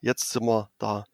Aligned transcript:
jetzt 0.00 0.30
sind 0.30 0.44
wir 0.44 0.70
da. 0.78 1.06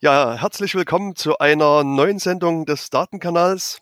Ja, 0.00 0.34
herzlich 0.34 0.74
willkommen 0.74 1.16
zu 1.16 1.38
einer 1.38 1.84
neuen 1.84 2.18
Sendung 2.18 2.66
des 2.66 2.90
Datenkanals. 2.90 3.80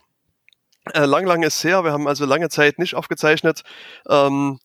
Äh, 0.93 1.05
lang, 1.05 1.27
lang 1.27 1.43
ist 1.43 1.63
her. 1.63 1.85
Wir 1.85 1.93
haben 1.93 2.09
also 2.09 2.25
lange 2.25 2.49
Zeit 2.49 2.79
nicht 2.79 2.95
aufgezeichnet, 2.95 3.63
ähm, 4.09 4.59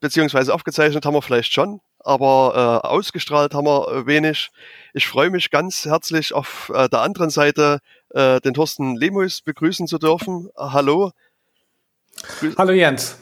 beziehungsweise 0.00 0.54
aufgezeichnet 0.54 1.04
haben 1.04 1.14
wir 1.14 1.22
vielleicht 1.22 1.52
schon, 1.52 1.80
aber 1.98 2.82
äh, 2.84 2.86
ausgestrahlt 2.86 3.54
haben 3.54 3.66
wir 3.66 4.06
wenig. 4.06 4.50
Ich 4.94 5.06
freue 5.06 5.30
mich 5.30 5.50
ganz 5.50 5.84
herzlich 5.84 6.32
auf 6.32 6.70
äh, 6.74 6.88
der 6.88 7.00
anderen 7.00 7.30
Seite 7.30 7.80
äh, 8.10 8.40
den 8.40 8.54
Thorsten 8.54 8.96
Lemus 8.96 9.42
begrüßen 9.42 9.86
zu 9.86 9.98
dürfen. 9.98 10.48
hallo. 10.56 11.12
Hallo 12.56 12.72
Jens. 12.72 13.18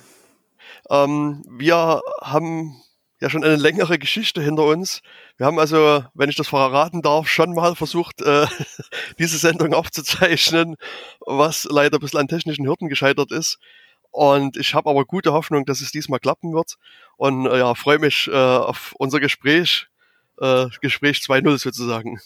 Ähm, 0.90 1.44
wir 1.48 2.02
haben 2.22 2.82
ja 3.20 3.30
schon 3.30 3.44
eine 3.44 3.56
längere 3.56 3.98
Geschichte 3.98 4.40
hinter 4.40 4.64
uns. 4.64 5.02
Wir 5.36 5.46
haben 5.46 5.58
also, 5.58 6.04
wenn 6.14 6.30
ich 6.30 6.36
das 6.36 6.48
verraten 6.48 7.02
darf, 7.02 7.28
schon 7.28 7.52
mal 7.54 7.74
versucht, 7.74 8.22
äh, 8.22 8.46
diese 9.18 9.38
Sendung 9.38 9.74
aufzuzeichnen, 9.74 10.76
was 11.20 11.66
leider 11.70 11.98
ein 11.98 12.00
bisschen 12.00 12.20
an 12.20 12.28
technischen 12.28 12.66
Hürden 12.66 12.88
gescheitert 12.88 13.32
ist. 13.32 13.58
Und 14.10 14.56
ich 14.56 14.74
habe 14.74 14.88
aber 14.88 15.04
gute 15.04 15.32
Hoffnung, 15.32 15.64
dass 15.64 15.80
es 15.80 15.90
diesmal 15.90 16.20
klappen 16.20 16.52
wird. 16.52 16.76
Und 17.16 17.46
äh, 17.46 17.58
ja, 17.58 17.74
freue 17.74 17.98
mich 17.98 18.28
äh, 18.28 18.34
auf 18.34 18.94
unser 18.98 19.20
Gespräch, 19.20 19.86
äh, 20.40 20.66
Gespräch 20.80 21.18
2.0 21.18 21.58
sozusagen. 21.58 22.20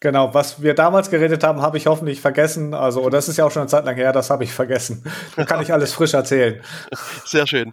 Genau, 0.00 0.34
was 0.34 0.62
wir 0.62 0.74
damals 0.74 1.10
geredet 1.10 1.42
haben, 1.42 1.62
habe 1.62 1.78
ich 1.78 1.86
hoffentlich 1.86 2.20
vergessen. 2.20 2.74
Also, 2.74 3.08
das 3.08 3.28
ist 3.28 3.38
ja 3.38 3.46
auch 3.46 3.50
schon 3.50 3.62
eine 3.62 3.70
Zeit 3.70 3.86
lang 3.86 3.96
her, 3.96 4.12
das 4.12 4.28
habe 4.28 4.44
ich 4.44 4.52
vergessen. 4.52 5.02
Da 5.36 5.44
kann 5.44 5.62
ich 5.62 5.72
alles 5.72 5.94
frisch 5.94 6.12
erzählen. 6.12 6.62
Sehr 7.24 7.46
schön. 7.46 7.72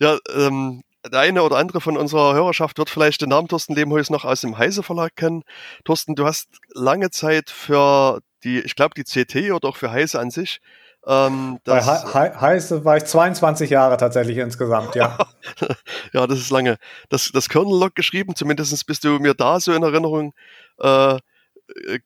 Ja, 0.00 0.18
ähm, 0.34 0.82
der 1.10 1.20
eine 1.20 1.42
oder 1.42 1.56
andere 1.56 1.80
von 1.80 1.96
unserer 1.96 2.34
Hörerschaft 2.34 2.78
wird 2.78 2.90
vielleicht 2.90 3.20
den 3.20 3.28
Namen 3.30 3.48
Thorsten 3.48 3.74
Lehmhuis 3.74 4.10
noch 4.10 4.24
aus 4.24 4.40
dem 4.40 4.58
Heise 4.58 4.82
Verlag 4.82 5.16
kennen. 5.16 5.42
Thorsten, 5.84 6.14
du 6.14 6.26
hast 6.26 6.48
lange 6.74 7.10
Zeit 7.10 7.50
für 7.50 8.20
die, 8.42 8.60
ich 8.60 8.74
glaube, 8.74 8.94
die 8.94 9.04
CT 9.04 9.52
oder 9.52 9.68
auch 9.68 9.76
für 9.76 9.90
Heise 9.90 10.20
an 10.20 10.30
sich. 10.30 10.60
Ähm, 11.06 11.60
Bei 11.64 11.82
He 11.82 12.40
Heise 12.40 12.84
war 12.84 12.96
ich 12.96 13.04
22 13.04 13.68
Jahre 13.70 13.96
tatsächlich 13.96 14.38
insgesamt, 14.38 14.94
ja. 14.94 15.18
ja, 16.12 16.26
das 16.26 16.38
ist 16.38 16.50
lange. 16.50 16.76
Das, 17.10 17.30
das 17.32 17.48
Kernel-Log 17.48 17.94
geschrieben, 17.94 18.34
zumindest 18.34 18.86
bist 18.86 19.04
du 19.04 19.18
mir 19.18 19.34
da 19.34 19.60
so 19.60 19.72
in 19.72 19.82
Erinnerung 19.82 20.32
äh, 20.78 21.18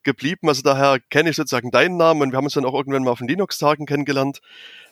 geblieben. 0.03 0.48
Also 0.48 0.62
daher 0.62 0.98
kenne 1.11 1.31
ich 1.31 1.37
sozusagen 1.37 1.70
deinen 1.70 1.97
Namen 1.97 2.23
und 2.23 2.33
wir 2.33 2.37
haben 2.37 2.45
uns 2.45 2.55
dann 2.55 2.64
auch 2.64 2.75
irgendwann 2.75 3.05
mal 3.05 3.11
auf 3.11 3.19
den 3.19 3.28
Linux-Tagen 3.28 3.87
kennengelernt. 3.87 4.41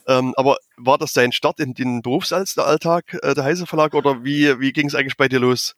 Ähm, 0.06 0.34
aber 0.36 0.56
war 0.76 0.98
das 0.98 1.12
dein 1.12 1.32
Start 1.32 1.60
in 1.60 1.74
den 1.74 2.02
Berufsalltag, 2.02 3.18
äh, 3.22 3.34
der 3.34 3.44
Heise 3.44 3.66
Verlag, 3.66 3.94
oder 3.94 4.24
wie, 4.24 4.60
wie 4.60 4.72
ging 4.72 4.86
es 4.86 4.94
eigentlich 4.94 5.16
bei 5.16 5.28
dir 5.28 5.40
los? 5.40 5.74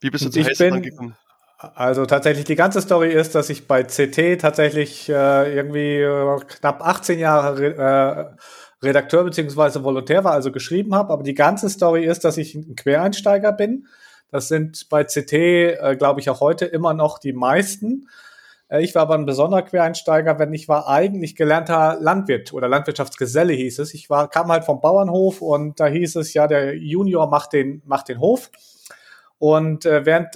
Wie 0.00 0.10
bist 0.10 0.24
du 0.24 0.30
zu 0.30 0.44
Heise 0.44 0.80
gekommen? 0.80 1.16
Also 1.58 2.06
tatsächlich 2.06 2.44
die 2.44 2.54
ganze 2.54 2.80
Story 2.80 3.12
ist, 3.12 3.34
dass 3.34 3.50
ich 3.50 3.66
bei 3.66 3.82
CT 3.82 4.40
tatsächlich 4.40 5.08
äh, 5.08 5.54
irgendwie 5.54 5.96
äh, 5.96 6.38
knapp 6.46 6.86
18 6.86 7.18
Jahre 7.18 8.36
äh, 8.80 8.86
Redakteur 8.86 9.24
beziehungsweise 9.24 9.82
Volontär 9.82 10.22
war, 10.22 10.32
also 10.32 10.52
geschrieben 10.52 10.94
habe. 10.94 11.12
Aber 11.12 11.24
die 11.24 11.34
ganze 11.34 11.68
Story 11.68 12.04
ist, 12.04 12.24
dass 12.24 12.36
ich 12.36 12.54
ein 12.54 12.76
Quereinsteiger 12.76 13.52
bin. 13.52 13.88
Das 14.30 14.46
sind 14.46 14.88
bei 14.88 15.02
CT, 15.02 15.32
äh, 15.32 15.96
glaube 15.98 16.20
ich, 16.20 16.30
auch 16.30 16.40
heute 16.40 16.64
immer 16.64 16.94
noch 16.94 17.18
die 17.18 17.32
meisten. 17.32 18.08
Äh, 18.68 18.82
ich 18.82 18.94
war 18.94 19.02
aber 19.02 19.14
ein 19.14 19.26
besonderer 19.26 19.62
Quereinsteiger, 19.62 20.38
wenn 20.38 20.52
ich 20.52 20.68
war 20.68 20.88
eigentlich 20.88 21.36
gelernter 21.36 21.96
Landwirt 22.00 22.52
oder 22.52 22.68
Landwirtschaftsgeselle 22.68 23.52
hieß 23.52 23.78
es. 23.80 23.94
Ich 23.94 24.10
war, 24.10 24.28
kam 24.28 24.48
halt 24.48 24.64
vom 24.64 24.80
Bauernhof 24.80 25.42
und 25.42 25.80
da 25.80 25.86
hieß 25.86 26.16
es 26.16 26.34
ja, 26.34 26.46
der 26.46 26.76
Junior 26.76 27.28
macht 27.28 27.52
den, 27.52 27.82
macht 27.86 28.08
den 28.08 28.20
Hof. 28.20 28.50
Und 29.40 29.86
äh, 29.86 30.04
während 30.04 30.34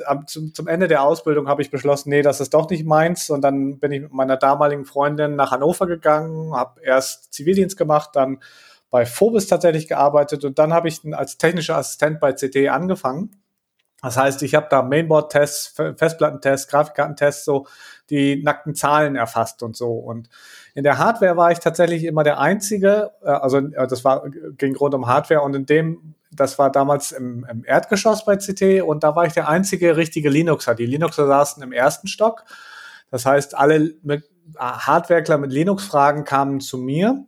zum 0.55 0.69
Ende 0.69 0.87
der 0.87 1.03
Ausbildung 1.03 1.49
habe 1.49 1.61
ich 1.61 1.73
beschlossen, 1.73 2.11
nee, 2.11 2.23
das 2.23 2.41
ist 2.41 2.55
doch 2.55 2.71
nicht 2.71 2.87
meins. 2.87 3.31
Und 3.31 3.43
dann 3.43 3.81
bin 3.81 3.91
ich 3.91 4.03
mit 4.03 4.13
meiner 4.13 4.37
damaligen 4.37 4.85
Freundin 4.85 5.35
nach 5.35 5.51
Hannover 5.51 5.89
gegangen, 5.89 6.55
habe 6.55 6.81
erst 6.83 7.35
Zivildienst 7.35 7.77
gemacht, 7.77 8.11
dann 8.15 8.39
bei 8.91 9.07
Phobis 9.07 9.47
tatsächlich 9.49 9.89
gearbeitet 9.89 10.45
und 10.45 10.59
dann 10.59 10.75
habe 10.75 10.87
ich 10.87 11.01
als 11.15 11.39
technischer 11.39 11.79
Assistent 11.79 12.21
bei 12.21 12.35
CT 12.35 12.69
angefangen. 12.69 13.42
Das 14.03 14.17
heißt, 14.17 14.43
ich 14.43 14.57
habe 14.57 14.67
da 14.69 14.83
Mainboard-Tests, 14.83 15.75
Festplattentests, 15.97 16.67
Grafikkartentests, 16.67 17.45
so 17.45 17.69
die 18.11 18.43
nackten 18.43 18.75
Zahlen 18.75 19.15
erfasst 19.15 19.63
und 19.63 19.77
so. 19.77 19.93
Und 19.93 20.29
in 20.75 20.83
der 20.83 20.99
Hardware 20.99 21.37
war 21.37 21.53
ich 21.53 21.61
tatsächlich 21.61 22.05
immer 22.05 22.25
der 22.25 22.41
Einzige, 22.41 23.13
äh, 23.23 23.31
also 23.31 23.59
äh, 23.59 23.87
das 23.87 24.05
war, 24.05 24.29
ging 24.59 24.75
rund 24.75 24.95
um 24.95 25.07
Hardware 25.07 25.43
und 25.43 25.55
in 25.55 25.67
dem, 25.67 26.15
das 26.33 26.59
war 26.59 26.73
damals 26.73 27.13
im, 27.13 27.47
im 27.49 27.65
Erdgeschoss 27.65 28.25
bei 28.25 28.37
CT 28.37 28.83
und 28.83 29.05
da 29.05 29.15
war 29.15 29.25
ich 29.25 29.35
der 29.35 29.49
einzige 29.49 29.97
richtige 29.97 30.31
Linuxer. 30.31 30.75
Die 30.75 30.87
Linuxer 30.87 31.29
saßen 31.29 31.63
im 31.63 31.73
ersten 31.73 32.09
Stock. 32.09 32.45
Das 33.13 33.25
heißt, 33.25 33.57
alle 33.57 33.95
mit, 34.03 34.25
äh, 34.57 34.59
Hardwarekler 34.59 35.39
mit 35.39 35.53
Linux-Fragen 35.53 36.25
kamen 36.25 36.61
zu 36.61 36.77
mir. 36.77 37.25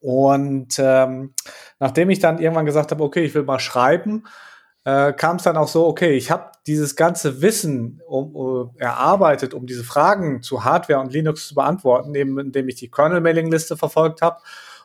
Und 0.00 0.78
ähm, 0.78 1.34
nachdem 1.78 2.10
ich 2.10 2.18
dann 2.18 2.38
irgendwann 2.38 2.66
gesagt 2.66 2.90
habe, 2.90 3.04
okay, 3.04 3.24
ich 3.24 3.34
will 3.34 3.44
mal 3.44 3.60
schreiben, 3.60 4.24
äh, 4.86 5.12
kam 5.14 5.36
es 5.36 5.42
dann 5.42 5.56
auch 5.56 5.66
so, 5.66 5.84
okay, 5.84 6.12
ich 6.12 6.30
habe 6.30 6.52
dieses 6.68 6.94
ganze 6.94 7.42
Wissen 7.42 8.00
um, 8.06 8.36
um, 8.36 8.70
erarbeitet, 8.76 9.52
um 9.52 9.66
diese 9.66 9.82
Fragen 9.82 10.42
zu 10.42 10.64
Hardware 10.64 11.00
und 11.00 11.12
Linux 11.12 11.48
zu 11.48 11.56
beantworten, 11.56 12.14
eben 12.14 12.38
indem 12.38 12.68
ich 12.68 12.76
die 12.76 12.88
Kernel-Mailing-Liste 12.88 13.76
verfolgt 13.76 14.22
habe. 14.22 14.36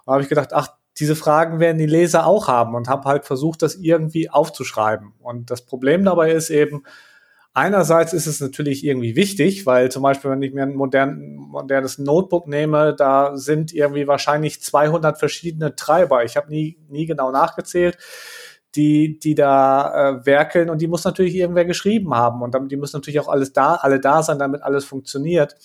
Und 0.05 0.13
habe 0.13 0.23
ich 0.23 0.29
gedacht, 0.29 0.53
ach, 0.53 0.69
diese 0.97 1.15
Fragen 1.15 1.59
werden 1.59 1.77
die 1.77 1.85
Leser 1.85 2.25
auch 2.25 2.47
haben 2.47 2.73
und 2.73 2.89
habe 2.89 3.07
halt 3.07 3.25
versucht, 3.25 3.61
das 3.61 3.75
irgendwie 3.75 4.27
aufzuschreiben. 4.27 5.13
Und 5.19 5.51
das 5.51 5.61
Problem 5.67 6.03
dabei 6.03 6.31
ist 6.31 6.49
eben, 6.49 6.81
einerseits 7.53 8.13
ist 8.13 8.25
es 8.25 8.39
natürlich 8.39 8.83
irgendwie 8.83 9.15
wichtig, 9.15 9.67
weil 9.67 9.91
zum 9.91 10.01
Beispiel, 10.01 10.31
wenn 10.31 10.41
ich 10.41 10.51
mir 10.51 10.63
ein 10.63 10.73
modern, 10.73 11.35
modernes 11.35 11.99
Notebook 11.99 12.47
nehme, 12.47 12.95
da 12.95 13.37
sind 13.37 13.71
irgendwie 13.71 14.07
wahrscheinlich 14.07 14.63
200 14.63 15.19
verschiedene 15.19 15.75
Treiber. 15.75 16.23
Ich 16.23 16.37
habe 16.37 16.49
nie, 16.49 16.79
nie 16.89 17.05
genau 17.05 17.29
nachgezählt 17.29 17.99
die, 18.75 19.19
die 19.19 19.35
da 19.35 20.19
äh, 20.19 20.25
werkeln 20.25 20.69
und 20.69 20.81
die 20.81 20.87
muss 20.87 21.03
natürlich 21.03 21.35
irgendwer 21.35 21.65
geschrieben 21.65 22.13
haben 22.13 22.41
und 22.41 22.55
die 22.71 22.77
müssen 22.77 22.97
natürlich 22.97 23.19
auch 23.19 23.27
alles 23.27 23.53
da, 23.53 23.75
alle 23.75 23.99
da 23.99 24.23
sein, 24.23 24.39
damit 24.39 24.63
alles 24.63 24.85
funktioniert. 24.85 25.55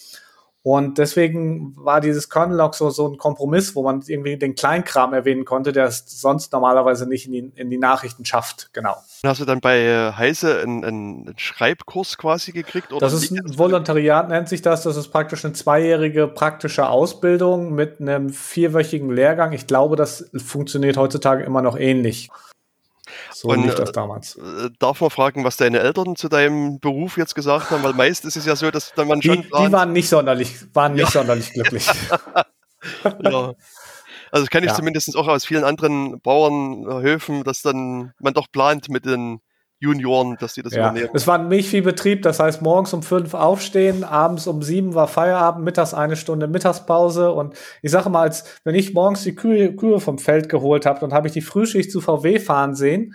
Und 0.68 0.98
deswegen 0.98 1.76
war 1.76 2.00
dieses 2.00 2.28
Kernel-Log 2.28 2.74
so, 2.74 2.90
so 2.90 3.06
ein 3.06 3.18
Kompromiss, 3.18 3.76
wo 3.76 3.84
man 3.84 4.02
irgendwie 4.04 4.36
den 4.36 4.56
Kleinkram 4.56 5.12
erwähnen 5.12 5.44
konnte, 5.44 5.70
der 5.70 5.84
es 5.84 6.02
sonst 6.08 6.52
normalerweise 6.52 7.08
nicht 7.08 7.26
in 7.26 7.32
die, 7.32 7.52
in 7.54 7.70
die 7.70 7.78
Nachrichten 7.78 8.24
schafft. 8.24 8.70
Genau. 8.72 8.96
Hast 9.22 9.40
du 9.40 9.44
dann 9.44 9.60
bei 9.60 9.78
äh, 9.78 10.10
Heise 10.14 10.60
einen, 10.60 10.84
einen 10.84 11.34
Schreibkurs 11.36 12.18
quasi 12.18 12.50
gekriegt? 12.50 12.92
Oder 12.92 12.98
das 12.98 13.12
ist 13.12 13.30
ein 13.30 13.56
Volontariat, 13.56 14.28
nennt 14.28 14.48
sich 14.48 14.60
das. 14.60 14.82
Das 14.82 14.96
ist 14.96 15.12
praktisch 15.12 15.44
eine 15.44 15.54
zweijährige 15.54 16.26
praktische 16.26 16.88
Ausbildung 16.88 17.72
mit 17.72 18.00
einem 18.00 18.30
vierwöchigen 18.30 19.10
Lehrgang. 19.10 19.52
Ich 19.52 19.68
glaube, 19.68 19.94
das 19.94 20.28
funktioniert 20.36 20.96
heutzutage 20.96 21.44
immer 21.44 21.62
noch 21.62 21.78
ähnlich. 21.78 22.28
So 23.38 23.48
und, 23.48 23.64
lief 23.64 23.74
das 23.74 23.92
damals. 23.92 24.36
Äh, 24.36 24.70
darf 24.78 25.02
man 25.02 25.10
fragen, 25.10 25.44
was 25.44 25.58
deine 25.58 25.80
Eltern 25.80 26.16
zu 26.16 26.30
deinem 26.30 26.80
Beruf 26.80 27.18
jetzt 27.18 27.34
gesagt 27.34 27.70
haben? 27.70 27.82
Weil 27.82 27.92
meist 27.92 28.24
ist 28.24 28.34
es 28.36 28.46
ja 28.46 28.56
so, 28.56 28.70
dass 28.70 28.94
dann 28.94 29.08
man 29.08 29.20
schon. 29.20 29.42
Die, 29.42 29.42
die 29.42 29.72
waren 29.72 29.92
nicht 29.92 30.08
sonderlich, 30.08 30.54
waren 30.72 30.94
nicht 30.94 31.02
ja. 31.02 31.10
sonderlich 31.10 31.52
glücklich. 31.52 31.86
ja. 33.04 33.52
Also 34.32 34.44
das 34.44 34.48
kenne 34.48 34.64
ich 34.64 34.72
ja. 34.72 34.76
zumindest 34.76 35.14
auch 35.14 35.28
aus 35.28 35.44
vielen 35.44 35.64
anderen 35.64 36.18
Bauernhöfen, 36.22 37.44
dass 37.44 37.60
dann 37.60 38.14
man 38.20 38.32
doch 38.32 38.50
plant 38.50 38.88
mit 38.88 39.04
den 39.04 39.40
Junioren, 39.78 40.36
dass 40.40 40.54
die 40.54 40.62
das 40.62 40.72
ja. 40.72 40.88
übernehmen. 40.88 41.10
Es 41.12 41.26
war 41.26 41.38
ein 41.38 41.48
Milchviehbetrieb, 41.48 42.22
das 42.22 42.40
heißt 42.40 42.62
morgens 42.62 42.94
um 42.94 43.02
fünf 43.02 43.34
aufstehen, 43.34 44.04
abends 44.04 44.46
um 44.46 44.62
sieben 44.62 44.94
war 44.94 45.06
Feierabend, 45.06 45.64
mittags 45.64 45.92
eine 45.92 46.16
Stunde 46.16 46.48
Mittagspause 46.48 47.30
und 47.32 47.54
ich 47.82 47.90
sage 47.90 48.08
mal, 48.08 48.22
als 48.22 48.44
wenn 48.64 48.74
ich 48.74 48.94
morgens 48.94 49.22
die 49.24 49.34
Kühe, 49.34 49.76
Kühe 49.76 50.00
vom 50.00 50.18
Feld 50.18 50.48
geholt 50.48 50.86
habe, 50.86 51.00
dann 51.00 51.12
habe 51.12 51.26
ich 51.26 51.34
die 51.34 51.42
Frühschicht 51.42 51.90
zu 51.90 52.00
VW 52.00 52.38
fahren 52.38 52.74
sehen. 52.74 53.14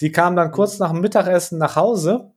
Die 0.00 0.12
kamen 0.12 0.36
dann 0.36 0.52
kurz 0.52 0.78
nach 0.78 0.92
dem 0.92 1.00
Mittagessen 1.00 1.58
nach 1.58 1.74
Hause 1.74 2.30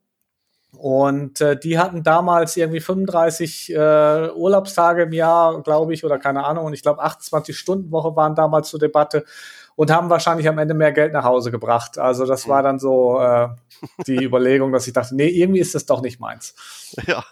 und 0.77 1.41
äh, 1.41 1.59
die 1.59 1.77
hatten 1.77 2.01
damals 2.01 2.55
irgendwie 2.55 2.79
35 2.79 3.73
äh, 3.73 4.29
Urlaubstage 4.33 5.03
im 5.03 5.11
Jahr, 5.11 5.61
glaube 5.63 5.93
ich, 5.93 6.05
oder 6.05 6.17
keine 6.17 6.45
Ahnung. 6.45 6.65
Und 6.65 6.73
ich 6.73 6.81
glaube, 6.81 7.03
28 7.03 7.57
Stunden 7.57 7.91
Woche 7.91 8.15
waren 8.15 8.35
damals 8.35 8.69
zur 8.69 8.79
Debatte 8.79 9.25
und 9.81 9.89
haben 9.89 10.11
wahrscheinlich 10.11 10.47
am 10.47 10.59
Ende 10.59 10.75
mehr 10.75 10.91
Geld 10.91 11.11
nach 11.11 11.23
Hause 11.23 11.49
gebracht. 11.49 11.97
Also 11.97 12.27
das 12.27 12.47
war 12.47 12.61
dann 12.61 12.77
so 12.77 13.19
äh, 13.19 13.47
die 14.05 14.15
Überlegung, 14.23 14.71
dass 14.71 14.85
ich 14.85 14.93
dachte, 14.93 15.15
nee, 15.15 15.29
irgendwie 15.29 15.59
ist 15.59 15.73
das 15.73 15.87
doch 15.87 16.03
nicht 16.03 16.19
meins. 16.19 16.53
Ja, 17.07 17.23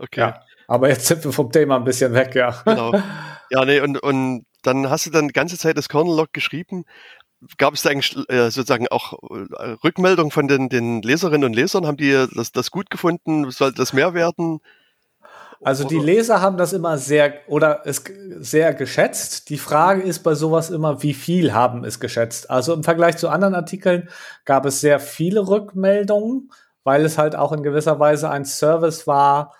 okay. 0.00 0.18
Ja, 0.18 0.40
aber 0.66 0.88
jetzt 0.88 1.06
sind 1.06 1.22
wir 1.22 1.30
vom 1.30 1.52
Thema 1.52 1.76
ein 1.76 1.84
bisschen 1.84 2.12
weg, 2.12 2.34
ja. 2.34 2.60
Genau. 2.64 2.92
Ja, 3.50 3.66
nee, 3.66 3.80
und, 3.80 4.02
und 4.02 4.46
dann 4.62 4.88
hast 4.88 5.04
du 5.04 5.10
dann 5.10 5.28
die 5.28 5.34
ganze 5.34 5.58
Zeit 5.58 5.76
das 5.76 5.90
Kernel-Log 5.90 6.32
geschrieben. 6.32 6.86
Gab 7.58 7.74
es 7.74 7.82
da 7.82 7.90
eigentlich 7.90 8.16
äh, 8.30 8.50
sozusagen 8.50 8.88
auch 8.88 9.12
äh, 9.12 9.76
Rückmeldungen 9.84 10.30
von 10.30 10.48
den, 10.48 10.70
den 10.70 11.02
Leserinnen 11.02 11.44
und 11.44 11.54
Lesern? 11.54 11.86
Haben 11.86 11.98
die 11.98 12.26
das, 12.34 12.50
das 12.50 12.70
gut 12.70 12.88
gefunden? 12.88 13.48
Sollte 13.50 13.76
das 13.76 13.92
mehr 13.92 14.14
werden? 14.14 14.60
Also 15.64 15.84
die 15.84 15.98
Leser 15.98 16.40
haben 16.40 16.56
das 16.56 16.72
immer 16.72 16.98
sehr 16.98 17.34
oder 17.46 17.82
es 17.84 18.02
sehr 18.38 18.74
geschätzt. 18.74 19.48
Die 19.48 19.58
Frage 19.58 20.02
ist 20.02 20.20
bei 20.20 20.34
sowas 20.34 20.70
immer, 20.70 21.02
wie 21.02 21.14
viel 21.14 21.52
haben 21.52 21.84
es 21.84 22.00
geschätzt? 22.00 22.50
Also 22.50 22.74
im 22.74 22.82
Vergleich 22.82 23.16
zu 23.16 23.28
anderen 23.28 23.54
Artikeln 23.54 24.08
gab 24.44 24.66
es 24.66 24.80
sehr 24.80 24.98
viele 24.98 25.46
Rückmeldungen. 25.48 26.50
weil 26.84 27.04
es 27.04 27.16
halt 27.16 27.36
auch 27.36 27.52
in 27.52 27.62
gewisser 27.62 28.00
Weise 28.00 28.28
ein 28.28 28.44
Service 28.44 29.06
war, 29.06 29.54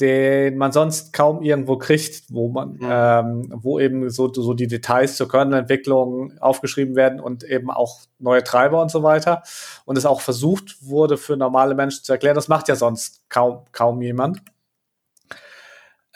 den 0.00 0.58
man 0.58 0.72
sonst 0.72 1.12
kaum 1.12 1.40
irgendwo 1.40 1.78
kriegt, 1.78 2.24
wo 2.30 2.48
man, 2.48 2.72
mhm. 2.72 2.88
ähm, 2.90 3.54
wo 3.62 3.78
eben 3.78 4.10
so, 4.10 4.32
so 4.32 4.52
die 4.52 4.66
Details 4.66 5.16
zur 5.16 5.28
Kernelentwicklung 5.28 6.38
aufgeschrieben 6.38 6.96
werden 6.96 7.20
und 7.20 7.44
eben 7.44 7.70
auch 7.70 8.00
neue 8.18 8.42
Treiber 8.42 8.82
und 8.82 8.90
so 8.90 9.02
weiter. 9.02 9.42
Und 9.84 9.96
es 9.96 10.04
auch 10.04 10.20
versucht 10.20 10.76
wurde, 10.82 11.16
für 11.16 11.36
normale 11.36 11.74
Menschen 11.74 12.04
zu 12.04 12.12
erklären. 12.12 12.34
Das 12.34 12.48
macht 12.48 12.68
ja 12.68 12.76
sonst 12.76 13.22
kaum, 13.30 13.64
kaum 13.72 14.02
jemand. 14.02 14.42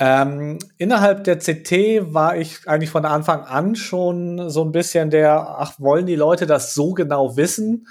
Ähm, 0.02 0.58
innerhalb 0.78 1.24
der 1.24 1.38
CT 1.38 2.14
war 2.14 2.34
ich 2.34 2.66
eigentlich 2.66 2.88
von 2.88 3.04
Anfang 3.04 3.42
an 3.42 3.76
schon 3.76 4.48
so 4.48 4.64
ein 4.64 4.72
bisschen 4.72 5.10
der, 5.10 5.58
ach, 5.58 5.78
wollen 5.78 6.06
die 6.06 6.16
Leute 6.16 6.46
das 6.46 6.72
so 6.72 6.94
genau 6.94 7.36
wissen? 7.36 7.86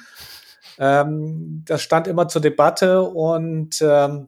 Ähm, 0.79 1.63
das 1.67 1.83
stand 1.83 2.07
immer 2.07 2.27
zur 2.27 2.41
Debatte 2.41 3.03
und 3.03 3.79
ähm, 3.83 4.27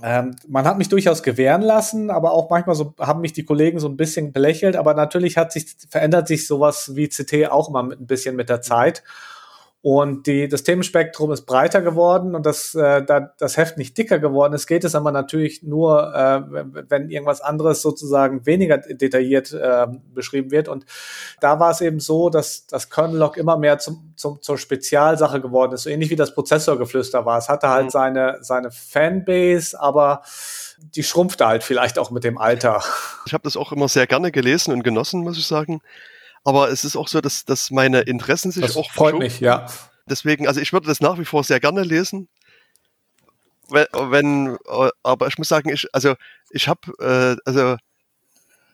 ähm, 0.00 0.36
man 0.46 0.64
hat 0.64 0.78
mich 0.78 0.88
durchaus 0.88 1.24
gewähren 1.24 1.62
lassen, 1.62 2.08
aber 2.08 2.32
auch 2.32 2.48
manchmal 2.50 2.76
so 2.76 2.94
haben 3.00 3.20
mich 3.20 3.32
die 3.32 3.44
Kollegen 3.44 3.80
so 3.80 3.88
ein 3.88 3.96
bisschen 3.96 4.32
belächelt. 4.32 4.76
Aber 4.76 4.94
natürlich 4.94 5.36
hat 5.36 5.50
sich 5.50 5.74
verändert 5.88 6.28
sich 6.28 6.46
sowas 6.46 6.94
wie 6.94 7.08
CT 7.08 7.50
auch 7.50 7.68
immer 7.68 7.82
mit, 7.82 8.00
ein 8.00 8.06
bisschen 8.06 8.36
mit 8.36 8.48
der 8.48 8.62
Zeit. 8.62 9.02
Und 9.84 10.28
die, 10.28 10.46
das 10.46 10.62
Themenspektrum 10.62 11.32
ist 11.32 11.44
breiter 11.44 11.82
geworden 11.82 12.36
und 12.36 12.46
das, 12.46 12.72
äh, 12.76 13.04
da, 13.04 13.32
das 13.36 13.56
Heft 13.56 13.78
nicht 13.78 13.98
dicker 13.98 14.20
geworden 14.20 14.52
ist, 14.52 14.68
geht 14.68 14.84
es 14.84 14.94
aber 14.94 15.10
natürlich 15.10 15.64
nur, 15.64 16.14
äh, 16.14 16.40
wenn 16.88 17.10
irgendwas 17.10 17.40
anderes 17.40 17.82
sozusagen 17.82 18.46
weniger 18.46 18.78
detailliert 18.78 19.52
äh, 19.52 19.88
beschrieben 20.14 20.52
wird. 20.52 20.68
Und 20.68 20.86
da 21.40 21.58
war 21.58 21.72
es 21.72 21.80
eben 21.80 21.98
so, 21.98 22.30
dass 22.30 22.68
das 22.68 22.90
Kernel-Log 22.90 23.36
immer 23.36 23.56
mehr 23.56 23.78
zum, 23.78 24.12
zum, 24.14 24.40
zur 24.40 24.56
Spezialsache 24.56 25.40
geworden 25.40 25.72
ist, 25.72 25.82
so 25.82 25.90
ähnlich 25.90 26.10
wie 26.10 26.16
das 26.16 26.32
Prozessorgeflüster 26.32 27.26
war. 27.26 27.38
Es 27.38 27.48
hatte 27.48 27.68
halt 27.68 27.86
mhm. 27.86 27.90
seine, 27.90 28.38
seine 28.40 28.70
Fanbase, 28.70 29.80
aber 29.80 30.22
die 30.94 31.02
schrumpfte 31.02 31.44
halt 31.44 31.64
vielleicht 31.64 31.98
auch 31.98 32.12
mit 32.12 32.22
dem 32.22 32.38
Alter. 32.38 32.84
Ich 33.26 33.34
habe 33.34 33.42
das 33.42 33.56
auch 33.56 33.72
immer 33.72 33.88
sehr 33.88 34.06
gerne 34.06 34.30
gelesen 34.30 34.72
und 34.72 34.84
genossen, 34.84 35.22
muss 35.22 35.38
ich 35.38 35.46
sagen. 35.46 35.80
Aber 36.44 36.70
es 36.70 36.84
ist 36.84 36.96
auch 36.96 37.08
so, 37.08 37.20
dass, 37.20 37.44
dass 37.44 37.70
meine 37.70 38.00
Interessen 38.00 38.50
sich 38.50 38.64
das 38.64 38.76
auch 38.76 38.90
freut 38.90 39.18
mich, 39.18 39.40
ja. 39.40 39.66
Deswegen, 40.08 40.48
also 40.48 40.60
ich 40.60 40.72
würde 40.72 40.88
das 40.88 41.00
nach 41.00 41.18
wie 41.18 41.24
vor 41.24 41.44
sehr 41.44 41.60
gerne 41.60 41.82
lesen. 41.82 42.28
Wenn, 43.68 43.86
wenn 43.92 44.58
aber 45.02 45.28
ich 45.28 45.38
muss 45.38 45.48
sagen, 45.48 45.70
ich, 45.70 45.86
also 45.92 46.14
ich 46.50 46.68
habe, 46.68 46.80
äh, 46.98 47.36
also 47.48 47.76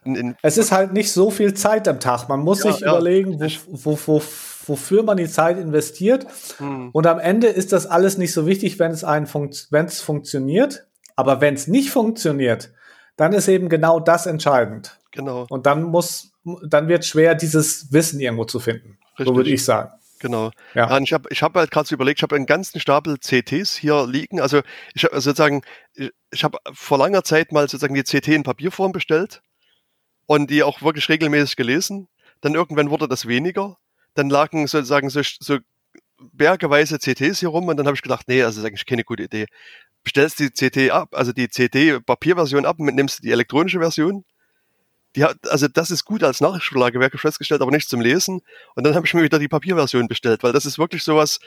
in, 0.05 0.15
in 0.15 0.37
es 0.43 0.57
ist 0.57 0.73
halt 0.73 0.93
nicht 0.93 1.13
so 1.13 1.31
viel 1.31 1.55
Zeit 1.55 1.87
am 1.87 2.01
Tag. 2.01 2.29
Man 2.29 2.41
muss 2.41 2.65
ja, 2.65 2.73
sich 2.73 2.81
ja, 2.81 2.91
überlegen, 2.91 3.39
wo, 3.39 3.49
wo, 3.69 3.99
wo, 4.07 4.23
wofür 4.67 5.03
man 5.03 5.19
die 5.19 5.29
Zeit 5.29 5.59
investiert. 5.59 6.27
Hm. 6.57 6.91
Und 6.93 7.07
am 7.07 7.19
Ende 7.19 7.49
ist 7.49 7.73
das 7.73 7.87
alles 7.87 8.17
nicht 8.17 8.33
so 8.33 8.47
wichtig, 8.47 8.79
wenn 8.79 8.91
es 8.91 9.05
einen 9.05 9.27
funkt, 9.27 9.69
wenn 9.71 9.87
es 9.87 10.01
funktioniert. 10.01 10.87
Aber 11.17 11.41
wenn 11.41 11.55
es 11.55 11.67
nicht 11.67 11.91
funktioniert, 11.91 12.73
dann 13.17 13.33
ist 13.33 13.49
eben 13.49 13.69
genau 13.69 14.01
das 14.01 14.27
entscheidend. 14.27 14.99
Genau. 15.11 15.47
Und 15.51 15.67
dann 15.67 15.83
muss 15.83 16.28
dann 16.45 16.89
wird 16.89 17.05
schwer, 17.05 17.35
dieses 17.35 17.93
Wissen 17.93 18.21
irgendwo 18.21 18.45
zu 18.45 18.61
finden. 18.61 18.99
Richtig. 19.19 19.27
So 19.27 19.37
würde 19.37 19.51
ich 19.51 19.65
sagen. 19.65 19.91
Genau. 20.21 20.51
Ja. 20.75 20.89
ja 20.89 20.99
ich 20.99 21.13
habe 21.13 21.29
ich 21.31 21.43
hab 21.43 21.55
halt 21.55 21.71
gerade 21.71 21.89
so 21.89 21.95
überlegt, 21.95 22.19
ich 22.19 22.23
habe 22.23 22.37
einen 22.37 22.47
ganzen 22.47 22.81
Stapel 22.81 23.19
CTs 23.19 23.77
hier 23.77 24.07
liegen. 24.07 24.41
Also 24.41 24.63
ich 24.95 25.05
habe 25.05 25.21
sozusagen, 25.21 25.63
ich, 25.95 26.11
ich 26.33 26.45
habe 26.45 26.59
vor 26.73 26.99
langer 26.99 27.25
Zeit 27.25 27.53
mal 27.53 27.69
sozusagen 27.69 27.95
die 27.95 28.03
CT 28.03 28.29
in 28.29 28.43
Papierform 28.43 28.93
bestellt 28.93 29.43
und 30.27 30.51
die 30.51 30.63
auch 30.63 30.83
wirklich 30.83 31.09
regelmäßig 31.09 31.57
gelesen. 31.57 32.09
Dann 32.41 32.55
irgendwann 32.55 32.91
wurde 32.91 33.09
das 33.09 33.27
weniger. 33.27 33.77
Dann 34.15 34.31
lagen 34.31 34.67
sozusagen 34.67 35.11
so, 35.11 35.21
so 35.23 35.59
bergeweise 36.33 36.99
CTs 36.99 37.41
hier 37.41 37.49
rum 37.49 37.69
und 37.69 37.77
dann 37.77 37.87
habe 37.87 37.95
ich 37.95 38.03
gedacht, 38.03 38.27
nee, 38.29 38.43
also 38.43 38.57
das 38.57 38.65
ist 38.65 38.67
eigentlich 38.67 38.87
keine 38.87 39.05
gute 39.05 39.25
Idee. 39.25 39.47
Bestellst 40.03 40.39
die 40.41 40.51
CT 40.51 40.91
ab, 40.91 41.11
also 41.13 41.33
die 41.33 41.49
CD-Papierversion 41.49 42.65
ab 42.65 42.79
und 42.79 42.95
nimmst 42.95 43.23
die 43.23 43.31
elektronische 43.31 43.79
Version 43.79 44.25
hat, 45.25 45.37
also 45.51 45.69
das 45.69 45.91
ist 45.91 46.05
gut 46.05 46.23
als 46.23 46.41
ich 46.41 47.21
festgestellt, 47.21 47.63
aber 47.63 47.71
nicht 47.71 47.89
zum 47.89 48.01
Lesen. 48.01 48.43
Und 48.75 48.87
dann 48.87 48.95
habe 48.95 49.07
ich 49.07 49.15
mir 49.15 49.23
wieder 49.23 49.39
die 49.39 49.49
Papierversion 49.49 50.09
bestellt, 50.09 50.43
weil 50.43 50.53
das 50.53 50.67
ist 50.67 50.79
wirklich 50.79 51.03
sowas, 51.03 51.41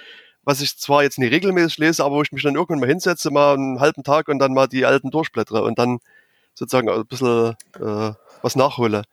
was 0.44 0.62
ich 0.62 0.78
zwar 0.78 1.04
jetzt 1.04 1.20
nicht 1.20 1.32
regelmäßig 1.32 1.78
lese, 1.78 2.04
aber 2.04 2.16
wo 2.16 2.22
ich 2.22 2.32
mich 2.32 2.44
dann 2.44 2.56
irgendwann 2.56 2.80
mal 2.80 2.90
hinsetze, 2.90 3.30
mal 3.30 3.54
einen 3.54 3.80
halben 3.80 4.04
Tag 4.04 4.28
und 4.28 4.40
dann 4.40 4.54
mal 4.54 4.68
die 4.68 4.86
alten 4.86 5.12
durchblättere 5.12 5.64
und 5.64 5.78
dann 5.78 6.00
sozusagen 6.54 6.90
ein 6.90 7.06
bisschen 7.06 7.56
äh, 7.80 8.14
was 8.42 8.56
nachhole. 8.56 9.04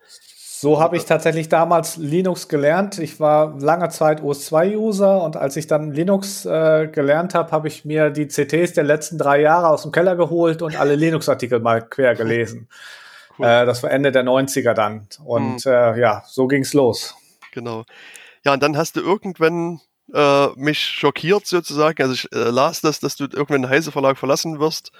So 0.61 0.81
habe 0.81 0.97
ich 0.97 1.05
tatsächlich 1.05 1.47
damals 1.47 1.95
Linux 1.95 2.49
gelernt. 2.49 2.99
Ich 2.99 3.21
war 3.21 3.57
lange 3.59 3.87
Zeit 3.89 4.21
OS2-User 4.21 5.23
und 5.23 5.37
als 5.37 5.55
ich 5.55 5.67
dann 5.67 5.93
Linux 5.93 6.45
äh, 6.45 6.89
gelernt 6.91 7.33
habe, 7.33 7.51
habe 7.51 7.69
ich 7.69 7.85
mir 7.85 8.09
die 8.09 8.27
CTs 8.27 8.73
der 8.73 8.83
letzten 8.83 9.17
drei 9.17 9.39
Jahre 9.39 9.69
aus 9.69 9.83
dem 9.83 9.93
Keller 9.93 10.17
geholt 10.17 10.61
und 10.61 10.77
alle 10.77 10.95
Linux-Artikel 10.95 11.61
mal 11.61 11.81
quer 11.81 12.15
gelesen. 12.15 12.67
Cool. 13.39 13.45
Äh, 13.45 13.65
das 13.65 13.81
war 13.83 13.91
Ende 13.91 14.11
der 14.11 14.23
90er 14.23 14.73
dann. 14.73 15.07
Und 15.23 15.65
mhm. 15.65 15.71
äh, 15.71 15.99
ja, 15.99 16.23
so 16.27 16.47
ging's 16.47 16.73
los. 16.73 17.15
Genau. 17.53 17.85
Ja, 18.43 18.53
und 18.53 18.61
dann 18.61 18.77
hast 18.77 18.95
du 18.95 19.01
irgendwann 19.01 19.79
äh, 20.13 20.47
mich 20.55 20.79
schockiert 20.79 21.45
sozusagen. 21.45 22.01
Also 22.01 22.13
ich 22.13 22.31
äh, 22.33 22.49
las 22.49 22.81
das, 22.81 22.99
dass 22.99 23.15
du 23.15 23.25
irgendwann 23.25 23.63
den 23.63 23.69
Heise 23.69 23.91
Verlag 23.91 24.17
verlassen 24.17 24.59
wirst 24.59 24.91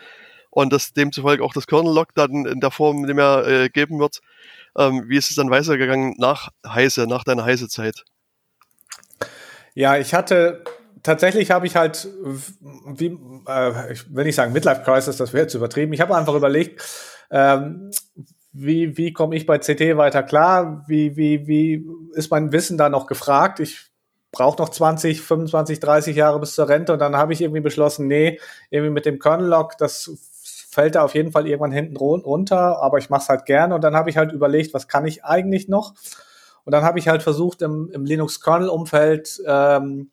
und 0.50 0.72
dass 0.72 0.94
demzufolge 0.94 1.44
auch 1.44 1.54
das 1.54 1.68
Kernel-Log 1.68 2.16
dann 2.16 2.46
in 2.46 2.60
der 2.60 2.72
Form 2.72 3.02
nicht 3.02 3.16
mehr 3.16 3.46
äh, 3.46 3.70
geben 3.70 4.00
wird. 4.00 4.20
Ähm, 4.78 5.06
wie 5.08 5.18
ist 5.18 5.30
es 5.30 5.36
dann 5.36 5.50
weitergegangen 5.50 6.16
nach 6.18 6.50
Heise, 6.66 7.08
nach 7.08 7.24
deiner 7.24 7.44
Heise-Zeit? 7.44 8.04
Ja, 9.74 9.98
ich 9.98 10.14
hatte 10.14 10.64
tatsächlich 11.04 11.52
habe 11.52 11.68
ich 11.68 11.76
halt, 11.76 12.08
wie, 12.22 13.18
äh, 13.48 13.94
ich 13.94 14.14
will 14.14 14.26
nicht 14.26 14.36
sagen 14.36 14.54
Midlife 14.54 14.82
Crisis, 14.84 15.18
das 15.18 15.34
wäre 15.34 15.44
jetzt 15.44 15.54
übertrieben. 15.54 15.94
Ich 15.94 16.02
habe 16.02 16.16
einfach 16.16 16.36
überlegt, 16.36 16.84
ähm, 17.32 17.92
wie, 18.52 18.98
wie 18.98 19.14
komme 19.14 19.36
ich 19.36 19.46
bei 19.46 19.60
CT 19.60 19.98
weiter 19.98 20.24
klar? 20.24 20.84
Wie, 20.88 21.16
wie, 21.16 21.48
wie 21.48 21.86
ist 22.14 22.32
mein 22.32 22.52
Wissen 22.52 22.78
da 22.78 22.90
noch 22.90 23.08
gefragt? 23.08 23.60
Ich 23.60 23.90
brauche 24.32 24.62
noch 24.62 24.70
20, 24.70 25.22
25, 25.22 25.80
30 25.80 26.16
Jahre 26.16 26.40
bis 26.40 26.56
zur 26.56 26.70
Rente 26.70 26.94
und 26.94 27.00
dann 27.00 27.16
habe 27.16 27.34
ich 27.34 27.42
irgendwie 27.42 27.62
beschlossen, 27.62 28.08
nee, 28.08 28.40
irgendwie 28.70 28.94
mit 28.94 29.06
dem 29.06 29.20
Kernel-Log, 29.20 29.78
das 29.78 30.12
fällt 30.70 30.96
da 30.96 31.04
auf 31.04 31.16
jeden 31.16 31.32
Fall 31.32 31.48
irgendwann 31.48 31.72
hinten 31.72 31.98
runter, 31.98 32.82
aber 32.82 33.00
ich 33.00 33.10
mache 33.10 33.24
es 33.24 33.30
halt 33.30 33.46
gerne 33.46 33.74
und 33.74 33.84
dann 33.84 33.96
habe 33.96 34.10
ich 34.10 34.18
halt 34.18 34.32
überlegt, 34.32 34.74
was 34.74 34.88
kann 34.88 35.06
ich 35.06 35.24
eigentlich 35.24 35.68
noch? 35.68 35.96
Und 36.64 36.74
dann 36.74 36.84
habe 36.84 37.00
ich 37.00 37.08
halt 37.08 37.24
versucht, 37.24 37.64
im, 37.64 37.90
im 37.92 38.06
Linux-Kernel-Umfeld, 38.06 39.42
ähm, 39.48 40.12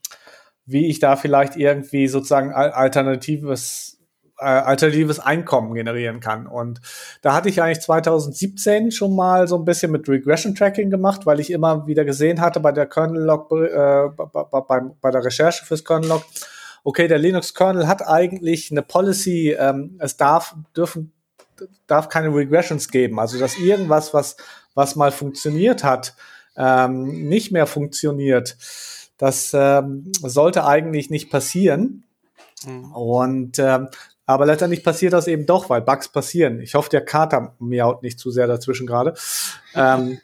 wie 0.67 0.87
ich 0.87 0.99
da 0.99 1.17
vielleicht 1.17 1.57
irgendwie 1.57 2.09
sozusagen 2.09 2.53
alternatives 2.53 3.97
äh, 4.39 4.45
alternatives 4.45 5.19
Einkommen 5.19 5.75
generieren 5.75 6.21
kann. 6.21 6.47
Und 6.47 6.81
da 7.23 7.33
hatte 7.33 7.49
ich 7.49 7.63
eigentlich 7.63 7.81
2017 7.81 8.91
schon 8.91 9.17
mal 9.17 9.49
so 9.49 9.57
ein 9.57 9.65
bisschen 9.65 9.91
mit 9.91 10.09
Regression 10.09 10.55
Tracking 10.55 10.91
gemacht, 10.91 11.25
weil 11.25 11.41
ich 11.41 11.51
immer 11.51 11.87
wieder 11.87 12.05
gesehen 12.05 12.41
hatte 12.41 12.61
bei 12.61 12.73
der 12.73 12.87
Kernel 12.87 13.23
Log, 13.23 13.51
äh, 13.53 14.09
bei, 14.15 14.61
bei, 14.61 14.81
bei 15.01 15.11
der 15.11 15.25
Recherche 15.25 15.65
fürs 15.65 15.85
Kernel 15.85 16.11
Log, 16.11 16.25
okay, 16.85 17.09
der 17.09 17.19
Linux 17.19 17.55
Kernel 17.55 17.89
hat 17.89 18.07
eigentlich 18.07 18.71
eine 18.71 18.83
Policy, 18.83 19.57
ähm, 19.59 19.97
es 20.01 20.17
darf, 20.17 20.55
dürfen, 20.77 21.13
darf 21.87 22.09
keine 22.09 22.29
Regressions 22.29 22.91
geben. 22.91 23.19
Also, 23.19 23.39
dass 23.39 23.59
irgendwas, 23.59 24.13
was, 24.13 24.37
was 24.75 24.97
mal 24.97 25.13
funktioniert 25.13 25.83
hat, 25.83 26.15
ähm, 26.57 27.29
nicht 27.29 27.53
mehr 27.53 27.67
funktioniert. 27.67 28.57
Das 29.19 29.53
ähm, 29.55 30.13
sollte 30.23 30.67
eigentlich 30.67 31.11
nicht 31.11 31.31
passieren. 31.31 32.05
Mhm. 32.67 32.93
Und 32.93 33.59
ähm, 33.59 33.89
aber 34.27 34.45
letztendlich 34.45 34.83
passiert 34.83 35.13
das 35.13 35.29
eben 35.29 35.47
doch, 35.47 35.71
weil 35.71 35.83
Bugs 35.83 36.09
passieren. 36.09 36.61
Ich 36.61 36.75
hoffe, 36.75 36.91
der 36.91 37.05
Kater 37.05 37.55
miaut 37.61 38.03
nicht 38.03 38.19
zu 38.19 38.33
sehr 38.33 38.49
dazwischen 38.49 38.87
gerade. 38.87 39.15
Ähm, 39.75 40.19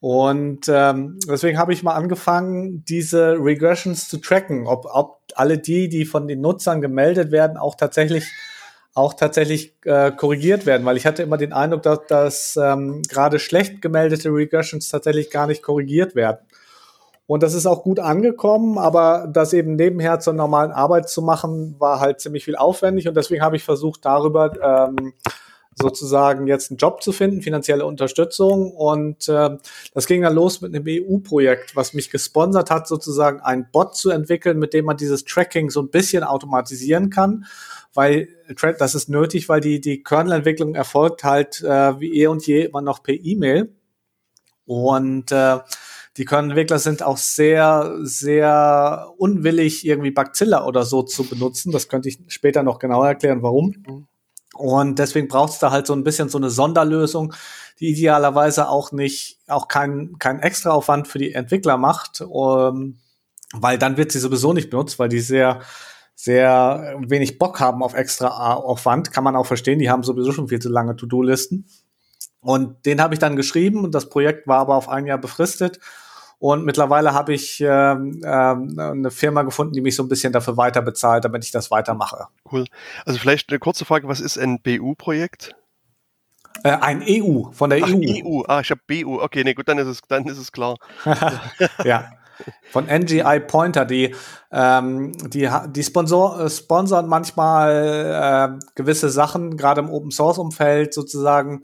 und 0.00 0.66
ähm, 0.68 1.18
deswegen 1.28 1.58
habe 1.58 1.72
ich 1.72 1.82
mal 1.82 1.94
angefangen, 1.94 2.84
diese 2.88 3.36
Regressions 3.38 4.08
zu 4.08 4.18
tracken, 4.18 4.66
ob, 4.66 4.86
ob 4.90 5.20
alle 5.34 5.58
die, 5.58 5.88
die 5.88 6.06
von 6.06 6.26
den 6.26 6.40
Nutzern 6.40 6.80
gemeldet 6.80 7.32
werden, 7.32 7.56
auch 7.56 7.74
tatsächlich 7.74 8.24
auch 8.94 9.14
tatsächlich 9.14 9.74
äh, 9.84 10.10
korrigiert 10.10 10.66
werden, 10.66 10.84
weil 10.84 10.96
ich 10.96 11.06
hatte 11.06 11.22
immer 11.22 11.36
den 11.36 11.52
Eindruck, 11.52 11.82
dass, 11.82 12.00
dass 12.08 12.56
ähm, 12.60 13.02
gerade 13.08 13.38
schlecht 13.38 13.80
gemeldete 13.80 14.30
Regressions 14.30 14.88
tatsächlich 14.88 15.30
gar 15.30 15.46
nicht 15.46 15.62
korrigiert 15.62 16.16
werden. 16.16 16.38
Und 17.28 17.42
das 17.42 17.52
ist 17.52 17.66
auch 17.66 17.82
gut 17.82 18.00
angekommen, 18.00 18.78
aber 18.78 19.28
das 19.30 19.52
eben 19.52 19.76
nebenher 19.76 20.18
zur 20.18 20.32
normalen 20.32 20.72
Arbeit 20.72 21.10
zu 21.10 21.20
machen, 21.20 21.76
war 21.78 22.00
halt 22.00 22.20
ziemlich 22.20 22.42
viel 22.42 22.56
aufwendig 22.56 23.06
und 23.06 23.18
deswegen 23.18 23.42
habe 23.42 23.54
ich 23.54 23.64
versucht, 23.64 24.06
darüber 24.06 24.50
ähm, 24.62 25.12
sozusagen 25.74 26.46
jetzt 26.46 26.70
einen 26.70 26.78
Job 26.78 27.02
zu 27.02 27.12
finden, 27.12 27.42
finanzielle 27.42 27.84
Unterstützung. 27.84 28.72
Und 28.72 29.28
äh, 29.28 29.50
das 29.92 30.06
ging 30.06 30.22
dann 30.22 30.34
los 30.34 30.62
mit 30.62 30.74
einem 30.74 30.84
EU-Projekt, 30.86 31.76
was 31.76 31.92
mich 31.92 32.10
gesponsert 32.10 32.70
hat, 32.70 32.88
sozusagen 32.88 33.40
einen 33.40 33.70
Bot 33.70 33.94
zu 33.94 34.08
entwickeln, 34.08 34.58
mit 34.58 34.72
dem 34.72 34.86
man 34.86 34.96
dieses 34.96 35.26
Tracking 35.26 35.68
so 35.68 35.82
ein 35.82 35.90
bisschen 35.90 36.24
automatisieren 36.24 37.10
kann. 37.10 37.44
Weil 37.92 38.28
das 38.78 38.94
ist 38.94 39.10
nötig, 39.10 39.50
weil 39.50 39.60
die, 39.60 39.82
die 39.82 40.02
Kernel-Entwicklung 40.02 40.74
erfolgt 40.74 41.24
halt 41.24 41.62
äh, 41.62 42.00
wie 42.00 42.22
eh 42.22 42.26
und 42.26 42.46
je 42.46 42.64
immer 42.64 42.80
noch 42.80 43.02
per 43.02 43.14
E-Mail. 43.14 43.74
Und 44.64 45.30
äh, 45.30 45.58
die 46.18 46.24
Kernel-Entwickler 46.24 46.80
sind 46.80 47.02
auch 47.02 47.16
sehr, 47.16 47.94
sehr 48.02 49.08
unwillig, 49.18 49.86
irgendwie 49.86 50.10
Bugzilla 50.10 50.66
oder 50.66 50.84
so 50.84 51.02
zu 51.04 51.22
benutzen. 51.22 51.70
Das 51.70 51.88
könnte 51.88 52.08
ich 52.08 52.18
später 52.26 52.64
noch 52.64 52.80
genauer 52.80 53.06
erklären, 53.06 53.42
warum. 53.42 53.74
Mhm. 53.86 54.08
Und 54.54 54.98
deswegen 54.98 55.28
braucht 55.28 55.52
es 55.52 55.60
da 55.60 55.70
halt 55.70 55.86
so 55.86 55.92
ein 55.92 56.02
bisschen 56.02 56.28
so 56.28 56.38
eine 56.38 56.50
Sonderlösung, 56.50 57.34
die 57.78 57.90
idealerweise 57.90 58.68
auch 58.68 58.90
nicht, 58.90 59.38
auch 59.46 59.68
kein, 59.68 60.18
kein 60.18 60.40
Extraaufwand 60.40 61.06
für 61.06 61.18
die 61.18 61.32
Entwickler 61.32 61.76
macht, 61.76 62.20
um, 62.22 62.76
ähm, 62.76 62.98
weil 63.52 63.78
dann 63.78 63.96
wird 63.96 64.10
sie 64.10 64.18
sowieso 64.18 64.52
nicht 64.52 64.70
benutzt, 64.70 64.98
weil 64.98 65.08
die 65.08 65.20
sehr, 65.20 65.60
sehr 66.16 66.96
wenig 67.06 67.38
Bock 67.38 67.60
haben 67.60 67.82
auf 67.84 67.94
extra 67.94 68.54
Aufwand. 68.54 69.12
Kann 69.12 69.24
man 69.24 69.36
auch 69.36 69.46
verstehen, 69.46 69.78
die 69.78 69.88
haben 69.88 70.02
sowieso 70.02 70.32
schon 70.32 70.48
viel 70.48 70.58
zu 70.58 70.68
lange 70.68 70.96
To-Do-Listen. 70.96 71.66
Und 72.40 72.84
den 72.86 73.00
habe 73.00 73.14
ich 73.14 73.20
dann 73.20 73.36
geschrieben 73.36 73.84
und 73.84 73.94
das 73.94 74.08
Projekt 74.08 74.48
war 74.48 74.58
aber 74.58 74.74
auf 74.74 74.88
ein 74.88 75.06
Jahr 75.06 75.18
befristet. 75.18 75.78
Und 76.40 76.64
mittlerweile 76.64 77.14
habe 77.14 77.34
ich 77.34 77.60
ähm, 77.60 78.20
ähm, 78.24 78.78
eine 78.78 79.10
Firma 79.10 79.42
gefunden, 79.42 79.72
die 79.72 79.80
mich 79.80 79.96
so 79.96 80.04
ein 80.04 80.08
bisschen 80.08 80.32
dafür 80.32 80.56
weiter 80.56 80.82
bezahlt, 80.82 81.24
damit 81.24 81.44
ich 81.44 81.50
das 81.50 81.70
weitermache. 81.70 82.28
Cool. 82.50 82.64
Also 83.04 83.18
vielleicht 83.18 83.50
eine 83.50 83.58
kurze 83.58 83.84
Frage, 83.84 84.06
was 84.06 84.20
ist 84.20 84.38
ein 84.38 84.60
BU-Projekt? 84.60 85.56
Äh, 86.62 86.70
ein 86.70 87.02
EU, 87.06 87.50
von 87.52 87.70
der 87.70 87.80
Ach, 87.82 87.88
EU. 87.88 88.40
EU, 88.40 88.42
ah, 88.46 88.60
ich 88.60 88.70
habe 88.70 88.80
BU. 88.86 89.20
Okay, 89.20 89.42
nee, 89.42 89.54
gut, 89.54 89.68
dann 89.68 89.78
ist 89.78 89.88
es, 89.88 90.00
dann 90.08 90.26
ist 90.26 90.38
es 90.38 90.52
klar. 90.52 90.76
ja. 91.84 92.12
Von 92.70 92.86
NGI 92.86 93.40
Pointer, 93.40 93.84
die, 93.84 94.14
ähm, 94.52 95.12
die, 95.30 95.50
die 95.70 95.82
Sponsor, 95.82 96.40
äh, 96.40 96.50
sponsern 96.50 97.08
manchmal 97.08 98.58
äh, 98.60 98.66
gewisse 98.76 99.10
Sachen, 99.10 99.56
gerade 99.56 99.80
im 99.80 99.90
Open 99.90 100.12
Source 100.12 100.38
Umfeld 100.38 100.94
sozusagen, 100.94 101.62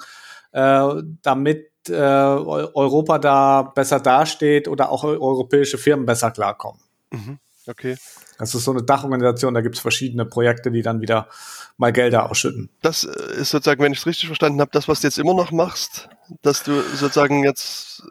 äh, 0.51 0.95
damit 1.23 1.71
äh, 1.89 1.95
Europa 1.95 3.19
da 3.19 3.63
besser 3.63 4.01
dasteht 4.01 4.69
oder 4.69 4.91
auch 4.91 5.05
europäische 5.05 5.79
Firmen 5.79 6.07
besser 6.07 6.31
klarkommen. 6.31 6.81
Mhm. 7.11 7.39
Okay. 7.67 7.97
Das 8.39 8.55
ist 8.55 8.65
so 8.65 8.73
eine 8.73 8.83
Dachorganisation, 8.83 9.55
da 9.55 9.61
gibt 9.61 9.77
es 9.77 9.81
verschiedene 9.81 10.27
Projekte, 10.27 10.71
die 10.71 10.83
dann 10.83 11.01
wieder 11.01 11.29
mal 11.77 11.93
Gelder 11.93 12.31
ausschütten. 12.31 12.69
Das 12.83 13.05
äh, 13.05 13.41
ist 13.41 13.51
sozusagen, 13.51 13.83
wenn 13.83 13.93
ich 13.93 14.01
es 14.01 14.07
richtig 14.07 14.27
verstanden 14.27 14.61
habe, 14.61 14.71
das, 14.73 14.89
was 14.89 15.01
du 15.01 15.07
jetzt 15.07 15.19
immer 15.19 15.35
noch 15.35 15.51
machst, 15.51 16.09
dass 16.43 16.63
du 16.63 16.81
sozusagen 16.81 17.45
jetzt. 17.45 18.03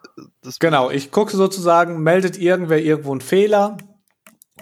genau, 0.60 0.90
ich 0.90 1.12
gucke 1.12 1.36
sozusagen, 1.36 2.02
meldet 2.02 2.38
irgendwer 2.38 2.82
irgendwo 2.82 3.12
einen 3.12 3.22
Fehler, 3.22 3.78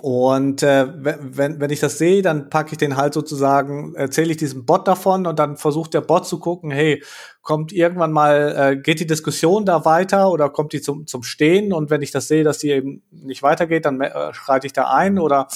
und 0.01 0.63
äh, 0.63 0.88
wenn, 0.96 1.60
wenn 1.60 1.70
ich 1.70 1.79
das 1.79 2.00
sehe, 2.00 2.24
dann 2.24 2.50
packe 2.50 2.72
ich 2.72 2.79
den 2.79 2.98
halt 2.98 3.13
sozusagen, 3.13 3.93
erzähle 3.93 4.31
ich 4.31 4.38
diesem 4.38 4.65
Bot 4.65 4.88
davon 4.88 5.27
und 5.27 5.38
dann 5.38 5.58
versucht 5.58 5.93
der 5.93 6.01
Bot 6.01 6.25
zu 6.25 6.39
gucken, 6.39 6.72
hey, 6.72 7.03
kommt 7.43 7.72
irgendwann 7.72 8.12
mal, 8.12 8.55
äh, 8.58 8.77
geht 8.77 9.00
die 9.00 9.05
Diskussion 9.05 9.63
da 9.63 9.86
weiter 9.86 10.31
oder 10.31 10.50
kommt 10.50 10.74
die 10.74 10.81
zum, 10.81 11.05
zum 11.05 11.22
Stehen? 11.22 11.72
Und 11.72 11.91
wenn 11.91 12.01
ich 12.01 12.10
das 12.10 12.27
sehe, 12.27 12.43
dass 12.43 12.58
die 12.58 12.72
eben 12.72 13.03
nicht 13.12 13.43
weitergeht, 13.43 13.86
dann 13.86 14.01
äh, 14.01 14.34
schreite 14.34 14.65
ich 14.65 14.74
da 14.74 14.86
ein 14.86 15.20
oder 15.20 15.48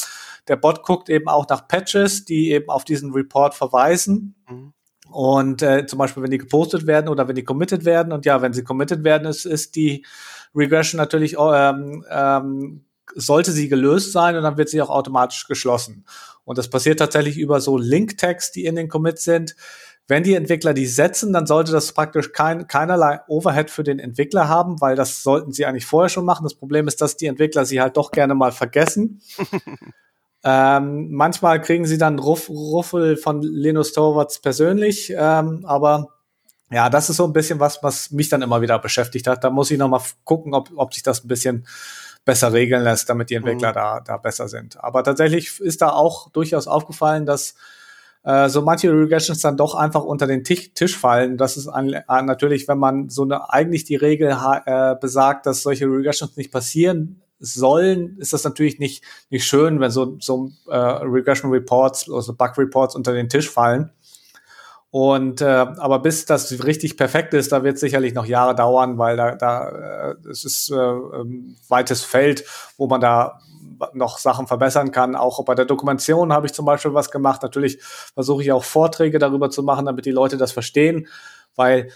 der 0.47 0.57
Bot 0.57 0.83
guckt 0.83 1.09
eben 1.09 1.27
auch 1.27 1.49
nach 1.49 1.67
Patches, 1.67 2.23
die 2.23 2.51
eben 2.51 2.69
auf 2.69 2.83
diesen 2.83 3.13
Report 3.13 3.55
verweisen. 3.55 4.35
Mhm. 4.47 4.73
Und 5.09 5.63
äh, 5.63 5.87
zum 5.87 5.97
Beispiel, 5.97 6.21
wenn 6.21 6.29
die 6.29 6.37
gepostet 6.37 6.85
werden 6.85 7.07
oder 7.07 7.27
wenn 7.27 7.35
die 7.35 7.43
committed 7.43 7.83
werden. 7.83 8.13
Und 8.13 8.27
ja, 8.27 8.43
wenn 8.43 8.53
sie 8.53 8.63
committed 8.63 9.03
werden, 9.03 9.27
ist, 9.27 9.45
ist 9.45 9.75
die 9.75 10.05
Regression 10.53 10.99
natürlich 10.99 11.35
ähm, 11.39 12.05
ähm, 12.11 12.85
sollte 13.13 13.51
sie 13.51 13.69
gelöst 13.69 14.11
sein 14.11 14.35
und 14.35 14.43
dann 14.43 14.57
wird 14.57 14.69
sie 14.69 14.81
auch 14.81 14.89
automatisch 14.89 15.47
geschlossen. 15.47 16.05
Und 16.43 16.57
das 16.57 16.69
passiert 16.69 16.99
tatsächlich 16.99 17.37
über 17.37 17.59
so 17.59 17.77
Link-Tags, 17.77 18.51
die 18.51 18.65
in 18.65 18.75
den 18.75 18.89
Commits 18.89 19.23
sind. 19.23 19.55
Wenn 20.07 20.23
die 20.23 20.35
Entwickler 20.35 20.75
die 20.75 20.85
setzen, 20.85 21.33
dann 21.33 21.47
sollte 21.47 21.71
das 21.71 21.91
praktisch 21.93 22.31
kein, 22.31 22.67
keinerlei 22.67 23.21
Overhead 23.27 23.71
für 23.71 23.83
den 23.83 23.97
Entwickler 23.97 24.47
haben, 24.47 24.79
weil 24.79 24.95
das 24.95 25.23
sollten 25.23 25.51
sie 25.51 25.65
eigentlich 25.65 25.87
vorher 25.87 26.09
schon 26.09 26.25
machen. 26.25 26.43
Das 26.43 26.53
Problem 26.53 26.87
ist, 26.87 27.01
dass 27.01 27.17
die 27.17 27.25
Entwickler 27.25 27.65
sie 27.65 27.81
halt 27.81 27.97
doch 27.97 28.11
gerne 28.11 28.35
mal 28.35 28.51
vergessen. 28.51 29.21
ähm, 30.43 31.11
manchmal 31.11 31.59
kriegen 31.59 31.85
sie 31.85 31.97
dann 31.97 32.19
Ruff, 32.19 32.49
Ruffel 32.49 33.17
von 33.17 33.41
Linus 33.41 33.93
Torvalds 33.93 34.39
persönlich, 34.39 35.11
ähm, 35.17 35.65
aber 35.65 36.09
ja, 36.71 36.89
das 36.89 37.09
ist 37.09 37.17
so 37.17 37.25
ein 37.25 37.33
bisschen 37.33 37.59
was, 37.59 37.81
was 37.81 38.11
mich 38.11 38.29
dann 38.29 38.41
immer 38.41 38.61
wieder 38.61 38.77
beschäftigt 38.79 39.27
hat. 39.27 39.43
Da 39.43 39.49
muss 39.49 39.71
ich 39.71 39.77
noch 39.77 39.89
mal 39.89 40.01
gucken, 40.23 40.53
ob, 40.53 40.71
ob 40.75 40.93
sich 40.93 41.03
das 41.03 41.23
ein 41.23 41.27
bisschen 41.27 41.65
besser 42.25 42.51
regeln 42.51 42.83
lässt, 42.83 43.07
damit 43.09 43.29
die 43.29 43.35
Entwickler 43.35 43.69
mhm. 43.69 43.75
da, 43.75 43.99
da 44.01 44.17
besser 44.17 44.47
sind. 44.47 44.83
Aber 44.83 45.03
tatsächlich 45.03 45.59
ist 45.59 45.81
da 45.81 45.91
auch 45.91 46.29
durchaus 46.31 46.67
aufgefallen, 46.67 47.25
dass 47.25 47.55
äh, 48.23 48.49
so 48.49 48.63
manche 48.63 48.91
Regressions 48.91 49.41
dann 49.41 49.55
doch 49.55 49.75
einfach 49.75 50.03
unter 50.03 50.25
den 50.25 50.43
Tisch, 50.43 50.73
Tisch 50.73 50.97
fallen. 50.97 51.37
Das 51.37 51.55
ist 51.55 51.67
ein, 51.67 51.93
äh, 51.93 52.03
natürlich, 52.23 52.67
wenn 52.67 52.79
man 52.79 53.09
so 53.09 53.23
eine 53.23 53.51
eigentlich 53.53 53.83
die 53.83 53.95
Regel 53.95 54.35
äh, 54.65 54.95
besagt, 54.99 55.45
dass 55.45 55.61
solche 55.61 55.85
Regressions 55.85 56.35
nicht 56.35 56.51
passieren 56.51 57.21
sollen, 57.39 58.17
ist 58.17 58.33
das 58.33 58.43
natürlich 58.43 58.79
nicht, 58.79 59.03
nicht 59.29 59.45
schön, 59.45 59.79
wenn 59.79 59.91
so, 59.91 60.17
so 60.19 60.51
äh, 60.67 60.75
Regression 60.75 61.51
Reports, 61.51 62.09
also 62.09 62.33
Bug 62.33 62.57
Reports 62.57 62.95
unter 62.95 63.13
den 63.13 63.29
Tisch 63.29 63.49
fallen. 63.49 63.91
Und 64.95 65.41
äh, 65.41 65.45
aber 65.45 65.99
bis 65.99 66.23
das 66.25 66.63
richtig 66.63 66.95
perfekt 66.95 67.33
ist, 67.33 67.51
da 67.51 67.65
wird 67.65 67.77
sicherlich 67.77 68.13
noch 68.13 68.25
Jahre 68.25 68.55
dauern, 68.55 68.97
weil 68.97 69.17
da, 69.17 69.35
da 69.35 69.67
äh, 69.67 70.15
es 70.29 70.45
ist 70.45 70.71
äh, 70.71 70.75
ähm, 70.77 71.57
weites 71.67 72.05
Feld, 72.05 72.45
wo 72.77 72.87
man 72.87 73.01
da 73.01 73.41
noch 73.91 74.19
Sachen 74.19 74.47
verbessern 74.47 74.93
kann. 74.93 75.17
Auch 75.17 75.43
bei 75.43 75.53
der 75.53 75.65
Dokumentation 75.65 76.31
habe 76.31 76.45
ich 76.45 76.53
zum 76.53 76.65
Beispiel 76.65 76.93
was 76.93 77.11
gemacht. 77.11 77.43
Natürlich 77.43 77.81
versuche 77.81 78.41
ich 78.41 78.53
auch 78.53 78.63
Vorträge 78.63 79.19
darüber 79.19 79.49
zu 79.49 79.63
machen, 79.63 79.85
damit 79.85 80.05
die 80.05 80.11
Leute 80.11 80.37
das 80.37 80.53
verstehen, 80.53 81.09
weil 81.57 81.89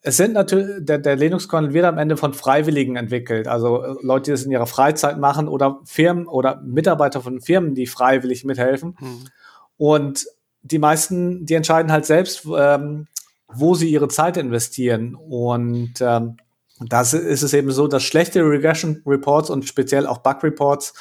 es 0.00 0.16
sind 0.16 0.32
natürlich, 0.32 0.86
der, 0.86 0.96
der 0.96 1.16
Linux-Kernel 1.16 1.74
wird 1.74 1.84
am 1.84 1.98
Ende 1.98 2.16
von 2.16 2.32
Freiwilligen 2.32 2.96
entwickelt. 2.96 3.46
Also 3.46 3.84
äh, 3.84 3.94
Leute, 4.00 4.22
die 4.22 4.30
das 4.30 4.44
in 4.44 4.52
ihrer 4.52 4.66
Freizeit 4.66 5.18
machen 5.18 5.48
oder 5.48 5.80
Firmen 5.84 6.26
oder 6.26 6.62
Mitarbeiter 6.64 7.20
von 7.20 7.42
Firmen, 7.42 7.74
die 7.74 7.86
freiwillig 7.86 8.46
mithelfen. 8.46 8.96
Mhm. 8.98 9.28
Und 9.76 10.26
die 10.70 10.78
meisten, 10.78 11.46
die 11.46 11.54
entscheiden 11.54 11.92
halt 11.92 12.06
selbst, 12.06 12.46
ähm, 12.56 13.06
wo 13.48 13.74
sie 13.74 13.88
ihre 13.90 14.08
Zeit 14.08 14.36
investieren. 14.36 15.14
Und 15.14 15.94
ähm, 16.00 16.36
das 16.80 17.14
ist 17.14 17.42
es 17.42 17.54
eben 17.54 17.70
so, 17.70 17.86
dass 17.86 18.02
schlechte 18.02 18.40
Regression 18.40 19.02
Reports 19.06 19.50
und 19.50 19.64
speziell 19.64 20.06
auch 20.06 20.18
Bug 20.18 20.42
Reports 20.42 20.94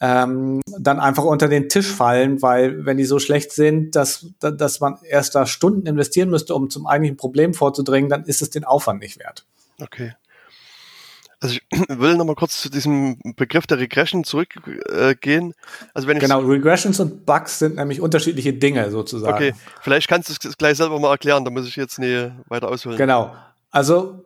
ähm, 0.00 0.60
dann 0.66 0.98
einfach 0.98 1.24
unter 1.24 1.48
den 1.48 1.68
Tisch 1.68 1.86
fallen, 1.86 2.42
weil 2.42 2.84
wenn 2.84 2.96
die 2.96 3.04
so 3.04 3.18
schlecht 3.18 3.52
sind, 3.52 3.94
dass, 3.94 4.26
dass 4.40 4.80
man 4.80 4.98
erst 5.08 5.34
da 5.34 5.46
Stunden 5.46 5.86
investieren 5.86 6.28
müsste, 6.30 6.54
um 6.54 6.70
zum 6.70 6.86
eigentlichen 6.86 7.16
Problem 7.16 7.54
vorzudringen, 7.54 8.10
dann 8.10 8.24
ist 8.24 8.42
es 8.42 8.50
den 8.50 8.64
Aufwand 8.64 9.00
nicht 9.00 9.20
wert. 9.20 9.46
Okay. 9.80 10.14
Also 11.42 11.56
ich 11.56 11.62
will 11.88 12.16
noch 12.16 12.24
mal 12.24 12.36
kurz 12.36 12.62
zu 12.62 12.70
diesem 12.70 13.18
Begriff 13.36 13.66
der 13.66 13.78
Regression 13.78 14.22
zurückgehen. 14.22 15.54
Also 15.92 16.06
wenn 16.06 16.16
ich 16.16 16.22
genau, 16.22 16.40
Regressions 16.40 17.00
und 17.00 17.26
Bugs 17.26 17.58
sind 17.58 17.76
nämlich 17.76 18.00
unterschiedliche 18.00 18.52
Dinge 18.52 18.90
sozusagen. 18.90 19.34
Okay, 19.34 19.54
vielleicht 19.80 20.08
kannst 20.08 20.28
du 20.28 20.48
es 20.48 20.56
gleich 20.56 20.76
selber 20.76 21.00
mal 21.00 21.10
erklären, 21.10 21.44
da 21.44 21.50
muss 21.50 21.66
ich 21.66 21.74
jetzt 21.74 21.98
nie 21.98 22.30
weiter 22.48 22.68
ausholen. 22.68 22.96
Genau. 22.96 23.34
Also 23.70 24.24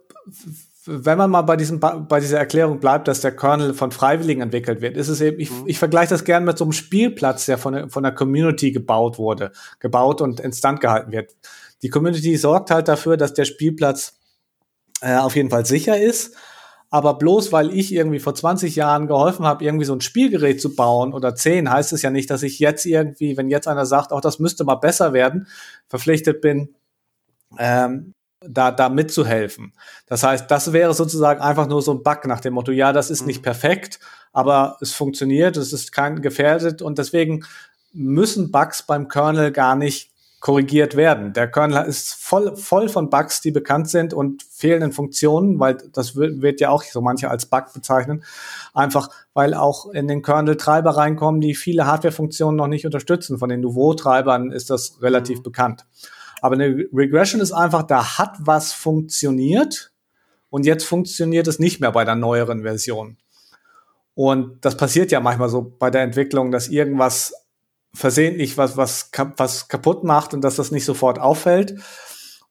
wenn 0.84 1.18
man 1.18 1.30
mal 1.30 1.42
bei, 1.42 1.56
diesem, 1.56 1.80
bei 1.80 2.20
dieser 2.20 2.38
Erklärung 2.38 2.78
bleibt, 2.80 3.08
dass 3.08 3.22
der 3.22 3.34
Kernel 3.34 3.72
von 3.72 3.90
Freiwilligen 3.90 4.42
entwickelt 4.42 4.82
wird, 4.82 4.96
ist 4.96 5.08
es 5.08 5.20
eben, 5.20 5.40
ich, 5.40 5.50
mhm. 5.50 5.64
ich 5.66 5.78
vergleiche 5.78 6.10
das 6.10 6.24
gerne 6.24 6.44
mit 6.44 6.58
so 6.58 6.64
einem 6.64 6.72
Spielplatz, 6.72 7.46
der 7.46 7.58
von, 7.58 7.88
von 7.90 8.02
der 8.02 8.12
Community 8.12 8.72
gebaut 8.72 9.18
wurde, 9.18 9.52
gebaut 9.80 10.20
und 10.20 10.38
instand 10.38 10.80
gehalten 10.80 11.12
wird. 11.12 11.34
Die 11.82 11.88
Community 11.88 12.36
sorgt 12.36 12.70
halt 12.70 12.88
dafür, 12.88 13.16
dass 13.16 13.32
der 13.34 13.46
Spielplatz 13.46 14.18
äh, 15.00 15.16
auf 15.16 15.34
jeden 15.34 15.50
Fall 15.50 15.64
sicher 15.64 15.98
ist 15.98 16.36
aber 16.96 17.18
bloß 17.18 17.52
weil 17.52 17.74
ich 17.76 17.92
irgendwie 17.92 18.18
vor 18.18 18.34
20 18.34 18.74
Jahren 18.74 19.06
geholfen 19.06 19.44
habe, 19.44 19.62
irgendwie 19.62 19.84
so 19.84 19.92
ein 19.92 20.00
Spielgerät 20.00 20.62
zu 20.62 20.74
bauen 20.74 21.12
oder 21.12 21.34
10, 21.34 21.70
heißt 21.70 21.92
es 21.92 22.00
ja 22.00 22.08
nicht, 22.08 22.30
dass 22.30 22.42
ich 22.42 22.58
jetzt 22.58 22.86
irgendwie, 22.86 23.36
wenn 23.36 23.50
jetzt 23.50 23.68
einer 23.68 23.84
sagt, 23.84 24.12
auch 24.12 24.22
das 24.22 24.38
müsste 24.38 24.64
mal 24.64 24.76
besser 24.76 25.12
werden, 25.12 25.46
verpflichtet 25.88 26.40
bin, 26.40 26.74
ähm, 27.58 28.14
da, 28.40 28.70
da 28.70 28.88
mitzuhelfen. 28.88 29.74
Das 30.06 30.22
heißt, 30.22 30.50
das 30.50 30.72
wäre 30.72 30.94
sozusagen 30.94 31.42
einfach 31.42 31.66
nur 31.66 31.82
so 31.82 31.92
ein 31.92 32.02
Bug 32.02 32.26
nach 32.26 32.40
dem 32.40 32.54
Motto, 32.54 32.72
ja, 32.72 32.94
das 32.94 33.10
ist 33.10 33.26
nicht 33.26 33.40
mhm. 33.40 33.44
perfekt, 33.44 34.00
aber 34.32 34.78
es 34.80 34.94
funktioniert, 34.94 35.58
es 35.58 35.74
ist 35.74 35.92
kein 35.92 36.22
gefährdet 36.22 36.80
und 36.80 36.96
deswegen 36.96 37.44
müssen 37.92 38.50
Bugs 38.50 38.84
beim 38.84 39.08
Kernel 39.08 39.52
gar 39.52 39.76
nicht 39.76 40.12
korrigiert 40.40 40.96
werden. 40.96 41.32
Der 41.32 41.50
Kernel 41.50 41.86
ist 41.86 42.14
voll, 42.14 42.56
voll 42.56 42.88
von 42.88 43.10
Bugs, 43.10 43.40
die 43.40 43.50
bekannt 43.50 43.88
sind 43.88 44.12
und 44.12 44.42
fehlenden 44.42 44.92
Funktionen, 44.92 45.58
weil 45.58 45.78
das 45.92 46.14
wird, 46.14 46.60
ja 46.60 46.70
auch 46.70 46.82
so 46.82 47.00
manche 47.00 47.30
als 47.30 47.46
Bug 47.46 47.72
bezeichnen. 47.72 48.22
Einfach, 48.74 49.08
weil 49.34 49.54
auch 49.54 49.86
in 49.90 50.08
den 50.08 50.22
Kernel 50.22 50.56
Treiber 50.56 50.96
reinkommen, 50.96 51.40
die 51.40 51.54
viele 51.54 51.86
Hardware-Funktionen 51.86 52.56
noch 52.56 52.68
nicht 52.68 52.84
unterstützen. 52.84 53.38
Von 53.38 53.48
den 53.48 53.60
Nouveau-Treibern 53.60 54.52
ist 54.52 54.70
das 54.70 55.00
relativ 55.02 55.38
mhm. 55.38 55.42
bekannt. 55.44 55.86
Aber 56.42 56.54
eine 56.54 56.84
Regression 56.92 57.40
ist 57.40 57.52
einfach, 57.52 57.82
da 57.82 58.18
hat 58.18 58.36
was 58.40 58.72
funktioniert 58.72 59.92
und 60.50 60.66
jetzt 60.66 60.84
funktioniert 60.84 61.46
es 61.48 61.58
nicht 61.58 61.80
mehr 61.80 61.92
bei 61.92 62.04
der 62.04 62.14
neueren 62.14 62.62
Version. 62.62 63.16
Und 64.14 64.64
das 64.64 64.76
passiert 64.76 65.10
ja 65.12 65.20
manchmal 65.20 65.48
so 65.48 65.74
bei 65.78 65.90
der 65.90 66.02
Entwicklung, 66.02 66.50
dass 66.50 66.68
irgendwas 66.68 67.45
versehentlich 67.96 68.56
was, 68.58 68.76
was, 68.76 69.10
was 69.36 69.68
kaputt 69.68 70.04
macht 70.04 70.34
und 70.34 70.42
dass 70.42 70.56
das 70.56 70.70
nicht 70.70 70.84
sofort 70.84 71.18
auffällt. 71.18 71.74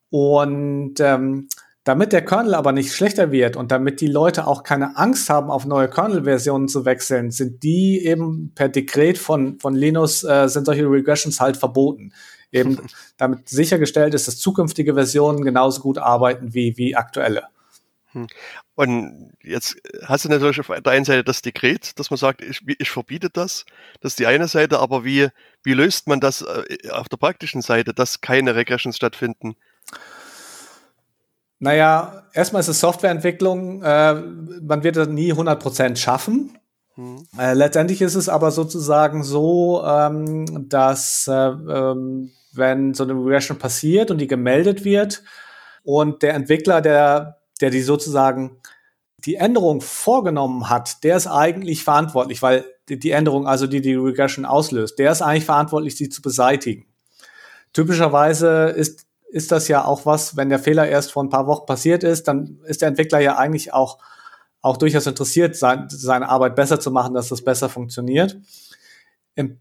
Und 0.10 1.00
ähm, 1.00 1.48
Damit 1.86 2.14
der 2.14 2.25
Kernel 2.25 2.56
aber 2.56 2.72
nicht 2.72 2.92
schlechter 2.94 3.32
wird 3.32 3.56
und 3.56 3.72
damit 3.72 4.02
die 4.02 4.08
Leute 4.08 4.48
auch 4.48 4.64
keine 4.64 4.98
Angst 4.98 5.30
haben, 5.30 5.52
auf 5.52 5.68
neue 5.68 5.88
Kernel-Versionen 5.88 6.68
zu 6.68 6.84
wechseln, 6.84 7.30
sind 7.30 7.62
die 7.62 8.04
eben 8.04 8.52
per 8.56 8.70
Dekret 8.70 9.20
von, 9.20 9.60
von 9.60 9.75
Linus, 9.75 10.24
äh, 10.24 10.48
sind 10.50 10.66
solche 10.66 10.90
Regressions 10.90 11.40
halt 11.40 11.58
verboten. 11.58 12.12
Eben 12.52 12.80
damit 13.18 13.48
sichergestellt 13.50 14.16
ist, 14.16 14.28
dass 14.28 14.40
zukünftige 14.40 14.96
Versionen 14.96 15.44
genauso 15.44 15.82
gut 15.82 16.00
arbeiten 16.00 16.56
wie, 16.56 16.75
wie 16.75 16.96
aktuelle. 16.96 17.44
Hm. 18.15 18.27
Und 18.75 19.34
jetzt 19.43 19.75
hast 20.05 20.24
du 20.24 20.29
natürlich 20.29 20.60
auf 20.60 20.67
der 20.67 20.93
einen 20.93 21.05
Seite 21.05 21.24
das 21.24 21.41
Dekret, 21.41 22.00
dass 22.00 22.10
man 22.10 22.17
sagt, 22.17 22.41
ich, 22.41 22.62
ich 22.65 22.89
verbiete 22.89 23.29
das. 23.29 23.65
Das 24.00 24.13
ist 24.13 24.19
die 24.19 24.25
eine 24.25 24.48
Seite, 24.48 24.79
aber 24.79 25.03
wie, 25.03 25.27
wie 25.63 25.74
löst 25.74 26.07
man 26.07 26.22
das 26.22 26.41
äh, 26.41 26.89
auf 26.91 27.10
der 27.10 27.17
praktischen 27.17 27.62
Seite, 27.62 27.93
dass 27.93 28.22
keine 28.22 28.55
Regressions 28.55 28.95
stattfinden? 28.95 29.55
Naja, 31.60 32.24
erstmal 32.34 32.62
ist 32.62 32.69
es 32.69 32.79
Softwareentwicklung. 32.79 33.84
Äh, 33.84 34.13
man 34.13 34.84
wird 34.84 34.95
das 34.95 35.10
nie 35.10 35.34
100% 35.34 35.98
schaffen. 35.98 36.57
Mhm. 36.95 37.27
Äh, 37.38 37.53
letztendlich 37.53 38.01
ist 38.01 38.15
es 38.15 38.29
aber 38.29 38.51
sozusagen 38.51 39.24
so, 39.24 39.84
ähm, 39.86 40.69
dass 40.69 41.27
äh, 41.27 41.34
ähm, 41.34 42.31
wenn 42.53 42.93
so 42.93 43.03
eine 43.03 43.13
Regression 43.13 43.57
passiert 43.57 44.10
und 44.10 44.19
die 44.19 44.27
gemeldet 44.27 44.86
wird 44.86 45.24
und 45.84 46.24
der 46.24 46.34
Entwickler, 46.34 46.81
der, 46.81 47.41
der 47.62 47.70
die 47.70 47.82
sozusagen 47.82 48.62
die 49.20 49.36
Änderung 49.36 49.82
vorgenommen 49.82 50.70
hat, 50.70 51.04
der 51.04 51.18
ist 51.18 51.28
eigentlich 51.28 51.84
verantwortlich, 51.84 52.42
weil 52.42 52.66
die, 52.90 53.12
Änderung, 53.12 53.48
also 53.48 53.66
die 53.66 53.82
die 53.82 53.96
Regression 53.96 54.46
auslöst, 54.46 55.00
der 55.00 55.12
ist 55.12 55.22
eigentlich 55.22 55.46
verantwortlich, 55.46 55.96
sie 55.96 56.10
zu 56.10 56.22
beseitigen. 56.22 56.86
Typischerweise 57.74 58.68
ist 58.68 59.06
ist 59.36 59.52
das 59.52 59.68
ja 59.68 59.84
auch 59.84 60.06
was, 60.06 60.38
wenn 60.38 60.48
der 60.48 60.60
Fehler 60.60 60.88
erst 60.88 61.12
vor 61.12 61.22
ein 61.22 61.30
paar 61.30 61.46
Wochen 61.46 61.66
passiert 61.66 62.06
ist, 62.06 62.30
dann 62.30 62.62
ist 62.64 62.82
der 62.82 62.88
Entwickler 62.88 63.20
ja 63.20 63.38
eigentlich 63.38 63.74
auch, 63.74 63.98
auch 64.62 64.78
durchaus 64.78 65.08
interessiert, 65.08 65.58
sein, 65.58 65.88
seine 65.90 66.30
Arbeit 66.30 66.56
besser 66.56 66.80
zu 66.80 66.90
machen, 66.90 67.14
dass 67.14 67.28
das 67.28 67.44
besser 67.44 67.68
funktioniert. 67.68 68.38
Im 69.36 69.60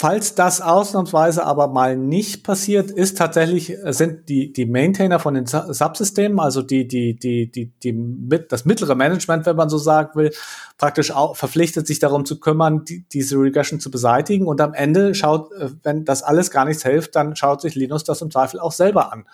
Falls 0.00 0.34
das 0.34 0.62
ausnahmsweise 0.62 1.44
aber 1.44 1.68
mal 1.68 1.94
nicht 1.94 2.42
passiert, 2.42 2.90
ist 2.90 3.18
tatsächlich, 3.18 3.76
äh, 3.84 3.92
sind 3.92 4.30
die, 4.30 4.50
die 4.50 4.64
Maintainer 4.64 5.18
von 5.18 5.34
den 5.34 5.44
Subsystemen, 5.44 6.40
also 6.40 6.62
die, 6.62 6.88
die, 6.88 7.16
die, 7.16 7.52
die, 7.52 7.66
die, 7.66 7.92
mit, 7.92 8.50
das 8.50 8.64
mittlere 8.64 8.94
Management, 8.94 9.44
wenn 9.44 9.56
man 9.56 9.68
so 9.68 9.76
sagen 9.76 10.12
will, 10.14 10.32
praktisch 10.78 11.10
auch 11.10 11.36
verpflichtet, 11.36 11.86
sich 11.86 11.98
darum 11.98 12.24
zu 12.24 12.40
kümmern, 12.40 12.86
die, 12.86 13.04
diese 13.12 13.36
Regression 13.36 13.78
zu 13.78 13.90
beseitigen. 13.90 14.46
Und 14.46 14.62
am 14.62 14.72
Ende 14.72 15.14
schaut, 15.14 15.52
äh, 15.52 15.68
wenn 15.82 16.06
das 16.06 16.22
alles 16.22 16.50
gar 16.50 16.64
nichts 16.64 16.82
hilft, 16.82 17.14
dann 17.14 17.36
schaut 17.36 17.60
sich 17.60 17.74
Linus 17.74 18.02
das 18.02 18.22
im 18.22 18.30
Zweifel 18.30 18.58
auch 18.58 18.72
selber 18.72 19.12
an. 19.12 19.26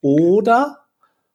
Oder 0.00 0.83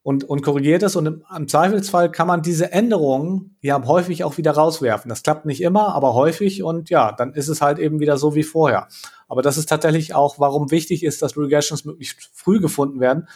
und, 0.09 0.23
und 0.23 0.41
korrigiert 0.41 0.81
es 0.81 0.95
und 0.95 1.05
im, 1.05 1.23
im, 1.37 1.47
Zweifelsfall 1.47 2.11
kann 2.11 2.25
man 2.25 2.41
diese 2.41 2.71
Änderungen 2.71 3.55
ja 3.61 3.79
häufig 3.85 4.23
auch 4.23 4.39
wieder 4.39 4.53
rauswerfen. 4.53 5.07
Das 5.07 5.21
klappt 5.21 5.45
nicht 5.45 5.61
immer, 5.61 5.93
aber 5.93 6.15
häufig 6.15 6.63
und 6.63 6.89
ja, 6.89 7.11
dann 7.11 7.35
ist 7.35 7.47
es 7.47 7.61
halt 7.61 7.77
eben 7.77 7.99
wieder 7.99 8.17
so 8.17 8.33
wie 8.33 8.41
vorher. 8.41 8.87
Aber 9.27 9.43
das 9.43 9.55
ist 9.55 9.69
tatsächlich 9.69 10.15
auch, 10.15 10.39
warum 10.39 10.71
wichtig 10.71 11.03
ist, 11.03 11.21
dass 11.21 11.37
Regressions 11.37 11.85
möglichst 11.85 12.27
früh 12.33 12.59
gefunden 12.59 12.99
werden, 12.99 13.27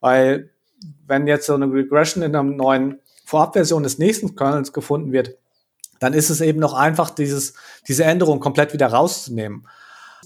weil 0.00 0.50
wenn 1.06 1.28
jetzt 1.28 1.46
so 1.46 1.54
eine 1.54 1.66
Regression 1.66 2.24
in 2.24 2.34
einer 2.34 2.42
neuen 2.42 2.98
Vorabversion 3.24 3.84
des 3.84 3.98
nächsten 3.98 4.34
Kernels 4.34 4.72
gefunden 4.72 5.12
wird, 5.12 5.38
dann 6.00 6.12
ist 6.12 6.30
es 6.30 6.40
eben 6.40 6.58
noch 6.58 6.74
einfach, 6.74 7.10
dieses, 7.10 7.54
diese 7.86 8.02
Änderung 8.02 8.40
komplett 8.40 8.72
wieder 8.72 8.88
rauszunehmen. 8.88 9.68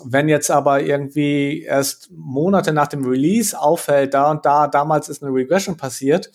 Wenn 0.04 0.28
jetzt 0.28 0.50
aber 0.50 0.82
irgendwie 0.82 1.62
erst 1.62 2.10
Monate 2.12 2.72
nach 2.72 2.88
dem 2.88 3.04
Release 3.04 3.58
auffällt, 3.58 4.14
da 4.14 4.30
und 4.30 4.44
da, 4.44 4.68
damals 4.68 5.08
ist 5.08 5.22
eine 5.22 5.32
Regression 5.32 5.76
passiert, 5.76 6.30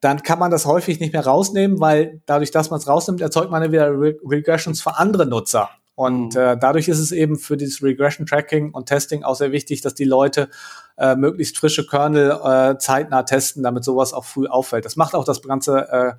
dann 0.00 0.22
kann 0.22 0.38
man 0.38 0.50
das 0.50 0.64
häufig 0.64 0.98
nicht 0.98 1.12
mehr 1.12 1.24
rausnehmen, 1.24 1.78
weil 1.80 2.22
dadurch, 2.26 2.50
dass 2.50 2.70
man 2.70 2.80
es 2.80 2.88
rausnimmt, 2.88 3.20
erzeugt 3.20 3.50
man 3.50 3.70
wieder 3.70 3.90
Re 3.90 4.16
Regressions 4.24 4.80
für 4.80 4.96
andere 4.96 5.26
Nutzer. 5.26 5.70
Und 5.94 6.34
mhm. 6.34 6.40
äh, 6.40 6.56
dadurch 6.56 6.88
ist 6.88 6.98
es 6.98 7.12
eben 7.12 7.38
für 7.38 7.58
dieses 7.58 7.82
Regression 7.82 8.26
Tracking 8.26 8.70
und 8.70 8.86
Testing 8.86 9.22
auch 9.22 9.34
sehr 9.34 9.52
wichtig, 9.52 9.82
dass 9.82 9.94
die 9.94 10.04
Leute 10.04 10.48
äh, 10.96 11.14
möglichst 11.14 11.58
frische 11.58 11.86
Kernel 11.86 12.30
äh, 12.42 12.78
zeitnah 12.78 13.24
testen, 13.24 13.62
damit 13.62 13.84
sowas 13.84 14.14
auch 14.14 14.24
früh 14.24 14.46
auffällt. 14.46 14.86
Das 14.86 14.96
macht 14.96 15.14
auch 15.14 15.24
das 15.24 15.42
ganze 15.42 15.88
äh, 15.90 16.12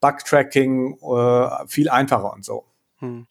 Bug-Tracking 0.00 0.98
äh, 1.00 1.66
viel 1.68 1.88
einfacher 1.88 2.32
und 2.32 2.44
so. 2.44 2.64
Hm. 2.98 3.28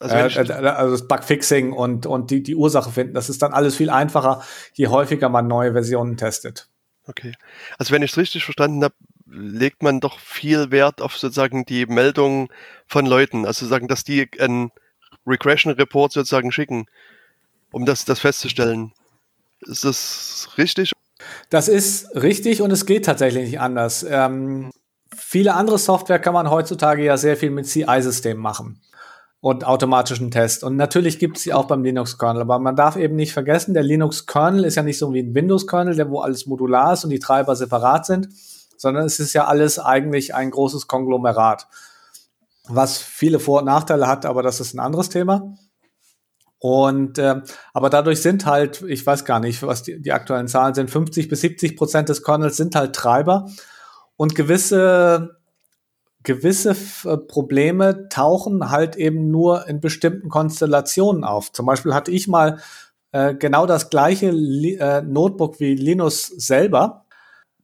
Also, 0.00 0.14
äh, 0.14 0.46
äh, 0.46 0.52
also 0.68 0.92
das 0.92 1.08
Bugfixing 1.08 1.72
und, 1.72 2.06
und 2.06 2.30
die, 2.30 2.42
die 2.42 2.54
Ursache 2.54 2.90
finden, 2.90 3.14
das 3.14 3.28
ist 3.28 3.42
dann 3.42 3.52
alles 3.52 3.76
viel 3.76 3.90
einfacher, 3.90 4.42
je 4.74 4.88
häufiger 4.88 5.28
man 5.28 5.46
neue 5.46 5.72
Versionen 5.72 6.16
testet. 6.16 6.68
Okay. 7.06 7.32
Also 7.78 7.92
wenn 7.92 8.02
ich 8.02 8.12
es 8.12 8.16
richtig 8.16 8.44
verstanden 8.44 8.84
habe, 8.84 8.94
legt 9.26 9.82
man 9.82 10.00
doch 10.00 10.18
viel 10.18 10.70
Wert 10.70 11.00
auf 11.00 11.16
sozusagen 11.16 11.64
die 11.64 11.86
Meldung 11.86 12.52
von 12.86 13.06
Leuten, 13.06 13.46
also 13.46 13.66
sagen, 13.66 13.88
dass 13.88 14.04
die 14.04 14.28
einen 14.38 14.70
Regression 15.26 15.72
Report 15.72 16.12
sozusagen 16.12 16.52
schicken, 16.52 16.86
um 17.72 17.86
das, 17.86 18.04
das 18.04 18.20
festzustellen. 18.20 18.92
Ist 19.60 19.84
das 19.84 20.50
richtig? 20.58 20.92
Das 21.50 21.68
ist 21.68 22.14
richtig 22.14 22.62
und 22.62 22.70
es 22.70 22.86
geht 22.86 23.04
tatsächlich 23.04 23.44
nicht 23.50 23.60
anders. 23.60 24.04
Ähm, 24.08 24.70
viele 25.16 25.54
andere 25.54 25.78
Software 25.78 26.18
kann 26.18 26.34
man 26.34 26.50
heutzutage 26.50 27.04
ja 27.04 27.16
sehr 27.16 27.36
viel 27.36 27.50
mit 27.50 27.66
CI-Systemen 27.66 28.42
machen 28.42 28.80
und 29.42 29.66
automatischen 29.66 30.30
Test. 30.30 30.62
Und 30.62 30.76
natürlich 30.76 31.18
gibt 31.18 31.36
es 31.36 31.42
sie 31.42 31.52
auch 31.52 31.64
beim 31.64 31.82
Linux-Kernel, 31.82 32.42
aber 32.42 32.60
man 32.60 32.76
darf 32.76 32.94
eben 32.94 33.16
nicht 33.16 33.32
vergessen, 33.32 33.74
der 33.74 33.82
Linux-Kernel 33.82 34.64
ist 34.64 34.76
ja 34.76 34.84
nicht 34.84 34.98
so 34.98 35.12
wie 35.12 35.18
ein 35.18 35.34
Windows-Kernel, 35.34 35.96
der 35.96 36.08
wo 36.10 36.20
alles 36.20 36.46
modular 36.46 36.92
ist 36.92 37.02
und 37.02 37.10
die 37.10 37.18
Treiber 37.18 37.56
separat 37.56 38.06
sind, 38.06 38.28
sondern 38.76 39.04
es 39.04 39.18
ist 39.18 39.32
ja 39.32 39.46
alles 39.46 39.80
eigentlich 39.80 40.32
ein 40.32 40.52
großes 40.52 40.86
Konglomerat, 40.86 41.66
was 42.68 42.98
viele 42.98 43.40
Vor- 43.40 43.58
und 43.58 43.64
Nachteile 43.64 44.06
hat, 44.06 44.26
aber 44.26 44.44
das 44.44 44.60
ist 44.60 44.74
ein 44.74 44.78
anderes 44.78 45.08
Thema. 45.08 45.56
Und 46.60 47.18
äh, 47.18 47.42
aber 47.72 47.90
dadurch 47.90 48.22
sind 48.22 48.46
halt, 48.46 48.82
ich 48.82 49.04
weiß 49.04 49.24
gar 49.24 49.40
nicht, 49.40 49.64
was 49.64 49.82
die, 49.82 50.00
die 50.00 50.12
aktuellen 50.12 50.46
Zahlen 50.46 50.74
sind, 50.74 50.88
50 50.88 51.28
bis 51.28 51.40
70 51.40 51.76
Prozent 51.76 52.08
des 52.08 52.22
Kernels 52.22 52.56
sind 52.56 52.76
halt 52.76 52.94
Treiber 52.94 53.50
und 54.16 54.36
gewisse 54.36 55.41
gewisse 56.22 56.76
äh, 57.04 57.16
Probleme 57.16 58.08
tauchen 58.08 58.70
halt 58.70 58.96
eben 58.96 59.30
nur 59.30 59.68
in 59.68 59.80
bestimmten 59.80 60.28
Konstellationen 60.28 61.24
auf. 61.24 61.52
Zum 61.52 61.66
Beispiel 61.66 61.94
hatte 61.94 62.10
ich 62.10 62.28
mal 62.28 62.58
äh, 63.12 63.34
genau 63.34 63.66
das 63.66 63.90
gleiche 63.90 64.28
äh, 64.28 65.02
Notebook 65.02 65.60
wie 65.60 65.74
Linus 65.74 66.26
selber. 66.26 67.04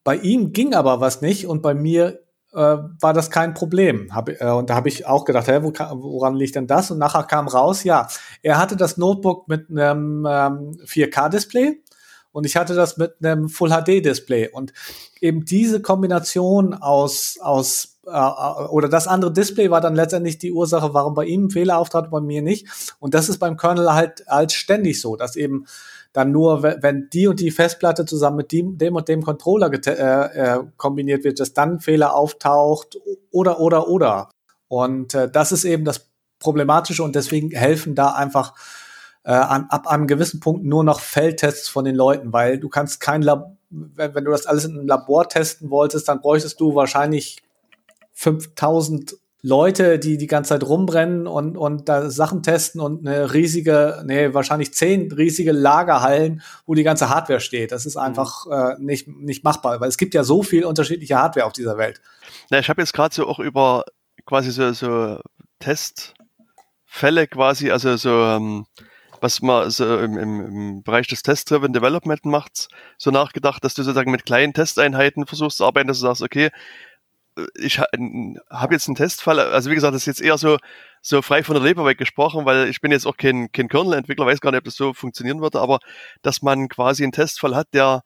Bei 0.04 0.16
ihm 0.16 0.52
ging 0.52 0.74
aber 0.74 1.00
was 1.00 1.20
nicht 1.20 1.46
und 1.46 1.62
bei 1.62 1.74
mir 1.74 2.20
äh, 2.52 2.58
war 3.00 3.12
das 3.12 3.30
kein 3.30 3.54
Problem. 3.54 4.14
Hab, 4.14 4.28
äh, 4.28 4.50
und 4.50 4.70
da 4.70 4.74
habe 4.74 4.88
ich 4.88 5.06
auch 5.06 5.24
gedacht, 5.24 5.48
hä, 5.48 5.60
wo, 5.62 5.72
woran 5.72 6.34
liegt 6.34 6.54
denn 6.54 6.66
das? 6.66 6.90
Und 6.90 6.98
nachher 6.98 7.24
kam 7.24 7.48
raus, 7.48 7.84
ja, 7.84 8.08
er 8.42 8.58
hatte 8.58 8.76
das 8.76 8.96
Notebook 8.96 9.48
mit 9.48 9.70
einem 9.70 10.26
ähm, 10.28 10.78
4K-Display 10.84 11.82
und 12.32 12.46
ich 12.46 12.56
hatte 12.56 12.74
das 12.74 12.96
mit 12.96 13.16
einem 13.22 13.48
Full 13.48 13.70
HD 13.70 14.04
Display 14.04 14.48
und 14.48 14.72
eben 15.20 15.44
diese 15.44 15.82
Kombination 15.82 16.74
aus 16.74 17.38
aus 17.40 17.97
oder 18.08 18.88
das 18.88 19.06
andere 19.06 19.32
Display 19.32 19.70
war 19.70 19.80
dann 19.80 19.94
letztendlich 19.94 20.38
die 20.38 20.52
Ursache, 20.52 20.94
warum 20.94 21.14
bei 21.14 21.24
ihm 21.24 21.46
ein 21.46 21.50
Fehler 21.50 21.78
auftrat, 21.78 22.10
bei 22.10 22.20
mir 22.20 22.42
nicht. 22.42 22.66
Und 23.00 23.14
das 23.14 23.28
ist 23.28 23.38
beim 23.38 23.56
Kernel 23.56 23.92
halt 23.92 24.24
halt 24.28 24.52
ständig 24.52 25.00
so, 25.00 25.16
dass 25.16 25.36
eben 25.36 25.66
dann 26.12 26.32
nur, 26.32 26.62
wenn 26.62 27.10
die 27.12 27.26
und 27.26 27.38
die 27.38 27.50
Festplatte 27.50 28.04
zusammen 28.06 28.38
mit 28.38 28.52
dem, 28.52 28.96
und 28.96 29.08
dem 29.08 29.22
Controller 29.22 29.70
äh, 29.72 30.56
äh, 30.56 30.64
kombiniert 30.76 31.24
wird, 31.24 31.38
dass 31.38 31.52
dann 31.52 31.80
Fehler 31.80 32.14
auftaucht 32.14 32.98
oder 33.30 33.60
oder 33.60 33.88
oder. 33.88 34.30
Und 34.68 35.14
äh, 35.14 35.30
das 35.30 35.52
ist 35.52 35.64
eben 35.64 35.84
das 35.84 36.08
Problematische 36.40 37.02
und 37.02 37.14
deswegen 37.14 37.50
helfen 37.50 37.94
da 37.94 38.10
einfach 38.12 38.54
äh, 39.24 39.32
an, 39.32 39.66
ab 39.68 39.86
einem 39.86 40.06
gewissen 40.06 40.40
Punkt 40.40 40.64
nur 40.64 40.84
noch 40.84 41.00
Feldtests 41.00 41.68
von 41.68 41.84
den 41.84 41.94
Leuten, 41.96 42.32
weil 42.32 42.58
du 42.58 42.68
kannst 42.68 43.00
kein 43.00 43.22
Lab 43.22 43.58
wenn, 43.70 44.14
wenn 44.14 44.24
du 44.24 44.30
das 44.30 44.46
alles 44.46 44.64
in 44.64 44.72
einem 44.72 44.86
Labor 44.86 45.28
testen 45.28 45.70
wolltest, 45.70 46.08
dann 46.08 46.20
bräuchtest 46.20 46.60
du 46.60 46.74
wahrscheinlich 46.74 47.42
5000 48.18 49.14
Leute, 49.42 50.00
die 50.00 50.18
die 50.18 50.26
ganze 50.26 50.48
Zeit 50.48 50.64
rumbrennen 50.64 51.28
und, 51.28 51.56
und 51.56 51.88
da 51.88 52.10
Sachen 52.10 52.42
testen 52.42 52.80
und 52.80 53.06
eine 53.06 53.32
riesige, 53.32 54.02
nee, 54.04 54.34
wahrscheinlich 54.34 54.74
zehn 54.74 55.12
riesige 55.12 55.52
Lagerhallen, 55.52 56.42
wo 56.66 56.74
die 56.74 56.82
ganze 56.82 57.08
Hardware 57.08 57.38
steht. 57.38 57.70
Das 57.70 57.86
ist 57.86 57.94
mhm. 57.94 58.02
einfach 58.02 58.46
mhm. 58.46 58.52
äh, 58.52 58.74
nicht, 58.80 59.06
nicht 59.06 59.44
machbar, 59.44 59.80
weil 59.80 59.88
es 59.88 59.96
gibt 59.96 60.14
ja 60.14 60.24
so 60.24 60.42
viel 60.42 60.64
unterschiedliche 60.64 61.16
Hardware 61.16 61.46
auf 61.46 61.52
dieser 61.52 61.78
Welt. 61.78 62.00
Na, 62.50 62.58
ich 62.58 62.68
habe 62.68 62.82
jetzt 62.82 62.92
gerade 62.92 63.14
so 63.14 63.28
auch 63.28 63.38
über 63.38 63.84
quasi 64.26 64.50
so, 64.50 64.72
so 64.72 65.20
Testfälle 65.60 67.28
quasi, 67.28 67.70
also 67.70 67.96
so 67.96 68.10
ähm, 68.10 68.66
was 69.20 69.40
man 69.42 69.70
so 69.70 69.98
im, 69.98 70.18
im, 70.18 70.40
im 70.40 70.82
Bereich 70.82 71.06
des 71.06 71.22
Test-Driven 71.22 71.72
Development 71.72 72.24
macht, 72.24 72.68
so 72.96 73.10
nachgedacht, 73.12 73.64
dass 73.64 73.74
du 73.74 73.82
sozusagen 73.82 74.10
mit 74.10 74.26
kleinen 74.26 74.52
Testeinheiten 74.52 75.26
versuchst 75.26 75.58
zu 75.58 75.64
arbeiten, 75.64 75.88
dass 75.88 75.98
du 75.98 76.06
sagst, 76.06 76.22
okay, 76.22 76.50
ich 77.54 77.78
habe 77.78 78.74
jetzt 78.74 78.88
einen 78.88 78.96
Testfall, 78.96 79.38
also 79.40 79.70
wie 79.70 79.74
gesagt, 79.74 79.94
das 79.94 80.02
ist 80.02 80.06
jetzt 80.06 80.20
eher 80.20 80.38
so, 80.38 80.58
so 81.02 81.22
frei 81.22 81.42
von 81.42 81.54
der 81.54 81.62
Leber 81.62 81.84
weg 81.84 81.98
gesprochen, 81.98 82.44
weil 82.44 82.68
ich 82.68 82.80
bin 82.80 82.92
jetzt 82.92 83.06
auch 83.06 83.16
kein, 83.16 83.50
kein 83.52 83.68
Kernel-Entwickler, 83.68 84.26
weiß 84.26 84.40
gar 84.40 84.50
nicht, 84.50 84.58
ob 84.58 84.64
das 84.64 84.76
so 84.76 84.92
funktionieren 84.92 85.40
würde, 85.40 85.60
aber 85.60 85.78
dass 86.22 86.42
man 86.42 86.68
quasi 86.68 87.02
einen 87.02 87.12
Testfall 87.12 87.54
hat, 87.54 87.68
der 87.72 88.02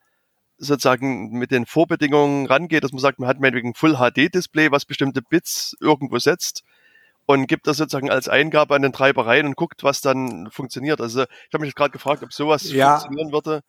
sozusagen 0.58 1.30
mit 1.32 1.50
den 1.50 1.66
Vorbedingungen 1.66 2.46
rangeht, 2.46 2.84
dass 2.84 2.92
man 2.92 3.00
sagt, 3.00 3.18
man 3.18 3.28
hat 3.28 3.40
meinetwegen 3.40 3.74
Full 3.74 3.96
HD 3.96 4.32
Display, 4.32 4.70
was 4.70 4.84
bestimmte 4.84 5.22
Bits 5.22 5.76
irgendwo 5.80 6.18
setzt 6.18 6.62
und 7.26 7.46
gibt 7.46 7.66
das 7.66 7.76
sozusagen 7.76 8.10
als 8.10 8.28
Eingabe 8.28 8.74
an 8.74 8.82
den 8.82 8.92
Treiber 8.92 9.26
rein 9.26 9.46
und 9.46 9.56
guckt, 9.56 9.82
was 9.82 10.00
dann 10.00 10.50
funktioniert. 10.50 11.00
Also 11.00 11.22
ich 11.22 11.54
habe 11.54 11.64
mich 11.64 11.74
gerade 11.74 11.90
gefragt, 11.90 12.22
ob 12.22 12.32
sowas 12.32 12.70
ja. 12.70 12.98
funktionieren 12.98 13.32
würde. 13.32 13.62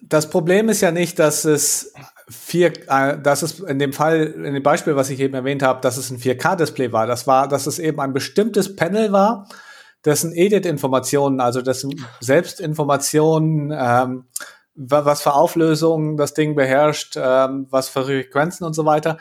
Das 0.00 0.30
Problem 0.30 0.68
ist 0.68 0.80
ja 0.80 0.90
nicht, 0.90 1.18
dass 1.18 1.44
es 1.44 1.92
vier, 2.28 2.72
äh, 2.88 3.18
dass 3.18 3.42
es 3.42 3.60
in 3.60 3.78
dem 3.78 3.92
Fall, 3.92 4.22
in 4.22 4.54
dem 4.54 4.62
Beispiel, 4.62 4.96
was 4.96 5.10
ich 5.10 5.20
eben 5.20 5.34
erwähnt 5.34 5.62
habe, 5.62 5.80
dass 5.80 5.96
es 5.96 6.10
ein 6.10 6.18
4K-Display 6.18 6.92
war. 6.92 7.06
Das 7.06 7.26
war, 7.26 7.48
dass 7.48 7.66
es 7.66 7.78
eben 7.78 8.00
ein 8.00 8.12
bestimmtes 8.12 8.76
Panel 8.76 9.12
war, 9.12 9.48
dessen 10.04 10.32
Edit-Informationen, 10.32 11.40
also 11.40 11.62
dessen 11.62 12.06
Selbstinformationen, 12.20 13.72
ähm, 13.76 14.26
was 14.74 15.22
für 15.22 15.34
Auflösungen 15.34 16.16
das 16.16 16.34
Ding 16.34 16.54
beherrscht, 16.54 17.16
ähm, 17.16 17.66
was 17.70 17.88
für 17.88 18.04
Frequenzen 18.04 18.64
und 18.64 18.74
so 18.74 18.84
weiter, 18.84 19.18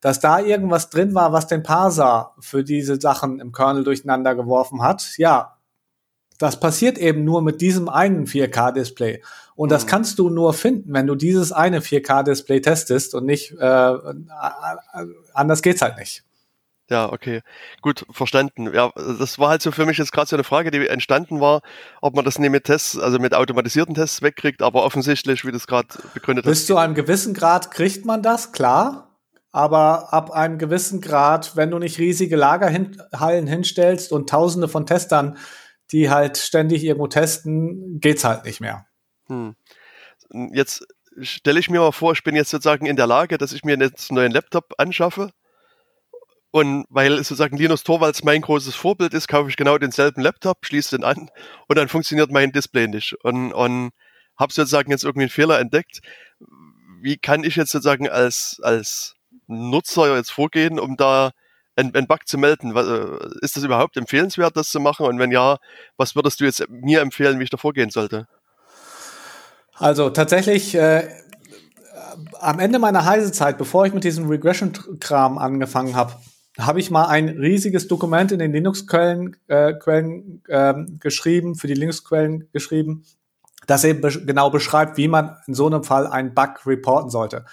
dass 0.00 0.20
da 0.20 0.38
irgendwas 0.38 0.88
drin 0.88 1.14
war, 1.14 1.32
was 1.32 1.46
den 1.46 1.62
Parser 1.62 2.32
für 2.38 2.62
diese 2.62 3.00
Sachen 3.00 3.40
im 3.40 3.52
Kernel 3.52 3.84
durcheinander 3.84 4.34
geworfen 4.34 4.82
hat. 4.82 5.14
Ja, 5.16 5.56
das 6.40 6.58
passiert 6.58 6.98
eben 6.98 7.22
nur 7.22 7.42
mit 7.42 7.60
diesem 7.60 7.88
einen 7.88 8.26
4K-Display. 8.26 9.22
Und 9.54 9.68
mhm. 9.68 9.70
das 9.70 9.86
kannst 9.86 10.18
du 10.18 10.30
nur 10.30 10.54
finden, 10.54 10.92
wenn 10.92 11.06
du 11.06 11.14
dieses 11.14 11.52
eine 11.52 11.80
4K-Display 11.80 12.62
testest 12.62 13.14
und 13.14 13.26
nicht, 13.26 13.52
äh, 13.52 13.92
anders 15.34 15.62
geht's 15.62 15.82
halt 15.82 15.98
nicht. 15.98 16.24
Ja, 16.88 17.12
okay. 17.12 17.42
Gut, 17.82 18.04
verstanden. 18.10 18.72
Ja, 18.74 18.90
das 18.96 19.38
war 19.38 19.50
halt 19.50 19.62
so 19.62 19.70
für 19.70 19.86
mich 19.86 19.98
jetzt 19.98 20.12
gerade 20.12 20.28
so 20.28 20.34
eine 20.34 20.42
Frage, 20.42 20.72
die 20.72 20.88
entstanden 20.88 21.40
war, 21.40 21.60
ob 22.00 22.16
man 22.16 22.24
das 22.24 22.38
nicht 22.38 22.50
mit 22.50 22.64
Tests, 22.64 22.98
also 22.98 23.18
mit 23.18 23.34
automatisierten 23.34 23.94
Tests 23.94 24.22
wegkriegt, 24.22 24.60
aber 24.62 24.82
offensichtlich, 24.82 25.44
wie 25.44 25.52
das 25.52 25.68
gerade 25.68 25.88
begründet 26.14 26.46
Bis 26.46 26.52
hast. 26.52 26.60
Bis 26.62 26.66
zu 26.66 26.78
einem 26.78 26.94
gewissen 26.94 27.34
Grad 27.34 27.70
kriegt 27.70 28.06
man 28.06 28.22
das, 28.22 28.50
klar. 28.50 29.18
Aber 29.52 30.12
ab 30.12 30.30
einem 30.30 30.58
gewissen 30.58 31.00
Grad, 31.00 31.54
wenn 31.54 31.70
du 31.70 31.78
nicht 31.78 31.98
riesige 31.98 32.36
Lagerhallen 32.36 33.46
hinstellst 33.46 34.10
und 34.10 34.28
tausende 34.30 34.68
von 34.68 34.86
Testern, 34.86 35.36
die 35.92 36.10
halt 36.10 36.38
ständig 36.38 36.84
irgendwo 36.84 37.06
testen, 37.06 38.00
geht's 38.00 38.24
halt 38.24 38.44
nicht 38.44 38.60
mehr. 38.60 38.86
Hm. 39.26 39.56
Jetzt 40.52 40.86
stelle 41.20 41.60
ich 41.60 41.70
mir 41.70 41.80
mal 41.80 41.92
vor, 41.92 42.12
ich 42.12 42.22
bin 42.22 42.36
jetzt 42.36 42.50
sozusagen 42.50 42.86
in 42.86 42.96
der 42.96 43.06
Lage, 43.06 43.38
dass 43.38 43.52
ich 43.52 43.64
mir 43.64 43.76
jetzt 43.78 44.10
einen 44.10 44.16
neuen 44.16 44.32
Laptop 44.32 44.74
anschaffe. 44.78 45.32
Und 46.52 46.84
weil 46.88 47.16
sozusagen 47.18 47.56
Linus 47.56 47.84
Torvalds 47.84 48.24
mein 48.24 48.40
großes 48.40 48.74
Vorbild 48.74 49.14
ist, 49.14 49.28
kaufe 49.28 49.50
ich 49.50 49.56
genau 49.56 49.78
denselben 49.78 50.20
Laptop, 50.20 50.66
schließe 50.66 50.96
den 50.96 51.04
an 51.04 51.30
und 51.68 51.78
dann 51.78 51.88
funktioniert 51.88 52.32
mein 52.32 52.50
Display 52.50 52.88
nicht. 52.88 53.14
Und, 53.22 53.52
und 53.52 53.90
habe 54.36 54.52
sozusagen 54.52 54.90
jetzt 54.90 55.04
irgendwie 55.04 55.24
einen 55.24 55.30
Fehler 55.30 55.60
entdeckt. 55.60 56.00
Wie 57.02 57.18
kann 57.18 57.44
ich 57.44 57.54
jetzt 57.54 57.70
sozusagen 57.70 58.08
als, 58.08 58.58
als 58.62 59.14
Nutzer 59.46 60.16
jetzt 60.16 60.32
vorgehen, 60.32 60.80
um 60.80 60.96
da 60.96 61.30
einen, 61.80 61.94
einen 61.94 62.06
Bug 62.06 62.26
zu 62.26 62.38
melden? 62.38 62.76
Äh, 62.76 63.44
ist 63.44 63.56
das 63.56 63.64
überhaupt 63.64 63.96
empfehlenswert, 63.96 64.56
das 64.56 64.70
zu 64.70 64.80
machen? 64.80 65.06
Und 65.06 65.18
wenn 65.18 65.32
ja, 65.32 65.58
was 65.96 66.14
würdest 66.14 66.40
du 66.40 66.44
jetzt 66.44 66.64
mir 66.68 67.00
empfehlen, 67.00 67.38
wie 67.38 67.44
ich 67.44 67.50
da 67.50 67.56
vorgehen 67.56 67.90
sollte? 67.90 68.26
Also 69.74 70.10
tatsächlich, 70.10 70.74
äh, 70.74 71.08
am 72.38 72.58
Ende 72.58 72.78
meiner 72.78 73.04
Heisezeit, 73.04 73.58
bevor 73.58 73.86
ich 73.86 73.94
mit 73.94 74.04
diesem 74.04 74.28
Regression-Kram 74.28 75.38
angefangen 75.38 75.96
habe, 75.96 76.14
habe 76.58 76.80
ich 76.80 76.90
mal 76.90 77.06
ein 77.06 77.28
riesiges 77.28 77.88
Dokument 77.88 78.32
in 78.32 78.38
den 78.38 78.52
Linux-Quellen 78.52 79.36
äh, 79.48 79.72
Quellen, 79.74 80.42
äh, 80.48 80.74
geschrieben, 80.98 81.54
für 81.54 81.66
die 81.66 81.74
Linux-Quellen 81.74 82.48
geschrieben, 82.52 83.04
das 83.66 83.84
eben 83.84 84.00
be 84.00 84.10
genau 84.26 84.50
beschreibt, 84.50 84.96
wie 84.96 85.08
man 85.08 85.36
in 85.46 85.54
so 85.54 85.66
einem 85.66 85.84
Fall 85.84 86.06
einen 86.06 86.34
Bug 86.34 86.66
reporten 86.66 87.10
sollte. 87.10 87.44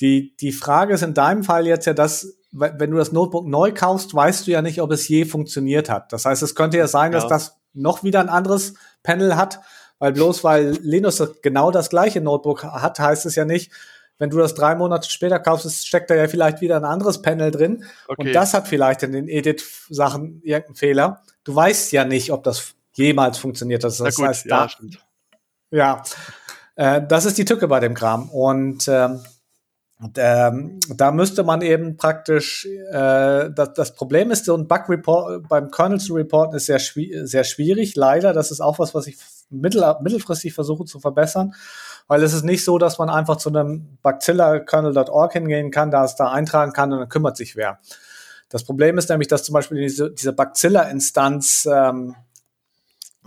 Die, 0.00 0.36
die 0.36 0.52
Frage 0.52 0.94
ist 0.94 1.02
in 1.02 1.14
deinem 1.14 1.42
Fall 1.42 1.66
jetzt 1.66 1.86
ja, 1.86 1.92
dass, 1.92 2.37
wenn 2.50 2.90
du 2.90 2.96
das 2.96 3.12
Notebook 3.12 3.46
neu 3.46 3.72
kaufst, 3.72 4.14
weißt 4.14 4.46
du 4.46 4.50
ja 4.50 4.62
nicht, 4.62 4.80
ob 4.80 4.90
es 4.90 5.08
je 5.08 5.24
funktioniert 5.24 5.90
hat. 5.90 6.12
Das 6.12 6.24
heißt, 6.24 6.42
es 6.42 6.54
könnte 6.54 6.78
ja 6.78 6.88
sein, 6.88 7.12
ja. 7.12 7.18
dass 7.18 7.28
das 7.28 7.56
noch 7.74 8.02
wieder 8.02 8.20
ein 8.20 8.28
anderes 8.28 8.74
Panel 9.02 9.36
hat, 9.36 9.60
weil 9.98 10.12
bloß 10.12 10.44
weil 10.44 10.78
Linus 10.80 11.22
genau 11.42 11.70
das 11.70 11.90
gleiche 11.90 12.20
Notebook 12.20 12.64
hat, 12.64 12.98
heißt 12.98 13.26
es 13.26 13.34
ja 13.34 13.44
nicht, 13.44 13.70
wenn 14.18 14.30
du 14.30 14.38
das 14.38 14.54
drei 14.54 14.74
Monate 14.74 15.08
später 15.08 15.38
kaufst, 15.38 15.86
steckt 15.86 16.10
da 16.10 16.14
ja 16.14 16.26
vielleicht 16.26 16.60
wieder 16.60 16.76
ein 16.76 16.84
anderes 16.84 17.22
Panel 17.22 17.50
drin. 17.50 17.84
Okay. 18.08 18.22
Und 18.22 18.32
das 18.32 18.52
hat 18.52 18.66
vielleicht 18.66 19.04
in 19.04 19.12
den 19.12 19.28
Edit-Sachen 19.28 20.42
irgendeinen 20.42 20.74
Fehler. 20.74 21.22
Du 21.44 21.54
weißt 21.54 21.92
ja 21.92 22.04
nicht, 22.04 22.32
ob 22.32 22.42
das 22.42 22.74
jemals 22.94 23.38
funktioniert. 23.38 23.84
Das, 23.84 23.98
das 23.98 24.16
gut, 24.16 24.26
heißt, 24.26 24.46
ja, 24.46 24.62
da, 24.62 24.68
stimmt. 24.68 24.98
Ja, 25.70 26.02
äh, 26.74 27.00
das 27.06 27.26
ist 27.26 27.38
die 27.38 27.44
Tücke 27.44 27.68
bei 27.68 27.78
dem 27.78 27.94
Kram. 27.94 28.28
Und 28.30 28.88
ähm, 28.88 29.20
und, 30.00 30.16
ähm, 30.16 30.78
da 30.94 31.10
müsste 31.10 31.42
man 31.42 31.60
eben 31.60 31.96
praktisch, 31.96 32.66
äh, 32.66 33.50
das, 33.50 33.72
das 33.74 33.94
Problem 33.94 34.30
ist, 34.30 34.44
so 34.44 34.56
ein 34.56 34.68
Bug-Report 34.68 35.48
beim 35.48 35.72
Kernel 35.72 35.98
zu 35.98 36.14
reporten 36.14 36.56
ist 36.56 36.66
sehr, 36.66 36.78
sehr 36.78 37.42
schwierig, 37.42 37.96
leider. 37.96 38.32
Das 38.32 38.52
ist 38.52 38.60
auch 38.60 38.78
was, 38.78 38.94
was 38.94 39.08
ich 39.08 39.16
mittel 39.50 39.82
mittelfristig 40.00 40.54
versuche 40.54 40.84
zu 40.84 41.00
verbessern, 41.00 41.54
weil 42.06 42.22
es 42.22 42.32
ist 42.32 42.44
nicht 42.44 42.64
so, 42.64 42.78
dass 42.78 42.98
man 42.98 43.08
einfach 43.08 43.36
zu 43.36 43.48
einem 43.48 43.98
bacillakernel.org 44.02 45.32
hingehen 45.32 45.72
kann, 45.72 45.90
da 45.90 46.04
es 46.04 46.14
da 46.14 46.30
eintragen 46.30 46.72
kann 46.72 46.92
und 46.92 47.00
dann 47.00 47.08
kümmert 47.08 47.36
sich 47.36 47.56
wer. 47.56 47.80
Das 48.50 48.64
Problem 48.64 48.98
ist 48.98 49.10
nämlich, 49.10 49.28
dass 49.28 49.42
zum 49.42 49.54
Beispiel 49.54 49.80
diese, 49.80 50.12
diese 50.12 50.32
Bacilla-Instanz 50.32 51.68
ähm, 51.70 52.14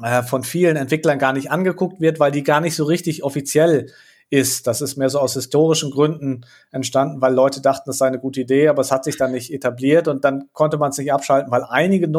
äh, 0.01 0.23
von 0.23 0.43
vielen 0.43 0.77
Entwicklern 0.77 1.19
gar 1.19 1.33
nicht 1.33 1.51
angeguckt 1.51 1.99
wird, 1.99 2.19
weil 2.19 2.31
die 2.31 2.43
gar 2.43 2.61
nicht 2.61 2.75
so 2.75 2.85
richtig 2.85 3.23
offiziell 3.23 3.87
ist. 4.31 4.65
Das 4.65 4.81
ist 4.81 4.97
mehr 4.97 5.09
so 5.09 5.19
aus 5.19 5.33
historischen 5.33 5.91
Gründen 5.91 6.45
entstanden, 6.71 7.21
weil 7.21 7.33
Leute 7.33 7.61
dachten, 7.61 7.83
das 7.85 7.99
sei 7.99 8.07
eine 8.07 8.19
gute 8.19 8.41
Idee, 8.41 8.69
aber 8.69 8.81
es 8.81 8.91
hat 8.91 9.03
sich 9.03 9.17
dann 9.17 9.33
nicht 9.33 9.53
etabliert 9.53 10.07
und 10.07 10.23
dann 10.25 10.49
konnte 10.53 10.77
man 10.77 10.89
es 10.89 10.97
nicht 10.97 11.13
abschalten, 11.13 11.51
weil 11.51 11.63
einige, 11.63 12.09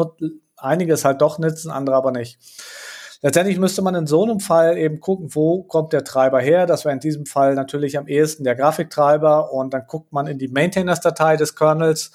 einige 0.55 0.93
es 0.93 1.03
halt 1.03 1.21
doch 1.21 1.39
nutzen, 1.39 1.71
andere 1.71 1.95
aber 1.95 2.11
nicht. 2.11 2.37
Letztendlich 3.23 3.57
müsste 3.57 3.81
man 3.81 3.95
in 3.95 4.05
so 4.05 4.23
einem 4.23 4.39
Fall 4.39 4.77
eben 4.77 4.99
gucken, 4.99 5.33
wo 5.33 5.63
kommt 5.63 5.93
der 5.93 6.03
Treiber 6.03 6.39
her. 6.39 6.65
Das 6.65 6.85
wäre 6.85 6.93
in 6.93 6.99
diesem 6.99 7.25
Fall 7.25 7.55
natürlich 7.55 7.97
am 7.97 8.07
ehesten 8.07 8.43
der 8.43 8.55
Grafiktreiber 8.55 9.51
und 9.51 9.73
dann 9.73 9.87
guckt 9.87 10.11
man 10.11 10.27
in 10.27 10.37
die 10.37 10.49
Maintainers-Datei 10.49 11.37
des 11.37 11.55
Kernels, 11.55 12.11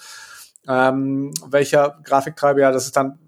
ähm, 0.67 1.33
welcher 1.47 1.99
Grafiktreiber, 2.03 2.61
ja, 2.61 2.71
das 2.71 2.85
ist 2.85 2.95
dann 2.95 3.19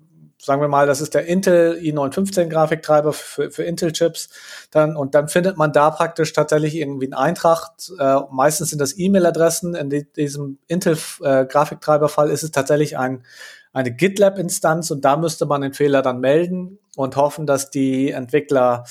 sagen 0.43 0.62
wir 0.62 0.67
mal, 0.67 0.88
das 0.88 1.01
ist 1.01 1.13
der 1.13 1.27
Intel 1.27 1.77
i915 1.77 2.47
Grafiktreiber 2.47 3.13
für, 3.13 3.51
für 3.51 3.63
Intel-Chips. 3.63 4.30
Dann, 4.71 4.95
und 4.95 5.13
dann 5.13 5.27
findet 5.27 5.56
man 5.58 5.71
da 5.71 5.91
praktisch 5.91 6.34
tatsächlich 6.34 6.75
irgendwie 6.75 7.06
einen 7.06 7.13
Eintrag. 7.13 7.71
Äh, 7.99 8.21
meistens 8.32 8.71
sind 8.71 8.80
das 8.80 8.97
E-Mail-Adressen. 8.97 9.75
In 9.75 9.89
die, 9.89 10.12
diesem 10.12 10.58
Intel-Grafiktreiber-Fall 10.67 12.30
äh, 12.30 12.34
ist 12.34 12.43
es 12.43 12.51
tatsächlich 12.51 12.97
ein, 12.97 13.23
eine 13.71 13.91
GitLab-Instanz 13.91 14.89
und 14.91 15.06
da 15.06 15.15
müsste 15.15 15.45
man 15.45 15.62
den 15.62 15.73
Fehler 15.73 16.01
dann 16.01 16.19
melden 16.19 16.80
und 16.95 17.15
hoffen, 17.15 17.45
dass 17.45 17.69
die 17.69 18.12
Entwickler 18.12 18.84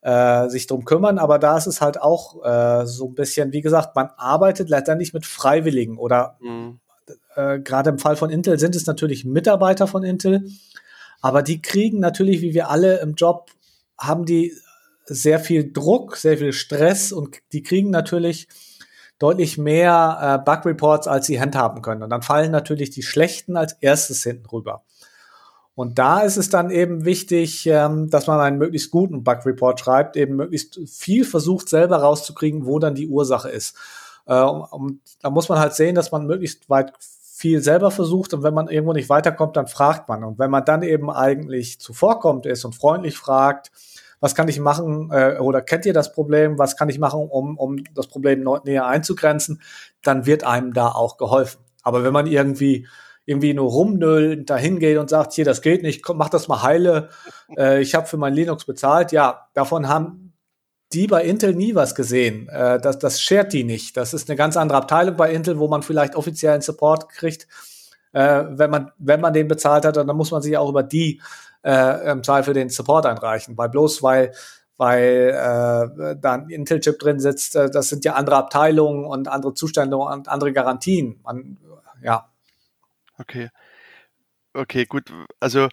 äh, 0.00 0.48
sich 0.48 0.66
drum 0.66 0.84
kümmern. 0.84 1.18
Aber 1.18 1.38
da 1.38 1.56
ist 1.56 1.66
es 1.66 1.80
halt 1.80 2.00
auch 2.00 2.44
äh, 2.44 2.86
so 2.86 3.08
ein 3.08 3.14
bisschen, 3.14 3.52
wie 3.52 3.62
gesagt, 3.62 3.96
man 3.96 4.10
arbeitet 4.16 4.70
letztendlich 4.70 5.12
mit 5.12 5.26
Freiwilligen 5.26 5.98
oder 5.98 6.38
mhm. 6.40 6.78
äh, 7.34 7.58
gerade 7.58 7.90
im 7.90 7.98
Fall 7.98 8.16
von 8.16 8.30
Intel 8.30 8.58
sind 8.58 8.76
es 8.76 8.86
natürlich 8.86 9.24
Mitarbeiter 9.24 9.86
von 9.86 10.04
Intel, 10.04 10.46
aber 11.24 11.42
die 11.42 11.62
kriegen 11.62 12.00
natürlich, 12.00 12.42
wie 12.42 12.52
wir 12.52 12.68
alle 12.68 12.98
im 13.00 13.14
Job, 13.14 13.50
haben 13.96 14.26
die 14.26 14.52
sehr 15.06 15.40
viel 15.40 15.72
Druck, 15.72 16.18
sehr 16.18 16.36
viel 16.36 16.52
Stress 16.52 17.12
und 17.12 17.38
die 17.52 17.62
kriegen 17.62 17.88
natürlich 17.88 18.46
deutlich 19.18 19.56
mehr 19.56 20.18
äh, 20.20 20.44
Bug 20.44 20.66
Reports, 20.66 21.08
als 21.08 21.24
sie 21.24 21.40
handhaben 21.40 21.80
können. 21.80 22.02
Und 22.02 22.10
dann 22.10 22.20
fallen 22.20 22.50
natürlich 22.50 22.90
die 22.90 23.02
schlechten 23.02 23.56
als 23.56 23.72
erstes 23.80 24.22
hinten 24.22 24.44
rüber. 24.44 24.82
Und 25.74 25.98
da 25.98 26.20
ist 26.20 26.36
es 26.36 26.50
dann 26.50 26.68
eben 26.70 27.06
wichtig, 27.06 27.66
ähm, 27.68 28.10
dass 28.10 28.26
man 28.26 28.40
einen 28.40 28.58
möglichst 28.58 28.90
guten 28.90 29.24
Bug 29.24 29.46
Report 29.46 29.80
schreibt, 29.80 30.18
eben 30.18 30.36
möglichst 30.36 30.78
viel 30.86 31.24
versucht, 31.24 31.70
selber 31.70 31.96
rauszukriegen, 32.02 32.66
wo 32.66 32.78
dann 32.78 32.94
die 32.94 33.08
Ursache 33.08 33.48
ist. 33.48 33.78
Äh, 34.26 34.38
und 34.42 35.00
da 35.22 35.30
muss 35.30 35.48
man 35.48 35.58
halt 35.58 35.72
sehen, 35.72 35.94
dass 35.94 36.12
man 36.12 36.26
möglichst 36.26 36.68
weit 36.68 36.92
viel 37.44 37.60
selber 37.60 37.90
versucht 37.90 38.32
und 38.32 38.42
wenn 38.42 38.54
man 38.54 38.68
irgendwo 38.68 38.94
nicht 38.94 39.10
weiterkommt, 39.10 39.54
dann 39.58 39.66
fragt 39.66 40.08
man. 40.08 40.24
Und 40.24 40.38
wenn 40.38 40.50
man 40.50 40.64
dann 40.64 40.82
eben 40.82 41.10
eigentlich 41.10 41.78
zuvorkommt 41.78 42.46
ist 42.46 42.64
und 42.64 42.74
freundlich 42.74 43.18
fragt, 43.18 43.70
was 44.18 44.34
kann 44.34 44.48
ich 44.48 44.58
machen 44.58 45.10
äh, 45.12 45.36
oder 45.38 45.60
kennt 45.60 45.84
ihr 45.84 45.92
das 45.92 46.14
Problem, 46.14 46.58
was 46.58 46.78
kann 46.78 46.88
ich 46.88 46.98
machen, 46.98 47.28
um, 47.28 47.58
um 47.58 47.84
das 47.92 48.06
Problem 48.06 48.48
näher 48.64 48.86
einzugrenzen, 48.86 49.60
dann 50.00 50.24
wird 50.24 50.42
einem 50.42 50.72
da 50.72 50.88
auch 50.88 51.18
geholfen. 51.18 51.60
Aber 51.82 52.02
wenn 52.02 52.14
man 52.14 52.26
irgendwie 52.26 52.86
irgendwie 53.26 53.52
nur 53.52 53.70
rumnöllend 53.70 54.48
dahin 54.48 54.78
geht 54.78 54.96
und 54.96 55.10
sagt, 55.10 55.34
hier, 55.34 55.44
das 55.44 55.60
geht 55.60 55.82
nicht, 55.82 56.02
komm, 56.02 56.16
mach 56.16 56.30
das 56.30 56.48
mal 56.48 56.62
heile, 56.62 57.10
äh, 57.58 57.82
ich 57.82 57.94
habe 57.94 58.06
für 58.06 58.16
mein 58.16 58.32
Linux 58.32 58.64
bezahlt, 58.64 59.12
ja, 59.12 59.48
davon 59.52 59.86
haben 59.86 60.23
die 60.94 61.06
bei 61.06 61.24
Intel 61.24 61.54
nie 61.54 61.74
was 61.74 61.94
gesehen. 61.94 62.48
Äh, 62.48 62.80
das, 62.80 62.98
das 62.98 63.20
shared 63.20 63.52
die 63.52 63.64
nicht. 63.64 63.96
Das 63.96 64.14
ist 64.14 64.28
eine 64.28 64.36
ganz 64.36 64.56
andere 64.56 64.78
Abteilung 64.78 65.16
bei 65.16 65.32
Intel, 65.32 65.58
wo 65.58 65.68
man 65.68 65.82
vielleicht 65.82 66.16
offiziellen 66.16 66.60
Support 66.60 67.08
kriegt, 67.08 67.46
äh, 68.12 68.44
wenn, 68.48 68.70
man, 68.70 68.92
wenn 68.98 69.20
man 69.20 69.32
den 69.32 69.48
bezahlt 69.48 69.84
hat. 69.84 69.96
Und 69.96 70.06
dann 70.06 70.16
muss 70.16 70.30
man 70.30 70.42
sich 70.42 70.56
auch 70.56 70.68
über 70.68 70.82
die 70.82 71.20
äh, 71.62 72.10
im 72.10 72.22
Zweifel 72.22 72.54
den 72.54 72.70
Support 72.70 73.06
einreichen. 73.06 73.58
Weil 73.58 73.68
bloß 73.68 74.02
weil, 74.02 74.32
weil 74.76 75.30
äh, 75.30 76.16
da 76.20 76.32
ein 76.32 76.48
Intel-Chip 76.48 76.98
drin 76.98 77.20
sitzt. 77.20 77.56
Äh, 77.56 77.70
das 77.70 77.88
sind 77.88 78.04
ja 78.04 78.14
andere 78.14 78.36
Abteilungen 78.36 79.04
und 79.04 79.28
andere 79.28 79.54
Zustände 79.54 79.96
und 79.96 80.28
andere 80.28 80.52
Garantien. 80.52 81.20
Man, 81.24 81.58
ja. 82.02 82.30
Okay. 83.18 83.50
Okay, 84.52 84.86
gut. 84.86 85.12
Also 85.40 85.68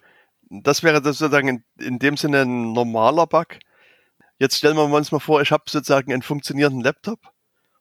das 0.50 0.84
wäre 0.84 1.04
sozusagen 1.04 1.48
in, 1.48 1.64
in 1.80 2.00
dem 2.00 2.18
Sinne 2.18 2.42
ein 2.42 2.74
normaler 2.74 3.28
Bug. 3.28 3.60
Jetzt 4.42 4.56
stellen 4.56 4.76
wir 4.76 4.86
uns 4.86 5.12
mal 5.12 5.20
vor, 5.20 5.40
ich 5.44 5.52
habe 5.52 5.66
sozusagen 5.70 6.12
einen 6.12 6.24
funktionierenden 6.24 6.82
Laptop 6.82 7.20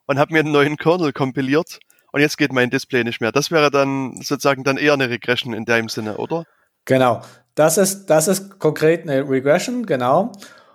und 0.04 0.18
habe 0.18 0.34
mir 0.34 0.40
einen 0.40 0.52
neuen 0.52 0.76
Kernel 0.76 1.10
kompiliert 1.10 1.80
und 2.12 2.20
jetzt 2.20 2.36
geht 2.36 2.52
mein 2.52 2.68
Display 2.68 3.02
nicht 3.02 3.22
mehr. 3.22 3.32
Das 3.32 3.50
wäre 3.50 3.70
dann 3.70 4.20
sozusagen 4.20 4.62
dann 4.62 4.76
eher 4.76 4.92
eine 4.92 5.08
Regression 5.08 5.54
in 5.54 5.64
dem 5.64 5.88
Sinne, 5.88 6.18
oder? 6.18 6.44
Genau. 6.84 7.22
Das 7.54 7.78
ist, 7.78 8.10
das 8.10 8.28
ist 8.28 8.58
konkret 8.58 9.08
eine 9.08 9.26
Regression, 9.26 9.86
genau. 9.86 10.32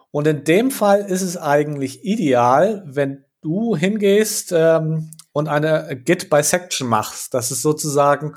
Und 0.10 0.26
in 0.26 0.43
dem 0.43 0.71
Fall 0.71 1.02
ist 1.02 1.21
es 1.21 1.38
eigentlich 1.38 2.04
ideal, 2.04 2.82
wenn 2.88 3.24
du 3.41 3.76
hingehst 3.76 4.52
ähm, 4.58 5.12
und 5.34 5.48
eine 5.48 6.02
Git 6.04 6.32
Bisection 6.32 6.89
machst. 6.89 7.36
Das 7.36 7.52
ist 7.52 7.62
sozusagen, 7.62 8.34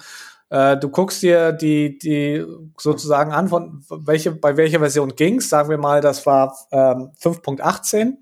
du 0.51 0.89
guckst 0.89 1.23
dir 1.23 1.53
die, 1.53 1.99
die 1.99 2.43
sozusagen 2.79 3.33
an, 3.33 3.49
von 3.49 3.85
welche, 3.91 4.33
bei 4.33 4.57
welcher 4.57 4.79
Version 4.79 5.15
ging's. 5.15 5.51
Sagen 5.51 5.69
wir 5.69 5.77
mal, 5.77 6.01
das 6.01 6.25
war 6.25 6.57
ähm, 6.73 7.11
5.18. 7.21 8.15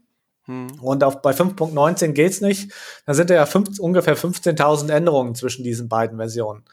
Hm. 0.47 0.67
Und 0.81 1.05
auf, 1.05 1.23
bei 1.23 1.33
5.19 1.33 2.12
geht's 2.12 2.41
nicht. 2.41 2.73
Da 3.05 3.15
sind 3.15 3.31
ja 3.31 3.47
fünf, 3.47 3.79
ungefähr 3.79 4.17
15.000 4.17 4.91
Änderungen 4.91 5.35
zwischen 5.35 5.65
diesen 5.65 5.89
beiden 5.89 6.19
Versionen. 6.19 6.65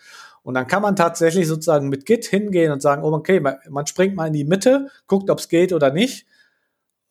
Und 0.43 0.55
dann 0.55 0.67
kann 0.67 0.81
man 0.81 0.95
tatsächlich 0.95 1.47
sozusagen 1.47 1.89
mit 1.89 2.05
Git 2.05 2.25
hingehen 2.25 2.71
und 2.71 2.81
sagen, 2.81 3.03
oh, 3.03 3.13
okay, 3.13 3.39
man, 3.39 3.55
man 3.69 3.87
springt 3.87 4.15
mal 4.15 4.27
in 4.27 4.33
die 4.33 4.43
Mitte, 4.43 4.89
guckt, 5.07 5.29
ob 5.29 5.39
es 5.39 5.49
geht 5.49 5.73
oder 5.73 5.91
nicht. 5.91 6.25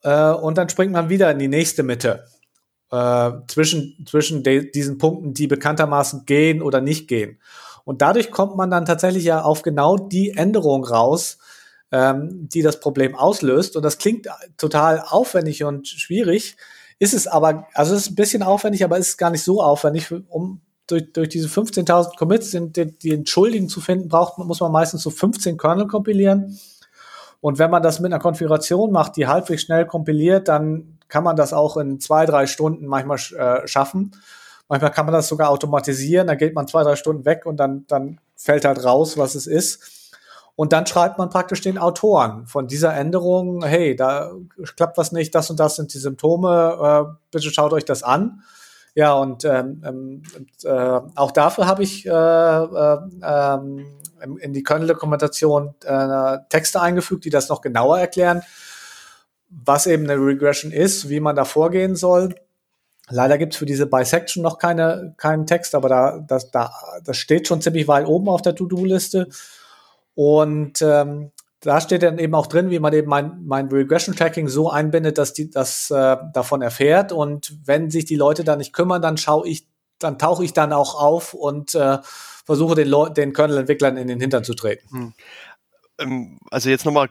Äh, 0.03 0.31
und 0.31 0.57
dann 0.57 0.69
springt 0.69 0.93
man 0.93 1.09
wieder 1.09 1.31
in 1.31 1.39
die 1.39 1.47
nächste 1.47 1.83
Mitte. 1.83 2.25
Äh, 2.91 3.31
zwischen, 3.47 4.05
zwischen 4.07 4.43
diesen 4.43 4.99
Punkten, 4.99 5.33
die 5.33 5.47
bekanntermaßen 5.47 6.25
gehen 6.25 6.61
oder 6.61 6.79
nicht 6.79 7.07
gehen. 7.07 7.39
Und 7.83 8.01
dadurch 8.01 8.31
kommt 8.31 8.55
man 8.55 8.71
dann 8.71 8.85
tatsächlich 8.85 9.25
ja 9.25 9.41
auf 9.41 9.61
genau 9.61 9.97
die 9.97 10.31
Änderung 10.31 10.85
raus, 10.85 11.37
ähm, 11.91 12.49
die 12.49 12.61
das 12.61 12.79
Problem 12.79 13.15
auslöst. 13.15 13.75
Und 13.75 13.83
das 13.83 13.97
klingt 13.97 14.27
total 14.57 15.03
aufwendig 15.05 15.63
und 15.63 15.87
schwierig. 15.87 16.57
Ist 16.99 17.13
es 17.13 17.27
aber, 17.27 17.67
also 17.73 17.95
es 17.95 18.03
ist 18.03 18.11
ein 18.11 18.15
bisschen 18.15 18.43
aufwendig, 18.43 18.83
aber 18.83 18.97
ist 18.97 19.09
es 19.09 19.17
gar 19.17 19.29
nicht 19.29 19.43
so 19.43 19.61
aufwendig, 19.61 20.11
um 20.29 20.61
durch, 20.87 21.11
durch 21.13 21.29
diese 21.29 21.47
15.000 21.47 22.15
Commits 22.17 22.51
die, 22.51 22.97
die 22.97 23.13
Entschuldigen 23.13 23.69
zu 23.69 23.81
finden, 23.81 24.09
braucht, 24.09 24.37
muss 24.37 24.59
man 24.59 24.71
meistens 24.71 25.03
so 25.03 25.09
15 25.09 25.57
Kernel 25.57 25.87
kompilieren. 25.87 26.57
Und 27.41 27.59
wenn 27.59 27.71
man 27.71 27.83
das 27.83 27.99
mit 27.99 28.11
einer 28.11 28.21
Konfiguration 28.21 28.91
macht, 28.91 29.17
die 29.17 29.27
halbwegs 29.27 29.63
schnell 29.63 29.85
kompiliert, 29.85 30.47
dann 30.47 30.97
kann 31.09 31.23
man 31.23 31.35
das 31.35 31.51
auch 31.53 31.77
in 31.77 31.99
zwei, 31.99 32.25
drei 32.25 32.47
Stunden 32.47 32.85
manchmal 32.85 33.19
äh, 33.37 33.67
schaffen. 33.67 34.11
Manchmal 34.73 34.89
kann 34.89 35.05
man 35.05 35.13
das 35.13 35.27
sogar 35.27 35.51
automatisieren, 35.51 36.25
da 36.25 36.33
geht 36.33 36.55
man 36.55 36.67
zwei, 36.67 36.81
drei 36.81 36.95
Stunden 36.95 37.25
weg 37.25 37.45
und 37.45 37.57
dann, 37.57 37.85
dann 37.85 38.17
fällt 38.35 38.65
halt 38.65 38.83
raus, 38.83 39.19
was 39.19 39.35
es 39.35 39.45
ist. 39.45 40.17
Und 40.55 40.73
dann 40.73 40.87
schreibt 40.87 41.19
man 41.19 41.29
praktisch 41.29 41.61
den 41.61 41.77
Autoren 41.77 42.47
von 42.47 42.65
dieser 42.65 42.91
Änderung, 42.95 43.63
hey, 43.63 43.95
da 43.95 44.31
klappt 44.75 44.97
was 44.97 45.11
nicht, 45.11 45.35
das 45.35 45.51
und 45.51 45.59
das 45.59 45.75
sind 45.75 45.93
die 45.93 45.99
Symptome, 45.99 47.07
äh, 47.11 47.15
bitte 47.29 47.51
schaut 47.51 47.71
euch 47.71 47.85
das 47.85 48.01
an. 48.01 48.41
Ja, 48.95 49.13
und 49.13 49.45
ähm, 49.45 49.83
ähm, 49.85 50.23
äh, 50.63 51.01
auch 51.13 51.29
dafür 51.29 51.67
habe 51.67 51.83
ich 51.83 52.07
äh, 52.07 52.09
äh, 52.09 53.57
in 54.39 54.53
die 54.53 54.63
Kernel-Dokumentation 54.63 55.75
äh, 55.85 56.37
Texte 56.49 56.81
eingefügt, 56.81 57.25
die 57.25 57.29
das 57.29 57.47
noch 57.47 57.61
genauer 57.61 57.99
erklären, 57.99 58.41
was 59.51 59.85
eben 59.85 60.09
eine 60.09 60.15
Regression 60.15 60.71
ist, 60.71 61.09
wie 61.09 61.19
man 61.19 61.35
da 61.35 61.45
vorgehen 61.45 61.95
soll. 61.95 62.33
Leider 63.09 63.37
gibt's 63.37 63.57
für 63.57 63.65
diese 63.65 63.85
Bisection 63.85 64.43
noch 64.43 64.57
keine, 64.57 65.13
keinen 65.17 65.45
Text, 65.45 65.75
aber 65.75 65.89
da, 65.89 66.19
das, 66.19 66.51
da, 66.51 66.71
das 67.03 67.17
steht 67.17 67.47
schon 67.47 67.61
ziemlich 67.61 67.87
weit 67.87 68.07
oben 68.07 68.29
auf 68.29 68.41
der 68.41 68.55
To-Do-Liste. 68.55 69.27
Und 70.15 70.81
ähm, 70.81 71.31
da 71.59 71.81
steht 71.81 72.03
dann 72.03 72.17
eben 72.17 72.35
auch 72.35 72.47
drin, 72.47 72.69
wie 72.69 72.79
man 72.79 72.93
eben 72.93 73.09
mein, 73.09 73.43
mein 73.45 73.67
Regression 73.67 74.15
Tracking 74.15 74.47
so 74.47 74.69
einbindet, 74.69 75.17
dass 75.17 75.33
die 75.33 75.49
das 75.49 75.91
äh, 75.91 76.17
davon 76.33 76.61
erfährt. 76.61 77.11
Und 77.11 77.57
wenn 77.65 77.89
sich 77.89 78.05
die 78.05 78.15
Leute 78.15 78.43
da 78.43 78.55
nicht 78.55 78.73
kümmern, 78.73 79.01
dann 79.01 79.17
schaue 79.17 79.47
ich, 79.47 79.67
dann 79.99 80.17
tauche 80.17 80.43
ich 80.43 80.53
dann 80.53 80.71
auch 80.73 80.95
auf 80.95 81.33
und 81.33 81.75
äh, 81.75 81.99
versuche 82.45 82.75
den, 82.75 82.93
den 83.13 83.33
Kernel-Entwicklern 83.33 83.97
in 83.97 84.07
den 84.07 84.19
Hintern 84.19 84.43
zu 84.43 84.53
treten. 84.53 85.13
Hm. 85.99 86.11
Ähm, 86.11 86.39
also 86.51 86.69
jetzt 86.69 86.85
nochmal, 86.85 87.09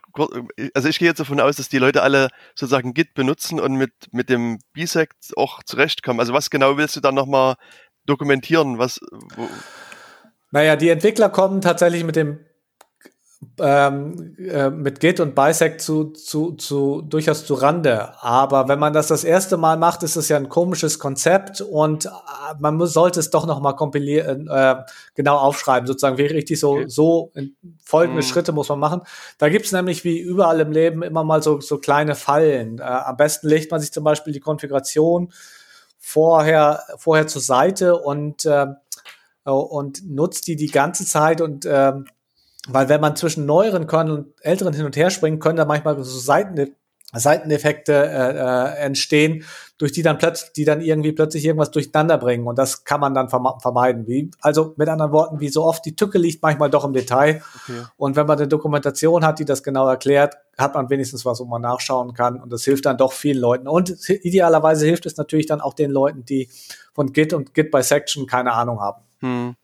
also 0.74 0.88
ich 0.88 0.98
gehe 0.98 1.08
jetzt 1.08 1.20
davon 1.20 1.40
aus, 1.40 1.56
dass 1.56 1.68
die 1.68 1.78
Leute 1.78 2.02
alle 2.02 2.28
sozusagen 2.54 2.94
Git 2.94 3.14
benutzen 3.14 3.60
und 3.60 3.74
mit, 3.74 3.92
mit 4.12 4.28
dem 4.28 4.58
Bisect 4.72 5.32
auch 5.36 5.62
zurechtkommen. 5.62 6.20
Also 6.20 6.32
was 6.32 6.50
genau 6.50 6.76
willst 6.76 6.96
du 6.96 7.00
dann 7.00 7.14
nochmal 7.14 7.54
dokumentieren? 8.06 8.78
Was, 8.78 9.00
wo? 9.36 9.48
Naja, 10.50 10.76
die 10.76 10.90
Entwickler 10.90 11.30
kommen 11.30 11.60
tatsächlich 11.60 12.04
mit 12.04 12.16
dem 12.16 12.40
ähm, 13.58 14.36
äh, 14.38 14.70
mit 14.70 15.00
Git 15.00 15.20
und 15.20 15.34
Bisect 15.34 15.80
zu, 15.80 16.10
zu, 16.10 16.52
zu 16.52 17.02
durchaus 17.02 17.44
zu 17.44 17.54
Rande. 17.54 18.14
Aber 18.22 18.68
wenn 18.68 18.78
man 18.78 18.92
das 18.92 19.08
das 19.08 19.24
erste 19.24 19.56
Mal 19.56 19.76
macht, 19.76 20.02
ist 20.02 20.16
es 20.16 20.28
ja 20.28 20.36
ein 20.36 20.48
komisches 20.48 20.98
Konzept 20.98 21.60
und 21.60 22.06
äh, 22.06 22.10
man 22.60 22.76
muss, 22.76 22.92
sollte 22.92 23.20
es 23.20 23.30
doch 23.30 23.46
noch 23.46 23.60
mal 23.60 23.74
kompilieren, 23.74 24.48
äh, 24.48 24.76
genau 25.14 25.38
aufschreiben, 25.38 25.86
sozusagen 25.86 26.18
wie 26.18 26.26
richtig 26.26 26.60
so 26.60 26.72
okay. 26.72 26.84
so 26.88 27.32
folgende 27.84 28.22
mhm. 28.22 28.26
Schritte 28.26 28.52
muss 28.52 28.68
man 28.68 28.78
machen. 28.78 29.02
Da 29.38 29.48
gibt's 29.48 29.72
nämlich 29.72 30.04
wie 30.04 30.18
überall 30.18 30.60
im 30.60 30.72
Leben 30.72 31.02
immer 31.02 31.24
mal 31.24 31.42
so 31.42 31.60
so 31.60 31.78
kleine 31.78 32.14
Fallen. 32.14 32.78
Äh, 32.78 32.82
am 32.82 33.16
besten 33.16 33.48
legt 33.48 33.70
man 33.70 33.80
sich 33.80 33.92
zum 33.92 34.04
Beispiel 34.04 34.32
die 34.32 34.40
Konfiguration 34.40 35.32
vorher 35.98 36.82
vorher 36.96 37.26
zur 37.26 37.42
Seite 37.42 37.96
und 37.96 38.44
äh, 38.46 38.66
und 39.44 40.08
nutzt 40.08 40.46
die 40.46 40.56
die 40.56 40.70
ganze 40.70 41.04
Zeit 41.04 41.40
und 41.40 41.64
äh, 41.64 41.92
weil 42.68 42.88
wenn 42.88 43.00
man 43.00 43.16
zwischen 43.16 43.46
neueren 43.46 43.86
Kernel 43.86 44.18
und 44.18 44.34
älteren 44.40 44.72
hin 44.72 44.84
und 44.84 44.96
her 44.96 45.10
springt, 45.10 45.40
können 45.40 45.56
da 45.56 45.64
manchmal 45.64 45.96
so 46.02 46.18
Seiten, 46.18 46.74
Seiteneffekte 47.14 47.92
äh, 47.92 48.36
äh, 48.38 48.86
entstehen, 48.86 49.44
durch 49.76 49.92
die 49.92 50.02
dann 50.02 50.16
plötzlich, 50.16 50.52
die 50.52 50.64
dann 50.64 50.80
irgendwie 50.80 51.12
plötzlich 51.12 51.44
irgendwas 51.44 51.70
durcheinander 51.70 52.16
bringen. 52.16 52.46
Und 52.46 52.56
das 52.56 52.84
kann 52.84 53.00
man 53.00 53.14
dann 53.14 53.28
vermeiden. 53.28 54.06
Wie, 54.06 54.30
also 54.40 54.74
mit 54.76 54.88
anderen 54.88 55.12
Worten, 55.12 55.40
wie 55.40 55.48
so 55.48 55.64
oft, 55.64 55.84
die 55.84 55.94
Tücke 55.94 56.18
liegt 56.18 56.42
manchmal 56.42 56.70
doch 56.70 56.84
im 56.84 56.92
Detail. 56.92 57.42
Okay. 57.64 57.82
Und 57.96 58.16
wenn 58.16 58.26
man 58.26 58.38
eine 58.38 58.48
Dokumentation 58.48 59.26
hat, 59.26 59.40
die 59.40 59.44
das 59.44 59.62
genau 59.62 59.88
erklärt, 59.88 60.36
hat 60.56 60.74
man 60.74 60.88
wenigstens 60.88 61.26
was, 61.26 61.40
wo 61.40 61.44
man 61.44 61.60
nachschauen 61.60 62.14
kann. 62.14 62.40
Und 62.40 62.50
das 62.52 62.64
hilft 62.64 62.86
dann 62.86 62.96
doch 62.96 63.12
vielen 63.12 63.38
Leuten. 63.38 63.68
Und 63.68 64.08
idealerweise 64.08 64.86
hilft 64.86 65.04
es 65.04 65.16
natürlich 65.16 65.46
dann 65.46 65.60
auch 65.60 65.74
den 65.74 65.90
Leuten, 65.90 66.24
die 66.24 66.48
von 66.94 67.12
Git 67.12 67.34
und 67.34 67.52
Git 67.52 67.70
Bisection 67.70 68.26
keine 68.26 68.52
Ahnung 68.52 68.80
haben. 68.80 69.02
Hm, 69.20 69.56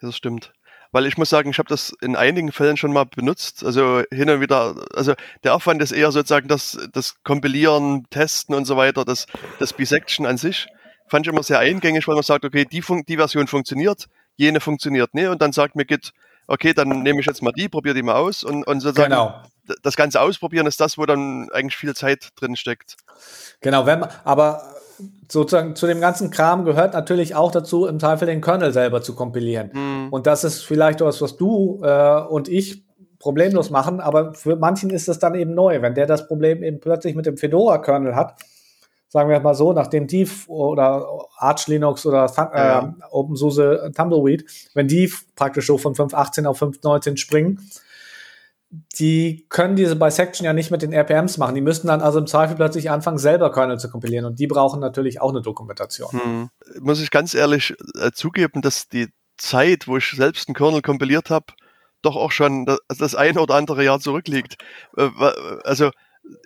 das 0.00 0.16
stimmt 0.16 0.52
weil 0.98 1.06
ich 1.06 1.16
muss 1.16 1.30
sagen, 1.30 1.50
ich 1.50 1.58
habe 1.58 1.68
das 1.68 1.94
in 2.00 2.16
einigen 2.16 2.50
Fällen 2.50 2.76
schon 2.76 2.92
mal 2.92 3.04
benutzt. 3.04 3.64
Also 3.64 4.02
hin 4.10 4.28
und 4.30 4.40
wieder, 4.40 4.74
also 4.96 5.14
der 5.44 5.54
Aufwand 5.54 5.80
ist 5.80 5.92
eher 5.92 6.10
sozusagen 6.10 6.48
das, 6.48 6.76
das 6.92 7.22
Kompilieren, 7.22 8.04
Testen 8.10 8.52
und 8.52 8.64
so 8.64 8.76
weiter, 8.76 9.04
das, 9.04 9.26
das 9.60 9.72
Bisection 9.72 10.26
an 10.26 10.38
sich. 10.38 10.66
Fand 11.06 11.24
ich 11.24 11.32
immer 11.32 11.44
sehr 11.44 11.60
eingängig, 11.60 12.08
weil 12.08 12.16
man 12.16 12.24
sagt, 12.24 12.44
okay, 12.44 12.64
die, 12.64 12.82
Fun 12.82 13.04
die 13.06 13.16
Version 13.16 13.46
funktioniert, 13.46 14.06
jene 14.34 14.58
funktioniert 14.58 15.14
nicht 15.14 15.28
und 15.28 15.40
dann 15.40 15.52
sagt 15.52 15.76
mir 15.76 15.84
Git, 15.84 16.10
okay, 16.48 16.72
dann 16.72 16.88
nehme 16.88 17.20
ich 17.20 17.26
jetzt 17.26 17.42
mal 17.42 17.52
die, 17.52 17.68
probiere 17.68 17.94
die 17.94 18.02
mal 18.02 18.16
aus 18.16 18.42
und, 18.42 18.66
und 18.66 18.80
sozusagen 18.80 19.10
genau. 19.10 19.40
das 19.84 19.94
ganze 19.94 20.20
Ausprobieren 20.20 20.66
ist 20.66 20.80
das, 20.80 20.98
wo 20.98 21.06
dann 21.06 21.48
eigentlich 21.52 21.76
viel 21.76 21.94
Zeit 21.94 22.30
drin 22.34 22.56
steckt. 22.56 22.96
Genau, 23.60 23.86
wenn 23.86 24.00
man, 24.00 24.10
aber 24.24 24.74
sozusagen 25.28 25.76
zu 25.76 25.86
dem 25.86 26.00
ganzen 26.00 26.30
Kram 26.30 26.64
gehört 26.64 26.94
natürlich 26.94 27.34
auch 27.34 27.50
dazu, 27.50 27.86
im 27.86 28.00
Zweifel 28.00 28.26
den 28.26 28.40
Kernel 28.40 28.72
selber 28.72 29.02
zu 29.02 29.14
kompilieren. 29.14 29.70
Mhm. 29.72 30.08
Und 30.10 30.26
das 30.26 30.44
ist 30.44 30.62
vielleicht 30.62 31.00
was, 31.00 31.20
was 31.20 31.36
du 31.36 31.80
äh, 31.82 32.20
und 32.22 32.48
ich 32.48 32.84
problemlos 33.18 33.70
machen, 33.70 34.00
aber 34.00 34.34
für 34.34 34.56
manchen 34.56 34.90
ist 34.90 35.08
das 35.08 35.18
dann 35.18 35.34
eben 35.34 35.54
neu. 35.54 35.82
Wenn 35.82 35.94
der 35.94 36.06
das 36.06 36.26
Problem 36.28 36.62
eben 36.62 36.80
plötzlich 36.80 37.14
mit 37.14 37.26
dem 37.26 37.36
Fedora-Kernel 37.36 38.14
hat, 38.14 38.36
sagen 39.08 39.30
wir 39.30 39.40
mal 39.40 39.54
so, 39.54 39.72
nachdem 39.72 40.06
die 40.06 40.28
oder 40.46 41.06
Arch 41.36 41.66
Linux 41.66 42.06
oder 42.06 42.26
äh, 42.52 42.58
ja. 42.58 42.94
OpenSUSE 43.10 43.90
Tumbleweed, 43.96 44.44
wenn 44.74 44.86
die 44.86 45.12
praktisch 45.34 45.66
so 45.66 45.78
von 45.78 45.94
5.18 45.94 46.46
auf 46.46 46.62
5.19 46.62 47.16
springen, 47.16 47.60
die 48.70 49.46
können 49.48 49.76
diese 49.76 49.96
Bisection 49.96 50.44
ja 50.44 50.52
nicht 50.52 50.70
mit 50.70 50.82
den 50.82 50.92
RPMs 50.92 51.38
machen. 51.38 51.54
Die 51.54 51.60
müssten 51.60 51.86
dann 51.86 52.02
also 52.02 52.18
im 52.18 52.26
Zweifel 52.26 52.56
plötzlich 52.56 52.90
anfangen, 52.90 53.18
selber 53.18 53.50
Kernel 53.50 53.78
zu 53.78 53.88
kompilieren. 53.88 54.26
Und 54.26 54.38
die 54.38 54.46
brauchen 54.46 54.80
natürlich 54.80 55.20
auch 55.20 55.30
eine 55.30 55.40
Dokumentation. 55.40 56.10
Hm. 56.12 56.50
Muss 56.80 57.00
ich 57.00 57.10
ganz 57.10 57.34
ehrlich 57.34 57.74
äh, 57.98 58.10
zugeben, 58.12 58.60
dass 58.60 58.88
die 58.88 59.08
Zeit, 59.38 59.88
wo 59.88 59.96
ich 59.96 60.10
selbst 60.10 60.48
einen 60.48 60.54
Kernel 60.54 60.82
kompiliert 60.82 61.30
habe, 61.30 61.46
doch 62.02 62.16
auch 62.16 62.30
schon 62.30 62.66
das, 62.66 62.78
das 62.98 63.14
ein 63.14 63.38
oder 63.38 63.54
andere 63.54 63.84
Jahr 63.84 64.00
zurückliegt. 64.00 64.56
Äh, 64.96 65.08
also 65.64 65.90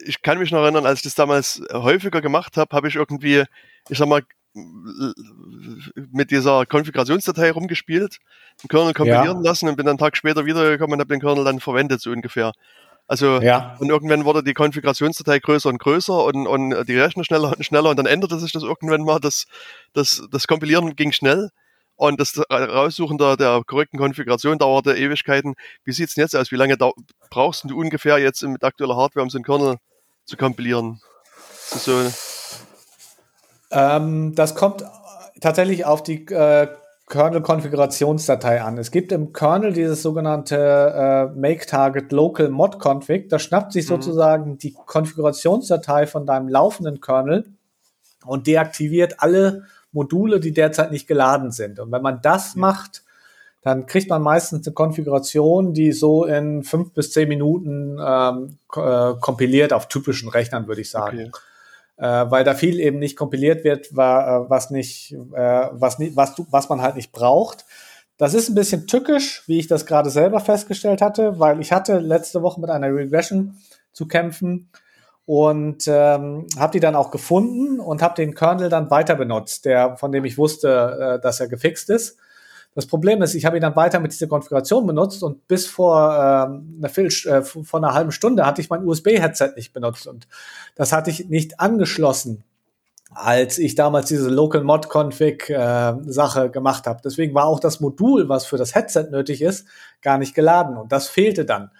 ich 0.04 0.22
kann 0.22 0.38
mich 0.38 0.52
noch 0.52 0.62
erinnern, 0.62 0.86
als 0.86 1.00
ich 1.00 1.04
das 1.04 1.16
damals 1.16 1.60
häufiger 1.72 2.20
gemacht 2.20 2.56
habe, 2.56 2.74
habe 2.76 2.86
ich 2.86 2.94
irgendwie, 2.94 3.44
ich 3.88 3.98
sag 3.98 4.06
mal, 4.08 4.22
mit 4.54 6.30
dieser 6.30 6.66
Konfigurationsdatei 6.66 7.50
rumgespielt, 7.52 8.18
den 8.62 8.68
Kernel 8.68 8.92
kompilieren 8.92 9.42
ja. 9.42 9.50
lassen 9.50 9.68
und 9.68 9.76
bin 9.76 9.86
dann 9.86 9.92
einen 9.92 9.98
Tag 9.98 10.16
später 10.16 10.44
wiedergekommen 10.44 10.94
und 10.94 11.00
habe 11.00 11.14
den 11.14 11.20
Kernel 11.20 11.44
dann 11.44 11.60
verwendet, 11.60 12.00
so 12.00 12.10
ungefähr. 12.10 12.52
Also 13.08 13.40
ja. 13.40 13.76
und 13.78 13.90
irgendwann 13.90 14.24
wurde 14.24 14.42
die 14.42 14.54
Konfigurationsdatei 14.54 15.38
größer 15.38 15.68
und 15.68 15.78
größer 15.78 16.24
und, 16.24 16.46
und 16.46 16.86
die 16.86 16.98
Rechner 16.98 17.24
schneller 17.24 17.52
und 17.56 17.64
schneller 17.64 17.90
und 17.90 17.98
dann 17.98 18.06
änderte 18.06 18.38
sich 18.38 18.52
das 18.52 18.62
irgendwann 18.62 19.04
mal. 19.04 19.18
Das, 19.20 19.44
das, 19.92 20.22
das 20.30 20.46
Kompilieren 20.46 20.96
ging 20.96 21.12
schnell 21.12 21.50
und 21.96 22.20
das 22.20 22.40
Raussuchen 22.50 23.18
der, 23.18 23.36
der 23.36 23.62
korrekten 23.66 23.98
Konfiguration 23.98 24.58
dauerte 24.58 24.96
Ewigkeiten. 24.96 25.54
Wie 25.84 25.92
sieht 25.92 26.08
es 26.08 26.14
denn 26.14 26.22
jetzt 26.22 26.36
aus? 26.36 26.50
Wie 26.50 26.56
lange 26.56 26.76
brauchst 27.30 27.64
du 27.64 27.78
ungefähr 27.78 28.18
jetzt 28.18 28.42
mit 28.42 28.64
aktueller 28.64 28.96
Hardware, 28.96 29.22
um 29.22 29.30
so 29.30 29.38
einen 29.38 29.44
Kernel 29.44 29.76
zu 30.24 30.36
kompilieren? 30.36 31.00
So 31.68 32.10
ähm, 33.72 34.34
das 34.34 34.54
kommt 34.54 34.84
tatsächlich 35.40 35.84
auf 35.84 36.02
die 36.02 36.26
äh, 36.26 36.68
Kernel-Konfigurationsdatei 37.08 38.62
an. 38.62 38.78
Es 38.78 38.90
gibt 38.90 39.12
im 39.12 39.32
Kernel 39.32 39.72
dieses 39.72 40.02
sogenannte 40.02 40.56
äh, 40.56 41.38
Make 41.38 41.66
Target 41.66 42.12
Local 42.12 42.48
Mod 42.48 42.78
Config. 42.82 43.28
Da 43.28 43.38
schnappt 43.38 43.72
sich 43.72 43.84
mhm. 43.84 43.88
sozusagen 43.88 44.58
die 44.58 44.72
Konfigurationsdatei 44.72 46.06
von 46.06 46.26
deinem 46.26 46.48
laufenden 46.48 47.00
Kernel 47.00 47.44
und 48.24 48.46
deaktiviert 48.46 49.16
alle 49.18 49.64
Module, 49.90 50.40
die 50.40 50.52
derzeit 50.52 50.90
nicht 50.90 51.06
geladen 51.06 51.50
sind. 51.50 51.80
Und 51.80 51.92
wenn 51.92 52.02
man 52.02 52.20
das 52.22 52.54
mhm. 52.54 52.62
macht, 52.62 53.02
dann 53.60 53.86
kriegt 53.86 54.08
man 54.08 54.22
meistens 54.22 54.66
eine 54.66 54.74
Konfiguration, 54.74 55.74
die 55.74 55.92
so 55.92 56.24
in 56.24 56.62
fünf 56.64 56.94
bis 56.94 57.12
zehn 57.12 57.28
Minuten 57.28 57.98
ähm, 58.02 58.58
äh, 58.74 59.14
kompiliert 59.20 59.72
auf 59.72 59.86
typischen 59.86 60.28
Rechnern, 60.28 60.66
würde 60.66 60.80
ich 60.80 60.90
sagen. 60.90 61.18
Okay 61.18 61.30
weil 62.02 62.44
da 62.44 62.54
viel 62.54 62.80
eben 62.80 62.98
nicht 62.98 63.16
kompiliert 63.16 63.64
wird, 63.64 63.92
äh, 63.92 63.96
was 63.96 64.70
nicht, 64.70 65.12
äh, 65.12 65.68
was, 65.72 65.98
nicht 65.98 66.16
was, 66.16 66.34
du, 66.34 66.46
was 66.50 66.68
man 66.68 66.82
halt 66.82 66.96
nicht 66.96 67.12
braucht. 67.12 67.64
Das 68.16 68.34
ist 68.34 68.48
ein 68.48 68.54
bisschen 68.54 68.86
tückisch, 68.86 69.42
wie 69.46 69.58
ich 69.58 69.66
das 69.66 69.86
gerade 69.86 70.10
selber 70.10 70.40
festgestellt 70.40 71.02
hatte, 71.02 71.38
weil 71.38 71.60
ich 71.60 71.72
hatte 71.72 71.98
letzte 71.98 72.42
Woche 72.42 72.60
mit 72.60 72.70
einer 72.70 72.94
Regression 72.94 73.56
zu 73.92 74.06
kämpfen 74.06 74.70
und 75.24 75.86
ähm, 75.86 76.46
habe 76.58 76.72
die 76.72 76.80
dann 76.80 76.96
auch 76.96 77.10
gefunden 77.10 77.80
und 77.80 78.02
habe 78.02 78.14
den 78.14 78.34
Kernel 78.34 78.68
dann 78.68 78.90
weiter 78.90 79.14
benutzt, 79.14 79.64
der 79.64 79.96
von 79.96 80.12
dem 80.12 80.24
ich 80.24 80.38
wusste, 80.38 81.18
äh, 81.18 81.22
dass 81.22 81.40
er 81.40 81.48
gefixt 81.48 81.90
ist. 81.90 82.18
Das 82.74 82.86
Problem 82.86 83.20
ist, 83.20 83.34
ich 83.34 83.44
habe 83.44 83.56
ihn 83.56 83.60
dann 83.60 83.76
weiter 83.76 84.00
mit 84.00 84.12
dieser 84.12 84.28
Konfiguration 84.28 84.86
benutzt 84.86 85.22
und 85.22 85.46
bis 85.46 85.66
vor 85.66 86.14
ähm, 86.14 86.82
einer, 86.82 86.96
äh, 86.96 87.42
vor 87.42 87.80
einer 87.80 87.92
halben 87.92 88.12
Stunde 88.12 88.46
hatte 88.46 88.62
ich 88.62 88.70
mein 88.70 88.86
USB-Headset 88.86 89.52
nicht 89.56 89.74
benutzt 89.74 90.06
und 90.06 90.26
das 90.74 90.92
hatte 90.92 91.10
ich 91.10 91.28
nicht 91.28 91.60
angeschlossen, 91.60 92.44
als 93.10 93.58
ich 93.58 93.74
damals 93.74 94.06
diese 94.06 94.30
Local 94.30 94.64
Mod 94.64 94.88
Config 94.88 95.50
äh, 95.50 95.94
Sache 96.06 96.48
gemacht 96.48 96.86
habe. 96.86 97.00
Deswegen 97.04 97.34
war 97.34 97.44
auch 97.44 97.60
das 97.60 97.80
Modul, 97.80 98.30
was 98.30 98.46
für 98.46 98.56
das 98.56 98.74
Headset 98.74 99.08
nötig 99.10 99.42
ist, 99.42 99.66
gar 100.00 100.16
nicht 100.16 100.34
geladen 100.34 100.78
und 100.78 100.92
das 100.92 101.08
fehlte 101.08 101.44
dann. 101.44 101.70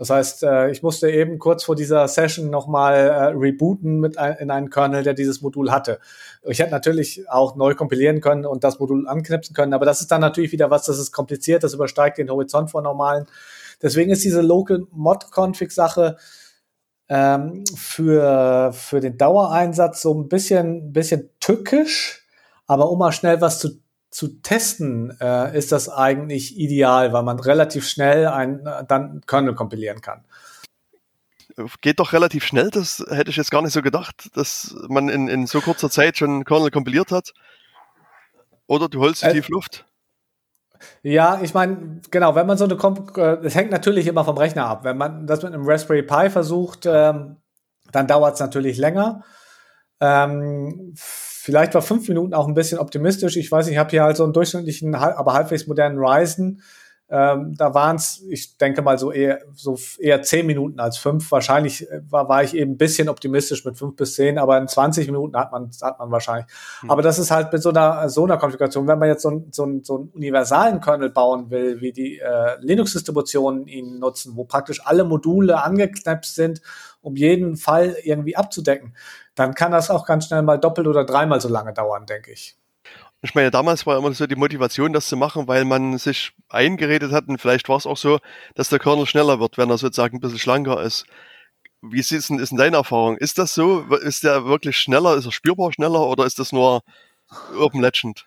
Das 0.00 0.08
heißt, 0.08 0.44
äh, 0.44 0.70
ich 0.70 0.82
musste 0.82 1.10
eben 1.10 1.38
kurz 1.38 1.62
vor 1.62 1.76
dieser 1.76 2.08
Session 2.08 2.48
nochmal 2.48 2.94
äh, 2.94 3.24
rebooten 3.36 4.00
mit 4.00 4.16
ein, 4.16 4.34
in 4.38 4.50
einen 4.50 4.70
Kernel, 4.70 5.02
der 5.02 5.12
dieses 5.12 5.42
Modul 5.42 5.70
hatte. 5.70 6.00
Ich 6.42 6.58
hätte 6.58 6.70
natürlich 6.70 7.28
auch 7.28 7.54
neu 7.54 7.74
kompilieren 7.74 8.22
können 8.22 8.46
und 8.46 8.64
das 8.64 8.78
Modul 8.78 9.06
anknipsen 9.06 9.54
können, 9.54 9.74
aber 9.74 9.84
das 9.84 10.00
ist 10.00 10.10
dann 10.10 10.22
natürlich 10.22 10.52
wieder 10.52 10.70
was, 10.70 10.86
das 10.86 10.98
ist 10.98 11.12
kompliziert, 11.12 11.64
das 11.64 11.74
übersteigt 11.74 12.16
den 12.16 12.30
Horizont 12.30 12.70
von 12.70 12.82
normalen. 12.82 13.26
Deswegen 13.82 14.10
ist 14.10 14.24
diese 14.24 14.40
Local 14.40 14.86
Mod 14.90 15.26
Config 15.36 15.70
Sache 15.70 16.16
ähm, 17.10 17.64
für, 17.76 18.72
für 18.72 19.00
den 19.00 19.18
Dauereinsatz 19.18 20.00
so 20.00 20.14
ein 20.14 20.30
bisschen, 20.30 20.94
bisschen 20.94 21.28
tückisch, 21.40 22.26
aber 22.66 22.90
um 22.90 23.00
mal 23.00 23.12
schnell 23.12 23.42
was 23.42 23.58
zu 23.58 23.82
zu 24.10 24.40
testen, 24.42 25.16
äh, 25.20 25.56
ist 25.56 25.72
das 25.72 25.88
eigentlich 25.88 26.58
ideal, 26.58 27.12
weil 27.12 27.22
man 27.22 27.38
relativ 27.38 27.88
schnell 27.88 28.26
ein, 28.26 28.64
dann 28.88 29.22
Kernel 29.26 29.54
kompilieren 29.54 30.00
kann. 30.00 30.24
Geht 31.80 32.00
doch 32.00 32.12
relativ 32.12 32.44
schnell, 32.44 32.70
das 32.70 33.04
hätte 33.08 33.30
ich 33.30 33.36
jetzt 33.36 33.50
gar 33.50 33.62
nicht 33.62 33.72
so 33.72 33.82
gedacht, 33.82 34.30
dass 34.34 34.74
man 34.88 35.08
in, 35.08 35.28
in 35.28 35.46
so 35.46 35.60
kurzer 35.60 35.90
Zeit 35.90 36.16
schon 36.16 36.44
Kernel 36.44 36.70
kompiliert 36.70 37.12
hat. 37.12 37.32
Oder 38.66 38.88
du 38.88 39.00
holst 39.00 39.22
äh, 39.22 39.32
tief 39.32 39.48
Luft. 39.48 39.84
Ja, 41.02 41.40
ich 41.42 41.54
meine, 41.54 42.00
genau, 42.10 42.34
wenn 42.34 42.46
man 42.46 42.56
so 42.56 42.64
eine, 42.64 42.76
Komp 42.76 43.16
äh, 43.16 43.38
es 43.44 43.54
hängt 43.54 43.70
natürlich 43.70 44.06
immer 44.06 44.24
vom 44.24 44.38
Rechner 44.38 44.66
ab. 44.66 44.84
Wenn 44.84 44.96
man 44.96 45.26
das 45.26 45.42
mit 45.42 45.52
einem 45.52 45.68
Raspberry 45.68 46.02
Pi 46.02 46.30
versucht, 46.30 46.86
ähm, 46.86 47.36
dann 47.92 48.06
dauert 48.06 48.34
es 48.34 48.40
natürlich 48.40 48.78
länger. 48.78 49.22
Ähm, 50.00 50.94
Vielleicht 51.42 51.72
war 51.72 51.80
fünf 51.80 52.06
Minuten 52.06 52.34
auch 52.34 52.46
ein 52.46 52.52
bisschen 52.52 52.78
optimistisch. 52.78 53.38
Ich 53.38 53.50
weiß, 53.50 53.68
ich 53.68 53.78
habe 53.78 53.88
hier 53.88 54.02
halt 54.02 54.14
so 54.14 54.24
einen 54.24 54.34
durchschnittlichen, 54.34 54.94
aber 54.94 55.32
halbwegs 55.32 55.66
modernen 55.66 55.98
Ryzen. 55.98 56.60
Ähm, 57.08 57.54
da 57.56 57.72
waren 57.72 57.96
es, 57.96 58.22
ich 58.28 58.58
denke 58.58 58.82
mal, 58.82 58.98
so 58.98 59.10
eher, 59.10 59.40
so 59.54 59.76
eher 59.98 60.20
zehn 60.20 60.44
Minuten 60.44 60.78
als 60.78 60.98
fünf. 60.98 61.32
Wahrscheinlich 61.32 61.90
äh, 61.90 62.02
war, 62.10 62.28
war 62.28 62.44
ich 62.44 62.54
eben 62.54 62.72
ein 62.72 62.76
bisschen 62.76 63.08
optimistisch 63.08 63.64
mit 63.64 63.78
fünf 63.78 63.96
bis 63.96 64.14
zehn, 64.16 64.38
aber 64.38 64.58
in 64.58 64.68
20 64.68 65.06
Minuten 65.06 65.34
hat 65.34 65.50
man, 65.50 65.70
hat 65.80 65.98
man 65.98 66.10
wahrscheinlich. 66.10 66.46
Mhm. 66.82 66.90
Aber 66.90 67.00
das 67.00 67.18
ist 67.18 67.30
halt 67.30 67.50
mit 67.52 67.62
so 67.62 67.70
einer, 67.70 68.08
so 68.10 68.24
einer 68.24 68.36
Konfiguration. 68.36 68.86
Wenn 68.86 68.98
man 68.98 69.08
jetzt 69.08 69.22
so, 69.22 69.44
so, 69.50 69.80
so 69.82 69.96
einen 69.96 70.08
universalen 70.10 70.80
Kernel 70.82 71.08
bauen 71.08 71.50
will, 71.50 71.80
wie 71.80 71.92
die 71.92 72.18
äh, 72.18 72.58
Linux-Distributionen 72.60 73.66
ihn 73.66 73.98
nutzen, 73.98 74.36
wo 74.36 74.44
praktisch 74.44 74.86
alle 74.86 75.04
Module 75.04 75.64
angeknapst 75.64 76.34
sind, 76.34 76.60
um 77.00 77.16
jeden 77.16 77.56
Fall 77.56 77.96
irgendwie 78.04 78.36
abzudecken, 78.36 78.94
dann 79.40 79.54
kann 79.54 79.72
das 79.72 79.88
auch 79.88 80.04
ganz 80.04 80.26
schnell 80.26 80.42
mal 80.42 80.58
doppelt 80.58 80.86
oder 80.86 81.04
dreimal 81.04 81.40
so 81.40 81.48
lange 81.48 81.72
dauern, 81.72 82.04
denke 82.04 82.30
ich. 82.30 82.56
Ich 83.22 83.34
meine, 83.34 83.50
damals 83.50 83.86
war 83.86 83.96
immer 83.96 84.12
so 84.12 84.26
die 84.26 84.36
Motivation, 84.36 84.92
das 84.92 85.08
zu 85.08 85.16
machen, 85.16 85.48
weil 85.48 85.64
man 85.64 85.96
sich 85.96 86.32
eingeredet 86.50 87.10
hat, 87.10 87.26
und 87.26 87.40
vielleicht 87.40 87.68
war 87.70 87.78
es 87.78 87.86
auch 87.86 87.96
so, 87.96 88.18
dass 88.54 88.68
der 88.68 88.78
Kernel 88.78 89.06
schneller 89.06 89.40
wird, 89.40 89.56
wenn 89.56 89.70
er 89.70 89.78
sozusagen 89.78 90.18
ein 90.18 90.20
bisschen 90.20 90.38
schlanker 90.38 90.82
ist. 90.82 91.06
Wie 91.80 92.00
ist 92.00 92.10
denn, 92.10 92.38
ist 92.38 92.50
denn 92.50 92.58
deine 92.58 92.76
Erfahrung? 92.76 93.16
Ist 93.16 93.38
das 93.38 93.54
so? 93.54 93.80
Ist 93.94 94.24
der 94.24 94.44
wirklich 94.44 94.76
schneller? 94.76 95.16
Ist 95.16 95.24
er 95.24 95.32
spürbar 95.32 95.72
schneller 95.72 96.06
oder 96.06 96.26
ist 96.26 96.38
das 96.38 96.52
nur 96.52 96.82
Urban 97.58 97.80
Legend? 97.80 98.26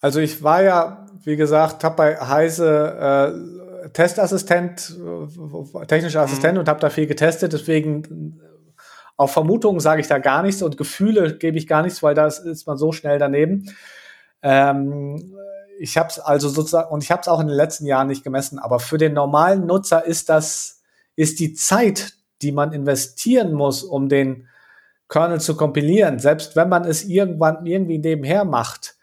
Also 0.00 0.20
ich 0.20 0.42
war 0.42 0.62
ja, 0.62 1.06
wie 1.22 1.36
gesagt, 1.36 1.84
habe 1.84 1.96
bei 1.96 2.16
Heise 2.18 3.84
äh, 3.84 3.88
Testassistent, 3.90 4.96
äh, 4.98 5.86
technischer 5.86 6.22
Assistent 6.22 6.54
mhm. 6.54 6.60
und 6.60 6.68
habe 6.68 6.80
da 6.80 6.88
viel 6.88 7.06
getestet. 7.06 7.52
Deswegen 7.52 8.40
auf 9.16 9.32
Vermutungen 9.32 9.80
sage 9.80 10.00
ich 10.00 10.08
da 10.08 10.18
gar 10.18 10.42
nichts 10.42 10.62
und 10.62 10.76
Gefühle 10.76 11.36
gebe 11.36 11.56
ich 11.56 11.66
gar 11.66 11.82
nichts, 11.82 12.02
weil 12.02 12.14
da 12.14 12.26
ist 12.26 12.66
man 12.66 12.76
so 12.76 12.92
schnell 12.92 13.18
daneben. 13.18 13.70
Ähm, 14.42 15.36
ich 15.78 15.96
habe 15.96 16.08
es 16.08 16.18
also 16.18 16.48
sozusagen, 16.48 16.90
und 16.90 17.02
ich 17.02 17.10
habe 17.10 17.20
es 17.20 17.28
auch 17.28 17.40
in 17.40 17.48
den 17.48 17.56
letzten 17.56 17.86
Jahren 17.86 18.08
nicht 18.08 18.24
gemessen, 18.24 18.58
aber 18.58 18.80
für 18.80 18.98
den 18.98 19.12
normalen 19.12 19.66
Nutzer 19.66 20.04
ist 20.04 20.28
das, 20.28 20.82
ist 21.16 21.40
die 21.40 21.54
Zeit, 21.54 22.14
die 22.42 22.52
man 22.52 22.72
investieren 22.72 23.52
muss, 23.52 23.82
um 23.82 24.08
den 24.08 24.48
Kernel 25.08 25.40
zu 25.40 25.56
kompilieren, 25.56 26.18
selbst 26.18 26.56
wenn 26.56 26.68
man 26.68 26.84
es 26.84 27.04
irgendwann 27.04 27.66
irgendwie 27.66 27.98
nebenher 27.98 28.44
macht, 28.44 28.96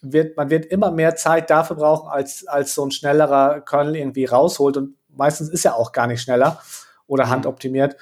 wird, 0.00 0.36
man 0.36 0.50
wird 0.50 0.66
immer 0.66 0.90
mehr 0.90 1.16
Zeit 1.16 1.50
dafür 1.50 1.76
brauchen, 1.76 2.08
als, 2.08 2.46
als 2.46 2.74
so 2.74 2.86
ein 2.86 2.90
schnellerer 2.90 3.60
Kernel 3.62 3.96
irgendwie 3.96 4.24
rausholt. 4.24 4.76
Und 4.76 4.94
meistens 5.08 5.48
ist 5.48 5.64
er 5.64 5.74
auch 5.74 5.92
gar 5.92 6.06
nicht 6.06 6.22
schneller 6.22 6.62
oder 7.06 7.26
mhm. 7.26 7.30
handoptimiert 7.30 7.96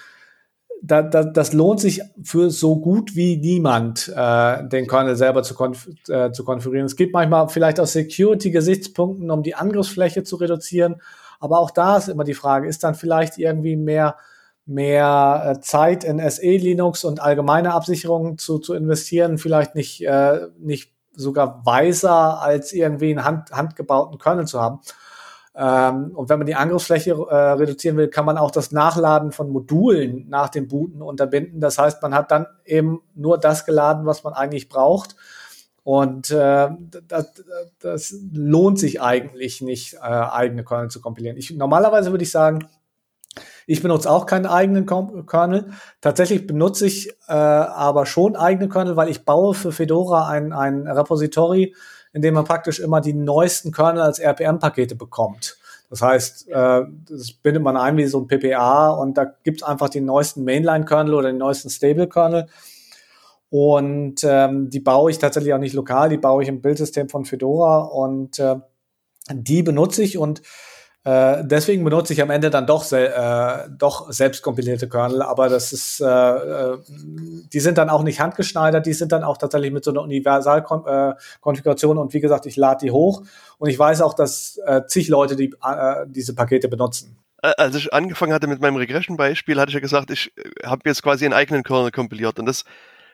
da, 0.83 1.03
da, 1.03 1.25
das 1.25 1.53
lohnt 1.53 1.81
sich 1.81 2.03
für 2.23 2.51
so 2.51 2.77
gut 2.77 3.17
wie 3.17 3.37
niemand, 3.37 4.13
äh, 4.15 4.69
den 4.69 4.87
Kernel 4.87 5.17
selber 5.17 5.43
zu, 5.43 5.55
konf 5.55 5.89
äh, 6.09 6.31
zu 6.33 6.45
konfigurieren. 6.45 6.87
Es 6.87 6.97
gibt 6.97 7.13
manchmal 7.13 7.49
vielleicht 7.49 7.81
aus 7.81 7.93
Security-Gesichtspunkten, 7.93 9.31
um 9.31 9.43
die 9.43 9.55
Angriffsfläche 9.55 10.23
zu 10.23 10.37
reduzieren. 10.37 10.97
Aber 11.41 11.59
auch 11.59 11.71
da 11.71 11.97
ist 11.97 12.09
immer 12.09 12.25
die 12.25 12.35
Frage, 12.35 12.69
ist 12.69 12.85
dann 12.85 12.95
vielleicht 12.95 13.39
irgendwie 13.39 13.77
mehr, 13.77 14.17
mehr 14.65 15.57
äh, 15.57 15.61
Zeit 15.61 16.05
in 16.05 16.19
SE 16.31 16.57
Linux 16.57 17.05
und 17.05 17.21
allgemeine 17.21 17.73
Absicherungen 17.73 18.39
zu, 18.39 18.59
zu 18.59 18.75
investieren, 18.75 19.39
vielleicht 19.39 19.75
nicht, 19.75 20.03
äh, 20.05 20.49
nicht 20.59 20.93
sogar 21.15 21.65
weiser, 21.65 22.41
als 22.43 22.73
irgendwie 22.73 23.11
einen 23.11 23.25
hand, 23.25 23.51
handgebauten 23.51 24.19
Kernel 24.19 24.47
zu 24.47 24.61
haben. 24.61 24.81
Ähm, 25.59 26.13
und 26.15 26.29
wenn 26.29 26.39
man 26.39 26.47
die 26.47 26.55
Angriffsfläche 26.55 27.13
äh, 27.13 27.35
reduzieren 27.35 27.97
will, 27.97 28.09
kann 28.09 28.27
man 28.27 28.37
auch 28.37 28.51
das 28.51 28.73
Nachladen 28.73 29.33
von 29.33 29.51
Modulen 29.51 30.29
nach 30.29 30.51
dem 30.51 30.69
Booten 30.69 31.01
unterbinden. 31.01 31.61
Das 31.61 31.79
heißt, 31.79 32.03
man 32.03 32.15
hat 32.15 32.31
dann 32.31 32.47
eben 32.67 33.01
nur 33.15 33.39
das 33.39 33.65
geladen, 33.65 34.05
was 34.05 34.23
man 34.23 34.35
eigentlich 34.35 34.69
braucht. 34.69 35.17
Und 35.83 36.31
äh, 36.31 36.69
das, 37.09 37.33
das 37.79 38.15
lohnt 38.33 38.79
sich 38.79 39.01
eigentlich 39.01 39.63
nicht, 39.63 39.95
äh, 39.95 39.99
eigene 40.01 40.65
Kernel 40.65 40.91
zu 40.91 41.01
kompilieren. 41.01 41.39
Ich, 41.39 41.51
normalerweise 41.53 42.11
würde 42.11 42.25
ich 42.25 42.31
sagen, 42.31 42.69
ich 43.67 43.83
benutze 43.83 44.11
auch 44.11 44.27
keinen 44.27 44.47
eigenen 44.47 44.85
Kernel. 45.27 45.71
Tatsächlich 46.01 46.47
benutze 46.47 46.87
ich 46.87 47.11
äh, 47.29 47.33
aber 47.33 48.05
schon 48.05 48.37
eigene 48.37 48.69
Kernel, 48.69 48.97
weil 48.97 49.09
ich 49.09 49.25
baue 49.25 49.55
für 49.55 49.73
Fedora 49.73 50.29
ein, 50.29 50.53
ein 50.53 50.87
Repository, 50.87 51.65
in 51.67 51.75
dem 52.23 52.35
man 52.35 52.45
praktisch 52.45 52.81
immer 52.81 53.01
die 53.01 53.13
neuesten 53.13 53.73
Kernel 53.73 54.03
als 54.03 54.19
RPM-Pakete 54.19 54.95
bekommt. 54.95 55.59
Das 55.91 56.03
heißt, 56.03 56.49
äh, 56.49 56.83
das 57.09 57.33
bindet 57.33 57.63
man 57.63 57.77
ein 57.77 57.97
wie 57.97 58.07
so 58.07 58.21
ein 58.21 58.27
PPA 58.27 58.91
und 58.91 59.17
da 59.17 59.25
gibt 59.25 59.63
es 59.63 59.67
einfach 59.67 59.89
die 59.89 60.01
neuesten 60.01 60.45
Mainline-Kernel 60.45 61.15
oder 61.15 61.31
die 61.31 61.39
neuesten 61.39 61.71
Stable-Kernel. 61.71 62.49
Und 63.49 64.25
ähm, 64.25 64.71
die 64.71 64.81
baue 64.81 65.11
ich 65.11 65.19
tatsächlich 65.19 65.55
auch 65.55 65.59
nicht 65.59 65.75
lokal, 65.75 66.09
die 66.09 66.17
baue 66.17 66.43
ich 66.43 66.49
im 66.49 66.61
Bildsystem 66.61 67.09
von 67.09 67.25
Fedora 67.25 67.85
und 67.85 68.39
äh, 68.41 68.57
die 69.33 69.63
benutze 69.63 70.03
ich 70.03 70.19
und 70.19 70.43
Äh, 71.07 71.45
deswegen 71.45 71.85
benutze 71.85 72.13
ich 72.13 72.21
am 72.21 72.31
Ende 72.31 72.51
dann 72.51 72.67
doch, 72.67 72.91
äh, 72.91 73.69
doch 73.71 74.11
selbst 74.11 74.43
kompilierte 74.43 74.89
Kernel, 74.89 75.23
aber 75.23 75.49
das 75.49 75.73
ist, 75.73 76.01
äh, 76.01 76.05
äh, 76.05 76.79
die 76.89 77.61
sind 77.61 77.79
dann 77.79 77.91
auch 77.91 78.03
nicht 78.03 78.19
handgeschneidert, 78.19 78.85
die 78.87 78.93
sind 78.93 79.13
dann 79.13 79.23
auch 79.23 79.37
tatsächlich 79.37 79.71
mit 79.73 79.85
so 79.85 79.93
einer 79.93 80.03
Universalkonfiguration 80.03 81.99
und 81.99 82.13
wie 82.13 82.19
gesagt, 82.19 82.47
ich 82.47 82.57
lade 82.57 82.87
die 82.87 82.91
hoch 82.91 83.23
und 83.59 83.71
ich 83.71 83.79
weiß 83.79 84.03
auch, 84.03 84.15
dass 84.15 84.59
äh, 84.67 84.83
zig 84.89 85.07
Leute 85.07 85.37
die, 85.37 85.55
äh, 85.63 86.07
diese 86.09 86.35
Pakete 86.35 86.67
benutzen. 86.67 87.17
Als 87.41 87.77
ich 87.77 87.95
angefangen 87.95 88.33
hatte 88.33 88.49
mit 88.49 88.61
meinem 88.61 88.75
Regression-Beispiel, 88.75 89.61
hatte 89.61 89.69
ich 89.69 89.75
ja 89.75 89.81
gesagt, 89.81 90.11
ich 90.11 90.33
habe 90.65 90.83
jetzt 90.87 91.05
quasi 91.05 91.25
einen 91.25 91.35
eigenen 91.35 91.63
Kernel 91.63 91.93
kompiliert 91.93 92.41
und 92.41 92.47
das 92.47 92.65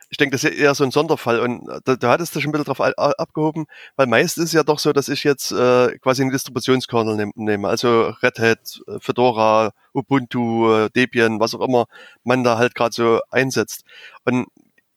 ich 0.09 0.17
denke, 0.17 0.33
das 0.35 0.43
ist 0.43 0.57
eher 0.57 0.75
so 0.75 0.83
ein 0.83 0.91
Sonderfall 0.91 1.39
und 1.39 1.67
äh, 1.69 1.79
da, 1.83 1.95
da 1.95 2.11
hattest 2.11 2.35
du 2.35 2.39
schon 2.39 2.49
ein 2.49 2.51
bisschen 2.51 2.73
drauf 2.73 2.81
abgehoben, 2.81 3.65
weil 3.95 4.07
meist 4.07 4.37
ist 4.37 4.45
es 4.45 4.53
ja 4.53 4.63
doch 4.63 4.79
so, 4.79 4.93
dass 4.93 5.09
ich 5.09 5.23
jetzt 5.23 5.51
äh, 5.51 5.97
quasi 5.99 6.21
einen 6.21 6.31
Distributionskernel 6.31 7.15
nehm, 7.15 7.31
nehme, 7.35 7.67
also 7.67 8.13
Red 8.21 8.39
Hat, 8.39 8.81
äh, 8.87 8.99
Fedora, 8.99 9.71
Ubuntu, 9.93 10.71
äh, 10.71 10.89
Debian, 10.89 11.39
was 11.39 11.55
auch 11.55 11.61
immer 11.61 11.85
man 12.23 12.43
da 12.43 12.57
halt 12.57 12.75
gerade 12.75 12.93
so 12.93 13.19
einsetzt. 13.31 13.85
Und 14.25 14.47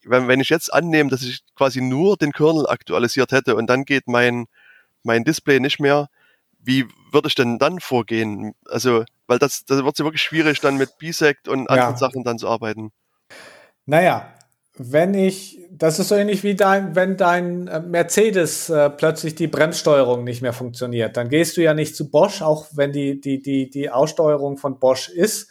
wenn, 0.03 0.27
wenn 0.27 0.39
ich 0.39 0.49
jetzt 0.49 0.73
annehme, 0.73 1.09
dass 1.09 1.23
ich 1.23 1.43
quasi 1.55 1.81
nur 1.81 2.17
den 2.17 2.31
Kernel 2.31 2.67
aktualisiert 2.67 3.31
hätte 3.31 3.55
und 3.55 3.67
dann 3.67 3.85
geht 3.85 4.07
mein, 4.07 4.47
mein 5.03 5.23
Display 5.23 5.59
nicht 5.59 5.79
mehr, 5.79 6.09
wie 6.59 6.85
würde 7.11 7.27
ich 7.27 7.35
denn 7.35 7.59
dann 7.59 7.79
vorgehen? 7.79 8.53
Also, 8.65 9.05
weil 9.27 9.39
das, 9.39 9.65
das 9.65 9.83
wird 9.83 9.99
ja 9.99 10.05
wirklich 10.05 10.21
schwierig, 10.21 10.59
dann 10.59 10.77
mit 10.77 10.97
BSECT 10.97 11.47
und 11.47 11.69
anderen 11.69 11.93
ja. 11.93 11.97
Sachen 11.97 12.23
dann 12.23 12.37
zu 12.37 12.47
arbeiten. 12.47 12.91
Naja, 13.85 14.33
wenn 14.77 15.13
ich, 15.13 15.59
das 15.71 15.99
ist 15.99 16.09
so 16.09 16.15
ähnlich 16.15 16.43
wie 16.43 16.55
dein, 16.55 16.95
wenn 16.95 17.17
dein 17.17 17.67
äh, 17.67 17.79
Mercedes 17.79 18.69
äh, 18.69 18.89
plötzlich 18.89 19.35
die 19.35 19.47
Bremssteuerung 19.47 20.23
nicht 20.23 20.41
mehr 20.41 20.53
funktioniert, 20.53 21.17
dann 21.17 21.29
gehst 21.29 21.57
du 21.57 21.61
ja 21.61 21.73
nicht 21.73 21.95
zu 21.95 22.09
Bosch, 22.09 22.41
auch 22.41 22.67
wenn 22.73 22.91
die, 22.91 23.19
die, 23.19 23.41
die, 23.41 23.69
die 23.69 23.89
Aussteuerung 23.89 24.57
von 24.57 24.79
Bosch 24.79 25.09
ist, 25.09 25.49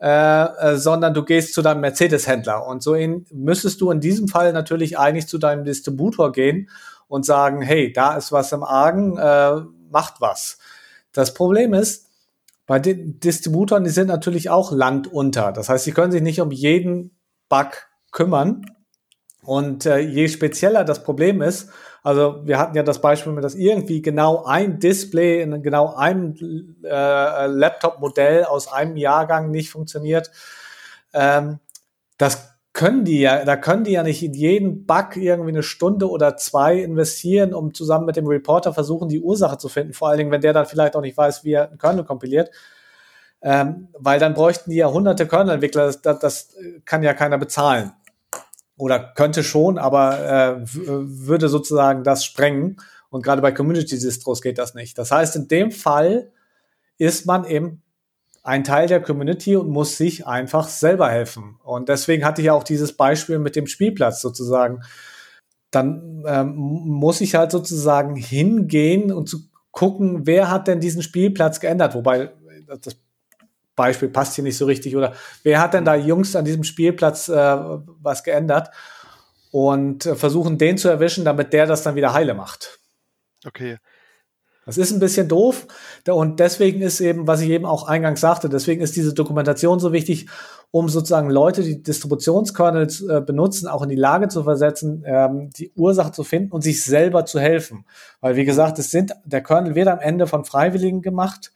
äh, 0.00 0.44
äh, 0.44 0.76
sondern 0.76 1.14
du 1.14 1.24
gehst 1.24 1.54
zu 1.54 1.62
deinem 1.62 1.80
Mercedes-Händler. 1.80 2.66
Und 2.66 2.82
so 2.82 2.94
in, 2.94 3.26
müsstest 3.32 3.80
du 3.80 3.90
in 3.90 4.00
diesem 4.00 4.28
Fall 4.28 4.52
natürlich 4.52 4.98
eigentlich 4.98 5.26
zu 5.26 5.38
deinem 5.38 5.64
Distributor 5.64 6.32
gehen 6.32 6.68
und 7.08 7.26
sagen, 7.26 7.62
hey, 7.62 7.92
da 7.92 8.16
ist 8.16 8.32
was 8.32 8.52
im 8.52 8.62
Argen, 8.62 9.16
äh, 9.18 9.60
macht 9.90 10.20
was. 10.20 10.58
Das 11.12 11.34
Problem 11.34 11.74
ist, 11.74 12.06
bei 12.66 12.78
den 12.78 13.18
Distributoren, 13.18 13.82
die 13.82 13.90
sind 13.90 14.06
natürlich 14.06 14.48
auch 14.48 14.70
landunter. 14.70 15.50
Das 15.50 15.68
heißt, 15.68 15.84
sie 15.84 15.92
können 15.92 16.12
sich 16.12 16.22
nicht 16.22 16.40
um 16.40 16.52
jeden 16.52 17.10
Bug 17.48 17.89
kümmern. 18.12 18.66
Und 19.42 19.86
äh, 19.86 19.98
je 19.98 20.28
spezieller 20.28 20.84
das 20.84 21.02
Problem 21.02 21.42
ist, 21.42 21.70
also 22.02 22.40
wir 22.44 22.58
hatten 22.58 22.76
ja 22.76 22.82
das 22.82 23.00
Beispiel, 23.00 23.34
dass 23.40 23.54
irgendwie 23.54 24.00
genau 24.02 24.44
ein 24.44 24.78
Display 24.78 25.42
in 25.42 25.62
genau 25.62 25.94
einem 25.94 26.34
äh, 26.82 27.46
Laptop-Modell 27.46 28.44
aus 28.44 28.72
einem 28.72 28.96
Jahrgang 28.96 29.50
nicht 29.50 29.70
funktioniert, 29.70 30.30
ähm, 31.12 31.58
das 32.16 32.50
können 32.72 33.04
die 33.04 33.20
ja, 33.20 33.44
da 33.44 33.56
können 33.56 33.84
die 33.84 33.92
ja 33.92 34.02
nicht 34.02 34.22
in 34.22 34.32
jeden 34.32 34.86
Bug 34.86 35.16
irgendwie 35.16 35.50
eine 35.50 35.62
Stunde 35.62 36.08
oder 36.08 36.36
zwei 36.36 36.76
investieren, 36.78 37.52
um 37.52 37.74
zusammen 37.74 38.06
mit 38.06 38.16
dem 38.16 38.26
Reporter 38.26 38.72
versuchen, 38.72 39.08
die 39.08 39.20
Ursache 39.20 39.58
zu 39.58 39.68
finden. 39.68 39.92
Vor 39.92 40.08
allen 40.08 40.18
Dingen, 40.18 40.30
wenn 40.30 40.40
der 40.40 40.52
dann 40.52 40.66
vielleicht 40.66 40.96
auch 40.96 41.00
nicht 41.00 41.16
weiß, 41.16 41.44
wie 41.44 41.52
er 41.52 41.68
einen 41.68 41.78
Kernel 41.78 42.04
kompiliert. 42.04 42.50
Ähm, 43.42 43.88
weil 43.98 44.20
dann 44.20 44.34
bräuchten 44.34 44.70
die 44.70 44.76
ja 44.76 44.90
hunderte 44.90 45.26
Kernel-Entwickler, 45.26 45.86
das, 45.86 46.02
das, 46.02 46.18
das 46.18 46.56
kann 46.84 47.02
ja 47.02 47.14
keiner 47.14 47.38
bezahlen 47.38 47.92
oder 48.80 48.98
könnte 49.14 49.44
schon, 49.44 49.78
aber 49.78 50.58
äh, 50.58 50.60
würde 50.64 51.48
sozusagen 51.48 52.02
das 52.02 52.24
sprengen. 52.24 52.76
Und 53.10 53.22
gerade 53.22 53.42
bei 53.42 53.52
Community-Distros 53.52 54.40
geht 54.40 54.58
das 54.58 54.74
nicht. 54.74 54.96
Das 54.96 55.10
heißt, 55.10 55.36
in 55.36 55.48
dem 55.48 55.70
Fall 55.70 56.32
ist 56.98 57.26
man 57.26 57.44
eben 57.44 57.82
ein 58.42 58.64
Teil 58.64 58.86
der 58.86 59.02
Community 59.02 59.56
und 59.56 59.68
muss 59.68 59.96
sich 59.96 60.26
einfach 60.26 60.68
selber 60.68 61.10
helfen. 61.10 61.58
Und 61.62 61.88
deswegen 61.88 62.24
hatte 62.24 62.40
ich 62.40 62.46
ja 62.46 62.54
auch 62.54 62.64
dieses 62.64 62.96
Beispiel 62.96 63.38
mit 63.38 63.56
dem 63.56 63.66
Spielplatz 63.66 64.22
sozusagen. 64.22 64.82
Dann 65.70 66.24
ähm, 66.26 66.54
muss 66.56 67.20
ich 67.20 67.34
halt 67.34 67.50
sozusagen 67.50 68.16
hingehen 68.16 69.12
und 69.12 69.28
zu 69.28 69.40
gucken, 69.70 70.26
wer 70.26 70.50
hat 70.50 70.68
denn 70.68 70.80
diesen 70.80 71.02
Spielplatz 71.02 71.60
geändert. 71.60 71.94
Wobei 71.94 72.32
das 72.80 72.96
Beispiel 73.80 74.08
passt 74.08 74.34
hier 74.34 74.44
nicht 74.44 74.56
so 74.56 74.66
richtig. 74.66 74.96
Oder 74.96 75.14
wer 75.42 75.60
hat 75.60 75.74
denn 75.74 75.84
da 75.84 75.94
Jungs 75.94 76.36
an 76.36 76.44
diesem 76.44 76.64
Spielplatz 76.64 77.28
äh, 77.28 77.56
was 78.02 78.22
geändert? 78.22 78.70
Und 79.52 80.06
äh, 80.06 80.14
versuchen 80.14 80.58
den 80.58 80.78
zu 80.78 80.88
erwischen, 80.88 81.24
damit 81.24 81.52
der 81.52 81.66
das 81.66 81.82
dann 81.82 81.96
wieder 81.96 82.12
heile 82.12 82.34
macht. 82.34 82.78
Okay. 83.46 83.78
Das 84.66 84.78
ist 84.78 84.92
ein 84.92 85.00
bisschen 85.00 85.26
doof. 85.26 85.66
Und 86.08 86.38
deswegen 86.38 86.82
ist 86.82 87.00
eben, 87.00 87.26
was 87.26 87.40
ich 87.40 87.48
eben 87.48 87.64
auch 87.66 87.88
eingangs 87.88 88.20
sagte, 88.20 88.48
deswegen 88.48 88.82
ist 88.82 88.94
diese 88.94 89.14
Dokumentation 89.14 89.80
so 89.80 89.92
wichtig, 89.92 90.28
um 90.70 90.88
sozusagen 90.88 91.30
Leute, 91.30 91.62
die 91.62 91.82
Distributionskernels 91.82 93.00
äh, 93.00 93.20
benutzen, 93.20 93.66
auch 93.66 93.82
in 93.82 93.88
die 93.88 93.96
Lage 93.96 94.28
zu 94.28 94.44
versetzen, 94.44 95.02
ähm, 95.04 95.50
die 95.56 95.72
Ursache 95.74 96.12
zu 96.12 96.22
finden 96.22 96.52
und 96.52 96.60
sich 96.60 96.84
selber 96.84 97.24
zu 97.24 97.40
helfen. 97.40 97.84
Weil, 98.20 98.36
wie 98.36 98.44
gesagt, 98.44 98.78
es 98.78 98.90
sind, 98.90 99.12
der 99.24 99.42
Kernel 99.42 99.74
wird 99.74 99.88
am 99.88 99.98
Ende 99.98 100.26
von 100.26 100.44
Freiwilligen 100.44 101.02
gemacht 101.02 101.50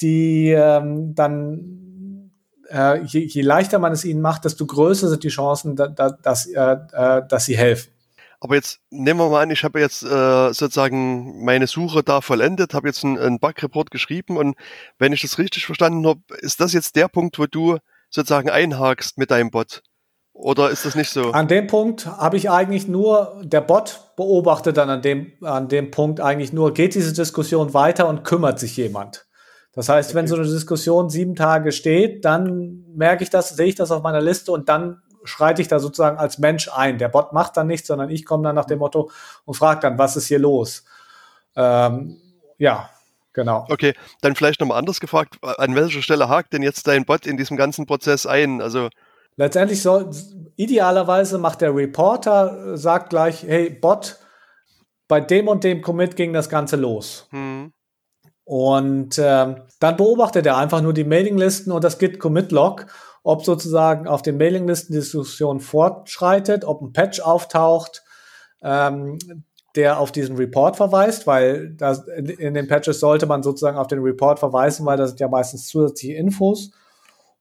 die 0.00 0.50
ähm, 0.50 1.14
dann 1.14 2.30
äh, 2.70 3.02
je, 3.04 3.20
je, 3.20 3.42
leichter 3.42 3.78
man 3.78 3.92
es 3.92 4.04
ihnen 4.04 4.20
macht, 4.20 4.44
desto 4.44 4.66
größer 4.66 5.08
sind 5.08 5.24
die 5.24 5.28
Chancen, 5.28 5.76
da, 5.76 5.88
da, 5.88 6.10
dass, 6.10 6.46
äh, 6.46 6.76
äh, 6.92 7.22
dass 7.28 7.44
sie 7.44 7.56
helfen. 7.56 7.92
Aber 8.40 8.56
jetzt 8.56 8.80
nehmen 8.90 9.20
wir 9.20 9.28
mal 9.28 9.42
an, 9.42 9.50
ich 9.50 9.62
habe 9.62 9.78
jetzt 9.78 10.02
äh, 10.02 10.52
sozusagen 10.52 11.44
meine 11.44 11.68
Suche 11.68 12.02
da 12.02 12.20
vollendet, 12.20 12.74
habe 12.74 12.88
jetzt 12.88 13.04
einen, 13.04 13.16
einen 13.16 13.38
Bug-Report 13.38 13.90
geschrieben 13.92 14.36
und 14.36 14.56
wenn 14.98 15.12
ich 15.12 15.22
das 15.22 15.38
richtig 15.38 15.66
verstanden 15.66 16.06
habe, 16.06 16.20
ist 16.40 16.60
das 16.60 16.72
jetzt 16.72 16.96
der 16.96 17.06
Punkt, 17.06 17.38
wo 17.38 17.46
du 17.46 17.78
sozusagen 18.10 18.50
einhakst 18.50 19.16
mit 19.16 19.30
deinem 19.30 19.50
Bot? 19.50 19.82
Oder 20.32 20.70
ist 20.70 20.84
das 20.84 20.94
nicht 20.94 21.10
so? 21.10 21.30
An 21.30 21.46
dem 21.46 21.66
Punkt 21.68 22.06
habe 22.06 22.36
ich 22.36 22.50
eigentlich 22.50 22.88
nur, 22.88 23.40
der 23.44 23.60
Bot 23.60 24.12
beobachtet 24.16 24.76
dann 24.76 24.90
an 24.90 25.02
dem, 25.02 25.32
an 25.42 25.68
dem 25.68 25.90
Punkt 25.90 26.20
eigentlich 26.20 26.52
nur, 26.52 26.74
geht 26.74 26.94
diese 26.94 27.12
Diskussion 27.12 27.74
weiter 27.74 28.08
und 28.08 28.24
kümmert 28.24 28.58
sich 28.58 28.76
jemand? 28.76 29.26
Das 29.72 29.88
heißt, 29.88 30.10
okay. 30.10 30.18
wenn 30.18 30.26
so 30.26 30.36
eine 30.36 30.44
Diskussion 30.44 31.08
sieben 31.08 31.34
Tage 31.34 31.72
steht, 31.72 32.24
dann 32.24 32.84
merke 32.94 33.24
ich 33.24 33.30
das, 33.30 33.50
sehe 33.50 33.66
ich 33.66 33.74
das 33.74 33.90
auf 33.90 34.02
meiner 34.02 34.20
Liste 34.20 34.52
und 34.52 34.68
dann 34.68 35.02
schreite 35.24 35.62
ich 35.62 35.68
da 35.68 35.78
sozusagen 35.78 36.18
als 36.18 36.38
Mensch 36.38 36.68
ein. 36.72 36.98
Der 36.98 37.08
Bot 37.08 37.32
macht 37.32 37.56
dann 37.56 37.68
nichts, 37.68 37.88
sondern 37.88 38.10
ich 38.10 38.24
komme 38.24 38.44
dann 38.44 38.54
nach 38.54 38.64
dem 38.64 38.80
Motto 38.80 39.10
und 39.44 39.54
frage 39.54 39.80
dann, 39.80 39.98
was 39.98 40.16
ist 40.16 40.26
hier 40.26 40.38
los? 40.38 40.84
Ähm, 41.56 42.20
ja, 42.58 42.90
genau. 43.32 43.66
Okay, 43.70 43.94
dann 44.20 44.34
vielleicht 44.34 44.60
nochmal 44.60 44.78
anders 44.78 45.00
gefragt, 45.00 45.38
an 45.42 45.74
welcher 45.74 46.02
Stelle 46.02 46.28
hakt 46.28 46.52
denn 46.52 46.62
jetzt 46.62 46.86
dein 46.86 47.04
Bot 47.04 47.26
in 47.26 47.36
diesem 47.36 47.56
ganzen 47.56 47.86
Prozess 47.86 48.26
ein? 48.26 48.60
Also 48.60 48.88
letztendlich 49.36 49.80
soll 49.80 50.10
idealerweise 50.56 51.38
macht 51.38 51.60
der 51.60 51.74
Reporter 51.74 52.76
sagt 52.76 53.10
gleich, 53.10 53.42
hey 53.44 53.70
Bot, 53.70 54.18
bei 55.08 55.20
dem 55.20 55.48
und 55.48 55.64
dem 55.64 55.82
Commit 55.82 56.16
ging 56.16 56.32
das 56.32 56.48
Ganze 56.48 56.76
los. 56.76 57.26
Hm. 57.30 57.72
Und 58.44 59.18
ähm, 59.18 59.62
dann 59.78 59.96
beobachtet 59.96 60.46
er 60.46 60.56
einfach 60.56 60.82
nur 60.82 60.92
die 60.92 61.04
Mailinglisten 61.04 61.72
und 61.72 61.84
das 61.84 61.98
Git-Commit-Log, 61.98 62.86
ob 63.22 63.44
sozusagen 63.44 64.08
auf 64.08 64.22
den 64.22 64.36
Mailinglisten 64.36 64.92
die 64.92 65.00
Diskussion 65.00 65.60
fortschreitet, 65.60 66.64
ob 66.64 66.82
ein 66.82 66.92
Patch 66.92 67.20
auftaucht, 67.20 68.02
ähm, 68.62 69.18
der 69.76 70.00
auf 70.00 70.12
diesen 70.12 70.36
Report 70.36 70.76
verweist, 70.76 71.26
weil 71.26 71.70
das, 71.70 72.06
in, 72.08 72.26
in, 72.26 72.54
den 72.54 72.68
Patches 72.68 73.00
sollte 73.00 73.26
man 73.26 73.42
sozusagen 73.42 73.78
auf 73.78 73.86
den 73.86 74.00
Report 74.00 74.38
verweisen, 74.38 74.84
weil 74.84 74.98
da 74.98 75.06
sind 75.06 75.20
ja 75.20 75.28
meistens 75.28 75.68
zusätzliche 75.68 76.14
Infos. 76.14 76.72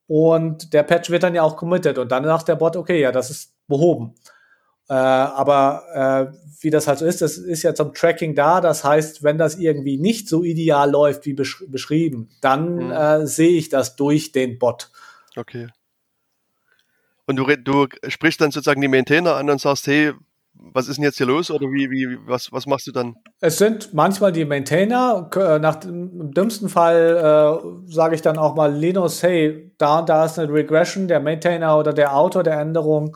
Und 0.07 0.73
der 0.73 0.83
Patch 0.83 1.09
wird 1.09 1.23
dann 1.23 1.35
ja 1.35 1.41
auch 1.41 1.57
committed 1.57 1.97
und 1.97 2.11
dann 2.11 2.23
sagt 2.25 2.47
der 2.47 2.55
Bot, 2.55 2.75
okay, 2.75 3.01
ja, 3.01 3.11
das 3.11 3.29
ist 3.29 3.53
behoben. 3.67 4.15
Äh, 4.91 4.93
aber 4.93 6.31
äh, 6.33 6.37
wie 6.59 6.69
das 6.69 6.85
halt 6.85 6.99
so 6.99 7.05
ist, 7.05 7.21
das 7.21 7.37
ist 7.37 7.63
ja 7.63 7.73
zum 7.73 7.93
Tracking 7.93 8.35
da. 8.35 8.59
Das 8.59 8.83
heißt, 8.83 9.23
wenn 9.23 9.37
das 9.37 9.55
irgendwie 9.55 9.97
nicht 9.97 10.27
so 10.27 10.43
ideal 10.43 10.91
läuft 10.91 11.25
wie 11.25 11.33
besch 11.33 11.63
beschrieben, 11.69 12.27
dann 12.41 12.75
mhm. 12.75 12.91
äh, 12.91 13.25
sehe 13.25 13.57
ich 13.57 13.69
das 13.69 13.95
durch 13.95 14.33
den 14.33 14.59
Bot. 14.59 14.91
Okay. 15.37 15.69
Und 17.25 17.37
du, 17.37 17.45
du 17.55 17.87
sprichst 18.09 18.41
dann 18.41 18.51
sozusagen 18.51 18.81
die 18.81 18.89
Maintainer 18.89 19.35
an 19.35 19.49
und 19.49 19.61
sagst, 19.61 19.87
hey, 19.87 20.11
was 20.55 20.89
ist 20.89 20.97
denn 20.97 21.05
jetzt 21.05 21.15
hier 21.15 21.25
los 21.25 21.49
oder 21.49 21.67
wie, 21.67 21.89
wie, 21.89 22.17
was, 22.25 22.51
was 22.51 22.65
machst 22.65 22.87
du 22.87 22.91
dann? 22.91 23.15
Es 23.39 23.59
sind 23.59 23.93
manchmal 23.93 24.33
die 24.33 24.43
Maintainer. 24.43 25.29
Nach 25.61 25.75
dem 25.75 26.33
dümmsten 26.33 26.67
Fall 26.67 27.15
äh, 27.15 27.89
sage 27.89 28.15
ich 28.15 28.21
dann 28.21 28.37
auch 28.37 28.55
mal 28.55 28.75
Linus, 28.75 29.23
hey, 29.23 29.71
da 29.77 30.01
da 30.01 30.25
ist 30.25 30.37
eine 30.37 30.51
Regression, 30.51 31.07
der 31.07 31.21
Maintainer 31.21 31.79
oder 31.79 31.93
der 31.93 32.13
Autor 32.13 32.43
der 32.43 32.59
Änderung 32.59 33.15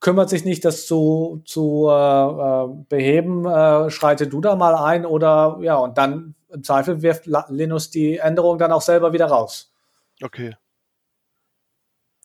kümmert 0.00 0.30
sich 0.30 0.44
nicht, 0.44 0.64
das 0.64 0.86
zu, 0.86 1.42
zu 1.44 1.88
äh, 1.88 2.66
beheben, 2.88 3.44
äh, 3.44 3.90
schreite 3.90 4.26
du 4.26 4.40
da 4.40 4.56
mal 4.56 4.74
ein 4.74 5.06
oder 5.06 5.58
ja, 5.60 5.76
und 5.76 5.98
dann 5.98 6.34
im 6.48 6.64
Zweifel 6.64 7.02
wirft 7.02 7.26
Linus 7.48 7.90
die 7.90 8.16
Änderung 8.16 8.58
dann 8.58 8.72
auch 8.72 8.82
selber 8.82 9.12
wieder 9.12 9.26
raus. 9.26 9.72
Okay. 10.22 10.56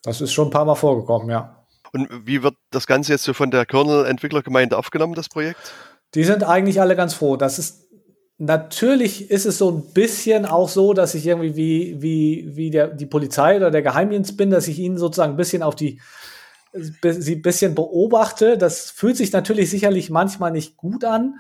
Das 0.04 0.22
ist 0.22 0.34
schon 0.34 0.48
ein 0.48 0.52
paar 0.52 0.66
Mal 0.66 0.76
vorgekommen, 0.76 1.30
ja. 1.30 1.66
Und 1.92 2.10
wie 2.26 2.44
wird 2.44 2.56
das 2.72 2.88
Ganze 2.88 3.14
jetzt 3.14 3.24
so 3.24 3.34
von 3.34 3.52
der 3.52 3.66
Kernel-Entwicklergemeinde 3.66 4.78
aufgenommen, 4.78 5.14
das 5.14 5.30
Projekt? 5.30 5.74
Die 6.14 6.24
sind 6.24 6.44
eigentlich 6.44 6.82
alle 6.82 6.96
ganz 6.96 7.14
froh. 7.14 7.38
Das 7.38 7.60
ist 7.60 7.86
natürlich 8.38 9.32
ist 9.32 9.46
es 9.46 9.58
so 9.58 9.72
ein 9.72 9.94
bisschen 9.94 10.46
auch 10.46 10.70
so, 10.70 10.94
dass 10.94 11.16
ich 11.16 11.26
irgendwie 11.26 11.56
wie, 11.56 12.02
wie, 12.02 12.56
wie 12.56 12.70
der, 12.70 12.88
die 12.88 13.06
Polizei 13.06 13.56
oder 13.56 13.72
der 13.72 13.82
Geheimdienst 13.82 14.36
bin, 14.36 14.50
dass 14.50 14.68
ich 14.68 14.80
ihnen 14.80 14.98
sozusagen 14.98 15.34
ein 15.34 15.38
bisschen 15.38 15.64
auf 15.64 15.76
die, 15.76 16.02
sie 16.76 17.36
ein 17.36 17.42
bisschen 17.42 17.76
beobachte. 17.76 18.58
Das 18.58 18.92
fühlt 18.92 19.18
sich 19.18 19.32
natürlich 19.32 19.70
sicherlich 19.70 20.10
manchmal 20.10 20.52
nicht 20.52 20.78
gut 20.78 21.04
an, 21.04 21.40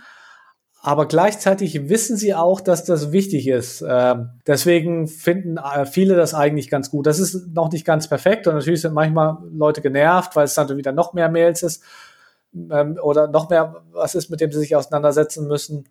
aber 0.81 1.07
gleichzeitig 1.07 1.89
wissen 1.89 2.15
sie 2.15 2.35
auch, 2.35 2.61
dass 2.61 2.83
das 2.83 3.11
wichtig 3.11 3.47
ist. 3.47 3.83
Ähm, 3.87 4.29
deswegen 4.45 5.07
finden 5.07 5.57
äh, 5.57 5.85
viele 5.85 6.15
das 6.15 6.35
eigentlich 6.35 6.69
ganz 6.69 6.91
gut. 6.91 7.07
Das 7.07 7.17
ist 7.17 7.53
noch 7.55 7.71
nicht 7.71 7.85
ganz 7.85 8.07
perfekt 8.07 8.45
und 8.45 8.53
natürlich 8.53 8.81
sind 8.81 8.93
manchmal 8.93 9.37
Leute 9.51 9.81
genervt, 9.81 10.35
weil 10.35 10.45
es 10.45 10.53
dann 10.53 10.77
wieder 10.77 10.91
noch 10.91 11.13
mehr 11.13 11.29
Mails 11.29 11.63
ist 11.63 11.83
ähm, 12.53 12.99
oder 13.01 13.27
noch 13.27 13.49
mehr 13.49 13.83
was 13.93 14.13
ist, 14.13 14.29
mit 14.29 14.41
dem 14.41 14.51
sie 14.51 14.59
sich 14.59 14.75
auseinandersetzen 14.75 15.47
müssen. 15.47 15.89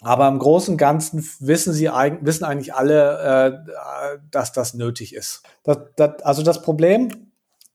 Aber 0.00 0.26
im 0.26 0.38
Großen 0.40 0.74
und 0.74 0.78
Ganzen 0.78 1.24
wissen 1.38 1.72
sie 1.72 1.88
wissen 2.20 2.44
eigentlich 2.44 2.74
alle, 2.74 3.62
äh, 3.72 4.18
dass 4.30 4.52
das 4.52 4.74
nötig 4.74 5.14
ist. 5.14 5.42
Das, 5.62 5.78
das, 5.96 6.22
also 6.22 6.42
das 6.42 6.60
Problem 6.60 7.32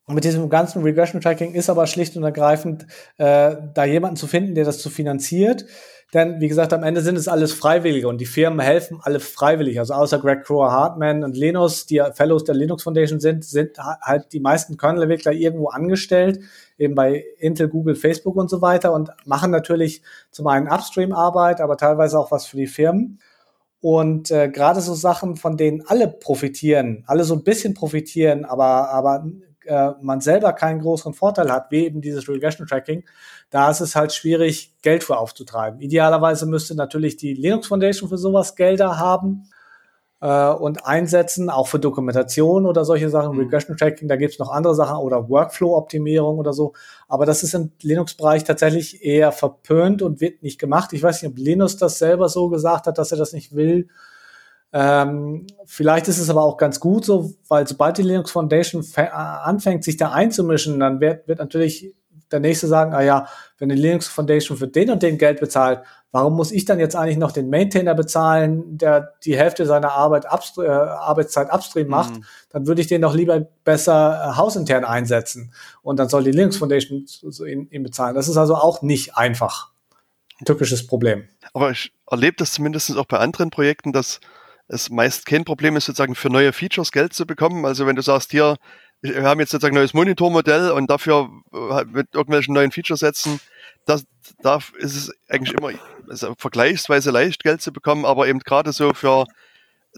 mit 0.09 0.23
diesem 0.23 0.49
ganzen 0.49 0.81
Regression 0.81 1.21
Tracking 1.21 1.53
ist 1.53 1.69
aber 1.69 1.87
schlicht 1.87 2.17
und 2.17 2.23
ergreifend, 2.23 2.87
äh, 3.17 3.55
da 3.73 3.85
jemanden 3.85 4.17
zu 4.17 4.27
finden, 4.27 4.55
der 4.55 4.65
das 4.65 4.79
zu 4.79 4.89
finanziert. 4.89 5.65
Denn, 6.13 6.39
wie 6.39 6.47
gesagt, 6.47 6.73
am 6.73 6.81
Ende 6.81 7.01
sind 7.01 7.17
es 7.17 7.27
alles 7.27 7.53
Freiwillige 7.53 8.07
und 8.07 8.19
die 8.19 8.25
Firmen 8.25 8.59
helfen 8.59 8.99
alle 9.03 9.19
freiwillig. 9.19 9.77
Also 9.77 9.93
außer 9.93 10.17
Greg 10.17 10.43
Crower 10.43 10.71
Hartman 10.71 11.23
und 11.23 11.37
Linus, 11.37 11.85
die 11.85 12.01
Fellows 12.13 12.43
der 12.45 12.55
Linux 12.55 12.81
Foundation 12.81 13.19
sind, 13.19 13.45
sind 13.45 13.77
halt 13.77 14.33
die 14.33 14.39
meisten 14.39 14.75
Kernel-Entwickler 14.75 15.33
irgendwo 15.33 15.67
angestellt, 15.67 16.39
eben 16.79 16.95
bei 16.95 17.23
Intel, 17.37 17.67
Google, 17.67 17.93
Facebook 17.95 18.37
und 18.37 18.49
so 18.49 18.63
weiter 18.63 18.91
und 18.91 19.11
machen 19.25 19.51
natürlich 19.51 20.01
zum 20.31 20.47
einen 20.47 20.67
Upstream-Arbeit, 20.67 21.61
aber 21.61 21.77
teilweise 21.77 22.17
auch 22.17 22.31
was 22.31 22.47
für 22.47 22.57
die 22.57 22.67
Firmen. 22.67 23.19
Und 23.81 24.31
äh, 24.31 24.49
gerade 24.49 24.81
so 24.81 24.95
Sachen, 24.95 25.35
von 25.35 25.57
denen 25.57 25.83
alle 25.85 26.07
profitieren, 26.07 27.03
alle 27.05 27.23
so 27.23 27.35
ein 27.35 27.43
bisschen 27.43 27.75
profitieren, 27.75 28.45
aber, 28.45 28.89
aber 28.89 29.25
äh, 29.69 29.91
man 30.01 30.19
selber 30.19 30.51
keinen 30.53 30.81
größeren 30.81 31.13
Vorteil 31.13 31.51
hat, 31.51 31.69
wie 31.69 31.85
eben 31.85 32.01
dieses 32.01 32.27
Regression 32.27 32.67
Tracking, 32.67 33.03
da 33.51 33.69
ist 33.69 33.81
es 33.81 33.95
halt 33.95 34.11
schwierig, 34.11 34.73
Geld 34.81 35.03
für 35.03 35.17
aufzutreiben. 35.17 35.79
Idealerweise 35.79 36.45
müsste 36.45 36.75
natürlich 36.75 37.17
die 37.17 37.33
Linux 37.33 37.67
Foundation 37.67 38.09
für 38.09 38.17
sowas 38.17 38.55
Gelder 38.55 38.97
haben 38.97 39.43
äh, 40.21 40.49
und 40.49 40.85
einsetzen, 40.85 41.49
auch 41.49 41.67
für 41.67 41.79
Dokumentation 41.79 42.65
oder 42.65 42.83
solche 42.83 43.09
Sachen, 43.09 43.33
mhm. 43.35 43.43
Regression 43.43 43.77
Tracking, 43.77 44.07
da 44.07 44.15
gibt 44.15 44.33
es 44.33 44.39
noch 44.39 44.49
andere 44.49 44.73
Sachen 44.73 44.97
oder 44.97 45.29
Workflow-Optimierung 45.29 46.39
oder 46.39 46.53
so. 46.53 46.73
Aber 47.07 47.25
das 47.25 47.43
ist 47.43 47.53
im 47.53 47.71
Linux-Bereich 47.81 48.43
tatsächlich 48.43 49.03
eher 49.05 49.31
verpönt 49.31 50.01
und 50.01 50.19
wird 50.19 50.41
nicht 50.41 50.59
gemacht. 50.59 50.93
Ich 50.93 51.03
weiß 51.03 51.21
nicht, 51.21 51.31
ob 51.31 51.37
Linus 51.37 51.77
das 51.77 51.99
selber 51.99 52.27
so 52.27 52.49
gesagt 52.49 52.87
hat, 52.87 52.97
dass 52.97 53.11
er 53.11 53.17
das 53.17 53.33
nicht 53.33 53.55
will. 53.55 53.87
Ähm, 54.71 55.47
vielleicht 55.65 56.07
ist 56.07 56.19
es 56.19 56.29
aber 56.29 56.43
auch 56.43 56.57
ganz 56.57 56.79
gut 56.79 57.05
so, 57.05 57.33
weil 57.47 57.67
sobald 57.67 57.97
die 57.97 58.03
Linux 58.03 58.31
Foundation 58.31 58.85
anfängt, 58.95 59.83
sich 59.83 59.97
da 59.97 60.11
einzumischen, 60.11 60.79
dann 60.79 60.99
wird, 60.99 61.27
wird 61.27 61.39
natürlich 61.39 61.93
der 62.31 62.39
nächste 62.39 62.67
sagen, 62.67 62.93
ah 62.93 63.01
ja, 63.01 63.27
wenn 63.57 63.69
die 63.69 63.75
Linux 63.75 64.07
Foundation 64.07 64.57
für 64.57 64.67
den 64.67 64.91
und 64.91 65.01
den 65.01 65.17
Geld 65.17 65.39
bezahlt, 65.39 65.81
warum 66.11 66.35
muss 66.35 66.51
ich 66.51 66.65
dann 66.65 66.79
jetzt 66.79 66.95
eigentlich 66.95 67.17
noch 67.17 67.31
den 67.31 67.49
Maintainer 67.49 67.95
bezahlen, 67.95 68.77
der 68.77 69.13
die 69.23 69.37
Hälfte 69.37 69.65
seiner 69.65 69.91
Arbeit 69.91 70.25
äh, 70.25 70.67
Arbeitszeit 70.67 71.51
upstream 71.51 71.87
macht? 71.87 72.15
Mhm. 72.15 72.25
Dann 72.51 72.67
würde 72.67 72.81
ich 72.81 72.87
den 72.87 73.01
doch 73.01 73.15
lieber 73.15 73.39
besser 73.63 74.21
äh, 74.23 74.37
hausintern 74.37 74.85
einsetzen 74.85 75.53
und 75.81 75.97
dann 75.97 76.09
soll 76.09 76.23
die 76.23 76.31
Linux 76.31 76.57
Foundation 76.57 77.05
ihn, 77.47 77.67
ihn 77.71 77.83
bezahlen. 77.83 78.15
Das 78.15 78.27
ist 78.27 78.37
also 78.37 78.55
auch 78.55 78.81
nicht 78.81 79.17
einfach. 79.17 79.71
Ein 80.39 80.45
tückisches 80.45 80.87
Problem. 80.87 81.27
Aber 81.53 81.71
ich 81.71 81.91
erlebe 82.09 82.37
das 82.37 82.53
zumindest 82.53 82.95
auch 82.95 83.05
bei 83.05 83.17
anderen 83.17 83.49
Projekten, 83.49 83.91
dass 83.91 84.21
es 84.69 84.89
meist 84.89 85.25
kein 85.25 85.43
Problem 85.43 85.75
ist, 85.75 85.85
sozusagen 85.85 86.15
für 86.15 86.29
neue 86.29 86.53
Features 86.53 86.91
Geld 86.91 87.13
zu 87.13 87.25
bekommen. 87.25 87.65
Also 87.65 87.87
wenn 87.87 87.95
du 87.95 88.03
sagst, 88.03 88.31
hier, 88.31 88.57
wir 89.01 89.23
haben 89.23 89.39
jetzt 89.39 89.51
sozusagen 89.51 89.75
ein 89.75 89.81
neues 89.81 89.95
Monitormodell 89.95 90.71
und 90.71 90.89
dafür 90.89 91.29
äh, 91.51 91.85
mit 91.85 92.13
irgendwelchen 92.13 92.53
neuen 92.53 92.71
Features 92.71 92.99
setzen, 92.99 93.39
das, 93.85 94.05
da 94.41 94.59
ist 94.77 94.95
es 94.95 95.11
eigentlich 95.27 95.57
immer 95.57 95.71
also 96.07 96.35
vergleichsweise 96.37 97.09
leicht, 97.09 97.43
Geld 97.43 97.61
zu 97.61 97.73
bekommen, 97.73 98.05
aber 98.05 98.27
eben 98.27 98.39
gerade 98.39 98.71
so 98.71 98.93
für 98.93 99.25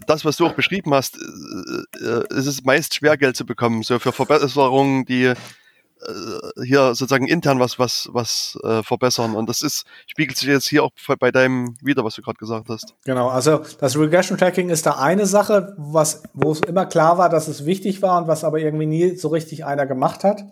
das, 0.06 0.24
was 0.24 0.38
du 0.38 0.46
auch 0.46 0.54
beschrieben 0.54 0.94
hast, 0.94 1.16
äh, 1.16 2.04
äh, 2.04 2.24
ist 2.30 2.46
es 2.46 2.64
meist 2.64 2.94
schwer, 2.94 3.18
Geld 3.18 3.36
zu 3.36 3.44
bekommen. 3.44 3.82
So 3.82 3.98
für 3.98 4.12
Verbesserungen, 4.12 5.04
die 5.04 5.34
äh, 6.06 6.64
hier 6.64 6.94
sozusagen 6.94 7.26
intern 7.26 7.60
was, 7.60 7.78
was, 7.78 8.08
was 8.12 8.58
äh, 8.64 8.82
verbessern. 8.82 9.34
Und 9.34 9.48
das 9.48 9.62
ist, 9.62 9.84
spiegelt 10.06 10.36
sich 10.36 10.48
jetzt 10.48 10.68
hier 10.68 10.84
auch 10.84 10.90
bei 11.18 11.30
deinem 11.30 11.76
wieder, 11.82 12.04
was 12.04 12.14
du 12.14 12.22
gerade 12.22 12.38
gesagt 12.38 12.68
hast. 12.68 12.94
Genau, 13.04 13.28
also 13.28 13.62
das 13.78 13.96
Regression 13.96 14.38
Tracking 14.38 14.70
ist 14.70 14.86
da 14.86 14.92
eine 14.92 15.26
Sache, 15.26 15.74
was, 15.78 16.22
wo 16.34 16.52
es 16.52 16.60
immer 16.60 16.86
klar 16.86 17.18
war, 17.18 17.28
dass 17.28 17.48
es 17.48 17.66
wichtig 17.66 18.02
war 18.02 18.20
und 18.20 18.28
was 18.28 18.44
aber 18.44 18.58
irgendwie 18.58 18.86
nie 18.86 19.16
so 19.16 19.28
richtig 19.28 19.64
einer 19.64 19.86
gemacht 19.86 20.24
hat. 20.24 20.42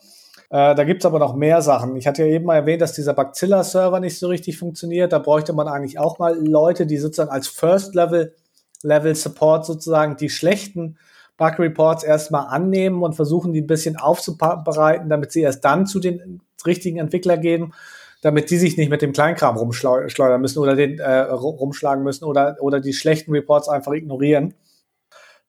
Äh, 0.50 0.74
da 0.74 0.84
gibt's 0.84 1.06
aber 1.06 1.20
noch 1.20 1.34
mehr 1.34 1.62
Sachen. 1.62 1.94
Ich 1.96 2.06
hatte 2.06 2.24
ja 2.24 2.28
eben 2.28 2.46
mal 2.46 2.56
erwähnt, 2.56 2.82
dass 2.82 2.92
dieser 2.92 3.14
Bacilla-Server 3.14 4.00
nicht 4.00 4.18
so 4.18 4.26
richtig 4.28 4.58
funktioniert. 4.58 5.12
Da 5.12 5.20
bräuchte 5.20 5.52
man 5.52 5.68
eigentlich 5.68 5.98
auch 5.98 6.18
mal 6.18 6.36
Leute, 6.36 6.86
die 6.86 6.98
sozusagen 6.98 7.30
als 7.30 7.46
First 7.46 7.94
Level, 7.94 8.34
Level 8.82 9.14
Support 9.14 9.64
sozusagen 9.64 10.16
die 10.16 10.28
schlechten 10.30 10.98
Bug 11.40 11.58
Reports 11.58 12.04
erstmal 12.04 12.48
annehmen 12.48 13.02
und 13.02 13.14
versuchen, 13.14 13.54
die 13.54 13.62
ein 13.62 13.66
bisschen 13.66 13.96
aufzubereiten, 13.96 15.08
damit 15.08 15.32
sie 15.32 15.40
erst 15.40 15.64
dann 15.64 15.86
zu 15.86 15.98
den 15.98 16.42
richtigen 16.66 16.98
Entwickler 16.98 17.38
gehen, 17.38 17.72
damit 18.20 18.50
die 18.50 18.58
sich 18.58 18.76
nicht 18.76 18.90
mit 18.90 19.00
dem 19.00 19.14
Kleinkram 19.14 19.56
rumschleudern 19.56 20.40
müssen 20.40 20.58
oder 20.58 20.76
den 20.76 20.98
äh, 20.98 21.20
rumschlagen 21.22 22.04
müssen 22.04 22.26
oder, 22.26 22.58
oder 22.60 22.78
die 22.80 22.92
schlechten 22.92 23.32
Reports 23.32 23.70
einfach 23.70 23.92
ignorieren. 23.92 24.52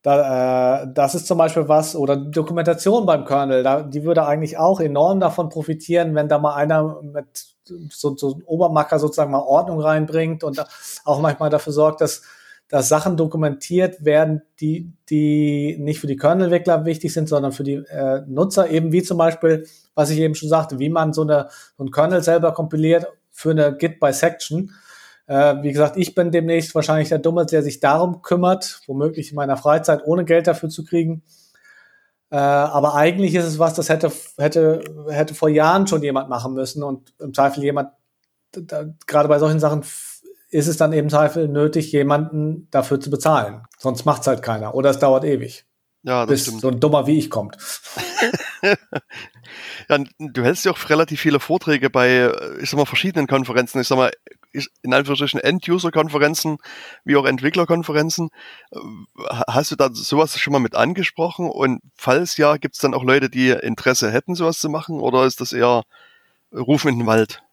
Da, 0.02 0.84
äh, 0.84 0.88
das 0.94 1.14
ist 1.14 1.28
zum 1.28 1.38
Beispiel 1.38 1.68
was, 1.68 1.94
oder 1.98 2.16
Dokumentation 2.16 3.06
beim 3.06 3.26
Kernel, 3.26 3.62
da, 3.62 3.84
die 3.84 4.06
würde 4.06 4.26
eigentlich 4.26 4.58
auch 4.58 4.80
enorm 4.80 5.20
davon 5.20 5.50
profitieren, 5.50 6.16
wenn 6.16 6.30
da 6.30 6.40
mal 6.40 6.56
einer 6.56 7.02
mit 7.02 7.48
so, 7.90 8.16
so 8.16 8.34
einem 8.34 8.44
Obermacker 8.46 8.98
sozusagen 8.98 9.32
mal 9.32 9.44
Ordnung 9.44 9.82
reinbringt 9.82 10.46
und 10.46 10.64
auch 11.04 11.20
manchmal 11.20 11.50
dafür 11.50 11.74
sorgt, 11.74 12.00
dass 12.00 12.24
dass 12.72 12.88
Sachen 12.88 13.18
dokumentiert 13.18 14.06
werden, 14.06 14.44
die, 14.62 14.94
die 15.10 15.76
nicht 15.78 16.00
für 16.00 16.08
die 16.08 16.16
Kernel-Entwickler 16.16 16.86
wichtig 16.86 17.12
sind, 17.12 17.28
sondern 17.28 17.52
für 17.52 17.66
die 17.66 17.74
äh, 17.74 18.22
Nutzer, 18.28 18.70
eben 18.70 18.94
wie 18.94 19.04
zum 19.04 19.18
Beispiel, 19.18 19.68
was 19.94 20.10
ich 20.10 20.20
eben 20.20 20.36
schon 20.36 20.48
sagte, 20.48 20.80
wie 20.80 20.90
man 20.90 21.12
so, 21.12 21.24
eine, 21.24 21.50
so 21.78 21.84
ein 21.84 21.92
Kernel 21.92 22.24
selber 22.24 22.54
kompiliert 22.54 23.08
für 23.30 23.52
eine 23.52 23.76
Git 23.76 24.00
Bisection. 24.00 24.72
Äh, 25.28 25.56
wie 25.64 25.74
gesagt, 25.74 25.98
ich 25.98 26.16
bin 26.16 26.32
demnächst 26.32 26.74
wahrscheinlich 26.74 27.10
der 27.10 27.20
Dumme, 27.20 27.46
der 27.46 27.62
sich 27.62 27.82
darum 27.82 28.22
kümmert, 28.22 28.80
womöglich 28.88 29.32
in 29.32 29.36
meiner 29.36 29.58
Freizeit, 29.58 30.04
ohne 30.06 30.24
Geld 30.24 30.48
dafür 30.48 30.70
zu 30.70 30.86
kriegen. 30.86 31.24
Äh, 32.30 32.38
aber 32.38 32.96
eigentlich 32.96 33.36
ist 33.36 33.46
es 33.46 33.60
was, 33.60 33.74
das 33.74 33.90
hätte, 33.90 34.14
hätte, 34.38 34.82
hätte 35.10 35.36
vor 35.36 35.50
Jahren 35.50 35.88
schon 35.88 36.04
jemand 36.04 36.30
machen 36.30 36.54
müssen 36.54 36.84
und 36.84 37.14
im 37.20 37.34
Zweifel 37.34 37.66
jemand, 37.66 37.90
da, 38.54 38.86
gerade 39.08 39.28
bei 39.28 39.40
solchen 39.40 39.60
Sachen 39.60 39.84
ist 40.52 40.68
es 40.68 40.78
dann 40.78 40.94
eben 40.94 41.10
Zweifel 41.10 41.48
nötig, 41.48 41.92
jemanden 41.92 42.68
dafür 42.72 43.00
zu 43.00 43.10
bezahlen. 43.10 43.64
Sonst 43.80 44.06
macht 44.06 44.22
es 44.22 44.28
halt 44.28 44.44
keiner. 44.44 44.76
Oder 44.76 44.92
es 44.92 45.00
dauert 45.00 45.24
ewig. 45.24 45.66
Ja, 46.04 46.26
das 46.26 46.30
bis 46.30 46.42
stimmt. 46.44 46.62
so 46.62 46.68
ein 46.70 46.80
Dummer 46.80 47.08
wie 47.08 47.18
ich 47.18 47.30
kommt. 47.30 47.58
ja, 49.90 49.98
du 50.20 50.44
hältst 50.44 50.66
ja 50.66 50.72
auch 50.72 50.90
relativ 50.90 51.22
viele 51.22 51.40
Vorträge 51.40 51.90
bei, 51.90 52.32
ich 52.60 52.70
sag 52.70 52.78
mal, 52.78 52.86
verschiedenen 52.86 53.28
Konferenzen. 53.28 53.80
Ich 53.80 53.88
sag 53.88 53.98
mal, 53.98 54.12
in 54.82 54.94
Anführungsstrichen 54.94 55.40
End-User-Konferenzen 55.40 56.58
wie 57.06 57.16
auch 57.16 57.26
Entwicklerkonferenzen. 57.26 58.30
Hast 59.48 59.72
du 59.72 59.76
da 59.76 59.90
sowas 59.94 60.38
schon 60.40 60.54
mal 60.54 60.60
mit 60.60 60.76
angesprochen? 60.76 61.50
Und 61.50 61.82
falls 61.96 62.36
ja, 62.38 62.58
gibt 62.58 62.76
es 62.76 62.82
dann 62.82 62.94
auch 62.94 63.04
Leute, 63.04 63.30
die 63.30 63.50
Interesse 63.50 64.12
hätten, 64.12 64.36
sowas 64.36 64.60
zu 64.60 64.70
machen? 64.70 65.00
Oder 65.00 65.26
ist 65.26 65.40
das 65.40 65.54
eher 65.54 65.84
Rufen 66.52 66.90
in 66.90 67.00
den 67.00 67.08
Wald? 67.08 67.44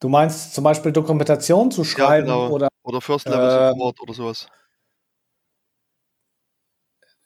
Du 0.00 0.08
meinst 0.08 0.54
zum 0.54 0.64
Beispiel 0.64 0.92
Dokumentation 0.92 1.70
zu 1.70 1.84
schreiben 1.84 2.28
ja, 2.28 2.34
genau. 2.34 2.50
oder, 2.50 2.68
oder 2.82 3.00
First 3.00 3.26
Level 3.26 3.48
äh, 3.48 3.70
Support 3.70 4.00
oder 4.00 4.14
sowas? 4.14 4.46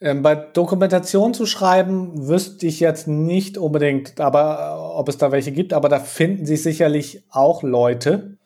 Ähm, 0.01 0.23
bei 0.23 0.37
Dokumentation 0.37 1.35
zu 1.35 1.45
schreiben, 1.45 2.29
wüsste 2.29 2.67
ich 2.67 2.79
jetzt 2.79 3.09
nicht 3.09 3.59
unbedingt, 3.59 4.21
aber 4.21 4.97
ob 4.97 5.09
es 5.09 5.19
da 5.19 5.33
welche 5.33 5.51
gibt, 5.51 5.73
aber 5.73 5.89
da 5.89 5.99
finden 5.99 6.47
sich 6.47 6.63
sicherlich 6.63 7.25
auch 7.31 7.65
Leute. 7.65 8.39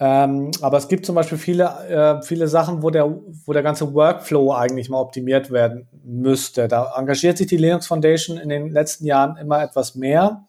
Ähm, 0.00 0.50
aber 0.62 0.78
es 0.78 0.88
gibt 0.88 1.04
zum 1.04 1.14
Beispiel 1.14 1.38
viele, 1.38 1.64
äh, 1.88 2.22
viele 2.22 2.48
Sachen, 2.48 2.82
wo 2.82 2.90
der, 2.90 3.14
wo 3.44 3.52
der 3.52 3.62
ganze 3.62 3.92
Workflow 3.92 4.52
eigentlich 4.52 4.88
mal 4.88 5.00
optimiert 5.00 5.50
werden 5.50 5.86
müsste. 6.02 6.66
Da 6.66 6.94
engagiert 6.96 7.36
sich 7.36 7.46
die 7.46 7.58
Linux 7.58 7.86
Foundation 7.86 8.38
in 8.38 8.48
den 8.48 8.70
letzten 8.70 9.04
Jahren 9.04 9.36
immer 9.36 9.62
etwas 9.62 9.94
mehr 9.94 10.46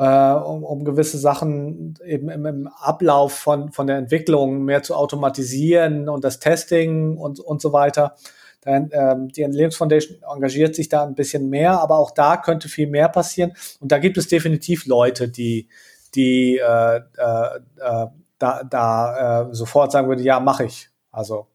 äh, 0.00 0.32
um, 0.32 0.64
um 0.64 0.84
gewisse 0.84 1.18
Sachen 1.18 1.94
eben 2.02 2.30
im, 2.30 2.46
im, 2.46 2.68
Ablauf 2.68 3.34
von, 3.34 3.70
von 3.70 3.86
der 3.86 3.98
Entwicklung 3.98 4.64
mehr 4.64 4.82
zu 4.82 4.94
automatisieren 4.94 6.08
und 6.08 6.24
das 6.24 6.40
Testing 6.40 7.18
und, 7.18 7.38
und 7.38 7.60
so 7.60 7.74
weiter. 7.74 8.16
Dann, 8.62 8.88
ähm, 8.92 9.28
die 9.28 9.44
Linux 9.44 9.76
Foundation 9.76 10.16
engagiert 10.22 10.74
sich 10.74 10.88
da 10.88 11.04
ein 11.04 11.14
bisschen 11.14 11.50
mehr, 11.50 11.80
aber 11.82 11.98
auch 11.98 12.12
da 12.12 12.38
könnte 12.38 12.70
viel 12.70 12.86
mehr 12.86 13.10
passieren. 13.10 13.52
Und 13.80 13.92
da 13.92 13.98
gibt 13.98 14.16
es 14.16 14.26
definitiv 14.26 14.86
Leute, 14.86 15.28
die, 15.28 15.68
die 16.14 16.56
äh, 16.56 16.96
äh, 16.96 17.56
äh 17.78 18.06
da, 18.38 18.64
da 18.64 19.50
äh, 19.50 19.54
sofort 19.54 19.92
sagen 19.92 20.08
würde, 20.08 20.22
ja, 20.22 20.40
mache 20.40 20.64
ich. 20.64 20.88
Also 21.12 21.48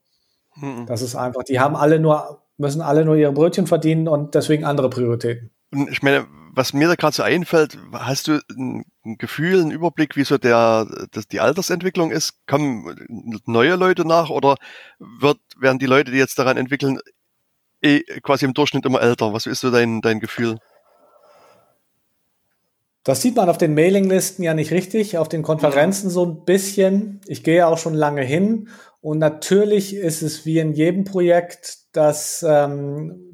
mhm. 0.55 0.85
das 0.85 1.01
ist 1.01 1.15
einfach, 1.15 1.41
die 1.41 1.59
haben 1.59 1.75
alle 1.75 1.99
nur, 1.99 2.43
müssen 2.57 2.81
alle 2.81 3.05
nur 3.05 3.15
ihre 3.15 3.31
Brötchen 3.31 3.65
verdienen 3.65 4.07
und 4.07 4.35
deswegen 4.35 4.65
andere 4.65 4.91
Prioritäten. 4.91 5.49
Ich 5.89 6.01
meine, 6.01 6.27
was 6.53 6.73
mir 6.73 6.87
da 6.87 6.95
gerade 6.95 7.15
so 7.15 7.23
einfällt, 7.23 7.77
hast 7.91 8.27
du 8.27 8.39
ein 8.49 8.85
Gefühl, 9.17 9.61
einen 9.61 9.71
Überblick, 9.71 10.15
wie 10.15 10.23
so 10.23 10.37
der, 10.37 10.87
das, 11.11 11.27
die 11.27 11.41
Altersentwicklung 11.41 12.11
ist? 12.11 12.45
Kommen 12.47 13.41
neue 13.45 13.75
Leute 13.75 14.07
nach 14.07 14.29
oder 14.29 14.55
wird, 14.99 15.37
werden 15.59 15.79
die 15.79 15.85
Leute, 15.85 16.11
die 16.11 16.17
jetzt 16.17 16.39
daran 16.39 16.57
entwickeln, 16.57 16.99
eh 17.81 18.01
quasi 18.21 18.45
im 18.45 18.53
Durchschnitt 18.53 18.85
immer 18.85 19.01
älter? 19.01 19.33
Was 19.33 19.45
ist 19.45 19.61
so 19.61 19.69
dein, 19.69 20.01
dein 20.01 20.19
Gefühl? 20.19 20.57
Das 23.03 23.21
sieht 23.21 23.35
man 23.35 23.49
auf 23.49 23.59
den 23.59 23.75
Mailinglisten 23.75 24.43
ja 24.43 24.55
nicht 24.55 24.71
richtig, 24.71 25.19
auf 25.19 25.29
den 25.29 25.43
Konferenzen 25.43 26.09
so 26.09 26.25
ein 26.25 26.43
bisschen. 26.43 27.21
Ich 27.27 27.43
gehe 27.43 27.67
auch 27.67 27.77
schon 27.77 27.93
lange 27.93 28.23
hin 28.23 28.69
und 29.01 29.19
natürlich 29.19 29.95
ist 29.95 30.23
es 30.23 30.47
wie 30.47 30.57
in 30.57 30.73
jedem 30.73 31.03
Projekt, 31.03 31.77
dass 31.91 32.43
ähm, 32.47 33.24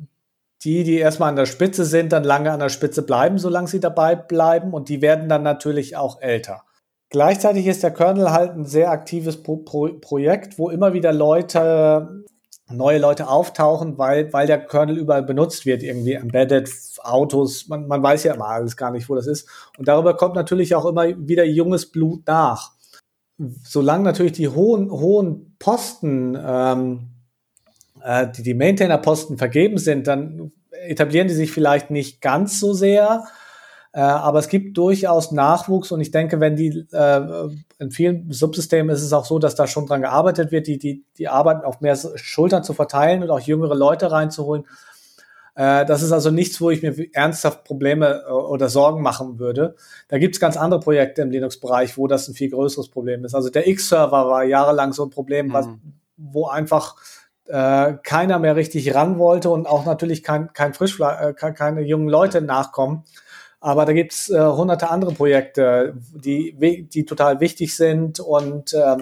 die, 0.64 0.84
die 0.84 0.98
erstmal 0.98 1.30
an 1.30 1.36
der 1.36 1.46
Spitze 1.46 1.86
sind, 1.86 2.12
dann 2.12 2.24
lange 2.24 2.52
an 2.52 2.60
der 2.60 2.70
Spitze 2.70 3.02
bleiben, 3.02 3.38
solange 3.38 3.68
sie 3.68 3.80
dabei 3.80 4.16
bleiben 4.16 4.74
und 4.74 4.90
die 4.90 5.02
werden 5.02 5.28
dann 5.30 5.44
natürlich 5.44 5.96
auch 5.96 6.22
älter. 6.22 6.64
Gleichzeitig 7.10 7.68
ist 7.68 7.84
der 7.84 7.92
Kernel 7.92 8.32
halt 8.32 8.52
ein 8.52 8.66
sehr 8.66 8.90
aktives 8.90 9.42
Pro 9.44 9.58
Pro 9.58 9.90
Projekt, 10.00 10.58
wo 10.58 10.70
immer 10.70 10.94
wieder 10.94 11.12
Leute, 11.12 12.24
neue 12.70 13.00
Leute 13.00 13.28
auftauchen, 13.28 13.98
weil, 13.98 14.32
weil 14.32 14.48
der 14.48 14.66
Kernel 14.66 14.98
überall 14.98 15.24
benutzt 15.24 15.66
wird, 15.66 15.84
irgendwie 15.84 16.14
Embedded 16.14 16.70
Autos, 17.04 17.68
man, 17.68 17.88
man 17.88 18.02
weiß 18.02 18.24
ja 18.24 18.34
immer 18.34 18.48
alles 18.48 18.78
gar 18.78 18.92
nicht, 18.92 19.10
wo 19.10 19.16
das 19.16 19.28
ist. 19.28 19.50
Und 19.78 19.90
darüber 19.90 20.16
kommt 20.16 20.36
natürlich 20.36 20.74
auch 20.74 20.86
immer 20.86 21.08
wieder 21.28 21.44
junges 21.44 21.92
Blut 21.92 22.26
nach. 22.28 22.72
Solange 23.64 24.04
natürlich 24.04 24.34
die 24.34 24.48
hohen, 24.48 24.90
hohen 24.90 25.56
Posten 25.60 26.38
ähm, 26.42 27.11
äh, 28.04 28.32
die, 28.32 28.44
die 28.44 28.54
Maintainer-Posten 28.54 29.38
vergeben 29.38 29.78
sind, 29.78 30.08
dann 30.08 30.52
etablieren 30.72 31.28
die 31.28 31.34
sich 31.34 31.52
vielleicht 31.52 31.92
nicht 31.92 32.22
ganz 32.22 32.60
so 32.60 32.74
sehr. 32.74 33.26
Äh, 33.94 34.00
aber 34.00 34.40
es 34.40 34.48
gibt 34.48 34.78
durchaus 34.78 35.32
Nachwuchs 35.32 35.92
und 35.92 36.00
ich 36.00 36.12
denke, 36.12 36.40
wenn 36.40 36.56
die 36.56 36.86
äh, 36.92 37.50
in 37.80 37.92
vielen 37.92 38.32
Subsystemen 38.32 38.94
ist 38.96 39.02
es 39.02 39.12
auch 39.12 39.26
so, 39.26 39.38
dass 39.38 39.56
da 39.56 39.68
schon 39.68 39.86
dran 39.86 40.02
gearbeitet 40.02 40.52
wird, 40.52 40.68
die, 40.68 40.78
die, 40.78 41.04
die 41.18 41.28
Arbeit 41.28 41.66
auf 41.66 41.82
mehr 41.82 41.98
Schultern 42.16 42.64
zu 42.64 42.74
verteilen 42.74 43.22
und 43.22 43.30
auch 43.30 43.42
jüngere 43.42 43.76
Leute 43.76 44.12
reinzuholen. 44.12 44.64
Äh, 45.56 45.86
das 45.86 46.02
ist 46.02 46.14
also 46.14 46.32
nichts, 46.32 46.62
wo 46.62 46.70
ich 46.70 46.82
mir 46.82 46.96
ernsthaft 47.14 47.66
Probleme 47.66 48.24
äh, 48.26 48.32
oder 48.32 48.70
Sorgen 48.70 49.02
machen 49.02 49.40
würde. 49.40 49.76
Da 50.08 50.18
gibt 50.18 50.36
es 50.36 50.40
ganz 50.40 50.56
andere 50.56 50.80
Projekte 50.80 51.22
im 51.22 51.32
Linux-Bereich, 51.32 51.98
wo 51.98 52.08
das 52.08 52.30
ein 52.30 52.34
viel 52.34 52.50
größeres 52.50 52.90
Problem 52.90 53.26
ist. 53.26 53.36
Also 53.36 53.50
der 53.50 53.68
X-Server 53.68 54.30
war 54.30 54.44
jahrelang 54.46 54.94
so 54.94 55.04
ein 55.04 55.10
Problem, 55.10 55.48
mhm. 55.48 55.54
was, 55.54 55.68
wo 56.16 56.48
einfach 56.48 56.96
äh, 57.48 57.94
keiner 58.04 58.40
mehr 58.40 58.56
richtig 58.56 58.94
ran 58.96 59.18
wollte 59.20 59.50
und 59.50 59.68
auch 59.68 59.86
natürlich 59.86 60.24
kein, 60.24 60.54
kein 60.54 60.74
Frischfleisch, 60.74 61.36
äh, 61.42 61.54
keine 61.54 61.82
jungen 61.82 62.10
Leute 62.10 62.42
nachkommen. 62.42 63.04
Aber 63.60 63.86
da 63.86 63.94
gibt's 63.94 64.30
äh, 64.30 64.40
hunderte 64.40 64.90
andere 64.90 65.14
Projekte, 65.14 65.94
die, 66.14 66.88
die 66.92 67.06
total 67.06 67.40
wichtig 67.40 67.76
sind 67.76 68.20
und 68.20 68.74
äh, 68.74 68.98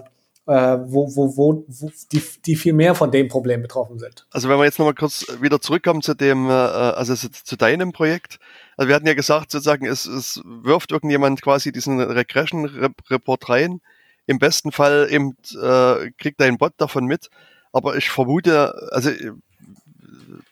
äh, 0.50 0.80
wo, 0.82 1.16
wo, 1.16 1.38
wo, 1.38 1.66
wo 1.68 1.92
die, 2.12 2.24
die 2.46 2.56
viel 2.56 2.74
mehr 2.74 2.96
von 2.96 3.12
dem 3.12 3.28
Problem 3.28 3.62
betroffen 3.62 4.00
sind. 4.00 4.26
Also 4.32 4.50
wenn 4.50 4.58
wir 4.58 4.66
jetzt 4.66 4.80
nochmal 4.80 4.96
kurz 4.96 5.28
wieder 5.40 5.62
zurückkommen 5.62 6.02
zu 6.02 6.16
dem, 6.16 6.50
äh, 6.50 6.52
also 6.52 7.14
zu 7.16 7.56
deinem 7.56 7.92
Projekt. 7.92 8.40
Also 8.76 8.88
wir 8.88 8.96
hatten 8.96 9.06
ja 9.06 9.14
gesagt, 9.14 9.52
sozusagen, 9.52 9.86
es, 9.86 10.08
es 10.08 10.42
wirft 10.44 10.92
irgendjemand 10.92 11.42
quasi 11.44 11.72
diesen 11.72 12.02
Regression-Report 12.02 13.48
rein. 13.48 13.80
Im 14.26 14.40
besten 14.40 14.72
Fall 14.72 15.08
eben 15.12 15.38
äh, 15.62 16.10
kriegt 16.18 16.42
dein 16.42 16.58
Bot 16.58 16.74
davon 16.78 17.06
mit. 17.06 17.30
Aber 17.72 17.96
ich 17.96 18.10
vermute, 18.10 18.74
also 18.92 19.12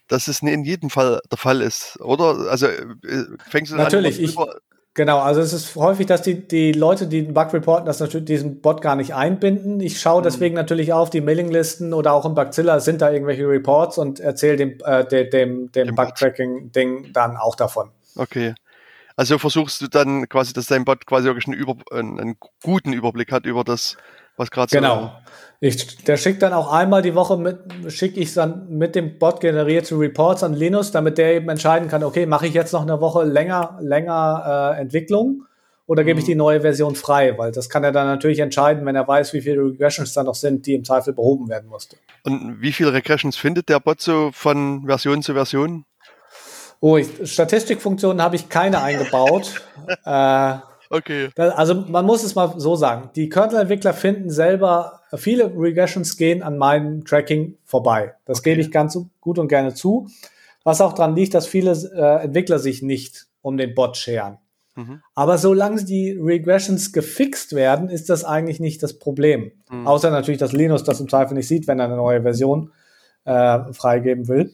dass 0.07 0.27
es 0.27 0.41
in 0.41 0.63
jedem 0.63 0.89
Fall 0.89 1.19
der 1.29 1.37
Fall 1.37 1.61
ist, 1.61 1.99
oder? 2.01 2.49
Also 2.49 2.67
äh, 2.67 3.25
fängst 3.49 3.71
du 3.71 3.75
Natürlich, 3.75 4.19
an, 4.19 4.23
ich, 4.23 4.35
genau, 4.93 5.19
also 5.19 5.41
es 5.41 5.53
ist 5.53 5.75
häufig, 5.75 6.05
dass 6.05 6.21
die, 6.21 6.47
die 6.47 6.71
Leute, 6.71 7.07
die 7.07 7.23
den 7.23 7.33
Bug 7.33 7.53
reporten, 7.53 7.85
das 7.85 7.99
natürlich 7.99 8.25
diesen 8.25 8.61
Bot 8.61 8.81
gar 8.81 8.95
nicht 8.95 9.13
einbinden. 9.13 9.81
Ich 9.81 9.99
schaue 9.99 10.21
mhm. 10.21 10.23
deswegen 10.23 10.55
natürlich 10.55 10.93
auf 10.93 11.09
die 11.09 11.21
Mailinglisten 11.21 11.93
oder 11.93 12.13
auch 12.13 12.25
im 12.25 12.35
Bugzilla 12.35 12.79
sind 12.79 13.01
da 13.01 13.11
irgendwelche 13.11 13.47
Reports 13.47 13.97
und 13.97 14.19
erzähle 14.19 14.55
dem, 14.57 14.77
äh, 14.85 15.05
dem, 15.05 15.29
dem, 15.29 15.71
dem 15.71 15.95
Bug-Tracking-Ding 15.95 17.11
dann 17.13 17.35
auch 17.35 17.55
davon. 17.55 17.89
Okay. 18.15 18.55
Also 19.17 19.39
versuchst 19.39 19.81
du 19.81 19.87
dann 19.87 20.29
quasi, 20.29 20.53
dass 20.53 20.67
dein 20.67 20.85
Bot 20.85 21.05
quasi 21.05 21.25
wirklich 21.25 21.47
einen, 21.47 21.57
Über, 21.57 21.75
einen, 21.91 22.19
einen 22.19 22.37
guten 22.63 22.93
Überblick 22.93 23.31
hat 23.31 23.45
über 23.45 23.63
das, 23.63 23.97
was 24.37 24.51
gerade 24.51 24.69
so. 24.69 24.77
Genau. 24.77 25.11
Ich, 25.59 26.03
der 26.03 26.17
schickt 26.17 26.43
dann 26.43 26.53
auch 26.53 26.71
einmal 26.71 27.01
die 27.01 27.15
Woche 27.15 27.35
mit, 27.35 27.57
schicke 27.87 28.19
ich 28.19 28.33
dann 28.33 28.69
mit 28.69 28.93
dem 28.93 29.17
Bot 29.17 29.41
generierte 29.41 29.97
Reports 29.99 30.43
an 30.43 30.53
Linus, 30.53 30.91
damit 30.91 31.17
der 31.17 31.33
eben 31.33 31.49
entscheiden 31.49 31.89
kann, 31.89 32.03
okay, 32.03 32.27
mache 32.27 32.45
ich 32.45 32.53
jetzt 32.53 32.73
noch 32.73 32.83
eine 32.83 33.01
Woche 33.01 33.23
länger, 33.23 33.77
länger 33.81 34.75
äh, 34.77 34.81
Entwicklung 34.81 35.47
oder 35.87 36.03
gebe 36.03 36.19
ich 36.19 36.25
mhm. 36.25 36.31
die 36.31 36.35
neue 36.35 36.61
Version 36.61 36.95
frei? 36.95 37.35
Weil 37.37 37.51
das 37.51 37.69
kann 37.69 37.83
er 37.83 37.91
dann 37.91 38.05
natürlich 38.05 38.39
entscheiden, 38.39 38.85
wenn 38.85 38.95
er 38.95 39.07
weiß, 39.07 39.33
wie 39.33 39.41
viele 39.41 39.63
Regressions 39.63 40.13
da 40.13 40.23
noch 40.23 40.35
sind, 40.35 40.67
die 40.67 40.75
im 40.75 40.83
Zweifel 40.83 41.13
behoben 41.13 41.49
werden 41.49 41.69
musste. 41.69 41.97
Und 42.23 42.61
wie 42.61 42.73
viele 42.73 42.93
Regressions 42.93 43.35
findet 43.35 43.67
der 43.69 43.79
Bot 43.79 44.01
so 44.01 44.29
von 44.33 44.85
Version 44.85 45.23
zu 45.23 45.33
Version? 45.33 45.85
Oh, 46.81 46.97
ich, 46.97 47.09
Statistikfunktionen 47.31 48.21
habe 48.21 48.35
ich 48.35 48.49
keine 48.49 48.83
eingebaut. 48.83 49.61
äh, 50.05 50.55
Okay. 50.89 51.29
Also 51.35 51.75
man 51.75 52.05
muss 52.05 52.23
es 52.23 52.35
mal 52.35 52.53
so 52.57 52.75
sagen. 52.75 53.09
Die 53.15 53.29
Kernel-Entwickler 53.29 53.93
finden 53.93 54.29
selber, 54.29 55.01
viele 55.15 55.51
Regressions 55.55 56.17
gehen 56.17 56.43
an 56.43 56.57
meinem 56.57 57.05
Tracking 57.05 57.57
vorbei. 57.65 58.13
Das 58.25 58.39
okay. 58.39 58.51
gebe 58.51 58.61
ich 58.61 58.71
ganz 58.71 58.97
gut 59.19 59.39
und 59.39 59.47
gerne 59.47 59.73
zu. 59.73 60.07
Was 60.63 60.81
auch 60.81 60.93
daran 60.93 61.15
liegt, 61.15 61.33
dass 61.33 61.47
viele 61.47 61.71
äh, 61.71 62.25
Entwickler 62.25 62.59
sich 62.59 62.81
nicht 62.81 63.27
um 63.41 63.57
den 63.57 63.73
Bot 63.73 63.97
scheren. 63.97 64.37
Mhm. 64.75 65.01
Aber 65.15 65.37
solange 65.37 65.83
die 65.83 66.11
Regressions 66.11 66.93
gefixt 66.93 67.55
werden, 67.55 67.89
ist 67.89 68.09
das 68.09 68.23
eigentlich 68.23 68.59
nicht 68.59 68.83
das 68.83 68.99
Problem. 68.99 69.51
Mhm. 69.69 69.87
Außer 69.87 70.11
natürlich, 70.11 70.39
dass 70.39 70.53
Linus 70.53 70.83
das 70.83 70.99
im 70.99 71.09
Zweifel 71.09 71.33
nicht 71.33 71.47
sieht, 71.47 71.67
wenn 71.67 71.79
er 71.79 71.85
eine 71.85 71.95
neue 71.95 72.21
Version 72.21 72.71
äh, 73.25 73.73
freigeben 73.73 74.27
will. 74.27 74.53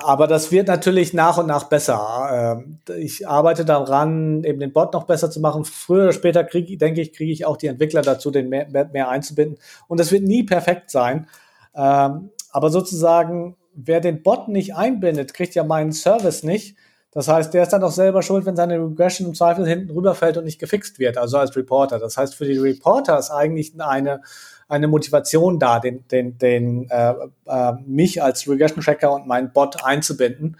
Aber 0.00 0.28
das 0.28 0.52
wird 0.52 0.68
natürlich 0.68 1.12
nach 1.12 1.38
und 1.38 1.46
nach 1.46 1.64
besser. 1.64 2.60
Ähm, 2.60 2.78
ich 2.98 3.26
arbeite 3.28 3.64
daran, 3.64 4.44
eben 4.44 4.60
den 4.60 4.72
Bot 4.72 4.92
noch 4.92 5.04
besser 5.04 5.28
zu 5.28 5.40
machen. 5.40 5.64
Früher 5.64 6.04
oder 6.04 6.12
später 6.12 6.44
kriege, 6.44 6.76
denke 6.78 7.00
ich, 7.00 7.12
kriege 7.12 7.32
ich 7.32 7.44
auch 7.44 7.56
die 7.56 7.66
Entwickler 7.66 8.02
dazu, 8.02 8.30
den 8.30 8.48
mehr, 8.48 8.68
mehr 8.68 9.08
einzubinden. 9.08 9.58
Und 9.88 9.98
das 9.98 10.12
wird 10.12 10.22
nie 10.22 10.44
perfekt 10.44 10.90
sein. 10.90 11.26
Ähm, 11.74 12.30
aber 12.52 12.70
sozusagen, 12.70 13.56
wer 13.74 14.00
den 14.00 14.22
Bot 14.22 14.46
nicht 14.46 14.76
einbindet, 14.76 15.34
kriegt 15.34 15.56
ja 15.56 15.64
meinen 15.64 15.92
Service 15.92 16.44
nicht. 16.44 16.76
Das 17.10 17.28
heißt, 17.28 17.54
der 17.54 17.62
ist 17.62 17.72
dann 17.72 17.82
auch 17.82 17.90
selber 17.90 18.22
schuld, 18.22 18.44
wenn 18.44 18.56
seine 18.56 18.78
Regression 18.78 19.28
im 19.28 19.34
Zweifel 19.34 19.66
hinten 19.66 19.90
rüberfällt 19.90 20.36
und 20.36 20.44
nicht 20.44 20.58
gefixt 20.58 20.98
wird, 20.98 21.16
also 21.16 21.38
als 21.38 21.56
Reporter. 21.56 21.98
Das 21.98 22.16
heißt, 22.16 22.34
für 22.34 22.44
die 22.44 22.58
Reporter 22.58 23.18
ist 23.18 23.30
eigentlich 23.30 23.72
eine 23.80 24.20
eine 24.68 24.86
Motivation 24.86 25.58
da, 25.58 25.80
den, 25.80 26.06
den, 26.08 26.38
den 26.38 26.88
äh, 26.90 27.14
äh, 27.46 27.72
mich 27.86 28.22
als 28.22 28.46
Regression 28.48 28.82
Tracker 28.82 29.12
und 29.12 29.26
meinen 29.26 29.52
Bot 29.52 29.82
einzubinden, 29.82 30.58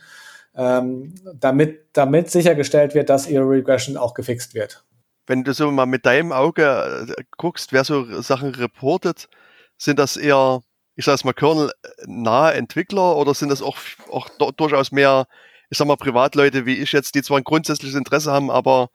ähm, 0.54 1.14
damit, 1.34 1.86
damit 1.92 2.30
sichergestellt 2.30 2.94
wird, 2.94 3.10
dass 3.10 3.28
ihre 3.28 3.48
Regression 3.48 3.96
auch 3.96 4.14
gefixt 4.14 4.54
wird. 4.54 4.84
Wenn 5.26 5.44
du 5.44 5.52
so 5.52 5.70
mal 5.70 5.86
mit 5.86 6.06
deinem 6.06 6.32
Auge 6.32 7.06
äh, 7.16 7.22
guckst, 7.36 7.72
wer 7.72 7.84
so 7.84 8.20
Sachen 8.22 8.54
reportet, 8.54 9.28
sind 9.76 9.98
das 9.98 10.16
eher, 10.16 10.62
ich 10.96 11.04
sage 11.04 11.20
mal, 11.24 11.34
Kernel-nahe 11.34 12.54
Entwickler 12.54 13.16
oder 13.16 13.34
sind 13.34 13.50
das 13.50 13.60
auch, 13.60 13.76
auch 14.10 14.30
durchaus 14.56 14.90
mehr, 14.90 15.26
ich 15.70 15.78
sag 15.78 15.86
mal, 15.86 15.96
Privatleute 15.96 16.66
wie 16.66 16.76
ich 16.76 16.92
jetzt, 16.92 17.14
die 17.14 17.22
zwar 17.22 17.38
ein 17.38 17.44
grundsätzliches 17.44 17.96
Interesse 17.96 18.32
haben, 18.32 18.50
aber 18.50 18.90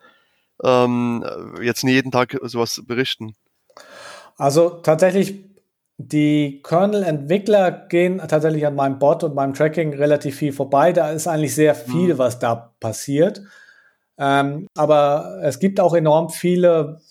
ähm, 0.63 1.23
jetzt 1.61 1.83
nicht 1.83 1.93
jeden 1.93 2.11
Tag 2.11 2.37
sowas 2.43 2.81
berichten? 2.85 3.35
Also 4.37 4.69
tatsächlich, 4.69 5.45
die 5.97 6.61
Kernel-Entwickler 6.63 7.71
gehen 7.71 8.19
tatsächlich 8.27 8.65
an 8.65 8.75
meinem 8.75 8.97
Bot 8.97 9.23
und 9.23 9.35
meinem 9.35 9.53
Tracking 9.53 9.93
relativ 9.93 10.37
viel 10.37 10.51
vorbei. 10.51 10.91
Da 10.91 11.11
ist 11.11 11.27
eigentlich 11.27 11.53
sehr 11.53 11.75
viel, 11.75 12.15
mhm. 12.15 12.17
was 12.17 12.39
da 12.39 12.73
passiert. 12.79 13.41
Ähm, 14.17 14.67
aber 14.75 15.39
es 15.43 15.59
gibt 15.59 15.79
auch 15.79 15.93
enorm 15.93 16.29
viele, 16.29 17.01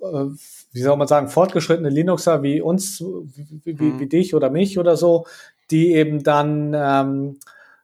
äh, 0.00 0.24
wie 0.72 0.80
soll 0.80 0.96
man 0.96 1.08
sagen, 1.08 1.28
fortgeschrittene 1.28 1.88
Linuxer 1.88 2.42
wie 2.42 2.60
uns, 2.60 3.00
wie, 3.00 3.74
mhm. 3.74 4.00
wie, 4.00 4.06
dich 4.06 4.34
oder 4.34 4.50
mich 4.50 4.78
oder 4.78 4.96
so, 4.96 5.26
die 5.70 5.92
eben 5.94 6.22
dann 6.22 6.74
ähm, 6.74 7.40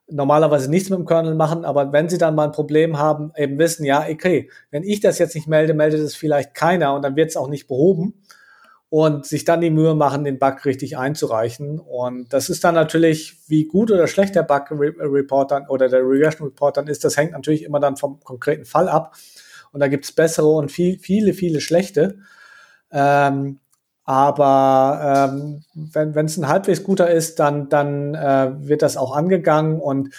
normalerweise 0.07 0.69
nichts 0.69 0.89
mit 0.89 0.99
dem 0.99 1.05
Kernel 1.05 1.35
machen, 1.35 1.65
aber 1.65 1.91
wenn 1.91 2.09
sie 2.09 2.17
dann 2.17 2.35
mal 2.35 2.45
ein 2.45 2.51
Problem 2.51 2.97
haben, 2.97 3.31
eben 3.35 3.57
wissen, 3.57 3.85
ja, 3.85 4.05
okay, 4.07 4.49
wenn 4.71 4.83
ich 4.83 4.99
das 4.99 5.17
jetzt 5.17 5.35
nicht 5.35 5.47
melde, 5.47 5.73
meldet 5.73 6.01
es 6.01 6.15
vielleicht 6.15 6.53
keiner 6.53 6.93
und 6.93 7.01
dann 7.01 7.15
wird 7.15 7.29
es 7.29 7.37
auch 7.37 7.47
nicht 7.47 7.67
behoben 7.67 8.13
und 8.89 9.25
sich 9.25 9.45
dann 9.45 9.61
die 9.61 9.71
Mühe 9.71 9.95
machen, 9.95 10.23
den 10.23 10.39
Bug 10.39 10.63
richtig 10.63 10.97
einzureichen. 10.97 11.79
Und 11.79 12.31
das 12.31 12.49
ist 12.49 12.63
dann 12.63 12.75
natürlich, 12.75 13.37
wie 13.47 13.65
gut 13.65 13.91
oder 13.91 14.07
schlecht 14.07 14.35
der 14.35 14.43
Bug 14.43 14.67
Report 14.71 15.51
dann 15.51 15.67
oder 15.67 15.89
der 15.89 16.01
Regression 16.01 16.47
Report 16.47 16.77
dann 16.77 16.87
ist, 16.87 17.03
das 17.03 17.17
hängt 17.17 17.31
natürlich 17.31 17.63
immer 17.63 17.79
dann 17.79 17.97
vom 17.97 18.19
konkreten 18.21 18.65
Fall 18.65 18.87
ab. 18.87 19.15
Und 19.71 19.79
da 19.79 19.87
gibt 19.87 20.05
es 20.05 20.11
bessere 20.11 20.47
und 20.47 20.71
viel, 20.71 20.99
viele, 20.99 21.33
viele 21.33 21.59
schlechte. 21.59 22.19
Ähm, 22.91 23.59
Aber 24.05 25.29
ähm, 25.33 25.63
wenn 25.73 26.25
es 26.25 26.37
ein 26.37 26.47
halbwegs 26.47 26.83
guter 26.83 27.09
ist, 27.09 27.39
dann, 27.39 27.69
dann 27.69 28.13
äh, 28.13 28.51
wird 28.59 28.83
das 28.83 28.97
auch 28.97 29.15
angegangen 29.15 29.81
und 29.81 30.13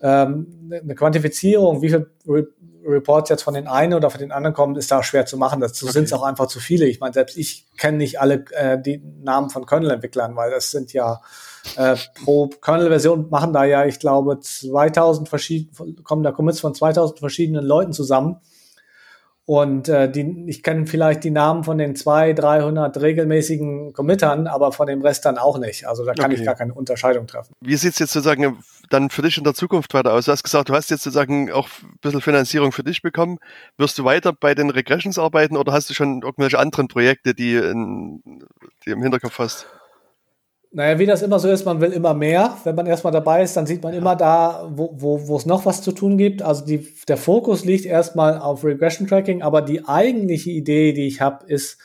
ähm, 0.00 0.70
eine 0.70 0.94
Quantifizierung, 0.94 1.82
wie 1.82 1.90
viel 1.90 2.10
Re 2.26 2.48
Reports 2.84 3.28
jetzt 3.28 3.42
von 3.42 3.52
den 3.52 3.66
einen 3.66 3.92
oder 3.92 4.08
von 4.08 4.20
den 4.20 4.32
anderen 4.32 4.54
kommen, 4.54 4.74
ist 4.76 4.90
da 4.90 5.02
schwer 5.02 5.26
zu 5.26 5.36
machen. 5.36 5.60
Das 5.60 5.82
okay. 5.82 5.92
sind 5.92 6.04
es 6.04 6.12
auch 6.14 6.22
einfach 6.22 6.46
zu 6.46 6.58
viele. 6.58 6.86
Ich 6.86 7.00
meine, 7.00 7.12
selbst 7.12 7.36
ich 7.36 7.66
kenne 7.76 7.98
nicht 7.98 8.18
alle 8.18 8.44
äh, 8.52 8.80
die 8.80 9.02
Namen 9.20 9.50
von 9.50 9.66
Kernel-Entwicklern, 9.66 10.36
weil 10.36 10.50
das 10.50 10.70
sind 10.70 10.94
ja 10.94 11.20
äh, 11.76 11.96
pro 12.24 12.48
Kernel-Version 12.48 13.28
machen 13.28 13.52
da 13.52 13.64
ja, 13.64 13.84
ich 13.84 13.98
glaube, 13.98 14.40
2000 14.40 15.28
verschiedene, 15.28 15.94
kommen 16.02 16.22
da 16.22 16.32
Commits 16.32 16.60
von 16.60 16.74
2000 16.74 17.18
verschiedenen 17.18 17.64
Leuten 17.64 17.92
zusammen. 17.92 18.40
Und 19.48 19.88
äh, 19.88 20.12
die, 20.12 20.44
ich 20.46 20.62
kenne 20.62 20.86
vielleicht 20.86 21.24
die 21.24 21.30
Namen 21.30 21.64
von 21.64 21.78
den 21.78 21.96
200, 21.96 22.38
300 22.38 23.00
regelmäßigen 23.00 23.94
Committern, 23.94 24.46
aber 24.46 24.72
von 24.72 24.86
dem 24.86 25.00
Rest 25.00 25.24
dann 25.24 25.38
auch 25.38 25.56
nicht. 25.56 25.88
Also 25.88 26.04
da 26.04 26.12
kann 26.12 26.30
okay. 26.30 26.40
ich 26.40 26.44
gar 26.44 26.54
keine 26.54 26.74
Unterscheidung 26.74 27.26
treffen. 27.26 27.54
Wie 27.62 27.74
sieht 27.76 27.94
es 27.94 27.98
jetzt 27.98 28.12
sozusagen 28.12 28.62
dann 28.90 29.08
für 29.08 29.22
dich 29.22 29.38
in 29.38 29.44
der 29.44 29.54
Zukunft 29.54 29.94
weiter 29.94 30.12
aus? 30.12 30.26
Du 30.26 30.32
hast 30.32 30.42
gesagt, 30.42 30.68
du 30.68 30.74
hast 30.74 30.90
jetzt 30.90 31.02
sozusagen 31.02 31.50
auch 31.50 31.66
ein 31.82 31.98
bisschen 32.02 32.20
Finanzierung 32.20 32.72
für 32.72 32.84
dich 32.84 33.00
bekommen. 33.00 33.38
Wirst 33.78 33.98
du 33.98 34.04
weiter 34.04 34.34
bei 34.34 34.54
den 34.54 34.68
Regressions 34.68 35.18
arbeiten 35.18 35.56
oder 35.56 35.72
hast 35.72 35.88
du 35.88 35.94
schon 35.94 36.20
irgendwelche 36.20 36.58
anderen 36.58 36.88
Projekte, 36.88 37.32
die, 37.32 37.54
in, 37.54 38.22
die 38.84 38.90
im 38.90 39.00
Hinterkopf 39.00 39.38
hast? 39.38 39.66
Naja, 40.70 40.98
wie 40.98 41.06
das 41.06 41.22
immer 41.22 41.38
so 41.38 41.48
ist, 41.48 41.64
man 41.64 41.80
will 41.80 41.92
immer 41.92 42.12
mehr. 42.12 42.58
Wenn 42.64 42.74
man 42.74 42.86
erstmal 42.86 43.12
dabei 43.12 43.42
ist, 43.42 43.56
dann 43.56 43.66
sieht 43.66 43.82
man 43.82 43.94
immer 43.94 44.16
da, 44.16 44.70
wo, 44.70 44.90
wo, 44.94 45.26
wo 45.26 45.36
es 45.36 45.46
noch 45.46 45.64
was 45.64 45.80
zu 45.80 45.92
tun 45.92 46.18
gibt. 46.18 46.42
Also 46.42 46.64
die, 46.64 46.86
der 47.08 47.16
Fokus 47.16 47.64
liegt 47.64 47.86
erstmal 47.86 48.38
auf 48.38 48.64
Regression 48.64 49.08
Tracking, 49.08 49.42
aber 49.42 49.62
die 49.62 49.86
eigentliche 49.86 50.50
Idee, 50.50 50.92
die 50.92 51.06
ich 51.06 51.22
habe, 51.22 51.46
ist, 51.46 51.78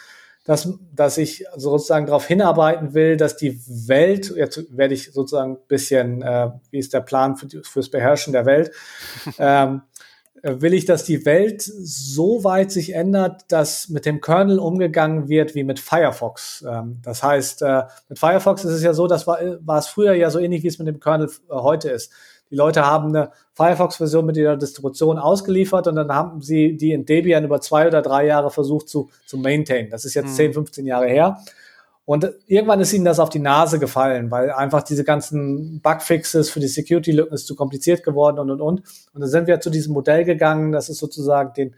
dass, 0.45 0.67
dass 0.93 1.17
ich 1.17 1.45
sozusagen 1.55 2.05
darauf 2.05 2.27
hinarbeiten 2.27 2.93
will, 2.93 3.15
dass 3.15 3.37
die 3.37 3.61
Welt, 3.87 4.33
jetzt 4.35 4.77
werde 4.77 4.93
ich 4.93 5.13
sozusagen 5.13 5.53
ein 5.53 5.67
bisschen, 5.69 6.21
äh, 6.21 6.49
wie 6.69 6.79
ist 6.79 6.93
der 6.93 6.99
Plan 6.99 7.37
für, 7.37 7.47
fürs 7.63 7.89
Beherrschen 7.89 8.33
der 8.33 8.45
Welt, 8.45 8.71
ähm, 9.39 9.83
äh, 9.85 9.92
will 10.43 10.73
ich, 10.73 10.85
dass 10.85 11.05
die 11.05 11.25
Welt 11.25 11.61
so 11.61 12.43
weit 12.43 12.69
sich 12.69 12.93
ändert, 12.93 13.43
dass 13.47 13.87
mit 13.87 14.05
dem 14.05 14.19
Kernel 14.19 14.59
umgegangen 14.59 15.29
wird 15.29 15.55
wie 15.55 15.63
mit 15.63 15.79
Firefox. 15.79 16.65
Ähm, 16.67 16.99
das 17.01 17.23
heißt, 17.23 17.61
äh, 17.61 17.83
mit 18.09 18.19
Firefox 18.19 18.65
ist 18.65 18.73
es 18.73 18.83
ja 18.83 18.93
so, 18.93 19.07
das 19.07 19.25
war, 19.25 19.39
war 19.61 19.79
es 19.79 19.87
früher 19.87 20.13
ja 20.13 20.29
so 20.29 20.39
ähnlich, 20.39 20.63
wie 20.63 20.67
es 20.67 20.79
mit 20.79 20.87
dem 20.87 20.99
Kernel 20.99 21.27
äh, 21.27 21.53
heute 21.53 21.89
ist. 21.89 22.11
Die 22.51 22.55
Leute 22.55 22.85
haben 22.85 23.07
eine 23.07 23.31
Firefox-Version 23.53 24.25
mit 24.25 24.35
ihrer 24.35 24.57
Distribution 24.57 25.17
ausgeliefert 25.17 25.87
und 25.87 25.95
dann 25.95 26.11
haben 26.11 26.41
sie 26.41 26.75
die 26.75 26.91
in 26.91 27.05
Debian 27.05 27.45
über 27.45 27.61
zwei 27.61 27.87
oder 27.87 28.01
drei 28.01 28.25
Jahre 28.25 28.51
versucht 28.51 28.89
zu, 28.89 29.09
zu 29.25 29.37
maintain. 29.37 29.89
Das 29.89 30.03
ist 30.03 30.13
jetzt 30.13 30.31
mhm. 30.31 30.51
10, 30.51 30.53
15 30.53 30.85
Jahre 30.85 31.07
her. 31.07 31.39
Und 32.05 32.29
irgendwann 32.47 32.81
ist 32.81 32.91
ihnen 32.91 33.05
das 33.05 33.19
auf 33.19 33.29
die 33.29 33.39
Nase 33.39 33.79
gefallen, 33.79 34.29
weil 34.29 34.51
einfach 34.51 34.83
diese 34.83 35.05
ganzen 35.05 35.79
Bugfixes 35.81 36.49
für 36.49 36.59
die 36.59 36.67
Security-Lücken 36.67 37.33
ist 37.33 37.47
zu 37.47 37.55
kompliziert 37.55 38.03
geworden 38.03 38.39
und 38.39 38.51
und 38.51 38.61
und. 38.61 38.83
Und 39.13 39.21
dann 39.21 39.29
sind 39.29 39.47
wir 39.47 39.61
zu 39.61 39.69
diesem 39.69 39.93
Modell 39.93 40.25
gegangen, 40.25 40.73
dass 40.73 40.89
es 40.89 40.97
sozusagen 40.97 41.53
den 41.53 41.75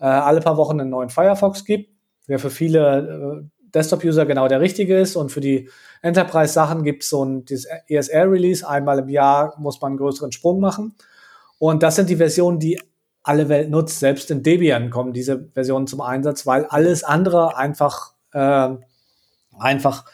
äh, 0.00 0.06
alle 0.06 0.40
paar 0.40 0.56
Wochen 0.56 0.80
einen 0.80 0.90
neuen 0.90 1.08
Firefox 1.08 1.64
gibt, 1.64 1.90
der 2.26 2.40
für 2.40 2.50
viele 2.50 3.42
äh, 3.42 3.50
Desktop-User 3.72 4.26
genau 4.26 4.48
der 4.48 4.60
richtige 4.60 4.98
ist. 4.98 5.14
Und 5.14 5.30
für 5.30 5.40
die 5.40 5.68
Enterprise-Sachen 6.02 6.82
gibt 6.82 7.04
es 7.04 7.10
so 7.10 7.24
ein 7.24 7.44
ESR-Release. 7.86 8.68
Einmal 8.68 8.98
im 8.98 9.08
Jahr 9.08 9.54
muss 9.58 9.80
man 9.80 9.92
einen 9.92 9.98
größeren 9.98 10.32
Sprung 10.32 10.58
machen. 10.58 10.96
Und 11.58 11.84
das 11.84 11.94
sind 11.94 12.10
die 12.10 12.16
Versionen, 12.16 12.58
die 12.58 12.80
alle 13.22 13.48
Welt 13.48 13.70
nutzt. 13.70 14.00
Selbst 14.00 14.30
in 14.32 14.42
Debian 14.42 14.90
kommen 14.90 15.12
diese 15.12 15.48
Versionen 15.52 15.86
zum 15.86 16.00
Einsatz, 16.00 16.46
weil 16.46 16.64
alles 16.64 17.04
andere 17.04 17.56
einfach 17.56 18.14
äh, 18.32 18.70
einfach 19.60 20.04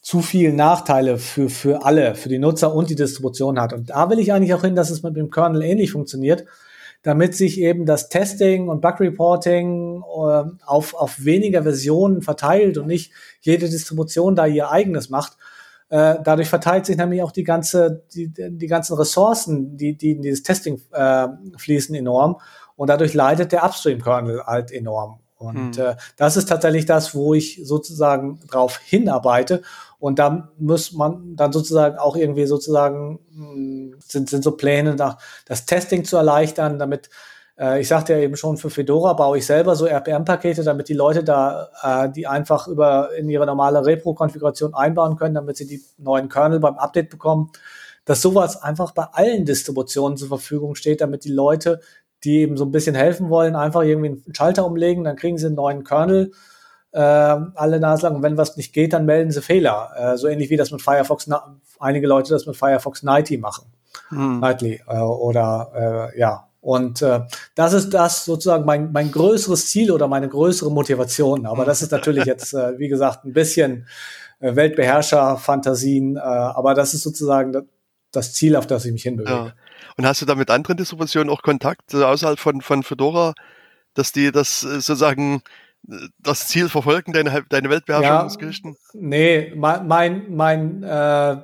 zu 0.00 0.22
viel 0.22 0.52
Nachteile 0.52 1.18
für, 1.18 1.48
für 1.48 1.84
alle, 1.84 2.14
für 2.14 2.28
die 2.28 2.38
Nutzer 2.38 2.72
und 2.72 2.90
die 2.90 2.94
Distribution 2.94 3.60
hat. 3.60 3.72
Und 3.72 3.90
da 3.90 4.08
will 4.08 4.20
ich 4.20 4.32
eigentlich 4.32 4.54
auch 4.54 4.62
hin, 4.62 4.76
dass 4.76 4.90
es 4.90 5.02
mit 5.02 5.16
dem 5.16 5.30
Kernel 5.30 5.62
ähnlich 5.62 5.90
funktioniert, 5.90 6.44
damit 7.02 7.34
sich 7.34 7.60
eben 7.60 7.86
das 7.86 8.08
Testing 8.08 8.68
und 8.68 8.80
Bug 8.80 9.00
Reporting 9.00 10.02
äh, 10.02 10.44
auf, 10.64 10.94
auf 10.94 11.24
weniger 11.24 11.64
Versionen 11.64 12.22
verteilt 12.22 12.78
und 12.78 12.86
nicht 12.86 13.12
jede 13.40 13.68
Distribution 13.68 14.36
da 14.36 14.46
ihr 14.46 14.70
eigenes 14.70 15.10
macht. 15.10 15.36
Äh, 15.88 16.16
dadurch 16.22 16.48
verteilt 16.48 16.86
sich 16.86 16.96
nämlich 16.96 17.22
auch 17.22 17.32
die 17.32 17.44
ganze, 17.44 18.04
die, 18.14 18.32
die 18.32 18.66
ganzen 18.66 18.96
Ressourcen, 18.96 19.76
die, 19.76 19.96
die 19.96 20.12
in 20.12 20.22
dieses 20.22 20.44
Testing 20.44 20.80
äh, 20.92 21.26
fließen, 21.56 21.94
enorm. 21.94 22.40
Und 22.76 22.90
dadurch 22.90 23.14
leidet 23.14 23.52
der 23.52 23.64
Upstream-Kernel 23.64 24.44
halt 24.44 24.70
enorm. 24.70 25.20
Und 25.36 25.76
hm. 25.76 25.84
äh, 25.84 25.96
das 26.16 26.36
ist 26.36 26.48
tatsächlich 26.48 26.86
das, 26.86 27.14
wo 27.14 27.34
ich 27.34 27.60
sozusagen 27.62 28.40
drauf 28.48 28.78
hinarbeite. 28.78 29.62
Und 29.98 30.18
da 30.18 30.48
muss 30.58 30.92
man 30.92 31.36
dann 31.36 31.52
sozusagen 31.52 31.98
auch 31.98 32.16
irgendwie 32.16 32.46
sozusagen, 32.46 33.20
mh, 33.30 33.52
hm, 33.52 33.96
sind, 34.06 34.30
sind 34.30 34.44
so 34.44 34.52
Pläne, 34.52 34.94
nach, 34.94 35.18
das 35.46 35.66
Testing 35.66 36.04
zu 36.04 36.16
erleichtern, 36.16 36.78
damit, 36.78 37.10
äh, 37.58 37.80
ich 37.80 37.88
sagte 37.88 38.14
ja 38.14 38.20
eben 38.20 38.36
schon, 38.36 38.56
für 38.56 38.70
Fedora 38.70 39.12
baue 39.12 39.38
ich 39.38 39.46
selber 39.46 39.76
so 39.76 39.86
RPM-Pakete, 39.86 40.64
damit 40.64 40.88
die 40.88 40.94
Leute 40.94 41.22
da, 41.22 41.68
äh, 41.82 42.10
die 42.10 42.26
einfach 42.26 42.66
über 42.68 43.14
in 43.14 43.28
ihre 43.28 43.46
normale 43.46 43.84
Repro-Konfiguration 43.84 44.74
einbauen 44.74 45.16
können, 45.16 45.34
damit 45.34 45.56
sie 45.56 45.66
die 45.66 45.82
neuen 45.98 46.28
Kernel 46.28 46.60
beim 46.60 46.78
Update 46.78 47.10
bekommen 47.10 47.50
dass 48.06 48.22
sowas 48.22 48.62
einfach 48.62 48.92
bei 48.92 49.02
allen 49.12 49.44
Distributionen 49.44 50.16
zur 50.16 50.28
Verfügung 50.28 50.76
steht, 50.76 51.00
damit 51.00 51.24
die 51.24 51.32
Leute 51.32 51.80
die 52.26 52.40
eben 52.40 52.56
so 52.56 52.64
ein 52.64 52.72
bisschen 52.72 52.94
helfen 52.94 53.30
wollen, 53.30 53.56
einfach 53.56 53.82
irgendwie 53.82 54.08
einen 54.08 54.34
Schalter 54.34 54.66
umlegen, 54.66 55.04
dann 55.04 55.16
kriegen 55.16 55.38
sie 55.38 55.46
einen 55.46 55.54
neuen 55.54 55.84
Kernel 55.84 56.32
äh, 56.96 57.00
alle 57.00 57.78
Nase 57.78 58.06
lang. 58.06 58.16
Und 58.16 58.22
wenn 58.22 58.38
was 58.38 58.56
nicht 58.56 58.72
geht, 58.72 58.94
dann 58.94 59.04
melden 59.04 59.30
sie 59.30 59.42
Fehler. 59.42 59.90
Äh, 59.96 60.16
so 60.16 60.28
ähnlich 60.28 60.48
wie 60.48 60.56
das 60.56 60.70
mit 60.70 60.80
Firefox, 60.80 61.28
einige 61.78 62.06
Leute 62.06 62.30
das 62.30 62.46
mit 62.46 62.56
Firefox 62.56 63.02
Nighty 63.02 63.36
machen. 63.36 63.66
Hm. 64.08 64.40
Nightly 64.40 64.80
äh, 64.88 64.98
oder 64.98 66.12
äh, 66.14 66.18
ja. 66.18 66.48
Und 66.62 67.02
äh, 67.02 67.20
das 67.54 67.74
ist 67.74 67.90
das 67.90 68.24
sozusagen 68.24 68.64
mein, 68.64 68.90
mein 68.92 69.12
größeres 69.12 69.66
Ziel 69.66 69.92
oder 69.92 70.08
meine 70.08 70.28
größere 70.28 70.70
Motivation. 70.70 71.46
Aber 71.46 71.64
das 71.64 71.82
ist 71.82 71.92
natürlich 71.92 72.24
jetzt, 72.24 72.54
äh, 72.54 72.78
wie 72.78 72.88
gesagt, 72.88 73.24
ein 73.24 73.32
bisschen 73.32 73.86
äh, 74.40 74.56
Weltbeherrscher-Fantasien. 74.56 76.16
Äh, 76.16 76.20
aber 76.20 76.74
das 76.74 76.94
ist 76.94 77.02
sozusagen 77.02 77.52
das, 77.52 77.64
das 78.10 78.32
Ziel, 78.32 78.56
auf 78.56 78.66
das 78.66 78.84
ich 78.84 78.92
mich 78.92 79.02
hinbewege. 79.02 79.30
Ja. 79.30 79.52
Und 79.96 80.06
hast 80.06 80.20
du 80.20 80.26
da 80.26 80.34
mit 80.34 80.50
anderen 80.50 80.76
Distributionen 80.76 81.30
auch 81.30 81.42
Kontakt 81.42 81.94
also 81.94 82.06
außerhalb 82.06 82.38
von, 82.38 82.60
von 82.60 82.82
Fedora, 82.82 83.34
dass 83.94 84.12
die 84.12 84.30
das 84.30 84.62
äh, 84.62 84.80
sozusagen 84.80 85.42
äh, 85.88 85.96
das 86.18 86.48
Ziel 86.48 86.68
verfolgen, 86.68 87.12
deine, 87.12 87.44
deine 87.48 87.70
Weltbeherrschungsgeschichten? 87.70 88.76
Ja, 88.92 89.00
nee, 89.00 89.52
mein, 89.56 89.86
mein, 89.86 90.34
mein 90.34 90.82
äh, 90.82 91.36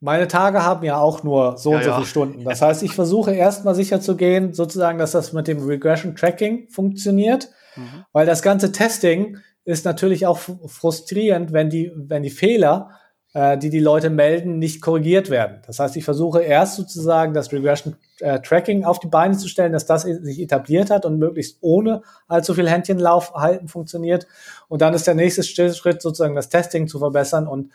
meine 0.00 0.28
Tage 0.28 0.62
haben 0.62 0.84
ja 0.84 0.98
auch 0.98 1.22
nur 1.22 1.56
so 1.56 1.72
ja, 1.72 1.78
und 1.78 1.82
so 1.82 1.90
ja. 1.90 1.96
viele 1.96 2.06
Stunden. 2.06 2.44
Das 2.44 2.62
heißt, 2.62 2.82
ich 2.82 2.92
versuche 2.92 3.32
erstmal 3.32 3.74
sicher 3.74 4.00
zu 4.00 4.16
gehen, 4.16 4.52
sozusagen, 4.52 4.98
dass 4.98 5.12
das 5.12 5.32
mit 5.32 5.48
dem 5.48 5.64
Regression 5.64 6.14
Tracking 6.14 6.68
funktioniert, 6.68 7.48
mhm. 7.74 8.04
weil 8.12 8.26
das 8.26 8.42
ganze 8.42 8.72
Testing 8.72 9.38
ist 9.64 9.84
natürlich 9.84 10.26
auch 10.26 10.38
frustrierend, 10.38 11.52
wenn 11.52 11.70
die, 11.70 11.90
wenn 11.96 12.22
die 12.22 12.30
Fehler 12.30 12.90
äh, 13.36 13.58
die 13.58 13.68
die 13.68 13.80
Leute 13.80 14.08
melden, 14.08 14.58
nicht 14.58 14.80
korrigiert 14.80 15.28
werden. 15.28 15.58
Das 15.66 15.78
heißt, 15.78 15.94
ich 15.96 16.06
versuche 16.06 16.40
erst 16.40 16.76
sozusagen 16.76 17.34
das 17.34 17.52
Regression 17.52 17.96
äh, 18.20 18.40
Tracking 18.40 18.84
auf 18.84 18.98
die 18.98 19.08
Beine 19.08 19.36
zu 19.36 19.46
stellen, 19.46 19.74
dass 19.74 19.84
das 19.84 20.02
sich 20.04 20.40
etabliert 20.40 20.88
hat 20.88 21.04
und 21.04 21.18
möglichst 21.18 21.58
ohne 21.60 22.00
allzu 22.28 22.54
viel 22.54 22.66
Händchenlauf 22.66 23.34
halten 23.34 23.68
funktioniert. 23.68 24.26
Und 24.68 24.80
dann 24.80 24.94
ist 24.94 25.06
der 25.06 25.14
nächste 25.14 25.42
Schritt 25.42 26.00
sozusagen 26.00 26.34
das 26.34 26.48
Testing 26.48 26.88
zu 26.88 26.98
verbessern 26.98 27.46
und 27.46 27.72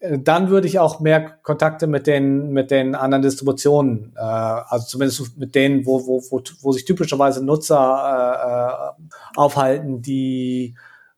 äh, 0.00 0.18
dann 0.18 0.48
würde 0.48 0.66
ich 0.66 0.78
auch 0.78 1.00
mehr 1.00 1.20
Kontakte 1.42 1.86
mit 1.86 2.06
den, 2.06 2.52
mit 2.52 2.70
den 2.70 2.94
anderen 2.94 3.20
Distributionen, 3.20 4.14
äh, 4.16 4.20
also 4.20 4.86
zumindest 4.86 5.36
mit 5.36 5.54
denen, 5.54 5.84
wo, 5.84 6.06
wo, 6.06 6.22
wo, 6.30 6.40
wo 6.62 6.72
sich 6.72 6.86
typischerweise 6.86 7.44
Nutzer 7.44 8.96
äh, 8.96 9.38
aufhalten, 9.38 10.00
die 10.00 10.76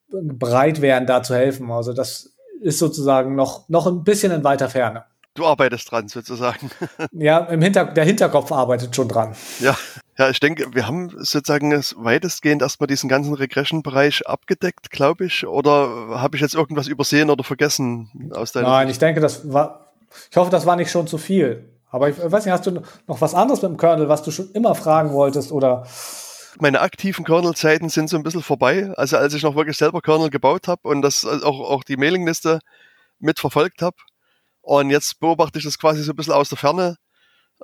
bereit 0.09 0.81
wären, 0.81 1.07
da 1.07 1.23
zu 1.23 1.37
helfen. 1.37 1.71
Also 1.71 1.93
das 1.93 2.35
ist 2.61 2.79
sozusagen 2.79 3.35
noch, 3.35 3.69
noch 3.69 3.87
ein 3.87 4.05
bisschen 4.05 4.33
in 4.33 4.45
weiter 4.45 4.69
Ferne. 4.69 5.05
Du 5.35 5.47
arbeitest 5.47 5.91
dran, 5.91 6.09
sozusagen. 6.09 6.71
ja, 7.13 7.39
im 7.39 7.63
Hinter 7.63 7.85
der 7.85 8.05
Hinterkopf 8.05 8.51
arbeitet 8.51 8.95
schon 8.95 9.09
dran. 9.09 9.35
Ja, 9.61 9.77
ja, 10.19 10.29
ich 10.29 10.41
denke, 10.41 10.75
wir 10.75 10.87
haben 10.87 11.09
sozusagen 11.17 11.73
weitestgehend 11.73 12.63
erstmal 12.63 12.89
diesen 12.89 13.09
ganzen 13.09 13.33
Regression-Bereich 13.35 14.27
abgedeckt, 14.27 14.91
glaube 14.91 15.25
ich. 15.25 15.47
Oder 15.47 16.21
habe 16.21 16.37
ich 16.37 16.43
jetzt 16.43 16.55
irgendwas 16.55 16.89
übersehen 16.89 17.31
oder 17.31 17.45
vergessen 17.45 18.31
aus 18.35 18.53
deiner 18.53 18.69
Nein, 18.69 18.89
Sicht? 18.89 18.97
ich 18.97 18.99
denke, 18.99 19.21
das 19.21 19.51
war, 19.51 19.93
ich 20.31 20.37
hoffe, 20.37 20.51
das 20.51 20.67
war 20.67 20.77
nicht 20.77 20.91
schon 20.91 21.07
zu 21.07 21.17
viel. 21.17 21.71
Aber 21.91 22.09
ich 22.09 22.17
weiß 22.19 22.45
nicht, 22.45 22.53
hast 22.53 22.67
du 22.67 22.83
noch 23.07 23.21
was 23.21 23.35
anderes 23.35 23.63
mit 23.63 23.71
dem 23.71 23.77
Kernel, 23.79 24.09
was 24.09 24.23
du 24.23 24.31
schon 24.31 24.51
immer 24.53 24.75
fragen 24.75 25.13
wolltest 25.13 25.53
oder 25.53 25.87
meine 26.61 26.81
aktiven 26.81 27.25
Kernel-Zeiten 27.25 27.89
sind 27.89 28.09
so 28.09 28.17
ein 28.17 28.23
bisschen 28.23 28.43
vorbei. 28.43 28.93
Also 28.97 29.17
als 29.17 29.35
ich 29.35 29.43
noch 29.43 29.57
wirklich 29.57 29.77
selber 29.77 30.01
Kernel 30.01 30.31
gebaut 30.31 30.69
habe 30.69 30.89
und 30.89 31.03
das 31.03 31.25
auch, 31.25 31.61
auch 31.61 31.85
die 31.85 31.97
Mailingliste 31.97 32.61
mitverfolgt 33.19 33.83
habe. 33.83 33.97
Und 34.63 34.91
jetzt 34.91 35.21
beobachte 35.21 35.59
ich 35.59 35.65
das 35.65 35.79
quasi 35.79 36.03
so 36.03 36.13
ein 36.13 36.17
bisschen 36.17 36.35
aus 36.35 36.49
der 36.49 36.59
Ferne. 36.59 36.97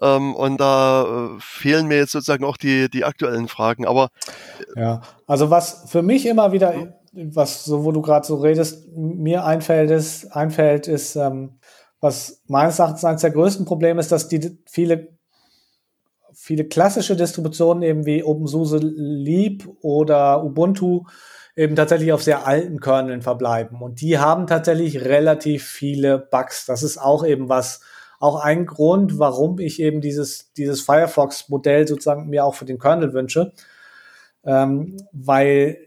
Ähm, 0.02 0.34
und 0.34 0.58
da 0.60 1.04
äh, 1.04 1.40
fehlen 1.40 1.86
mir 1.86 1.96
jetzt 1.96 2.12
sozusagen 2.12 2.44
auch 2.44 2.56
die, 2.56 2.90
die 2.90 3.04
aktuellen 3.04 3.48
Fragen. 3.48 3.86
Aber 3.86 4.10
ja, 4.74 5.00
also 5.26 5.50
was 5.50 5.84
für 5.88 6.02
mich 6.02 6.26
immer 6.26 6.52
wieder 6.52 6.74
was 7.16 7.64
so, 7.64 7.84
wo 7.84 7.92
du 7.92 8.02
gerade 8.02 8.26
so 8.26 8.36
redest, 8.36 8.88
mir 8.94 9.44
einfällt, 9.44 9.90
ist, 9.90 10.26
einfällt, 10.36 10.86
ist, 10.86 11.16
ähm, 11.16 11.58
was 12.00 12.42
meines 12.46 12.78
Erachtens 12.78 13.04
eines 13.04 13.22
der 13.22 13.30
größten 13.30 13.64
Probleme 13.64 14.00
ist, 14.00 14.12
dass 14.12 14.28
die 14.28 14.58
viele, 14.66 15.15
viele 16.36 16.64
klassische 16.64 17.16
Distributionen 17.16 17.82
eben 17.82 18.04
wie 18.04 18.22
OpenSUSE 18.22 18.78
Leap 18.78 19.66
oder 19.80 20.44
Ubuntu 20.44 21.04
eben 21.56 21.74
tatsächlich 21.74 22.12
auf 22.12 22.22
sehr 22.22 22.46
alten 22.46 22.78
Kerneln 22.78 23.22
verbleiben. 23.22 23.80
Und 23.80 24.02
die 24.02 24.18
haben 24.18 24.46
tatsächlich 24.46 25.04
relativ 25.04 25.64
viele 25.64 26.18
Bugs. 26.18 26.66
Das 26.66 26.82
ist 26.82 26.98
auch 26.98 27.24
eben 27.24 27.48
was, 27.48 27.80
auch 28.20 28.42
ein 28.42 28.66
Grund, 28.66 29.18
warum 29.18 29.58
ich 29.58 29.80
eben 29.80 30.02
dieses, 30.02 30.52
dieses 30.52 30.82
Firefox-Modell 30.82 31.88
sozusagen 31.88 32.28
mir 32.28 32.44
auch 32.44 32.54
für 32.54 32.66
den 32.66 32.78
Kernel 32.78 33.14
wünsche. 33.14 33.52
Ähm, 34.44 34.98
weil 35.12 35.85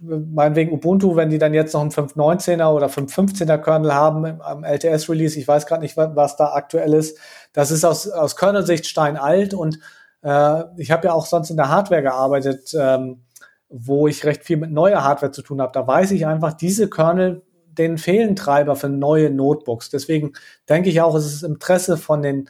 meinetwegen 0.00 0.72
Ubuntu, 0.72 1.16
wenn 1.16 1.30
die 1.30 1.38
dann 1.38 1.54
jetzt 1.54 1.74
noch 1.74 1.80
einen 1.80 1.90
5.19er 1.90 2.72
oder 2.72 2.86
5.15er 2.86 3.58
Kernel 3.58 3.94
haben 3.94 4.40
am 4.40 4.64
LTS-Release, 4.64 5.38
ich 5.38 5.48
weiß 5.48 5.66
gerade 5.66 5.82
nicht, 5.82 5.96
was 5.96 6.36
da 6.36 6.52
aktuell 6.52 6.94
ist, 6.94 7.18
das 7.52 7.70
ist 7.70 7.84
aus, 7.84 8.08
aus 8.08 8.36
Kernel-Sicht 8.36 8.86
steinalt 8.86 9.54
und 9.54 9.78
äh, 10.22 10.64
ich 10.76 10.90
habe 10.90 11.08
ja 11.08 11.12
auch 11.12 11.26
sonst 11.26 11.50
in 11.50 11.56
der 11.56 11.68
Hardware 11.68 12.02
gearbeitet, 12.02 12.74
ähm, 12.78 13.22
wo 13.68 14.08
ich 14.08 14.24
recht 14.24 14.44
viel 14.44 14.56
mit 14.56 14.70
neuer 14.70 15.04
Hardware 15.04 15.32
zu 15.32 15.42
tun 15.42 15.60
habe. 15.60 15.72
Da 15.72 15.86
weiß 15.86 16.10
ich 16.12 16.26
einfach, 16.26 16.54
diese 16.54 16.88
Kernel, 16.88 17.42
denen 17.66 17.98
fehlen 17.98 18.34
Treiber 18.34 18.76
für 18.76 18.88
neue 18.88 19.30
Notebooks. 19.30 19.90
Deswegen 19.90 20.32
denke 20.68 20.90
ich 20.90 21.00
auch, 21.00 21.14
es 21.14 21.26
ist 21.26 21.42
Interesse 21.42 21.96
von 21.96 22.22
den, 22.22 22.48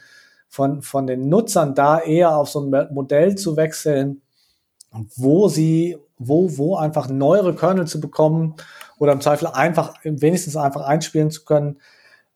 von, 0.48 0.82
von 0.82 1.06
den 1.06 1.28
Nutzern 1.28 1.74
da 1.74 2.00
eher 2.00 2.36
auf 2.36 2.48
so 2.48 2.60
ein 2.60 2.88
Modell 2.92 3.34
zu 3.34 3.56
wechseln, 3.56 4.22
wo 5.16 5.48
sie, 5.48 5.98
wo, 6.18 6.58
wo 6.58 6.76
einfach 6.76 7.08
neuere 7.08 7.54
Kernel 7.54 7.86
zu 7.86 8.00
bekommen 8.00 8.56
oder 8.98 9.12
im 9.12 9.20
Zweifel 9.20 9.48
einfach, 9.48 9.94
wenigstens 10.02 10.56
einfach 10.56 10.82
einspielen 10.82 11.30
zu 11.30 11.44
können, 11.44 11.80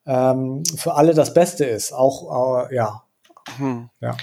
ähm, 0.06 0.62
für 0.76 0.94
alle 0.94 1.14
das 1.14 1.34
Beste 1.34 1.64
ist. 1.64 1.92
Auch, 1.92 2.70
äh, 2.70 2.74
ja. 2.74 3.02
Hm. 3.56 3.90
ja. 4.00 4.16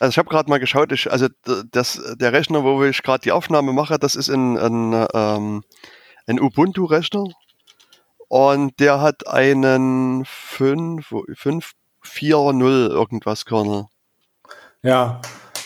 Also 0.00 0.10
ich 0.10 0.18
habe 0.18 0.28
gerade 0.30 0.48
mal 0.48 0.58
geschaut, 0.58 0.90
ich, 0.92 1.12
also 1.12 1.26
das, 1.72 2.00
der 2.16 2.32
Rechner, 2.32 2.64
wo 2.64 2.82
ich 2.84 3.02
gerade 3.02 3.20
die 3.20 3.32
Aufnahme 3.32 3.74
mache, 3.74 3.98
das 3.98 4.14
ist 4.14 4.30
ein, 4.30 4.56
ein, 4.56 5.06
ähm, 5.12 5.62
ein 6.26 6.40
Ubuntu-Rechner 6.40 7.26
und 8.28 8.80
der 8.80 9.02
hat 9.02 9.26
einen 9.26 10.24
5.4.0 10.24 12.88
irgendwas 12.88 13.44
Kernel. 13.44 13.88
Ja, 14.82 15.20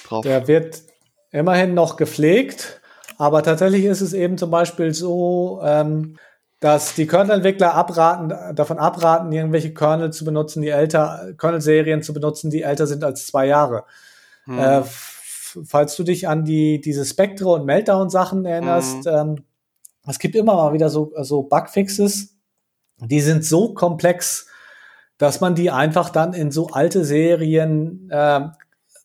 drauf. 0.09 0.25
der 0.25 0.49
wird 0.49 0.83
immerhin 1.31 1.75
noch 1.75 1.97
gepflegt, 1.97 2.81
aber 3.19 3.43
tatsächlich 3.43 3.85
ist 3.85 4.01
es 4.01 4.13
eben 4.13 4.39
zum 4.39 4.51
Beispiel 4.51 4.95
so, 4.95 5.61
ähm, 5.63 6.17
dass 6.61 6.95
die 6.95 7.07
Kernel-Entwickler 7.07 7.75
abraten, 7.75 8.33
davon 8.55 8.79
abraten, 8.79 9.31
irgendwelche 9.33 9.75
Kernel 9.75 10.13
zu 10.13 10.25
benutzen, 10.25 10.63
die 10.63 10.71
älter, 10.71 11.35
Kernel-Serien 11.37 12.03
zu 12.03 12.15
benutzen, 12.15 12.51
die 12.51 12.63
älter 12.63 12.87
sind 12.87 13.05
als 13.05 13.27
zwei 13.27 13.47
Jahre. 13.47 13.85
Hm. 14.45 14.59
Äh, 14.59 14.83
falls 15.67 15.95
du 15.97 16.05
dich 16.05 16.27
an 16.27 16.45
die, 16.45 16.81
diese 16.81 17.05
Spectre 17.05 17.51
und 17.51 17.67
Meltdown-Sachen 17.67 18.45
erinnerst, 18.45 19.05
hm. 19.05 19.15
ähm, 19.15 19.45
es 20.07 20.19
gibt 20.19 20.35
immer 20.35 20.55
mal 20.55 20.73
wieder 20.73 20.89
so, 20.89 21.13
so 21.23 21.43
Bugfixes, 21.43 22.35
die 22.99 23.21
sind 23.21 23.45
so 23.45 23.75
komplex, 23.75 24.47
dass 25.19 25.41
man 25.41 25.55
die 25.55 25.71
einfach 25.71 26.11
dann 26.11 26.33
in 26.33 26.51
so 26.51 26.69
alte 26.69 27.05
Serien 27.05 28.09
äh, 28.11 28.49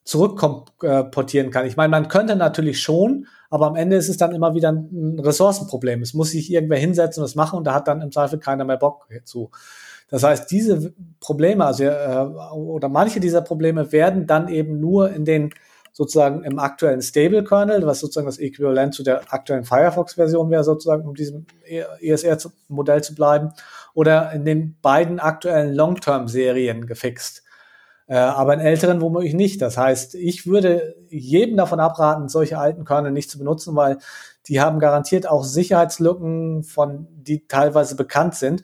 zurückportieren 0.04 1.52
kann. 1.52 1.66
Ich 1.66 1.78
meine, 1.78 1.92
man 1.92 2.08
könnte 2.08 2.36
natürlich 2.36 2.82
schon, 2.82 3.28
aber 3.50 3.68
am 3.68 3.76
Ende 3.76 3.96
ist 3.96 4.10
es 4.10 4.18
dann 4.18 4.34
immer 4.34 4.54
wieder 4.54 4.72
ein 4.72 5.20
Ressourcenproblem. 5.20 6.02
Es 6.02 6.14
muss 6.14 6.32
sich 6.32 6.52
irgendwer 6.52 6.78
hinsetzen 6.78 7.22
und 7.22 7.28
das 7.28 7.36
machen 7.36 7.58
und 7.58 7.66
da 7.66 7.74
hat 7.74 7.88
dann 7.88 8.02
im 8.02 8.12
Zweifel 8.12 8.40
keiner 8.40 8.66
mehr 8.66 8.78
Bock 8.78 9.08
zu. 9.24 9.52
Das 10.10 10.24
heißt, 10.24 10.50
diese 10.50 10.94
Probleme, 11.20 11.66
also 11.66 11.84
äh, 11.84 12.26
oder 12.54 12.90
manche 12.90 13.20
dieser 13.20 13.42
Probleme 13.42 13.92
werden 13.92 14.28
dann 14.28 14.48
eben 14.48 14.80
nur 14.80 15.12
in 15.12 15.26
den 15.26 15.52
sozusagen 15.92 16.44
im 16.44 16.60
aktuellen 16.60 17.02
Stable 17.02 17.44
Kernel, 17.44 17.86
was 17.86 18.00
sozusagen 18.00 18.28
das 18.28 18.38
Äquivalent 18.38 18.94
zu 18.94 19.04
der 19.04 19.34
aktuellen 19.34 19.66
Firefox-Version 19.66 20.50
wäre, 20.50 20.64
sozusagen, 20.64 21.08
um 21.08 21.16
diesem 21.16 21.46
ESR-Modell 22.00 23.04
zu 23.04 23.16
bleiben, 23.16 23.52
oder 23.94 24.32
in 24.32 24.46
den 24.46 24.78
beiden 24.82 25.20
aktuellen 25.20 25.74
Long-Term-Serien 25.74 26.86
gefixt. 26.86 27.44
Äh, 28.10 28.18
aber 28.18 28.56
in 28.56 28.60
älteren 28.60 29.02
womöglich 29.02 29.36
nicht. 29.36 29.62
Das 29.62 29.78
heißt, 29.78 30.16
ich 30.16 30.48
würde 30.48 30.96
jedem 31.10 31.58
davon 31.58 31.80
abraten, 31.80 32.28
solche 32.28 32.58
alten 32.58 32.84
Kernel 32.84 33.12
nicht 33.12 33.30
zu 33.30 33.38
benutzen, 33.38 33.76
weil 33.76 34.00
die 34.48 34.60
haben 34.60 34.80
garantiert 34.80 35.30
auch 35.30 35.44
Sicherheitslücken, 35.44 36.64
von 36.64 37.08
die 37.12 37.48
teilweise 37.48 37.96
bekannt 37.96 38.34
sind. 38.34 38.64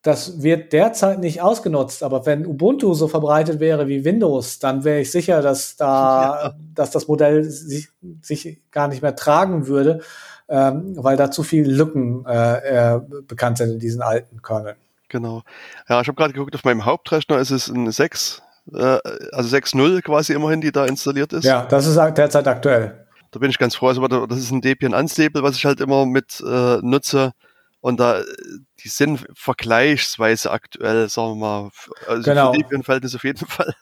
Das 0.00 0.42
wird 0.42 0.72
derzeit 0.72 1.18
nicht 1.20 1.42
ausgenutzt, 1.42 2.02
aber 2.02 2.24
wenn 2.24 2.46
Ubuntu 2.46 2.94
so 2.94 3.08
verbreitet 3.08 3.60
wäre 3.60 3.88
wie 3.88 4.06
Windows, 4.06 4.58
dann 4.58 4.84
wäre 4.84 5.00
ich 5.00 5.12
sicher, 5.12 5.42
dass 5.42 5.76
da, 5.76 6.40
ja. 6.44 6.54
dass 6.74 6.90
das 6.90 7.06
Modell 7.08 7.44
sich, 7.44 7.90
sich 8.22 8.62
gar 8.70 8.88
nicht 8.88 9.02
mehr 9.02 9.14
tragen 9.14 9.66
würde, 9.66 10.00
ähm, 10.48 10.94
weil 10.96 11.18
da 11.18 11.30
zu 11.30 11.42
viele 11.42 11.70
Lücken 11.70 12.24
äh, 12.24 12.94
äh, 12.94 13.00
bekannt 13.28 13.58
sind 13.58 13.70
in 13.70 13.78
diesen 13.78 14.00
alten 14.00 14.40
Kerneln. 14.40 14.76
Genau. 15.10 15.42
Ja, 15.90 16.00
ich 16.00 16.08
habe 16.08 16.16
gerade 16.16 16.32
geguckt, 16.32 16.54
auf 16.54 16.64
meinem 16.64 16.86
Hauptrechner 16.86 17.38
ist 17.38 17.50
es 17.50 17.68
ein 17.68 17.90
6 17.90 18.38
äh, 18.38 18.51
also 18.70 19.56
6.0 19.56 20.02
quasi 20.02 20.32
immerhin, 20.32 20.60
die 20.60 20.72
da 20.72 20.86
installiert 20.86 21.32
ist. 21.32 21.44
Ja, 21.44 21.64
das 21.66 21.86
ist 21.86 21.96
derzeit 21.96 22.46
aktuell. 22.46 23.06
Da 23.30 23.38
bin 23.38 23.50
ich 23.50 23.58
ganz 23.58 23.74
froh. 23.74 23.88
Also 23.88 24.06
das 24.06 24.38
ist 24.38 24.50
ein 24.50 24.60
Debian 24.60 24.94
Unstable, 24.94 25.42
was 25.42 25.56
ich 25.56 25.64
halt 25.64 25.80
immer 25.80 26.06
mit 26.06 26.40
äh, 26.46 26.78
nutze. 26.82 27.32
Und 27.80 27.98
da, 27.98 28.22
die 28.84 28.88
sind 28.88 29.26
vergleichsweise 29.34 30.52
aktuell, 30.52 31.08
sagen 31.08 31.30
wir 31.30 31.34
mal, 31.34 31.70
also 32.06 32.22
genau. 32.22 32.52
für 32.52 32.58
Debian-Verhältnisse 32.58 33.16
auf 33.16 33.24
jeden 33.24 33.46
Fall. 33.48 33.74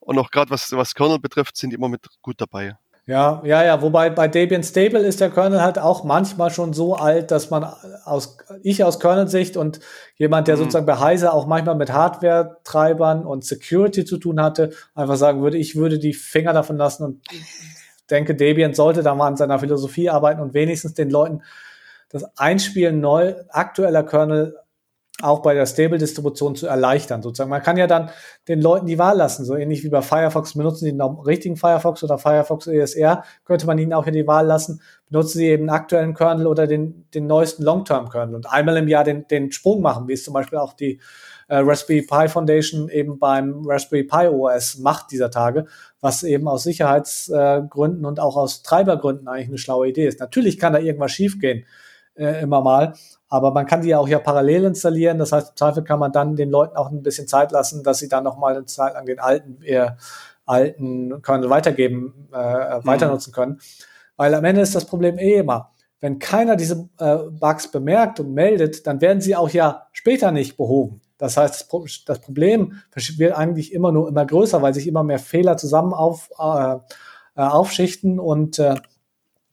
Und 0.00 0.18
auch 0.18 0.30
gerade 0.30 0.50
was, 0.50 0.72
was 0.72 0.94
Kernel 0.94 1.18
betrifft, 1.18 1.56
sind 1.56 1.70
die 1.70 1.76
immer 1.76 1.88
mit 1.88 2.06
gut 2.22 2.40
dabei. 2.40 2.76
Ja, 3.04 3.42
ja, 3.44 3.64
ja, 3.64 3.82
wobei 3.82 4.10
bei 4.10 4.28
Debian 4.28 4.62
Stable 4.62 5.00
ist 5.00 5.20
der 5.20 5.30
Kernel 5.30 5.60
halt 5.60 5.76
auch 5.76 6.04
manchmal 6.04 6.50
schon 6.50 6.72
so 6.72 6.94
alt, 6.94 7.32
dass 7.32 7.50
man 7.50 7.64
aus, 8.04 8.38
ich 8.62 8.84
aus 8.84 9.00
Kernel-Sicht 9.00 9.56
und 9.56 9.80
jemand, 10.14 10.46
der 10.46 10.54
mhm. 10.54 10.60
sozusagen 10.60 10.86
bei 10.86 11.00
Heise 11.00 11.32
auch 11.32 11.46
manchmal 11.48 11.74
mit 11.74 11.92
Hardware-Treibern 11.92 13.26
und 13.26 13.44
Security 13.44 14.04
zu 14.04 14.18
tun 14.18 14.40
hatte, 14.40 14.70
einfach 14.94 15.16
sagen 15.16 15.42
würde, 15.42 15.58
ich 15.58 15.74
würde 15.74 15.98
die 15.98 16.14
Finger 16.14 16.52
davon 16.52 16.76
lassen 16.76 17.04
und 17.04 17.22
denke, 18.10 18.36
Debian 18.36 18.72
sollte 18.72 19.02
da 19.02 19.16
mal 19.16 19.26
an 19.26 19.36
seiner 19.36 19.58
Philosophie 19.58 20.08
arbeiten 20.08 20.40
und 20.40 20.54
wenigstens 20.54 20.94
den 20.94 21.10
Leuten 21.10 21.42
das 22.08 22.24
Einspielen 22.38 23.00
neu 23.00 23.34
aktueller 23.48 24.04
Kernel 24.04 24.56
auch 25.20 25.40
bei 25.42 25.52
der 25.52 25.66
Stable-Distribution 25.66 26.56
zu 26.56 26.66
erleichtern. 26.66 27.22
Sozusagen, 27.22 27.50
man 27.50 27.62
kann 27.62 27.76
ja 27.76 27.86
dann 27.86 28.10
den 28.48 28.62
Leuten 28.62 28.86
die 28.86 28.98
Wahl 28.98 29.16
lassen, 29.16 29.44
so 29.44 29.54
ähnlich 29.54 29.84
wie 29.84 29.90
bei 29.90 30.00
Firefox. 30.00 30.54
Benutzen 30.54 30.86
sie 30.86 30.90
den 30.90 31.00
richtigen 31.00 31.56
Firefox 31.56 32.02
oder 32.02 32.18
Firefox 32.18 32.66
ESR, 32.66 33.22
könnte 33.44 33.66
man 33.66 33.78
ihnen 33.78 33.92
auch 33.92 34.04
hier 34.04 34.12
die 34.12 34.26
Wahl 34.26 34.46
lassen. 34.46 34.80
Benutzen 35.10 35.38
sie 35.38 35.48
eben 35.48 35.64
den 35.64 35.70
aktuellen 35.70 36.14
Kernel 36.14 36.46
oder 36.46 36.66
den, 36.66 37.06
den 37.14 37.26
neuesten 37.26 37.62
Long-Term-Kernel 37.62 38.34
und 38.34 38.50
einmal 38.50 38.78
im 38.78 38.88
Jahr 38.88 39.04
den, 39.04 39.26
den 39.28 39.52
Sprung 39.52 39.82
machen, 39.82 40.08
wie 40.08 40.14
es 40.14 40.24
zum 40.24 40.32
Beispiel 40.32 40.58
auch 40.58 40.72
die 40.72 40.98
äh, 41.48 41.58
Raspberry 41.58 42.02
Pi 42.02 42.28
Foundation 42.28 42.88
eben 42.88 43.18
beim 43.18 43.62
Raspberry 43.66 44.04
Pi 44.04 44.28
OS 44.28 44.78
macht 44.78 45.10
dieser 45.10 45.30
Tage, 45.30 45.66
was 46.00 46.22
eben 46.22 46.48
aus 46.48 46.62
Sicherheitsgründen 46.62 48.06
und 48.06 48.18
auch 48.18 48.36
aus 48.36 48.62
Treibergründen 48.62 49.28
eigentlich 49.28 49.48
eine 49.48 49.58
schlaue 49.58 49.88
Idee 49.88 50.06
ist. 50.06 50.20
Natürlich 50.20 50.58
kann 50.58 50.72
da 50.72 50.78
irgendwas 50.78 51.12
schiefgehen 51.12 51.66
äh, 52.14 52.42
immer 52.42 52.62
mal. 52.62 52.94
Aber 53.32 53.50
man 53.50 53.64
kann 53.64 53.80
die 53.80 53.88
ja 53.88 53.98
auch 53.98 54.08
ja 54.08 54.18
parallel 54.18 54.64
installieren. 54.64 55.18
Das 55.18 55.32
heißt, 55.32 55.52
im 55.52 55.56
Zweifel 55.56 55.84
kann 55.84 55.98
man 55.98 56.12
dann 56.12 56.36
den 56.36 56.50
Leuten 56.50 56.76
auch 56.76 56.90
ein 56.90 57.02
bisschen 57.02 57.26
Zeit 57.26 57.50
lassen, 57.50 57.82
dass 57.82 57.98
sie 57.98 58.10
dann 58.10 58.24
nochmal 58.24 58.54
eine 58.54 58.66
Zeit 58.66 58.92
lang 58.92 59.06
den 59.06 59.20
alten, 59.20 59.62
eher 59.62 59.96
alten 60.44 61.22
Kernel 61.22 61.48
weitergeben, 61.48 62.28
äh, 62.30 62.36
mhm. 62.76 62.84
weiter 62.86 63.08
nutzen 63.08 63.32
können. 63.32 63.58
Weil 64.16 64.34
am 64.34 64.44
Ende 64.44 64.60
ist 64.60 64.74
das 64.74 64.84
Problem 64.84 65.16
eh 65.16 65.36
immer, 65.36 65.70
wenn 66.00 66.18
keiner 66.18 66.56
diese 66.56 66.90
äh, 66.98 67.16
Bugs 67.30 67.70
bemerkt 67.70 68.20
und 68.20 68.34
meldet, 68.34 68.86
dann 68.86 69.00
werden 69.00 69.22
sie 69.22 69.34
auch 69.34 69.48
ja 69.48 69.86
später 69.92 70.30
nicht 70.30 70.58
behoben. 70.58 71.00
Das 71.16 71.38
heißt, 71.38 71.72
das 72.06 72.20
Problem 72.20 72.82
wird 73.16 73.32
eigentlich 73.34 73.72
immer 73.72 73.92
nur 73.92 74.08
immer 74.10 74.26
größer, 74.26 74.60
weil 74.60 74.74
sich 74.74 74.86
immer 74.86 75.04
mehr 75.04 75.18
Fehler 75.18 75.56
zusammen 75.56 75.94
auf, 75.94 76.28
äh, 76.38 76.74
äh 76.74 76.78
aufschichten 77.36 78.20
und 78.20 78.58
äh, 78.58 78.74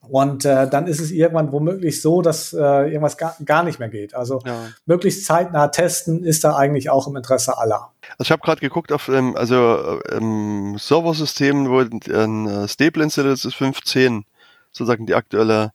und 0.10 0.45
äh, 0.45 0.68
dann 0.70 0.88
ist 0.88 0.99
es 0.99 1.12
irgendwann 1.12 1.51
womöglich 1.51 2.01
so, 2.01 2.22
dass 2.22 2.53
äh, 2.53 2.57
irgendwas 2.57 3.18
gar, 3.18 3.36
gar 3.45 3.64
nicht 3.64 3.80
mehr 3.80 3.89
geht. 3.89 4.14
Also 4.14 4.41
ja. 4.45 4.70
möglichst 4.86 5.26
zeitnah 5.26 5.68
testen 5.68 6.24
ist 6.24 6.43
da 6.43 6.55
eigentlich 6.55 6.89
auch 6.89 7.07
im 7.07 7.16
Interesse 7.16 7.57
aller. 7.57 7.91
Also 8.18 8.24
ich 8.24 8.32
habe 8.32 8.41
gerade 8.41 8.62
geguckt 8.62 8.91
auf 8.91 9.07
ähm, 9.10 9.36
also 9.36 9.99
ähm, 10.12 10.78
Serversystem, 10.80 11.70
wo 11.70 11.80
ein 11.80 12.47
äh, 12.47 12.68
Stable 12.68 13.03
installiert 13.03 13.36
ist, 13.36 13.45
ist 13.45 13.55
5.10, 13.55 14.24
sozusagen 14.72 15.05
die 15.05 15.16
aktuelle 15.16 15.72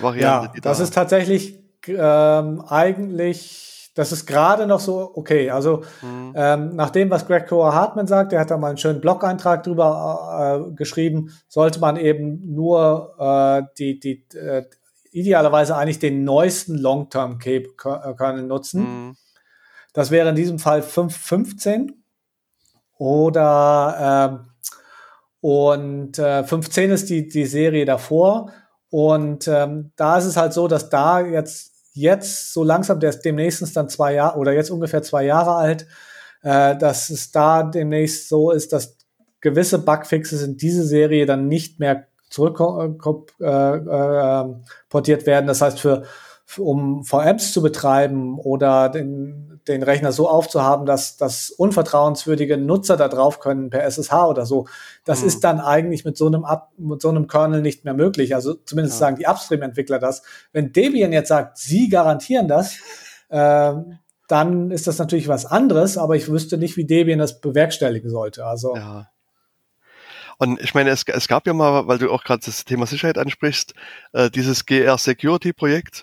Variante. 0.00 0.46
Ja, 0.54 0.60
das 0.60 0.78
da 0.78 0.84
ist 0.84 0.94
tatsächlich 0.94 1.58
ähm, 1.86 2.62
eigentlich 2.68 3.75
das 3.96 4.12
ist 4.12 4.26
gerade 4.26 4.66
noch 4.66 4.78
so 4.78 5.10
okay. 5.14 5.50
Also 5.50 5.82
mhm. 6.02 6.32
ähm, 6.36 6.76
nach 6.76 6.90
dem, 6.90 7.10
was 7.10 7.26
Greg 7.26 7.48
Coa 7.48 7.74
Hartman 7.74 8.06
sagt, 8.06 8.30
der 8.30 8.40
hat 8.40 8.50
da 8.50 8.58
mal 8.58 8.68
einen 8.68 8.78
schönen 8.78 9.00
Blog-Eintrag 9.00 9.64
drüber 9.64 10.68
äh, 10.70 10.74
geschrieben, 10.74 11.32
sollte 11.48 11.80
man 11.80 11.96
eben 11.96 12.54
nur 12.54 13.16
äh, 13.18 13.62
die, 13.78 13.98
die 13.98 14.24
äh, 14.36 14.64
idealerweise 15.10 15.76
eigentlich 15.76 15.98
den 15.98 16.24
neuesten 16.24 16.76
Long-Term-Kernel 16.76 18.44
nutzen. 18.44 18.80
Mhm. 18.82 19.16
Das 19.94 20.10
wäre 20.10 20.28
in 20.28 20.36
diesem 20.36 20.58
Fall 20.58 20.80
5.15 20.82 21.92
oder 22.98 24.40
ähm, 24.42 24.50
und 25.40 26.18
äh, 26.18 26.42
5.10 26.42 26.88
ist 26.88 27.08
die, 27.08 27.28
die 27.28 27.46
Serie 27.46 27.84
davor. 27.84 28.52
Und 28.90 29.46
ähm, 29.48 29.92
da 29.96 30.18
ist 30.18 30.24
es 30.24 30.36
halt 30.36 30.52
so, 30.52 30.68
dass 30.68 30.90
da 30.90 31.20
jetzt, 31.20 31.75
jetzt 31.96 32.52
so 32.52 32.62
langsam, 32.62 33.00
der 33.00 33.10
ist 33.10 33.22
demnächst 33.22 33.76
dann 33.76 33.88
zwei 33.88 34.14
Jahre 34.14 34.38
oder 34.38 34.52
jetzt 34.52 34.70
ungefähr 34.70 35.02
zwei 35.02 35.24
Jahre 35.24 35.54
alt, 35.54 35.86
äh, 36.42 36.76
dass 36.76 37.10
es 37.10 37.32
da 37.32 37.62
demnächst 37.62 38.28
so 38.28 38.50
ist, 38.50 38.72
dass 38.72 38.96
gewisse 39.40 39.78
Bugfixes 39.78 40.42
in 40.42 40.56
diese 40.56 40.84
Serie 40.84 41.26
dann 41.26 41.48
nicht 41.48 41.80
mehr 41.80 42.06
zurückportiert 42.30 43.40
äh, 43.40 45.22
äh, 45.22 45.26
werden. 45.26 45.46
Das 45.46 45.60
heißt, 45.62 45.80
für, 45.80 46.04
für, 46.44 46.62
um 46.62 47.04
VMs 47.04 47.52
zu 47.52 47.62
betreiben 47.62 48.38
oder 48.38 48.88
den, 48.88 49.55
den 49.68 49.82
Rechner 49.82 50.12
so 50.12 50.28
aufzuhaben, 50.28 50.86
dass, 50.86 51.16
dass 51.16 51.50
unvertrauenswürdige 51.50 52.56
Nutzer 52.56 52.96
da 52.96 53.08
drauf 53.08 53.40
können 53.40 53.70
per 53.70 53.84
SSH 53.84 54.12
oder 54.28 54.46
so, 54.46 54.66
das 55.04 55.22
mhm. 55.22 55.28
ist 55.28 55.44
dann 55.44 55.60
eigentlich 55.60 56.04
mit 56.04 56.16
so 56.16 56.26
einem 56.26 56.44
Ab 56.44 56.72
mit 56.78 57.02
so 57.02 57.08
einem 57.08 57.26
Kernel 57.26 57.62
nicht 57.62 57.84
mehr 57.84 57.94
möglich. 57.94 58.34
Also 58.34 58.54
zumindest 58.54 58.96
ja. 58.96 59.06
sagen 59.06 59.16
die 59.16 59.26
Upstream-Entwickler 59.26 59.98
das. 59.98 60.22
Wenn 60.52 60.72
Debian 60.72 61.12
jetzt 61.12 61.28
sagt, 61.28 61.58
sie 61.58 61.88
garantieren 61.88 62.48
das, 62.48 62.76
äh, 63.28 63.74
dann 64.28 64.70
ist 64.70 64.86
das 64.86 64.98
natürlich 64.98 65.28
was 65.28 65.46
anderes, 65.46 65.98
aber 65.98 66.16
ich 66.16 66.28
wüsste 66.28 66.58
nicht, 66.58 66.76
wie 66.76 66.84
Debian 66.84 67.18
das 67.18 67.40
bewerkstelligen 67.40 68.10
sollte. 68.10 68.44
Also 68.44 68.76
ja. 68.76 69.08
Und 70.38 70.60
ich 70.60 70.74
meine, 70.74 70.90
es, 70.90 71.04
es 71.06 71.28
gab 71.28 71.46
ja 71.46 71.54
mal, 71.54 71.86
weil 71.88 71.98
du 71.98 72.10
auch 72.10 72.22
gerade 72.22 72.42
das 72.44 72.64
Thema 72.64 72.86
Sicherheit 72.86 73.18
ansprichst, 73.18 73.74
äh, 74.12 74.30
dieses 74.30 74.66
GR 74.66 74.98
Security 74.98 75.52
Projekt. 75.52 76.02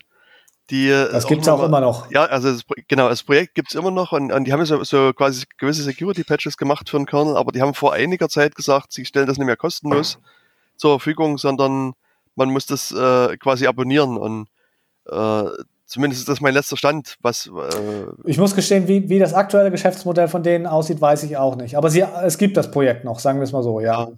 Die, 0.74 0.90
das 0.90 1.28
gibt 1.28 1.44
es 1.44 1.48
auch, 1.48 1.62
immer 1.62 1.82
noch. 1.82 2.10
Ja, 2.10 2.26
also 2.26 2.52
das, 2.52 2.64
genau, 2.88 3.08
das 3.08 3.22
Projekt 3.22 3.54
gibt 3.54 3.70
es 3.70 3.76
immer 3.76 3.92
noch 3.92 4.12
und, 4.12 4.32
und 4.32 4.46
die 4.46 4.54
haben 4.54 4.66
so, 4.66 4.84
so 4.84 5.14
quasi 5.14 5.46
gewisse 5.60 5.84
Security-Patches 5.84 6.58
gemacht 6.58 6.90
für 6.90 6.98
den 6.98 7.06
Kernel, 7.06 7.38
aber 7.38 7.52
die 7.52 7.62
haben 7.62 7.76
vor 7.76 7.94
einiger 7.94 8.28
Zeit 8.28 8.56
gesagt, 8.56 8.92
sie 8.92 9.06
stellen 9.06 9.28
das 9.28 9.38
nicht 9.38 9.46
mehr 9.46 9.56
kostenlos 9.56 10.18
zur 10.76 11.00
Verfügung, 11.00 11.38
sondern 11.38 11.94
man 12.34 12.50
muss 12.50 12.66
das 12.66 12.92
äh, 12.92 13.38
quasi 13.38 13.68
abonnieren 13.68 14.18
und 14.18 14.48
äh, 15.12 15.44
zumindest 15.86 16.22
ist 16.24 16.30
das 16.30 16.42
mein 16.42 16.56
letzter 16.56 16.76
Stand. 16.76 17.18
Was, 17.22 17.46
äh 17.46 18.06
ich 18.26 18.40
muss 18.40 18.56
gestehen, 18.56 18.88
wie, 18.88 19.08
wie 19.10 19.20
das 19.20 19.36
aktuelle 19.36 19.70
Geschäftsmodell 19.70 20.28
von 20.28 20.42
denen 20.42 20.66
aussieht, 20.66 21.00
weiß 21.00 21.22
ich 21.22 21.38
auch 21.38 21.56
nicht. 21.56 21.78
Aber 21.78 21.92
sie, 21.92 22.04
es 22.24 22.40
gibt 22.40 22.58
das 22.58 22.72
Projekt 22.72 23.06
noch, 23.06 23.20
sagen 23.20 23.38
wir 23.38 23.44
es 23.44 23.52
mal 23.52 23.62
so, 23.62 23.80
ja. 23.80 24.06
ja. 24.06 24.12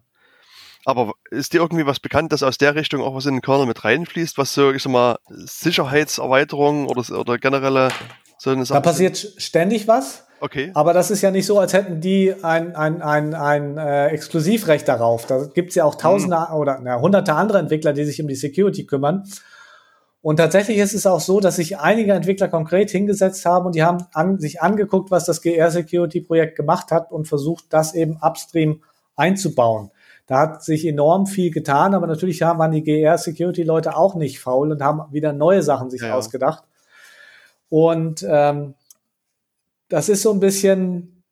Aber 0.86 1.14
ist 1.32 1.54
dir 1.54 1.62
irgendwie 1.62 1.88
was 1.88 2.00
bekannt, 2.00 2.32
dass 2.32 2.44
aus 2.44 2.60
der 2.60 2.76
Richtung 2.76 3.02
auch 3.02 3.16
was 3.16 3.26
in 3.26 3.34
den 3.34 3.42
Kernel 3.42 3.66
mit 3.66 3.84
reinfließt, 3.84 4.38
was 4.38 4.54
so, 4.54 4.72
ich 4.72 4.84
sag 4.84 4.92
mal, 4.92 5.18
Sicherheitserweiterung 5.30 6.88
oder, 6.88 7.20
oder 7.20 7.40
generelle 7.40 7.90
so 8.38 8.52
eine 8.52 8.66
Sache? 8.66 8.78
Da 8.78 8.82
passiert 8.82 9.18
ständig 9.18 9.88
was. 9.88 10.26
Okay. 10.42 10.72
Aber 10.76 10.94
das 10.94 11.10
ist 11.10 11.24
ja 11.24 11.32
nicht 11.32 11.48
so, 11.48 11.60
als 11.60 11.74
hätten 11.74 12.02
die 12.02 12.36
ein, 12.44 12.76
ein, 12.76 13.02
ein, 13.02 13.34
ein 13.34 13.78
äh, 13.78 14.08
Exklusivrecht 14.10 14.88
darauf. 14.88 15.26
Da 15.26 15.46
gibt 15.46 15.70
es 15.70 15.76
ja 15.76 15.86
auch 15.86 15.96
tausende 15.96 16.50
hm. 16.50 16.56
oder 16.56 16.80
na, 16.84 17.00
hunderte 17.00 17.34
andere 17.34 17.58
Entwickler, 17.58 17.94
die 17.94 18.06
sich 18.06 18.22
um 18.22 18.28
die 18.28 18.36
Security 18.36 18.86
kümmern. 18.86 19.24
Und 20.22 20.38
tatsächlich 20.38 20.78
ist 20.78 20.94
es 20.94 21.08
auch 21.08 21.20
so, 21.20 21.40
dass 21.40 21.56
sich 21.56 21.80
einige 21.80 22.14
Entwickler 22.14 22.48
konkret 22.48 22.92
hingesetzt 22.92 23.46
haben 23.46 23.66
und 23.68 23.76
die 23.76 23.84
haben 23.84 24.06
an, 24.14 24.40
sich 24.40 24.62
angeguckt, 24.62 25.10
was 25.10 25.26
das 25.26 25.42
GR 25.42 25.72
Security 25.72 26.22
Projekt 26.22 26.56
gemacht 26.56 26.92
hat 26.92 27.12
und 27.12 27.28
versucht, 27.28 27.66
das 27.70 27.94
eben 27.94 28.18
upstream 28.22 28.84
einzubauen. 29.16 29.92
Da 30.28 30.40
hat 30.40 30.64
sich 30.64 30.86
enorm 30.86 31.28
viel 31.28 31.52
getan, 31.52 31.94
aber 31.94 32.08
natürlich 32.08 32.42
haben, 32.42 32.58
waren 32.58 32.72
die 32.72 32.84
GR 32.84 33.18
Security 33.18 33.64
Leute 33.64 33.96
auch 33.96 34.16
nicht 34.16 34.40
faul 34.40 34.72
und 34.72 34.82
haben 34.82 35.02
wieder 35.12 35.34
neue 35.34 35.62
Sachen 35.62 35.90
sich 35.92 36.02
ja. 36.02 36.16
ausgedacht. 36.16 36.64
Und 37.70 38.26
ähm, 38.28 38.74
das 39.88 40.10
ist 40.10 40.24
so 40.24 40.32
ein 40.32 40.40
bisschen, 40.40 41.24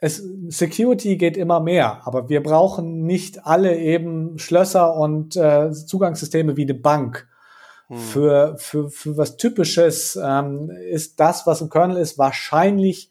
es, 0.00 0.22
Security 0.48 1.16
geht 1.16 1.36
immer 1.36 1.60
mehr, 1.60 2.06
aber 2.06 2.28
wir 2.28 2.42
brauchen 2.42 3.04
nicht 3.04 3.46
alle 3.46 3.76
eben 3.76 4.38
Schlösser 4.38 4.94
und 4.96 5.36
äh, 5.36 5.70
Zugangssysteme 5.72 6.56
wie 6.56 6.62
eine 6.62 6.74
Bank. 6.74 7.28
Hm. 7.88 7.98
Für, 7.98 8.56
für, 8.58 8.90
für 8.90 9.16
was 9.16 9.36
Typisches 9.36 10.18
ähm, 10.22 10.70
ist 10.70 11.20
das, 11.20 11.46
was 11.46 11.60
im 11.60 11.70
Kernel 11.70 11.96
ist, 11.98 12.18
wahrscheinlich 12.18 13.10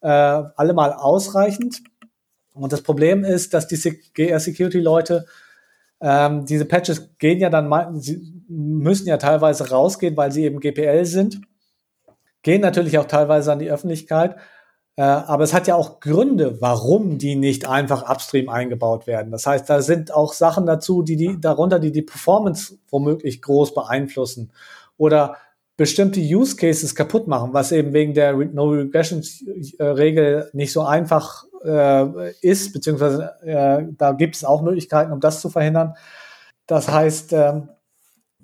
äh, 0.00 0.08
allemal 0.08 0.92
ausreichend. 0.92 1.82
Und 2.56 2.72
das 2.72 2.82
Problem 2.82 3.24
ist, 3.24 3.54
dass 3.54 3.66
die 3.66 3.76
GR-Security-Leute 4.14 5.26
ähm, 6.00 6.44
diese 6.44 6.66
Patches 6.66 7.16
gehen 7.18 7.38
ja 7.38 7.48
dann 7.48 8.00
sie 8.00 8.42
müssen 8.48 9.08
ja 9.08 9.16
teilweise 9.16 9.70
rausgehen, 9.70 10.16
weil 10.16 10.30
sie 10.30 10.44
eben 10.44 10.60
GPL 10.60 11.04
sind, 11.04 11.40
gehen 12.42 12.60
natürlich 12.60 12.98
auch 12.98 13.06
teilweise 13.06 13.52
an 13.52 13.58
die 13.58 13.70
Öffentlichkeit, 13.70 14.36
äh, 14.96 15.02
aber 15.02 15.44
es 15.44 15.54
hat 15.54 15.66
ja 15.66 15.74
auch 15.74 16.00
Gründe, 16.00 16.60
warum 16.60 17.18
die 17.18 17.34
nicht 17.36 17.68
einfach 17.68 18.08
upstream 18.08 18.48
eingebaut 18.48 19.06
werden. 19.06 19.32
Das 19.32 19.46
heißt, 19.46 19.68
da 19.68 19.82
sind 19.82 20.12
auch 20.12 20.32
Sachen 20.32 20.66
dazu, 20.66 21.02
die 21.02 21.16
die 21.16 21.40
darunter, 21.40 21.78
die 21.78 21.92
die 21.92 22.02
Performance 22.02 22.78
womöglich 22.88 23.42
groß 23.42 23.74
beeinflussen 23.74 24.52
oder 24.96 25.36
bestimmte 25.76 26.20
Use 26.20 26.56
Cases 26.56 26.94
kaputt 26.94 27.26
machen, 27.26 27.52
was 27.52 27.72
eben 27.72 27.92
wegen 27.92 28.14
der 28.14 28.32
No 28.34 28.70
Regression 28.70 29.22
Regel 29.78 30.48
nicht 30.54 30.72
so 30.72 30.82
einfach 30.82 31.44
äh, 31.64 32.32
ist, 32.40 32.72
beziehungsweise 32.72 33.32
äh, 33.42 33.84
da 33.96 34.12
gibt 34.12 34.36
es 34.36 34.44
auch 34.44 34.62
Möglichkeiten, 34.62 35.12
um 35.12 35.20
das 35.20 35.40
zu 35.40 35.50
verhindern. 35.50 35.94
Das 36.66 36.88
heißt, 36.88 37.32
äh, 37.32 37.60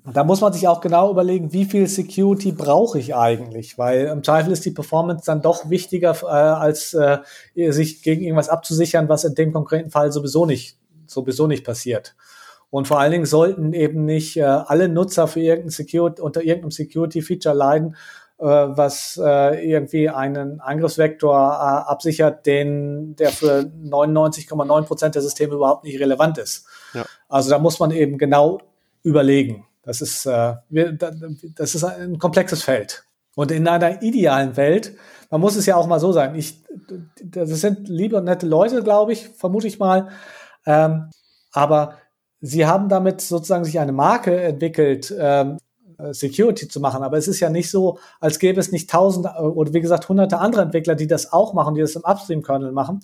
da 0.04 0.24
muss 0.24 0.40
man 0.40 0.52
sich 0.52 0.66
auch 0.66 0.80
genau 0.80 1.10
überlegen, 1.10 1.52
wie 1.52 1.64
viel 1.64 1.86
Security 1.86 2.50
brauche 2.50 2.98
ich 2.98 3.14
eigentlich, 3.14 3.78
weil 3.78 4.06
im 4.06 4.24
Zweifel 4.24 4.52
ist 4.52 4.64
die 4.64 4.72
Performance 4.72 5.24
dann 5.24 5.42
doch 5.42 5.70
wichtiger, 5.70 6.16
äh, 6.22 6.26
als 6.26 6.94
äh, 6.94 7.18
sich 7.54 8.02
gegen 8.02 8.22
irgendwas 8.22 8.48
abzusichern, 8.48 9.08
was 9.08 9.24
in 9.24 9.34
dem 9.34 9.52
konkreten 9.52 9.90
Fall 9.90 10.10
sowieso 10.10 10.44
nicht, 10.44 10.76
sowieso 11.06 11.46
nicht 11.46 11.64
passiert. 11.64 12.16
Und 12.70 12.88
vor 12.88 12.98
allen 12.98 13.12
Dingen 13.12 13.26
sollten 13.26 13.74
eben 13.74 14.04
nicht 14.06 14.38
äh, 14.38 14.42
alle 14.42 14.88
Nutzer 14.88 15.28
für 15.28 15.40
irgendein 15.40 15.70
Security, 15.70 16.22
unter 16.22 16.42
irgendeinem 16.42 16.70
Security-Feature 16.70 17.54
leiden, 17.54 17.96
was 18.44 19.20
äh, 19.22 19.70
irgendwie 19.70 20.08
einen 20.08 20.60
Angriffsvektor 20.60 21.34
äh, 21.34 21.90
absichert, 21.90 22.46
den, 22.46 23.14
der 23.16 23.30
für 23.30 23.70
99,9 23.84 24.82
Prozent 24.82 25.14
der 25.14 25.22
Systeme 25.22 25.54
überhaupt 25.54 25.84
nicht 25.84 26.00
relevant 26.00 26.38
ist. 26.38 26.66
Ja. 26.94 27.04
Also 27.28 27.50
da 27.50 27.58
muss 27.58 27.78
man 27.78 27.90
eben 27.90 28.18
genau 28.18 28.60
überlegen. 29.02 29.66
Das 29.82 30.00
ist, 30.00 30.26
äh, 30.26 30.54
das 30.70 31.74
ist 31.74 31.84
ein 31.84 32.18
komplexes 32.18 32.62
Feld. 32.62 33.04
Und 33.34 33.50
in 33.50 33.66
einer 33.66 34.02
idealen 34.02 34.56
Welt, 34.56 34.96
man 35.30 35.40
muss 35.40 35.56
es 35.56 35.66
ja 35.66 35.76
auch 35.76 35.86
mal 35.86 36.00
so 36.00 36.12
sagen, 36.12 36.34
ich, 36.34 36.62
das 37.24 37.48
sind 37.48 37.88
liebe 37.88 38.16
und 38.16 38.24
nette 38.24 38.46
Leute, 38.46 38.82
glaube 38.82 39.12
ich, 39.12 39.28
vermute 39.28 39.66
ich 39.66 39.78
mal. 39.78 40.08
Ähm, 40.66 41.10
aber 41.52 41.94
sie 42.40 42.66
haben 42.66 42.88
damit 42.88 43.20
sozusagen 43.20 43.64
sich 43.64 43.78
eine 43.78 43.92
Marke 43.92 44.40
entwickelt, 44.40 45.14
ähm, 45.18 45.58
Security 46.12 46.68
zu 46.68 46.80
machen. 46.80 47.02
Aber 47.02 47.16
es 47.16 47.28
ist 47.28 47.40
ja 47.40 47.50
nicht 47.50 47.70
so, 47.70 47.98
als 48.20 48.38
gäbe 48.38 48.60
es 48.60 48.72
nicht 48.72 48.90
tausend 48.90 49.26
oder 49.26 49.72
wie 49.72 49.80
gesagt 49.80 50.08
hunderte 50.08 50.38
andere 50.38 50.62
Entwickler, 50.62 50.94
die 50.94 51.06
das 51.06 51.32
auch 51.32 51.54
machen, 51.54 51.74
die 51.74 51.80
das 51.80 51.96
im 51.96 52.02
Upstream-Kernel 52.04 52.72
machen. 52.72 53.00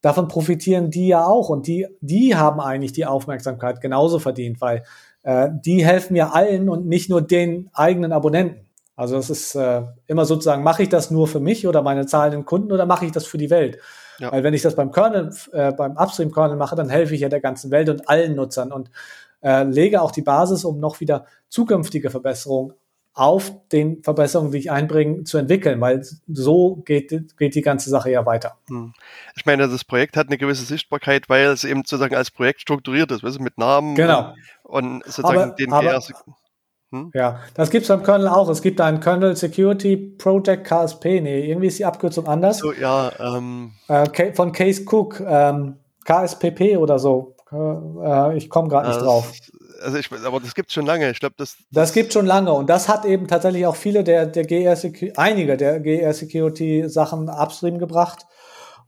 Davon 0.00 0.28
profitieren 0.28 0.90
die 0.90 1.08
ja 1.08 1.24
auch 1.24 1.48
und 1.48 1.66
die, 1.66 1.88
die 2.00 2.36
haben 2.36 2.60
eigentlich 2.60 2.92
die 2.92 3.06
Aufmerksamkeit 3.06 3.80
genauso 3.80 4.20
verdient, 4.20 4.60
weil 4.60 4.84
äh, 5.24 5.48
die 5.52 5.84
helfen 5.84 6.14
ja 6.14 6.30
allen 6.30 6.68
und 6.68 6.86
nicht 6.86 7.10
nur 7.10 7.20
den 7.20 7.68
eigenen 7.72 8.12
Abonnenten. 8.12 8.68
Also 8.94 9.16
das 9.16 9.30
ist 9.30 9.54
äh, 9.54 9.82
immer 10.06 10.24
sozusagen, 10.24 10.62
mache 10.62 10.82
ich 10.82 10.88
das 10.88 11.10
nur 11.10 11.28
für 11.28 11.40
mich 11.40 11.66
oder 11.66 11.82
meine 11.82 12.06
zahlenden 12.06 12.44
Kunden 12.44 12.72
oder 12.72 12.86
mache 12.86 13.06
ich 13.06 13.12
das 13.12 13.26
für 13.26 13.38
die 13.38 13.50
Welt? 13.50 13.78
Ja. 14.18 14.32
Weil 14.32 14.42
wenn 14.42 14.54
ich 14.54 14.62
das 14.62 14.74
beim 14.74 14.90
Kernel, 14.90 15.32
äh, 15.52 15.72
beim 15.72 15.96
Upstream-Kernel 15.96 16.56
mache, 16.56 16.74
dann 16.74 16.88
helfe 16.88 17.14
ich 17.14 17.20
ja 17.20 17.28
der 17.28 17.40
ganzen 17.40 17.70
Welt 17.70 17.88
und 17.88 18.08
allen 18.08 18.34
Nutzern 18.34 18.72
und 18.72 18.90
äh, 19.42 19.64
lege 19.64 20.02
auch 20.02 20.10
die 20.10 20.22
Basis, 20.22 20.64
um 20.64 20.78
noch 20.80 21.00
wieder 21.00 21.26
zukünftige 21.48 22.10
Verbesserungen 22.10 22.74
auf 23.18 23.52
den 23.72 24.02
Verbesserungen, 24.04 24.52
die 24.52 24.58
ich 24.58 24.70
einbringe, 24.70 25.24
zu 25.24 25.38
entwickeln, 25.38 25.80
weil 25.80 26.06
so 26.28 26.76
geht, 26.76 27.36
geht 27.36 27.54
die 27.56 27.62
ganze 27.62 27.90
Sache 27.90 28.12
ja 28.12 28.24
weiter. 28.24 28.58
Hm. 28.68 28.92
Ich 29.34 29.44
meine, 29.44 29.68
das 29.68 29.84
Projekt 29.84 30.16
hat 30.16 30.28
eine 30.28 30.38
gewisse 30.38 30.64
Sichtbarkeit, 30.64 31.28
weil 31.28 31.46
es 31.46 31.64
eben 31.64 31.80
sozusagen 31.80 32.14
als 32.14 32.30
Projekt 32.30 32.60
strukturiert 32.60 33.10
ist, 33.10 33.24
weißt 33.24 33.38
du, 33.38 33.42
mit 33.42 33.58
Namen 33.58 33.96
genau. 33.96 34.34
und, 34.62 35.02
sozusagen 35.04 35.36
aber, 35.36 35.54
den 35.54 35.72
aber, 35.72 36.00
hm? 36.90 37.10
Ja, 37.12 37.40
das 37.54 37.70
gibt 37.70 37.82
es 37.82 37.88
beim 37.88 38.02
Kernel 38.02 38.28
auch. 38.28 38.48
Es 38.48 38.62
gibt 38.62 38.80
einen 38.80 39.00
Kernel 39.00 39.36
Security 39.36 39.96
Project 39.96 40.64
KSP. 40.64 41.20
Nee, 41.20 41.50
irgendwie 41.50 41.66
ist 41.66 41.78
die 41.78 41.84
Abkürzung 41.84 42.26
anders. 42.26 42.58
So, 42.58 42.72
ja. 42.72 43.10
Ähm, 43.18 43.72
äh, 43.88 44.32
von 44.32 44.52
Case 44.52 44.84
Cook, 44.88 45.20
ähm, 45.20 45.76
KSPP 46.04 46.78
oder 46.78 46.98
so. 46.98 47.34
Äh, 47.52 48.36
ich 48.36 48.50
komme 48.50 48.68
gerade 48.68 48.88
nicht 48.88 49.00
drauf 49.00 49.32
also 49.80 49.96
ich, 49.96 50.10
aber 50.12 50.40
das 50.40 50.54
gibt 50.54 50.68
es 50.68 50.74
schon 50.74 50.86
lange. 50.86 51.10
Ich 51.10 51.20
glaube, 51.20 51.34
das, 51.38 51.56
das 51.70 51.92
gibt 51.92 52.12
schon 52.12 52.26
lange 52.26 52.52
und 52.52 52.68
das 52.68 52.88
hat 52.88 53.04
eben 53.04 53.28
tatsächlich 53.28 53.66
auch 53.66 53.76
viele 53.76 54.04
der, 54.04 54.26
der 54.26 54.44
GR 54.44 54.76
einige 55.16 55.56
der 55.56 55.80
GR 55.80 56.12
Security 56.12 56.88
Sachen 56.88 57.28
upstream 57.28 57.78
gebracht. 57.78 58.26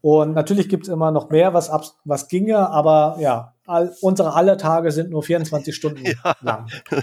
Und 0.03 0.33
natürlich 0.33 0.71
gibt 0.71 0.85
es 0.85 0.93
immer 0.93 1.11
noch 1.11 1.29
mehr, 1.29 1.53
was, 1.53 1.69
ab, 1.69 1.85
was 2.05 2.29
ginge, 2.29 2.71
aber 2.71 3.17
ja, 3.21 3.55
all, 3.67 3.95
unsere 4.01 4.33
alle 4.35 4.57
Tage 4.57 4.93
sind 4.93 5.11
nur 5.11 5.23
24 5.23 5.75
Stunden 5.75 6.05
ja, 6.25 6.37
lang. 6.41 6.69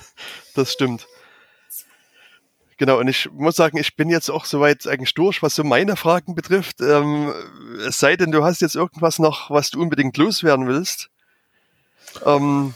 Das 0.55 0.73
stimmt. 0.73 1.05
Genau, 2.79 2.99
und 2.99 3.07
ich 3.07 3.29
muss 3.31 3.55
sagen, 3.55 3.77
ich 3.77 3.95
bin 3.95 4.09
jetzt 4.09 4.29
auch 4.29 4.45
soweit 4.45 4.87
eigentlich 4.87 5.13
durch, 5.13 5.43
was 5.43 5.55
so 5.55 5.63
meine 5.63 5.95
Fragen 5.95 6.33
betrifft. 6.33 6.81
Ähm, 6.81 7.31
es 7.87 7.99
sei 7.99 8.15
denn, 8.15 8.31
du 8.31 8.43
hast 8.43 8.61
jetzt 8.61 8.75
irgendwas 8.75 9.19
noch, 9.19 9.51
was 9.51 9.69
du 9.69 9.81
unbedingt 9.81 10.17
loswerden 10.17 10.67
willst. 10.67 11.09
Ähm, 12.25 12.73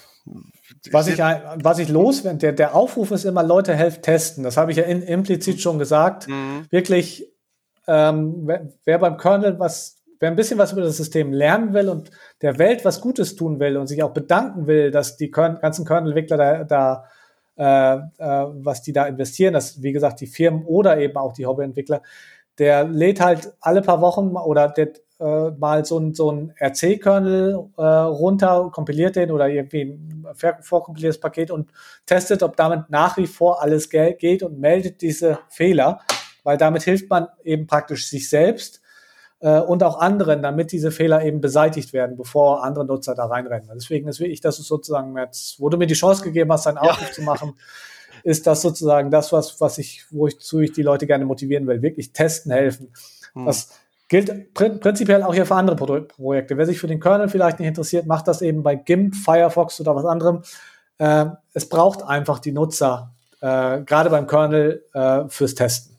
was 0.92 1.08
ich, 1.08 1.20
was 1.20 1.80
ich 1.80 1.90
loswerde, 1.90 2.38
der, 2.38 2.52
der 2.54 2.76
Aufruf 2.76 3.12
ist 3.12 3.26
immer, 3.26 3.44
Leute, 3.44 3.76
helft 3.76 4.04
testen. 4.04 4.44
Das 4.44 4.58
habe 4.58 4.72
ich 4.72 4.78
ja 4.78 4.84
in, 4.84 5.02
implizit 5.02 5.62
schon 5.62 5.80
gesagt. 5.80 6.28
Mhm. 6.28 6.66
Wirklich, 6.70 7.32
ähm, 7.88 8.44
wer, 8.46 8.70
wer 8.86 9.00
beim 9.00 9.18
Kernel 9.18 9.60
was 9.60 10.02
wer 10.22 10.30
ein 10.30 10.36
bisschen 10.36 10.60
was 10.60 10.72
über 10.72 10.82
das 10.82 10.98
System 10.98 11.34
lernen 11.34 11.74
will 11.74 11.90
und 11.90 12.12
der 12.42 12.58
Welt 12.60 12.86
was 12.86 13.02
Gutes 13.02 13.36
tun 13.36 13.60
will 13.60 13.76
und 13.76 13.88
sich 13.88 14.04
auch 14.04 14.14
bedanken 14.14 14.68
will, 14.68 14.92
dass 14.92 15.18
die 15.18 15.32
ganzen 15.32 15.84
Kernel-Entwickler 15.84 16.38
da, 16.38 16.64
da 16.64 17.06
äh, 17.58 17.98
äh, 18.20 18.48
was 18.64 18.84
die 18.84 18.94
da 18.94 19.08
investieren, 19.08 19.54
das 19.54 19.82
wie 19.82 19.92
gesagt 19.92 20.22
die 20.22 20.28
Firmen 20.28 20.64
oder 20.66 21.00
eben 21.00 21.18
auch 21.18 21.34
die 21.34 21.46
Hobbyentwickler, 21.46 22.02
der 22.60 22.84
lädt 22.86 23.20
halt 23.20 23.54
alle 23.60 23.82
paar 23.82 24.02
Wochen 24.02 24.38
oder 24.38 24.70
der 24.70 24.94
äh, 25.22 25.52
mal 25.52 25.86
so 25.86 26.00
ein, 26.00 26.14
so 26.16 26.32
ein 26.32 26.54
RC-Kernel 26.60 27.70
äh, 27.78 27.82
runter, 27.84 28.72
kompiliert 28.74 29.16
den 29.16 29.30
oder 29.32 29.48
irgendwie 29.48 29.82
ein 29.82 30.26
vorkompiliertes 30.62 31.20
Paket 31.20 31.52
und 31.52 31.70
testet, 32.08 32.42
ob 32.42 32.56
damit 32.56 32.90
nach 32.90 33.18
wie 33.18 33.28
vor 33.28 33.62
alles 33.62 33.90
geht 33.90 34.42
und 34.42 34.60
meldet 34.60 35.02
diese 35.02 35.38
Fehler, 35.50 36.02
weil 36.44 36.58
damit 36.58 36.82
hilft 36.84 37.10
man 37.10 37.28
eben 37.44 37.68
praktisch 37.68 38.08
sich 38.08 38.30
selbst 38.30 38.82
äh, 39.42 39.60
und 39.60 39.84
auch 39.84 40.00
anderen, 40.00 40.42
damit 40.42 40.72
diese 40.72 40.90
Fehler 40.90 41.24
eben 41.24 41.40
beseitigt 41.40 41.94
werden, 41.94 42.18
bevor 42.18 42.64
andere 42.64 42.86
Nutzer 42.86 43.14
da 43.14 43.26
reinrennen. 43.26 43.70
Deswegen 43.76 44.08
ist 44.08 44.20
wirklich, 44.20 44.42
das 44.42 44.58
ist 44.58 44.68
sozusagen 44.68 45.16
jetzt, 45.18 45.60
wo 45.60 45.70
du 45.70 45.78
mir 45.78 45.88
die 45.88 45.94
Chance 45.94 46.24
gegeben 46.24 46.52
hast, 46.52 46.66
einen 46.66 46.80
Aufruf 46.80 47.10
ja. 47.10 47.14
zu 47.14 47.22
machen, 47.22 47.54
ist 48.24 48.48
das 48.48 48.62
sozusagen 48.64 49.12
das, 49.12 49.32
was, 49.32 49.62
was 49.62 49.78
ich, 49.78 50.06
wo 50.10 50.28
ich, 50.28 50.40
zu 50.40 50.60
ich 50.60 50.72
die 50.72 50.84
Leute 50.84 51.06
gerne 51.06 51.26
motivieren 51.26 51.68
will, 51.68 51.82
wirklich 51.82 52.12
testen, 52.12 52.52
helfen. 52.52 52.92
Hm. 53.34 53.46
Das 53.46 53.70
gilt 54.12 54.54
prin 54.54 54.82
prinzipiell 54.82 55.24
auch 55.24 55.34
hier 55.34 55.46
für 55.46 55.56
andere 55.56 55.78
Pro 55.78 56.02
Projekte. 56.02 56.58
Wer 56.58 56.66
sich 56.66 56.82
für 56.82 56.88
den 56.88 57.00
Kernel 57.00 57.30
vielleicht 57.30 57.60
nicht 57.60 57.70
interessiert, 57.70 58.08
macht 58.08 58.28
das 58.28 58.42
eben 58.42 58.62
bei 58.62 58.76
GIMP, 58.76 59.16
Firefox 59.16 59.80
oder 59.80 59.96
was 59.96 60.04
anderem. 60.04 60.44
Äh, 60.98 61.28
es 61.54 61.70
braucht 61.70 62.04
einfach 62.04 62.40
die 62.40 62.52
Nutzer, 62.52 63.14
äh, 63.40 63.82
gerade 63.84 64.10
beim 64.10 64.28
Kernel, 64.28 64.84
äh, 64.94 65.30
fürs 65.30 65.56
Testen. 65.56 65.98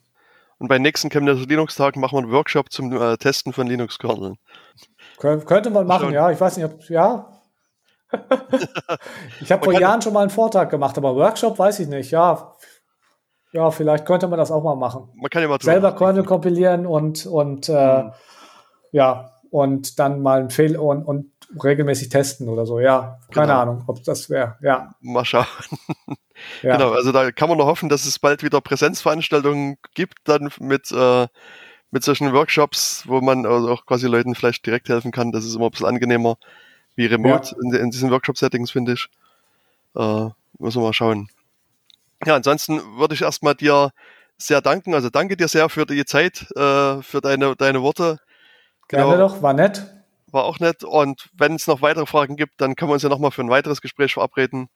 Und 0.58 0.68
beim 0.68 0.82
nächsten 0.82 1.08
Chemnitzer 1.08 1.46
Linux-Tag 1.46 1.96
machen 1.96 2.16
wir 2.16 2.22
einen 2.24 2.32
Workshop 2.32 2.70
zum 2.70 2.92
äh, 2.92 3.16
Testen 3.16 3.54
von 3.54 3.66
Linux-Kerneln. 3.66 4.36
Kön 5.16 5.44
könnte 5.46 5.70
man 5.70 5.86
machen, 5.86 6.04
schon. 6.04 6.12
ja. 6.12 6.30
Ich 6.30 6.38
weiß 6.38 6.58
nicht, 6.58 6.66
ob, 6.66 6.90
ja. 6.90 7.32
ich 9.40 9.50
habe 9.50 9.64
vor 9.64 9.72
Jahren 9.72 10.02
schon 10.02 10.12
mal 10.12 10.20
einen 10.20 10.30
Vortrag 10.30 10.68
gemacht, 10.68 10.98
aber 10.98 11.16
Workshop 11.16 11.58
weiß 11.58 11.80
ich 11.80 11.88
nicht, 11.88 12.10
ja. 12.10 12.54
Ja, 13.52 13.70
vielleicht 13.70 14.06
könnte 14.06 14.28
man 14.28 14.38
das 14.38 14.50
auch 14.50 14.62
mal 14.62 14.76
machen. 14.76 15.10
Man 15.14 15.30
kann 15.30 15.42
ja 15.42 15.48
mal 15.48 15.60
selber 15.60 15.92
Kernel 15.92 16.24
kompilieren 16.24 16.86
und, 16.86 17.26
und 17.26 17.68
äh, 17.68 18.02
mhm. 18.02 18.12
ja, 18.92 19.30
und 19.50 19.98
dann 19.98 20.22
mal 20.22 20.40
ein 20.40 20.50
Fehl 20.50 20.76
und, 20.76 21.04
und 21.04 21.30
regelmäßig 21.62 22.08
testen 22.08 22.48
oder 22.48 22.64
so. 22.64 22.80
Ja, 22.80 23.20
keine 23.30 23.48
genau. 23.48 23.60
Ahnung, 23.60 23.84
ob 23.86 24.02
das 24.04 24.30
wäre. 24.30 24.56
Ja. 24.62 24.94
Mal 25.00 25.24
schauen. 25.24 25.46
Ja. 26.62 26.76
Genau, 26.76 26.90
also 26.90 27.12
da 27.12 27.30
kann 27.30 27.48
man 27.48 27.58
nur 27.58 27.68
hoffen, 27.68 27.88
dass 27.88 28.04
es 28.04 28.18
bald 28.18 28.42
wieder 28.42 28.60
Präsenzveranstaltungen 28.60 29.76
gibt, 29.94 30.18
dann 30.24 30.50
mit, 30.58 30.90
äh, 30.90 31.28
mit 31.92 32.02
solchen 32.02 32.32
Workshops, 32.32 33.04
wo 33.06 33.20
man 33.20 33.46
also 33.46 33.70
auch 33.70 33.86
quasi 33.86 34.08
Leuten 34.08 34.34
vielleicht 34.34 34.66
direkt 34.66 34.88
helfen 34.88 35.12
kann. 35.12 35.30
Das 35.30 35.44
ist 35.44 35.54
immer 35.54 35.66
ein 35.66 35.70
bisschen 35.70 35.86
angenehmer 35.86 36.38
wie 36.96 37.06
remote 37.06 37.54
ja. 37.54 37.56
in, 37.62 37.84
in, 37.84 37.90
diesen 37.90 38.10
Workshop-Settings, 38.10 38.70
finde 38.70 38.94
ich. 38.94 39.08
Äh, 39.94 40.30
müssen 40.58 40.80
wir 40.80 40.86
mal 40.86 40.92
schauen. 40.92 41.28
Ja, 42.24 42.36
ansonsten 42.36 42.80
würde 42.98 43.14
ich 43.14 43.22
erstmal 43.22 43.54
dir 43.54 43.90
sehr 44.38 44.60
danken. 44.60 44.94
Also 44.94 45.10
danke 45.10 45.36
dir 45.36 45.48
sehr 45.48 45.68
für 45.68 45.86
die 45.86 46.04
Zeit, 46.04 46.46
äh, 46.56 47.02
für 47.02 47.20
deine, 47.22 47.56
deine 47.56 47.82
Worte. 47.82 48.18
Gerne 48.88 49.12
genau. 49.12 49.28
doch, 49.28 49.42
war 49.42 49.54
nett. 49.54 49.84
War 50.30 50.44
auch 50.44 50.60
nett. 50.60 50.84
Und 50.84 51.28
wenn 51.34 51.54
es 51.54 51.66
noch 51.66 51.82
weitere 51.82 52.06
Fragen 52.06 52.36
gibt, 52.36 52.60
dann 52.60 52.74
können 52.74 52.90
wir 52.90 52.94
uns 52.94 53.02
ja 53.02 53.08
nochmal 53.08 53.30
für 53.30 53.42
ein 53.42 53.50
weiteres 53.50 53.80
Gespräch 53.80 54.14
verabreden. 54.14 54.68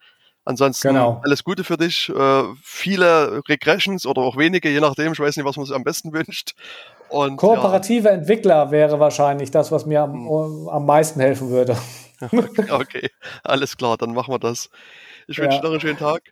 Ansonsten 0.44 0.88
genau. 0.88 1.20
alles 1.24 1.42
Gute 1.42 1.64
für 1.64 1.76
dich. 1.76 2.09
Äh, 2.09 2.42
viele 2.62 3.42
Regressions 3.49 4.07
oder 4.07 4.22
auch 4.22 4.36
wenige, 4.36 4.68
je 4.68 4.80
nachdem. 4.80 5.12
Ich 5.12 5.18
weiß 5.18 5.36
nicht, 5.36 5.44
was 5.44 5.57
man 5.57 5.66
sich 5.66 5.74
am 5.74 5.82
besten 5.82 6.12
wünscht. 6.12 6.55
Und, 7.09 7.36
Kooperative 7.36 8.09
ja. 8.09 8.14
Entwickler 8.14 8.70
wäre 8.70 9.01
wahrscheinlich 9.01 9.51
das, 9.51 9.72
was 9.72 9.86
mir 9.86 10.03
am, 10.03 10.12
hm. 10.12 10.68
am 10.68 10.86
meisten 10.86 11.20
helfen 11.20 11.51
würde. 11.51 11.76
okay, 12.70 13.11
alles 13.42 13.76
klar, 13.76 13.97
dann 13.97 14.14
machen 14.14 14.32
wir 14.32 14.38
das. 14.38 14.70
Ich 15.26 15.38
wünsche 15.38 15.57
ja. 15.57 15.62
noch 15.62 15.70
einen 15.72 15.80
schönen 15.80 15.99
Tag. 15.99 16.22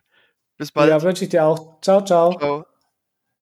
Bis 0.57 0.71
bald. 0.71 0.89
Ja, 0.89 1.01
wünsche 1.01 1.23
ich 1.23 1.29
dir 1.29 1.45
auch. 1.45 1.81
Ciao, 1.81 2.03
ciao. 2.03 2.37
Ciao. 2.37 2.65